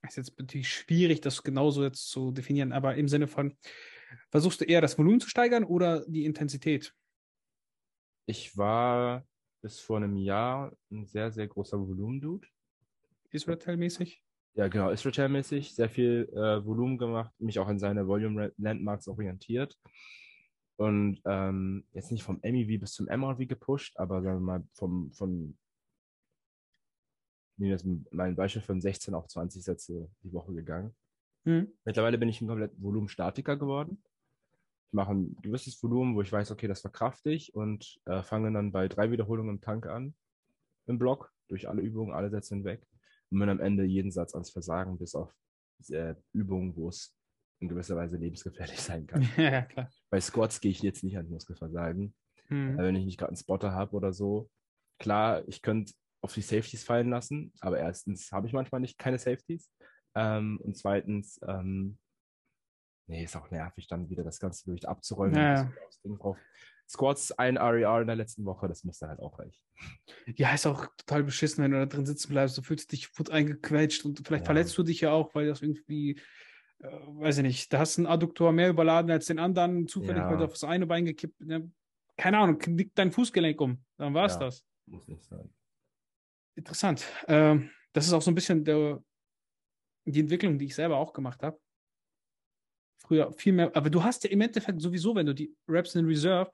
ist 0.02 0.16
jetzt 0.16 0.38
natürlich 0.38 0.68
schwierig, 0.68 1.20
das 1.20 1.42
genauso 1.42 1.84
jetzt 1.84 2.08
zu 2.10 2.32
definieren, 2.32 2.72
aber 2.72 2.96
im 2.96 3.08
Sinne 3.08 3.28
von, 3.28 3.56
versuchst 4.30 4.60
du 4.60 4.64
eher 4.64 4.80
das 4.80 4.98
Volumen 4.98 5.20
zu 5.20 5.28
steigern 5.28 5.64
oder 5.64 6.04
die 6.06 6.24
Intensität? 6.24 6.94
Ich 8.26 8.56
war 8.56 9.26
bis 9.62 9.78
vor 9.80 9.98
einem 9.98 10.16
Jahr 10.16 10.76
ein 10.90 11.06
sehr, 11.06 11.30
sehr 11.30 11.46
großer 11.46 11.78
Volumendude. 11.78 12.46
Israel-mäßig? 13.30 14.22
Ja, 14.54 14.68
genau, 14.68 14.90
Israel-mäßig, 14.90 15.74
sehr 15.74 15.88
viel 15.88 16.28
äh, 16.34 16.64
Volumen 16.64 16.98
gemacht, 16.98 17.32
mich 17.38 17.58
auch 17.58 17.68
an 17.68 17.78
seine 17.78 18.06
Volume-Landmarks 18.06 19.08
orientiert. 19.08 19.78
Und 20.76 21.20
ähm, 21.24 21.84
jetzt 21.92 22.10
nicht 22.10 22.22
vom 22.22 22.40
MEV 22.42 22.80
bis 22.80 22.92
zum 22.92 23.06
MRV 23.06 23.46
gepusht, 23.46 23.96
aber 23.96 24.22
sagen 24.22 24.40
wir 24.40 24.58
mal 24.58 24.64
vom, 24.74 25.12
von 25.12 25.56
nehmen 27.62 27.72
jetzt 27.72 28.12
mein 28.12 28.36
Beispiel 28.36 28.62
von 28.62 28.80
16 28.80 29.14
auf 29.14 29.26
20 29.28 29.62
Sätze 29.62 30.10
die 30.22 30.32
Woche 30.32 30.52
gegangen. 30.52 30.94
Mhm. 31.44 31.72
Mittlerweile 31.84 32.18
bin 32.18 32.28
ich 32.28 32.40
ein 32.40 32.48
komplett 32.48 32.72
Volumenstatiker 32.80 33.56
geworden. 33.56 34.02
Ich 34.88 34.92
mache 34.92 35.12
ein 35.12 35.36
gewisses 35.42 35.82
Volumen, 35.82 36.14
wo 36.14 36.22
ich 36.22 36.30
weiß, 36.30 36.50
okay, 36.50 36.68
das 36.68 36.82
verkrafte 36.82 37.30
ich 37.30 37.54
und 37.54 37.98
äh, 38.04 38.22
fange 38.22 38.52
dann 38.52 38.72
bei 38.72 38.88
drei 38.88 39.10
Wiederholungen 39.10 39.56
im 39.56 39.60
Tank 39.60 39.86
an, 39.86 40.14
im 40.86 40.98
Block, 40.98 41.32
durch 41.48 41.68
alle 41.68 41.82
Übungen, 41.82 42.12
alle 42.12 42.30
Sätze 42.30 42.54
hinweg 42.54 42.86
und 43.30 43.38
bin 43.38 43.48
am 43.48 43.60
Ende 43.60 43.84
jeden 43.84 44.10
Satz 44.10 44.34
ans 44.34 44.50
Versagen, 44.50 44.98
bis 44.98 45.14
auf 45.14 45.34
äh, 45.88 46.14
Übungen, 46.32 46.76
wo 46.76 46.88
es 46.88 47.14
in 47.60 47.68
gewisser 47.68 47.96
Weise 47.96 48.16
lebensgefährlich 48.16 48.80
sein 48.80 49.06
kann. 49.06 49.22
ja, 49.36 49.62
klar. 49.62 49.90
Bei 50.10 50.20
Squats 50.20 50.60
gehe 50.60 50.70
ich 50.70 50.82
jetzt 50.82 51.02
nicht 51.04 51.16
an 51.16 51.28
Muskelversagen, 51.28 52.14
Mhm. 52.48 52.76
wenn 52.76 52.96
ich 52.96 53.06
nicht 53.06 53.18
gerade 53.18 53.30
einen 53.30 53.36
Spotter 53.36 53.72
habe 53.72 53.96
oder 53.96 54.12
so. 54.12 54.50
Klar, 54.98 55.46
ich 55.48 55.62
könnte 55.62 55.94
auf 56.22 56.32
die 56.34 56.40
Safeties 56.42 56.84
fallen 56.84 57.10
lassen, 57.10 57.52
aber 57.60 57.78
erstens 57.78 58.30
habe 58.32 58.46
ich 58.46 58.52
manchmal 58.52 58.80
nicht 58.80 58.96
keine 58.98 59.18
Safeties 59.18 59.70
ähm, 60.14 60.58
und 60.62 60.76
zweitens, 60.76 61.40
ähm, 61.46 61.98
nee, 63.08 63.24
ist 63.24 63.36
auch 63.36 63.50
nervig, 63.50 63.88
dann 63.88 64.08
wieder 64.08 64.22
das 64.24 64.38
ganze 64.38 64.64
Gewicht 64.64 64.86
abzuräumen. 64.86 65.34
Ja, 65.34 65.62
und 65.62 65.68
ja. 65.68 65.72
das 65.86 66.00
Ding 66.00 66.16
drauf. 66.18 66.38
Squats, 66.88 67.32
ein 67.32 67.56
RER 67.56 68.02
in 68.02 68.06
der 68.06 68.16
letzten 68.16 68.44
Woche, 68.44 68.68
das 68.68 68.84
müsste 68.84 69.08
halt 69.08 69.18
auch 69.18 69.38
reichen. 69.38 69.62
Ja, 70.36 70.52
ist 70.52 70.66
auch 70.66 70.86
total 70.98 71.24
beschissen, 71.24 71.64
wenn 71.64 71.70
du 71.70 71.78
da 71.78 71.86
drin 71.86 72.04
sitzen 72.04 72.28
bleibst. 72.28 72.58
Du 72.58 72.62
fühlst 72.62 72.92
dich 72.92 73.12
gut 73.14 73.30
eingequetscht 73.30 74.04
und 74.04 74.18
vielleicht 74.26 74.42
Ja. 74.42 74.46
verletzt 74.46 74.76
du 74.76 74.82
dich 74.82 75.00
ja 75.00 75.10
auch, 75.10 75.34
weil 75.34 75.46
das 75.46 75.62
irgendwie, 75.62 76.20
äh, 76.80 76.86
weiß 76.88 77.38
ich 77.38 77.44
nicht, 77.44 77.72
da 77.72 77.78
hast 77.78 77.96
du 77.96 78.02
einen 78.02 78.06
Adduktor 78.12 78.52
mehr 78.52 78.68
überladen 78.68 79.10
als 79.10 79.26
den 79.26 79.38
anderen, 79.38 79.88
zufällig 79.88 80.22
Ja. 80.22 80.30
weil 80.30 80.36
du 80.36 80.44
auf 80.44 80.52
das 80.52 80.64
eine 80.64 80.86
Bein 80.86 81.06
gekippt. 81.06 81.40
Ne? 81.40 81.72
Keine 82.18 82.38
Ahnung, 82.38 82.58
knickt 82.58 82.98
dein 82.98 83.10
Fußgelenk 83.10 83.58
um. 83.60 83.82
Dann 83.96 84.12
war 84.12 84.26
es 84.26 84.34
Ja. 84.34 84.40
das. 84.40 84.66
Muss 84.86 85.08
nicht 85.08 85.24
sein. 85.24 85.48
Interessant. 86.54 87.04
Ähm, 87.28 87.70
das 87.92 88.06
ist 88.06 88.12
auch 88.12 88.22
so 88.22 88.30
ein 88.30 88.34
bisschen 88.34 88.64
der, 88.64 89.02
die 90.04 90.20
Entwicklung, 90.20 90.58
die 90.58 90.66
ich 90.66 90.74
selber 90.74 90.96
auch 90.98 91.12
gemacht 91.12 91.42
habe. 91.42 91.60
Früher 92.98 93.32
viel 93.32 93.52
mehr, 93.52 93.74
aber 93.74 93.90
du 93.90 94.02
hast 94.04 94.22
ja 94.24 94.30
im 94.30 94.40
Endeffekt 94.40 94.80
sowieso, 94.80 95.14
wenn 95.14 95.26
du 95.26 95.34
die 95.34 95.54
Reps 95.68 95.94
in 95.96 96.06
Reserve 96.06 96.52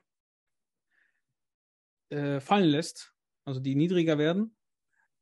äh, 2.11 2.41
fallen 2.41 2.69
lässt, 2.71 3.13
also 3.45 3.61
die 3.61 3.75
niedriger 3.75 4.19
werden, 4.19 4.57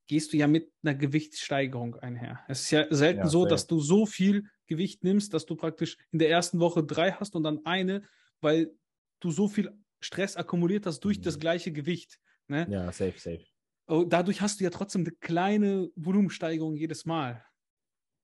gehst 0.08 0.32
du 0.32 0.36
ja 0.36 0.46
mit 0.46 0.72
einer 0.82 0.94
Gewichtssteigerung 0.94 1.96
einher. 1.96 2.44
Es 2.48 2.62
ist 2.62 2.70
ja 2.70 2.86
selten 2.90 3.20
Ja, 3.20 3.28
so, 3.28 3.44
dass 3.46 3.66
du 3.66 3.80
so 3.80 4.06
viel 4.06 4.44
Gewicht 4.66 5.04
nimmst, 5.04 5.34
dass 5.34 5.46
du 5.46 5.56
praktisch 5.56 5.96
in 6.12 6.18
der 6.20 6.30
ersten 6.30 6.60
Woche 6.60 6.84
drei 6.84 7.12
hast 7.12 7.34
und 7.36 7.42
dann 7.44 7.64
eine, 7.66 8.02
weil 8.40 8.72
du 9.20 9.30
so 9.30 9.48
viel 9.48 9.72
Stress 10.00 10.36
akkumuliert 10.36 10.86
hast 10.86 11.00
durch 11.00 11.18
Mhm. 11.18 11.22
das 11.22 11.38
gleiche 11.38 11.72
Gewicht. 11.72 12.20
Ne? 12.48 12.66
Ja, 12.70 12.92
safe, 12.92 13.18
safe. 13.18 13.44
Oh, 13.88 14.04
dadurch 14.04 14.40
hast 14.40 14.60
du 14.60 14.64
ja 14.64 14.70
trotzdem 14.70 15.02
eine 15.02 15.12
kleine 15.12 15.88
Volumensteigerung 15.94 16.76
jedes 16.76 17.06
Mal, 17.06 17.44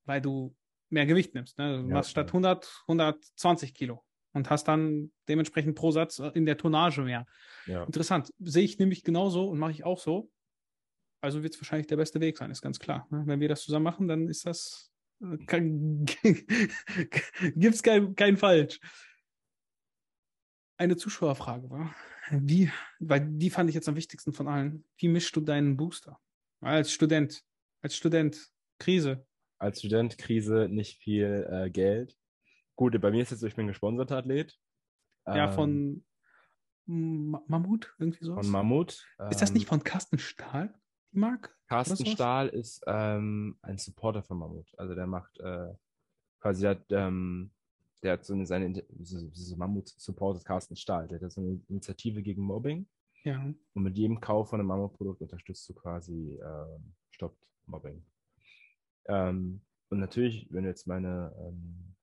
weil 0.05 0.21
du 0.21 0.57
mehr 0.91 1.07
Gewicht 1.07 1.35
nimmst. 1.35 1.59
Ne? 1.59 1.83
Du 1.83 1.89
Ja, 1.89 1.95
machst 1.95 2.11
statt 2.11 2.29
ja. 2.29 2.35
100 2.35 2.85
120 2.89 3.75
Kilo 3.75 4.05
und 4.33 4.51
hast 4.51 4.67
dann 4.69 5.13
dementsprechend 5.29 5.77
pro 5.77 5.91
Satz 5.91 6.19
in 6.19 6.47
der 6.47 6.57
Tonnage 6.57 7.03
mehr. 7.03 7.27
Ja. 7.67 7.85
Interessant. 7.85 8.33
Sehe 8.41 8.65
ich 8.65 8.79
nämlich 8.79 9.05
genauso 9.05 9.49
und 9.49 9.59
mache 9.59 9.73
ich 9.73 9.85
auch 9.85 9.99
so. 9.99 10.31
Also 11.21 11.43
wird 11.43 11.55
es 11.55 11.61
wahrscheinlich 11.61 11.87
der 11.87 11.97
beste 11.97 12.21
Weg 12.21 12.37
sein, 12.37 12.51
ist 12.51 12.63
ganz 12.63 12.81
klar. 12.81 13.07
ne? 13.11 13.23
Wenn 13.27 13.41
wir 13.41 13.49
das 13.49 13.63
zusammen 13.63 13.85
machen, 13.85 14.09
dann 14.09 14.29
ist 14.29 14.45
das 14.45 14.91
äh, 15.23 15.37
gibt 17.55 17.75
es 17.75 17.83
kein, 17.83 18.15
kein 18.17 18.37
Falsch. 18.37 18.81
Eine 20.77 20.97
Zuschauerfrage 20.97 21.71
war, 21.71 21.95
wie, 22.31 22.71
weil 22.99 23.21
die 23.21 23.51
fand 23.51 23.69
ich 23.69 23.75
jetzt 23.75 23.89
am 23.89 23.97
wichtigsten 23.97 24.33
von 24.33 24.49
allen. 24.49 24.85
Wie 24.97 25.09
mischst 25.09 25.35
du 25.37 25.41
deinen 25.41 25.77
Booster? 25.77 26.19
Als 26.61 26.93
Student, 26.93 27.45
als 27.83 27.97
Student, 27.97 28.51
Krise. 28.79 29.27
Als 29.59 29.79
Student, 29.81 30.19
Krise, 30.19 30.69
nicht 30.69 30.99
viel 30.99 31.47
äh, 31.51 31.71
Geld. 31.71 32.17
Gut, 32.75 32.99
bei 33.01 33.11
mir 33.11 33.23
ist 33.23 33.33
es 33.33 33.41
so, 33.41 33.47
ich 33.47 33.55
bin 33.55 33.67
gesponserter 33.67 34.17
Athlet. 34.19 34.59
Ja, 35.27 35.47
Ähm, 35.49 35.53
von 35.53 36.05
Ma- 36.87 37.45
Mammut, 37.47 37.95
irgendwie 37.99 38.25
sowas. 38.25 38.45
von 38.47 38.51
Mammut. 38.53 39.07
ist 39.31 39.41
das 39.41 39.51
Ähm, 39.51 39.55
nicht 39.55 39.69
von 39.69 39.85
Carsten 39.85 40.19
Stahl, 40.19 40.75
die 41.13 41.19
Marke? 41.19 41.51
Carsten? 41.69 42.05
Stahl 42.07 42.49
ist 42.49 42.83
ähm, 42.87 43.57
ein 43.63 43.79
Supporter 43.79 44.23
von 44.25 44.39
Mammut. 44.39 44.69
Also 44.79 44.95
der 44.97 45.07
macht 45.07 45.39
äh, 45.39 45.75
quasi, 46.41 46.63
der 46.63 46.71
hat, 46.71 46.85
ähm, 46.91 47.53
der 48.03 48.13
hat 48.15 48.25
so 48.25 48.35
eine, 48.35 48.47
seine, 48.47 48.85
so, 49.01 49.29
so 49.33 49.57
Mammut 49.57 49.89
supportet 49.97 50.45
Carsten 50.45 50.77
Stahl. 50.77 51.09
Der 51.09 51.21
hat 51.21 51.33
so 51.33 51.41
eine 51.41 51.61
Initiative 51.69 52.23
gegen 52.23 52.43
Mobbing 52.43 52.89
Ja. 53.25 53.41
und 53.75 53.83
mit 53.83 53.97
jedem 53.97 54.21
Kauf 54.21 54.51
von 54.51 54.61
einem 54.61 54.69
Mammutprodukt 54.69 55.21
unterstützt 55.23 55.69
du 55.69 55.75
quasi, 55.75 56.39
ähm, 56.43 56.95
stoppt 57.11 57.47
Mobbing. 57.67 58.05
Ähm, 59.07 59.63
und 59.91 59.99
natürlich, 59.99 60.49
wenn 60.51 60.65
du 60.65 60.71
jetzt 60.71 60.87
meine, 60.87 61.33
ähm, 61.39 61.95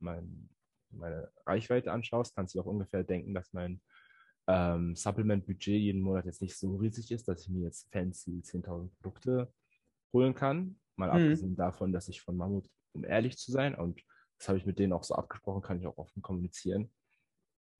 mein, 0.00 0.48
meine 0.90 1.30
Reichweite 1.46 1.92
anschaust, 1.92 2.34
kannst 2.34 2.54
du 2.54 2.60
auch 2.60 2.66
ungefähr 2.66 3.04
denken, 3.04 3.34
dass 3.34 3.52
mein 3.52 3.80
ähm, 4.46 4.94
Supplement-Budget 4.96 5.80
jeden 5.80 6.02
Monat 6.02 6.26
jetzt 6.26 6.42
nicht 6.42 6.56
so 6.56 6.76
riesig 6.76 7.10
ist, 7.10 7.28
dass 7.28 7.42
ich 7.42 7.48
mir 7.48 7.62
jetzt 7.64 7.90
fancy 7.92 8.42
10.000 8.42 8.90
Produkte 9.00 9.52
holen 10.12 10.34
kann. 10.34 10.78
Mal 10.96 11.10
Mhm. 11.10 11.12
abgesehen 11.12 11.56
davon, 11.56 11.92
dass 11.92 12.08
ich 12.08 12.20
von 12.20 12.36
Mammut, 12.36 12.68
um 12.92 13.04
ehrlich 13.04 13.36
zu 13.36 13.50
sein, 13.52 13.74
und 13.74 14.02
das 14.38 14.48
habe 14.48 14.58
ich 14.58 14.66
mit 14.66 14.78
denen 14.78 14.92
auch 14.92 15.04
so 15.04 15.14
abgesprochen, 15.14 15.62
kann 15.62 15.78
ich 15.78 15.86
auch 15.86 15.98
offen 15.98 16.22
kommunizieren, 16.22 16.90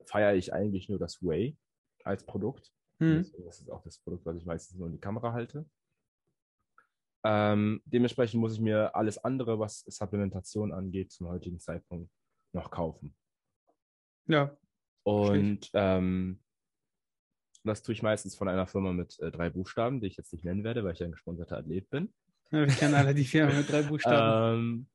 feiere 0.06 0.34
ich 0.34 0.52
eigentlich 0.52 0.88
nur 0.88 0.98
das 0.98 1.22
Whey 1.22 1.56
als 2.04 2.24
Produkt. 2.24 2.72
Hm. 2.98 3.18
Deswegen 3.18 3.48
ist 3.48 3.70
auch 3.70 3.82
das 3.82 3.98
Produkt, 3.98 4.24
was 4.26 4.36
ich 4.36 4.46
meistens 4.46 4.78
nur 4.78 4.86
in 4.86 4.92
die 4.92 5.00
Kamera 5.00 5.32
halte. 5.32 5.66
Ähm, 7.24 7.80
dementsprechend 7.86 8.40
muss 8.40 8.54
ich 8.54 8.60
mir 8.60 8.94
alles 8.94 9.18
andere, 9.18 9.58
was 9.58 9.80
Supplementation 9.80 10.72
angeht, 10.72 11.10
zum 11.10 11.28
heutigen 11.28 11.58
Zeitpunkt 11.58 12.10
noch 12.52 12.70
kaufen. 12.70 13.16
Ja. 14.26 14.56
Und 15.04 15.70
ähm, 15.72 16.40
das 17.64 17.82
tue 17.82 17.94
ich 17.94 18.02
meistens 18.02 18.36
von 18.36 18.48
einer 18.48 18.66
Firma 18.66 18.92
mit 18.92 19.18
äh, 19.20 19.30
drei 19.30 19.48
Buchstaben, 19.48 20.00
die 20.00 20.08
ich 20.08 20.16
jetzt 20.16 20.32
nicht 20.32 20.44
nennen 20.44 20.64
werde, 20.64 20.84
weil 20.84 20.92
ich 20.92 21.02
ein 21.02 21.12
gesponserter 21.12 21.58
Athlet 21.58 21.88
bin. 21.88 22.12
Ja, 22.50 22.66
Wir 22.66 22.74
kennen 22.74 22.94
alle 22.94 23.14
die 23.14 23.24
Firma 23.24 23.54
mit 23.54 23.70
drei 23.70 23.82
Buchstaben. 23.88 24.58
Ähm, 24.58 24.86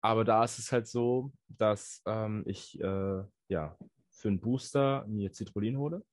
aber 0.00 0.24
da 0.24 0.44
ist 0.44 0.58
es 0.58 0.72
halt 0.72 0.86
so, 0.86 1.32
dass 1.48 2.02
ähm, 2.06 2.42
ich 2.46 2.80
äh, 2.80 3.22
ja 3.48 3.76
für 4.10 4.28
einen 4.28 4.40
Booster 4.40 5.04
mir 5.06 5.32
Citrullin 5.32 5.78
hole. 5.78 6.04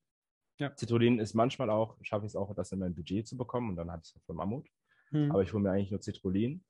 Ja. 0.60 0.74
Citrullin 0.76 1.20
ist 1.20 1.34
manchmal 1.34 1.70
auch, 1.70 1.98
schaffe 2.02 2.26
ich 2.26 2.32
es 2.32 2.36
auch, 2.36 2.54
das 2.56 2.72
in 2.72 2.80
mein 2.80 2.96
Budget 2.96 3.28
zu 3.28 3.38
bekommen 3.38 3.70
und 3.70 3.76
dann 3.76 3.92
habe 3.92 4.02
ich 4.04 4.14
es 4.16 4.24
von 4.26 4.36
Mammut. 4.36 4.68
Hm. 5.10 5.32
Aber 5.32 5.44
ich 5.44 5.54
hole 5.54 5.64
mir 5.64 5.72
eigentlich 5.72 5.92
nur 5.92 6.02
Citrullin. 6.02 6.64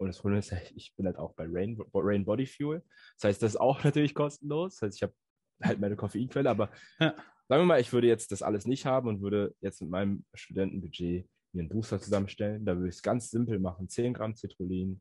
Und 0.00 0.06
das 0.06 0.18
Problem 0.18 0.38
ist, 0.38 0.52
ich 0.76 0.94
bin 0.96 1.06
halt 1.06 1.16
auch 1.16 1.34
bei 1.34 1.46
Rain, 1.48 1.76
Rain 1.92 2.24
Body 2.24 2.46
Fuel. 2.46 2.82
Das 3.16 3.24
heißt, 3.28 3.42
das 3.42 3.52
ist 3.54 3.60
auch 3.60 3.82
natürlich 3.84 4.14
kostenlos. 4.14 4.74
Das 4.76 4.82
heißt, 4.82 4.96
ich 4.96 5.02
habe 5.02 5.14
halt 5.62 5.80
meine 5.80 5.96
Koffeinquelle, 5.96 6.48
aber 6.48 6.70
Ja. 7.00 7.14
sagen 7.48 7.62
wir 7.62 7.66
mal, 7.66 7.80
ich 7.80 7.92
würde 7.92 8.06
jetzt 8.06 8.30
das 8.30 8.42
alles 8.42 8.66
nicht 8.66 8.86
haben 8.86 9.08
und 9.08 9.20
würde 9.20 9.54
jetzt 9.60 9.80
mit 9.80 9.90
meinem 9.90 10.24
Studentenbudget 10.34 11.28
mir 11.52 11.60
einen 11.60 11.68
Booster 11.68 12.00
zusammenstellen. 12.00 12.64
Da 12.64 12.76
würde 12.76 12.88
ich 12.88 12.96
es 12.96 13.02
ganz 13.02 13.30
simpel 13.30 13.58
machen. 13.58 13.88
10 13.88 14.14
Gramm 14.14 14.36
Citrullin 14.36 15.00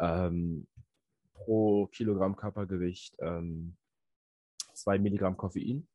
ähm, 0.00 0.66
pro 1.34 1.86
Kilogramm 1.88 2.36
Körpergewicht, 2.36 3.16
ähm, 3.20 3.76
2 4.74 4.98
Milligramm 4.98 5.36
Koffein 5.36 5.88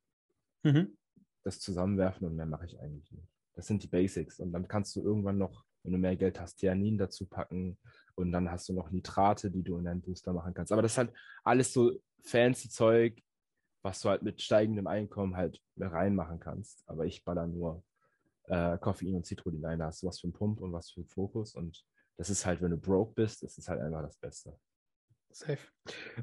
Mhm. 0.66 0.98
das 1.44 1.60
zusammenwerfen 1.60 2.26
und 2.26 2.36
mehr 2.38 2.46
mache 2.46 2.66
ich 2.66 2.80
eigentlich 2.80 3.12
nicht. 3.12 3.28
Das 3.54 3.68
sind 3.68 3.84
die 3.84 3.88
Basics. 3.88 4.40
Und 4.40 4.54
dann 4.54 4.68
kannst 4.68 4.96
du 4.96 5.04
irgendwann 5.04 5.38
noch, 5.38 5.66
wenn 5.84 5.92
du 5.92 5.98
mehr 5.98 6.16
Geld 6.16 6.40
hast, 6.40 6.56
Theanin 6.56 6.98
dazu 6.98 7.26
packen, 7.26 7.78
Und 8.16 8.32
dann 8.32 8.50
hast 8.52 8.70
du 8.70 8.74
noch 8.74 8.92
Nitrate, 8.92 9.50
die 9.52 9.64
du 9.64 9.78
in 9.78 9.86
deinen 9.86 10.02
Booster 10.02 10.34
machen 10.34 10.54
kannst. 10.54 10.72
Aber 10.72 10.82
das 10.82 10.94
ist 10.94 10.98
halt 11.00 11.14
alles 11.44 11.74
so 11.74 11.92
fancy 12.24 12.70
Zeug, 12.70 13.22
was 13.82 14.00
du 14.02 14.10
halt 14.10 14.22
mit 14.22 14.42
steigendem 14.42 14.88
Einkommen 14.88 15.36
halt 15.36 15.60
reinmachen 15.78 16.40
kannst. 16.40 16.84
Aber 16.88 17.06
ich 17.06 17.24
baller 17.26 17.48
nur 17.48 17.84
äh, 18.46 18.78
Koffein 18.78 19.16
und 19.16 19.26
Citrullin 19.26 19.66
ein. 19.66 19.80
Da 19.80 19.88
hast 19.88 20.04
du 20.04 20.08
was 20.08 20.20
für 20.20 20.28
einen 20.28 20.34
Pump 20.34 20.62
und 20.62 20.72
was 20.72 20.92
für 20.92 21.02
einen 21.02 21.10
Fokus. 21.10 21.56
Und 21.56 21.84
das 22.18 22.30
ist 22.30 22.46
halt, 22.46 22.62
wenn 22.62 22.72
du 22.72 22.78
broke 22.78 23.14
bist, 23.14 23.44
das 23.44 23.58
ist 23.58 23.68
halt 23.68 23.82
einfach 23.82 24.04
das 24.04 24.18
Beste. 24.18 24.58
Safe. 25.32 25.60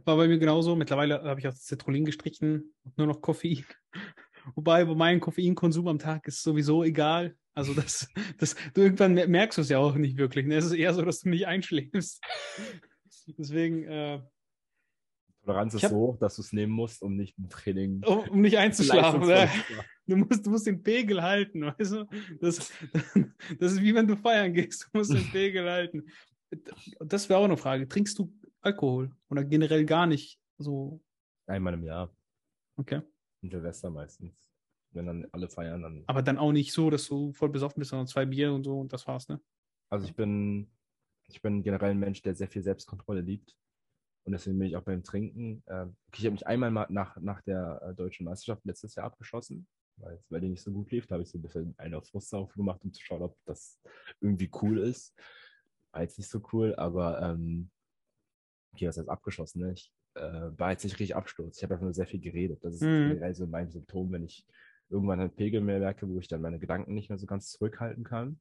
War 0.05 0.17
bei 0.17 0.29
mir 0.29 0.39
genauso. 0.39 0.77
Mittlerweile 0.77 1.23
habe 1.23 1.41
ich 1.41 1.49
auch 1.49 1.55
Citrullin 1.55 2.05
gestrichen, 2.05 2.75
nur 2.97 3.07
noch 3.09 3.21
Koffein. 3.21 3.65
Wobei, 4.55 4.85
bei 4.85 4.95
meinem 4.95 5.21
Koffeinkonsum 5.21 5.89
am 5.89 5.99
Tag 5.99 6.27
ist 6.29 6.43
sowieso 6.43 6.85
egal. 6.85 7.37
Also 7.55 7.75
das, 7.75 8.09
das, 8.39 8.55
du 8.75 8.83
irgendwann 8.83 9.15
merkst 9.15 9.59
du 9.59 9.63
es 9.63 9.69
ja 9.69 9.79
auch 9.79 9.97
nicht 9.97 10.17
wirklich. 10.17 10.47
Ne? 10.47 10.57
Es 10.57 10.65
ist 10.65 10.75
eher 10.75 10.95
so, 10.95 11.03
dass 11.03 11.21
du 11.21 11.29
nicht 11.29 11.47
einschläfst. 11.47 12.23
Deswegen. 13.39 13.85
Äh, 13.85 14.23
Toleranz 15.43 15.75
ist 15.75 15.85
hab, 15.85 15.91
so, 15.91 16.17
dass 16.21 16.37
du 16.37 16.43
es 16.43 16.53
nehmen 16.53 16.73
musst, 16.73 17.03
um 17.03 17.17
nicht 17.17 17.37
im 17.39 17.49
Training. 17.49 18.05
Um, 18.05 18.29
um 18.29 18.41
nicht 18.41 18.59
einzuschlafen. 18.59 19.27
Ne? 19.27 19.49
Du 20.11 20.17
musst, 20.17 20.45
du 20.45 20.51
musst 20.51 20.67
den 20.67 20.83
Pegel 20.83 21.23
halten, 21.23 21.63
weißt 21.63 21.93
du? 21.93 22.05
Das, 22.41 22.73
das 23.61 23.73
ist 23.73 23.81
wie 23.81 23.95
wenn 23.95 24.09
du 24.09 24.17
feiern 24.17 24.53
gehst. 24.53 24.89
Du 24.93 24.99
musst 24.99 25.13
den 25.13 25.31
Pegel 25.31 25.71
halten. 25.71 26.05
Das 26.99 27.29
wäre 27.29 27.39
auch 27.39 27.45
eine 27.45 27.57
Frage. 27.57 27.87
Trinkst 27.87 28.19
du 28.19 28.33
Alkohol 28.61 29.15
oder 29.29 29.45
generell 29.45 29.85
gar 29.85 30.09
nicht 30.09 30.41
so? 30.59 31.01
Einmal 31.47 31.75
im 31.75 31.85
Jahr. 31.85 32.13
Okay. 32.77 33.03
Und 33.41 33.51
Silvester 33.51 33.89
meistens. 33.89 34.51
Wenn 34.91 35.07
dann 35.07 35.27
alle 35.31 35.49
feiern, 35.49 35.83
dann. 35.83 36.03
Aber 36.09 36.23
dann 36.23 36.39
auch 36.39 36.51
nicht 36.51 36.73
so, 36.73 36.91
dass 36.91 37.07
du 37.07 37.33
voll 37.33 37.51
besoffen 37.51 37.79
bist, 37.79 37.91
sondern 37.91 38.09
zwei 38.09 38.27
Bier 38.27 38.53
und 38.53 38.65
so 38.65 38.81
und 38.81 38.93
das 38.93 39.07
war's, 39.07 39.29
ne? 39.29 39.41
Also 39.91 40.07
ich 40.07 40.17
bin, 40.17 40.73
ich 41.29 41.41
bin 41.41 41.63
generell 41.63 41.93
ein 41.93 42.01
Mensch, 42.01 42.21
der 42.23 42.35
sehr 42.35 42.49
viel 42.49 42.63
Selbstkontrolle 42.63 43.21
liebt. 43.21 43.57
Und 44.25 44.33
deswegen 44.33 44.59
bin 44.59 44.67
ich 44.67 44.77
auch 44.77 44.83
beim 44.83 45.05
Trinken. 45.05 45.63
Äh, 45.67 45.87
ich 46.17 46.25
habe 46.25 46.33
mich 46.33 46.47
einmal 46.49 46.73
mal 46.73 46.87
nach, 46.91 47.17
nach 47.19 47.41
der 47.43 47.81
äh, 47.83 47.95
deutschen 47.95 48.25
Meisterschaft 48.25 48.65
letztes 48.65 48.97
Jahr 48.97 49.07
abgeschossen, 49.07 49.69
weil, 50.01 50.23
weil 50.29 50.41
die 50.41 50.49
nicht 50.49 50.63
so 50.63 50.73
gut 50.73 50.91
lief. 50.91 51.07
Da 51.07 51.15
habe 51.15 51.23
ich 51.23 51.31
so 51.31 51.39
ein 51.39 51.43
bisschen 51.43 51.75
einen 51.79 51.95
auf 51.95 52.09
Frust 52.09 52.35
gemacht, 52.55 52.81
um 52.85 52.93
zu 52.93 53.03
schauen, 53.03 53.23
ob 53.23 53.37
das 53.45 53.81
irgendwie 54.21 54.51
cool 54.63 54.79
ist. 54.79 55.15
War 55.93 56.03
jetzt 56.03 56.19
nicht 56.19 56.31
so 56.31 56.43
cool, 56.53 56.75
aber 56.77 57.21
ähm, 57.21 57.71
okay, 58.73 58.89
was 58.89 58.99
heißt 58.99 59.09
abgeschossen? 59.09 59.63
Ne? 59.63 59.73
Ich 59.73 59.93
äh, 60.15 60.51
war 60.59 60.71
jetzt 60.73 60.85
nicht 60.85 60.95
richtig 60.95 61.17
Absturz. 61.17 61.57
Ich 61.57 61.63
habe 61.63 61.75
einfach 61.75 61.85
nur 61.85 61.95
sehr 61.95 62.07
viel 62.07 62.21
geredet. 62.21 62.65
Das 62.65 62.75
ist 62.75 62.83
mhm. 62.83 63.09
generell 63.09 63.35
so 63.35 63.47
mein 63.47 63.71
Symptom, 63.71 64.13
wenn 64.13 64.25
ich 64.25 64.47
irgendwann 64.89 65.21
einen 65.21 65.35
Pegel 65.35 65.61
mehr 65.61 65.79
merke, 65.79 66.09
wo 66.09 66.19
ich 66.19 66.29
dann 66.29 66.41
meine 66.41 66.59
Gedanken 66.59 66.95
nicht 66.95 67.09
mehr 67.09 67.19
so 67.19 67.27
ganz 67.27 67.51
zurückhalten 67.51 68.05
kann. 68.05 68.41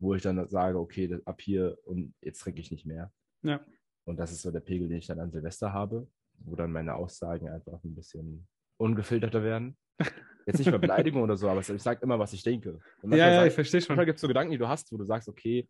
Wo 0.00 0.14
ich 0.14 0.22
dann 0.22 0.48
sage, 0.48 0.78
okay, 0.78 1.18
ab 1.24 1.40
hier 1.40 1.76
und 1.84 2.14
jetzt 2.20 2.38
trinke 2.38 2.60
ich 2.60 2.70
nicht 2.70 2.86
mehr. 2.86 3.12
Ja. 3.42 3.64
Und 4.04 4.16
das 4.18 4.32
ist 4.32 4.42
so 4.42 4.50
der 4.50 4.60
Pegel, 4.60 4.88
den 4.88 4.98
ich 4.98 5.06
dann 5.06 5.20
an 5.20 5.32
Silvester 5.32 5.72
habe, 5.72 6.08
wo 6.38 6.54
dann 6.54 6.72
meine 6.72 6.94
Aussagen 6.94 7.48
einfach 7.48 7.82
ein 7.82 7.94
bisschen 7.94 8.46
ungefilterter 8.76 9.42
werden. 9.42 9.76
Jetzt 10.48 10.58
nicht 10.60 10.70
Beleidigung 10.80 11.22
oder 11.22 11.36
so, 11.36 11.48
aber 11.48 11.60
ich 11.60 11.66
sage 11.66 12.00
immer, 12.02 12.18
was 12.18 12.32
ich 12.32 12.42
denke. 12.42 12.80
ja, 13.02 13.16
ja, 13.16 13.34
sag, 13.40 13.48
ich 13.48 13.52
verstehe 13.52 13.82
schon. 13.82 13.88
Manchmal 13.90 14.06
gibt 14.06 14.16
es 14.16 14.22
so 14.22 14.28
Gedanken, 14.28 14.50
die 14.50 14.58
du 14.58 14.66
hast, 14.66 14.90
wo 14.90 14.96
du 14.96 15.04
sagst, 15.04 15.28
okay, 15.28 15.68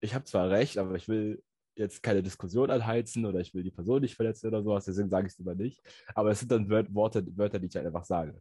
ich 0.00 0.14
habe 0.14 0.24
zwar 0.24 0.48
recht, 0.48 0.78
aber 0.78 0.94
ich 0.94 1.08
will 1.08 1.42
jetzt 1.76 2.02
keine 2.02 2.22
Diskussion 2.22 2.70
anheizen 2.70 3.26
oder 3.26 3.38
ich 3.40 3.52
will 3.52 3.62
die 3.62 3.70
Person 3.70 4.00
nicht 4.00 4.16
verletzen 4.16 4.46
oder 4.46 4.62
sowas, 4.62 4.86
deswegen 4.86 5.10
sage 5.10 5.26
ich 5.26 5.34
es 5.34 5.38
immer 5.38 5.54
nicht. 5.54 5.82
Aber 6.14 6.30
es 6.30 6.40
sind 6.40 6.50
dann 6.50 6.70
Worte, 6.94 7.24
Wörter, 7.36 7.58
die 7.58 7.66
ich 7.66 7.76
halt 7.76 7.86
einfach 7.86 8.04
sage. 8.04 8.40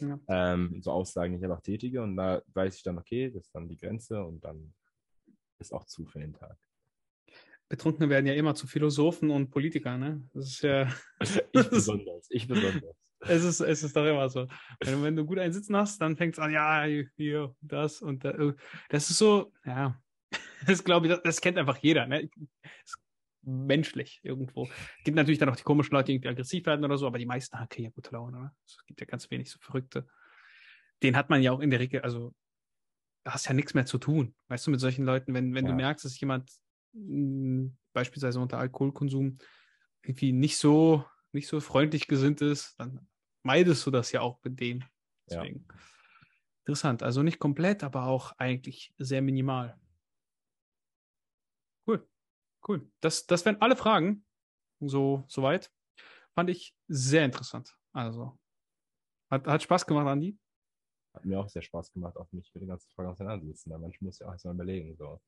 Ja. 0.00 0.18
Ähm, 0.28 0.82
so 0.82 0.90
Aussagen, 0.90 1.32
die 1.32 1.38
ich 1.38 1.44
einfach 1.44 1.62
tätige 1.62 2.02
und 2.02 2.16
da 2.16 2.42
weiß 2.52 2.76
ich 2.76 2.82
dann, 2.82 2.98
okay, 2.98 3.30
das 3.30 3.46
ist 3.46 3.54
dann 3.54 3.68
die 3.68 3.76
Grenze 3.76 4.22
und 4.22 4.44
dann 4.44 4.74
ist 5.58 5.72
auch 5.72 5.84
zu 5.84 6.06
für 6.06 6.18
den 6.18 6.34
Tag. 6.34 6.58
Betrunkene 7.68 8.08
werden 8.08 8.26
ja 8.26 8.34
immer 8.34 8.54
zu 8.56 8.66
Philosophen 8.66 9.30
und 9.30 9.50
Politikern, 9.50 10.00
ne? 10.00 10.28
Das 10.34 10.48
ist 10.48 10.62
ja. 10.62 10.92
ich 11.20 11.40
besonders, 11.70 12.26
ich 12.30 12.48
besonders. 12.48 12.96
Es 13.28 13.44
ist, 13.44 13.60
es 13.60 13.82
ist 13.82 13.96
doch 13.96 14.06
immer 14.06 14.28
so. 14.28 14.46
Wenn, 14.80 15.02
wenn 15.02 15.16
du 15.16 15.24
gut 15.24 15.38
einen 15.38 15.52
Sitzen 15.52 15.76
hast, 15.76 16.00
dann 16.00 16.16
fängt 16.16 16.34
es 16.34 16.38
an, 16.38 16.52
ja, 16.52 16.84
hier, 17.16 17.54
das 17.60 18.02
und 18.02 18.24
das. 18.24 18.54
Das 18.88 19.10
ist 19.10 19.18
so, 19.18 19.52
ja, 19.64 19.96
Das 20.66 20.84
glaube 20.84 21.06
ich, 21.06 21.12
das, 21.12 21.22
das, 21.22 21.40
kennt 21.40 21.58
einfach 21.58 21.78
jeder. 21.78 22.06
Ne? 22.06 22.28
menschlich 23.48 24.20
irgendwo. 24.24 24.64
Es 24.64 25.04
gibt 25.04 25.16
natürlich 25.16 25.38
dann 25.38 25.48
auch 25.48 25.56
die 25.56 25.62
komischen 25.62 25.94
Leute, 25.94 26.06
die 26.06 26.14
irgendwie 26.14 26.30
aggressiv 26.30 26.66
werden 26.66 26.84
oder 26.84 26.98
so, 26.98 27.06
aber 27.06 27.18
die 27.18 27.26
meisten 27.26 27.56
haben 27.56 27.68
ja 27.76 27.90
gute 27.90 28.10
Laune. 28.10 28.40
Ne? 28.40 28.50
Es 28.66 28.76
gibt 28.86 29.00
ja 29.00 29.06
ganz 29.06 29.30
wenig 29.30 29.50
so 29.50 29.58
Verrückte. 29.60 30.06
Den 31.02 31.16
hat 31.16 31.30
man 31.30 31.42
ja 31.42 31.52
auch 31.52 31.60
in 31.60 31.70
der 31.70 31.78
Regel, 31.78 32.00
also 32.00 32.34
da 33.22 33.34
hast 33.34 33.46
ja 33.46 33.54
nichts 33.54 33.72
mehr 33.74 33.86
zu 33.86 33.98
tun. 33.98 34.34
Weißt 34.48 34.66
du, 34.66 34.72
mit 34.72 34.80
solchen 34.80 35.04
Leuten, 35.04 35.32
wenn, 35.32 35.54
wenn 35.54 35.64
ja. 35.64 35.70
du 35.70 35.76
merkst, 35.76 36.04
dass 36.04 36.18
jemand 36.18 36.50
mh, 36.92 37.02
hm, 37.02 37.76
beispielsweise 37.92 38.40
unter 38.40 38.58
Alkoholkonsum 38.58 39.38
irgendwie 40.02 40.32
nicht 40.32 40.58
so, 40.58 41.04
nicht 41.30 41.46
so 41.46 41.60
freundlich 41.60 42.08
gesinnt 42.08 42.40
ist, 42.40 42.74
dann 42.78 43.06
meidest 43.46 43.86
du 43.86 43.90
das 43.90 44.12
ja 44.12 44.20
auch 44.20 44.42
mit 44.44 44.60
dem. 44.60 44.84
Deswegen. 45.28 45.64
Ja. 45.68 45.74
Interessant. 46.60 47.02
Also 47.02 47.22
nicht 47.22 47.38
komplett, 47.38 47.82
aber 47.84 48.06
auch 48.06 48.32
eigentlich 48.38 48.92
sehr 48.98 49.22
minimal. 49.22 49.78
Cool. 51.86 52.06
Cool. 52.66 52.90
Das, 53.00 53.26
das 53.26 53.44
wären 53.44 53.60
alle 53.60 53.76
Fragen. 53.76 54.26
So, 54.80 55.24
soweit. 55.28 55.72
Fand 56.34 56.50
ich 56.50 56.76
sehr 56.88 57.24
interessant. 57.24 57.74
Also, 57.92 58.38
hat, 59.30 59.46
hat 59.46 59.62
Spaß 59.62 59.86
gemacht, 59.86 60.06
Andi. 60.06 60.38
Hat 61.14 61.24
mir 61.24 61.40
auch 61.40 61.48
sehr 61.48 61.62
Spaß 61.62 61.92
gemacht, 61.92 62.16
auch 62.16 62.30
mich 62.32 62.50
für 62.52 62.60
die 62.60 62.66
ganzen 62.66 62.90
Fragen 62.90 63.08
auseinandersetzen. 63.08 63.70
Da 63.70 63.78
manchmal 63.78 64.08
muss 64.08 64.18
ja 64.18 64.26
auch 64.26 64.32
erstmal 64.32 64.54
überlegen. 64.54 64.94
So. 64.96 65.20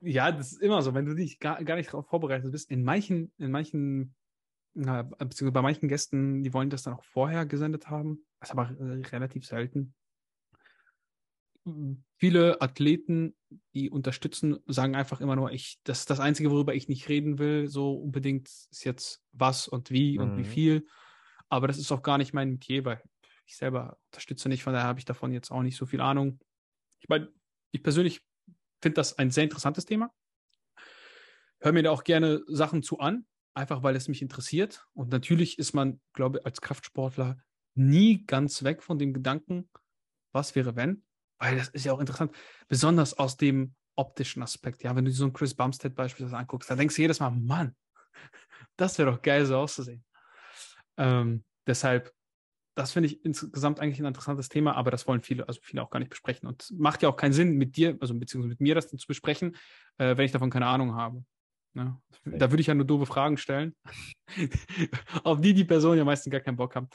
Ja, 0.00 0.30
das 0.30 0.52
ist 0.52 0.62
immer 0.62 0.80
so, 0.82 0.94
wenn 0.94 1.06
du 1.06 1.14
dich 1.14 1.40
gar, 1.40 1.62
gar 1.64 1.74
nicht 1.74 1.88
darauf 1.88 2.06
vorbereitet 2.06 2.52
bist. 2.52 2.70
In 2.70 2.84
manchen, 2.84 3.32
in 3.38 3.50
manchen, 3.50 4.14
na, 4.74 5.02
beziehungsweise 5.02 5.52
bei 5.52 5.62
manchen 5.62 5.88
Gästen, 5.88 6.42
die 6.42 6.52
wollen 6.52 6.70
das 6.70 6.82
dann 6.82 6.94
auch 6.94 7.04
vorher 7.04 7.46
gesendet 7.46 7.88
haben. 7.88 8.26
Das 8.40 8.50
ist 8.50 8.52
aber 8.52 8.70
äh, 8.78 9.06
relativ 9.08 9.46
selten 9.46 9.94
viele 12.18 12.60
Athleten, 12.60 13.34
die 13.72 13.88
unterstützen, 13.90 14.58
sagen 14.66 14.94
einfach 14.94 15.20
immer 15.20 15.36
nur, 15.36 15.52
ich, 15.52 15.78
das 15.84 16.00
ist 16.00 16.10
das 16.10 16.20
Einzige, 16.20 16.50
worüber 16.50 16.74
ich 16.74 16.88
nicht 16.88 17.08
reden 17.08 17.38
will, 17.38 17.68
so 17.68 17.94
unbedingt 17.94 18.48
ist 18.48 18.84
jetzt 18.84 19.22
was 19.32 19.66
und 19.66 19.90
wie 19.90 20.18
mhm. 20.18 20.24
und 20.24 20.36
wie 20.36 20.42
mhm. 20.42 20.46
viel. 20.46 20.86
Aber 21.48 21.66
das 21.66 21.78
ist 21.78 21.90
auch 21.92 22.02
gar 22.02 22.18
nicht 22.18 22.34
mein 22.34 22.50
Metier, 22.50 22.84
weil 22.84 23.02
ich 23.46 23.56
selber 23.56 23.98
unterstütze 24.10 24.48
nicht, 24.48 24.62
von 24.62 24.72
daher 24.72 24.88
habe 24.88 24.98
ich 24.98 25.04
davon 25.04 25.32
jetzt 25.32 25.50
auch 25.50 25.62
nicht 25.62 25.76
so 25.76 25.86
viel 25.86 26.00
Ahnung. 26.00 26.40
Ich 27.00 27.08
meine, 27.08 27.30
ich 27.72 27.82
persönlich 27.82 28.22
finde 28.80 28.96
das 28.96 29.18
ein 29.18 29.30
sehr 29.30 29.44
interessantes 29.44 29.86
Thema. 29.86 30.12
Hör 31.60 31.72
mir 31.72 31.82
da 31.82 31.90
auch 31.90 32.04
gerne 32.04 32.42
Sachen 32.46 32.82
zu 32.82 32.98
an, 32.98 33.26
einfach 33.54 33.82
weil 33.82 33.96
es 33.96 34.08
mich 34.08 34.22
interessiert. 34.22 34.86
Und 34.92 35.10
natürlich 35.10 35.58
ist 35.58 35.72
man, 35.72 36.00
glaube 36.12 36.38
ich, 36.38 36.46
als 36.46 36.60
Kraftsportler 36.60 37.38
nie 37.74 38.24
ganz 38.26 38.62
weg 38.62 38.82
von 38.82 38.98
dem 38.98 39.14
Gedanken, 39.14 39.68
was 40.32 40.54
wäre, 40.54 40.76
wenn. 40.76 41.04
Weil 41.38 41.56
das 41.56 41.68
ist 41.68 41.84
ja 41.84 41.92
auch 41.92 42.00
interessant, 42.00 42.32
besonders 42.68 43.14
aus 43.14 43.36
dem 43.36 43.74
optischen 43.96 44.42
Aspekt. 44.42 44.82
Ja, 44.82 44.94
wenn 44.96 45.04
du 45.04 45.10
so 45.12 45.24
einen 45.24 45.32
Chris 45.32 45.54
Bumstead 45.54 45.94
beispielsweise 45.94 46.36
anguckst, 46.36 46.70
dann 46.70 46.78
denkst 46.78 46.96
du 46.96 47.02
jedes 47.02 47.20
Mal, 47.20 47.30
Mann, 47.30 47.74
das 48.76 48.98
wäre 48.98 49.10
doch 49.10 49.22
geil, 49.22 49.46
so 49.46 49.56
auszusehen. 49.56 50.04
Ähm, 50.96 51.44
deshalb, 51.66 52.12
das 52.76 52.92
finde 52.92 53.08
ich 53.08 53.24
insgesamt 53.24 53.78
eigentlich 53.78 54.00
ein 54.00 54.06
interessantes 54.06 54.48
Thema, 54.48 54.74
aber 54.74 54.90
das 54.90 55.06
wollen 55.06 55.22
viele, 55.22 55.46
also 55.46 55.60
viele 55.62 55.82
auch 55.82 55.90
gar 55.90 56.00
nicht 56.00 56.10
besprechen. 56.10 56.48
Und 56.48 56.72
macht 56.76 57.02
ja 57.02 57.08
auch 57.08 57.16
keinen 57.16 57.32
Sinn, 57.32 57.56
mit 57.56 57.76
dir, 57.76 57.96
also 58.00 58.14
beziehungsweise 58.14 58.50
mit 58.50 58.60
mir 58.60 58.74
das 58.74 58.88
zu 58.88 59.06
besprechen, 59.06 59.56
äh, 59.98 60.16
wenn 60.16 60.24
ich 60.24 60.32
davon 60.32 60.50
keine 60.50 60.66
Ahnung 60.66 60.94
habe. 60.94 61.24
Ne? 61.74 62.00
Da 62.24 62.50
würde 62.50 62.60
ich 62.60 62.68
ja 62.68 62.74
nur 62.74 62.86
doofe 62.86 63.06
Fragen 63.06 63.36
stellen, 63.36 63.74
auf 65.24 65.40
die 65.40 65.54
die 65.54 65.64
Personen 65.64 65.98
ja 65.98 66.04
meistens 66.04 66.30
gar 66.30 66.40
keinen 66.40 66.56
Bock 66.56 66.76
haben. 66.76 66.88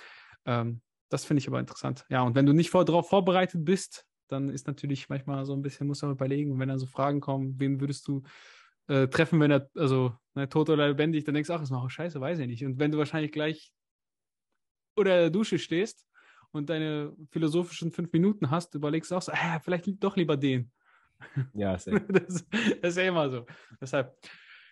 Ähm, 0.46 0.82
das 1.10 1.26
finde 1.26 1.40
ich 1.40 1.48
aber 1.48 1.60
interessant. 1.60 2.06
Ja, 2.10 2.22
und 2.22 2.36
wenn 2.36 2.46
du 2.46 2.54
nicht 2.54 2.70
vor, 2.70 2.86
darauf 2.86 3.10
vorbereitet 3.10 3.66
bist, 3.66 4.06
dann 4.28 4.50
ist 4.50 4.68
natürlich 4.68 5.10
manchmal 5.10 5.46
so 5.46 5.54
ein 5.54 5.62
bisschen, 5.62 5.88
muss 5.88 6.02
man 6.02 6.12
überlegen, 6.12 6.60
wenn 6.60 6.70
da 6.70 6.78
so 6.78 6.86
Fragen 6.86 7.20
kommen, 7.20 7.60
wen 7.60 7.82
würdest 7.82 8.08
du 8.08 8.24
äh, 8.88 9.08
treffen, 9.08 9.40
wenn 9.40 9.52
er, 9.52 9.70
also 9.76 10.14
ne, 10.36 10.48
tot 10.48 10.70
oder 10.70 10.88
lebendig, 10.88 11.26
dann 11.26 11.34
denkst 11.34 11.48
du, 11.48 11.54
ach, 11.54 11.62
ist 11.62 11.72
noch 11.72 11.90
scheiße, 11.90 12.22
weiß 12.22 12.40
ich 12.40 12.48
nicht. 12.48 12.66
Und 12.66 12.80
wenn 12.80 12.92
du 12.92 12.98
wahrscheinlich 12.98 13.32
gleich 13.32 13.74
oder 14.96 15.18
der 15.18 15.30
Dusche 15.30 15.60
stehst 15.60 16.08
und 16.52 16.70
deine 16.70 17.14
philosophischen 17.32 17.92
fünf 17.92 18.12
Minuten 18.12 18.50
hast, 18.50 18.76
überlegst 18.76 19.12
du 19.12 19.16
auch 19.16 19.22
so, 19.22 19.32
äh, 19.32 19.60
vielleicht 19.62 19.86
doch 20.04 20.16
lieber 20.16 20.38
den. 20.38 20.72
Ja, 21.54 21.74
das, 21.86 21.86
das 21.86 22.46
ist 22.82 22.98
ja 22.98 23.04
immer 23.04 23.30
so. 23.30 23.46
Deshalb, 23.82 24.16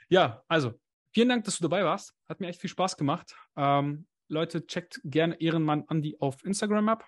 ja, 0.10 0.44
also, 0.48 0.74
vielen 1.14 1.30
Dank, 1.30 1.46
dass 1.46 1.58
du 1.58 1.64
dabei 1.64 1.84
warst. 1.84 2.14
Hat 2.28 2.40
mir 2.40 2.48
echt 2.48 2.62
viel 2.62 2.70
Spaß 2.70 2.98
gemacht. 2.98 3.36
Ähm, 3.56 4.08
Leute, 4.30 4.66
checkt 4.66 5.00
gerne 5.04 5.40
Ehrenmann 5.40 5.86
Andi 5.88 6.18
auf 6.20 6.44
Instagram 6.44 6.90
ab 6.90 7.06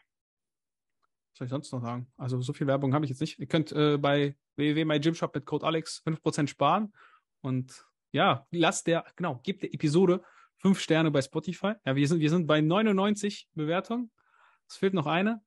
soll 1.39 1.45
ich 1.45 1.51
sonst 1.51 1.71
noch 1.71 1.81
sagen? 1.81 2.11
Also 2.17 2.41
so 2.41 2.51
viel 2.51 2.67
Werbung 2.67 2.93
habe 2.93 3.05
ich 3.05 3.09
jetzt 3.09 3.21
nicht. 3.21 3.39
Ihr 3.39 3.47
könnt 3.47 3.71
äh, 3.71 3.97
bei 3.97 4.35
www.mygymshop 4.57 5.33
mit 5.33 5.45
Code 5.45 5.65
Alex 5.65 6.03
5% 6.05 6.47
sparen. 6.47 6.93
Und 7.41 7.85
ja, 8.11 8.45
lasst 8.51 8.87
der, 8.87 9.05
genau, 9.15 9.39
gebt 9.41 9.63
der 9.63 9.73
Episode 9.73 10.21
5 10.57 10.79
Sterne 10.79 11.11
bei 11.11 11.21
Spotify. 11.21 11.73
Ja, 11.85 11.95
wir 11.95 12.07
sind, 12.07 12.19
wir 12.19 12.29
sind 12.29 12.45
bei 12.45 12.59
99 12.59 13.47
Bewertungen. 13.53 14.11
Es 14.67 14.75
fehlt 14.75 14.93
noch 14.93 15.07
eine. 15.07 15.41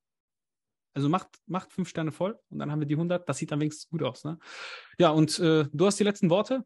Also 0.95 1.11
macht, 1.11 1.29
macht 1.47 1.73
fünf 1.73 1.89
Sterne 1.91 2.11
voll 2.11 2.39
und 2.49 2.59
dann 2.59 2.70
haben 2.73 2.81
wir 2.81 2.87
die 2.87 2.95
100. 2.95 3.29
Das 3.29 3.37
sieht 3.37 3.53
dann 3.53 3.61
wenigstens 3.61 3.89
gut 3.91 4.03
aus. 4.03 4.24
Ne? 4.24 4.39
Ja, 4.99 5.11
und 5.11 5.39
äh, 5.39 5.66
du 5.73 5.87
hast 5.87 6.01
die 6.01 6.05
letzten 6.05 6.31
Worte 6.31 6.65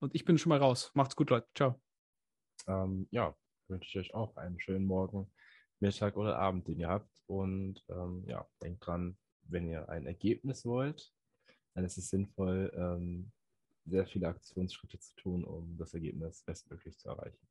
und 0.00 0.14
ich 0.14 0.24
bin 0.24 0.38
schon 0.38 0.50
mal 0.50 0.58
raus. 0.58 0.90
Macht's 0.94 1.16
gut, 1.16 1.30
Leute. 1.30 1.48
Ciao. 1.54 1.80
Ähm, 2.66 3.08
ja, 3.10 3.34
wünsche 3.68 3.88
ich 3.88 4.06
euch 4.06 4.14
auch 4.14 4.36
einen 4.36 4.60
schönen 4.60 4.86
Morgen, 4.86 5.30
Mittag 5.80 6.16
oder 6.16 6.38
Abend, 6.38 6.68
den 6.68 6.80
ihr 6.80 6.88
habt. 6.88 7.10
Und 7.26 7.84
ähm, 7.88 8.24
ja, 8.26 8.46
denkt 8.62 8.86
dran, 8.86 9.16
wenn 9.42 9.68
ihr 9.68 9.88
ein 9.88 10.06
Ergebnis 10.06 10.64
wollt, 10.64 11.12
dann 11.74 11.84
ist 11.84 11.98
es 11.98 12.08
sinnvoll, 12.08 12.72
ähm, 12.74 13.32
sehr 13.84 14.06
viele 14.06 14.28
Aktionsschritte 14.28 14.98
zu 14.98 15.14
tun, 15.16 15.44
um 15.44 15.76
das 15.76 15.94
Ergebnis 15.94 16.42
bestmöglich 16.42 16.98
zu 16.98 17.08
erreichen. 17.08 17.48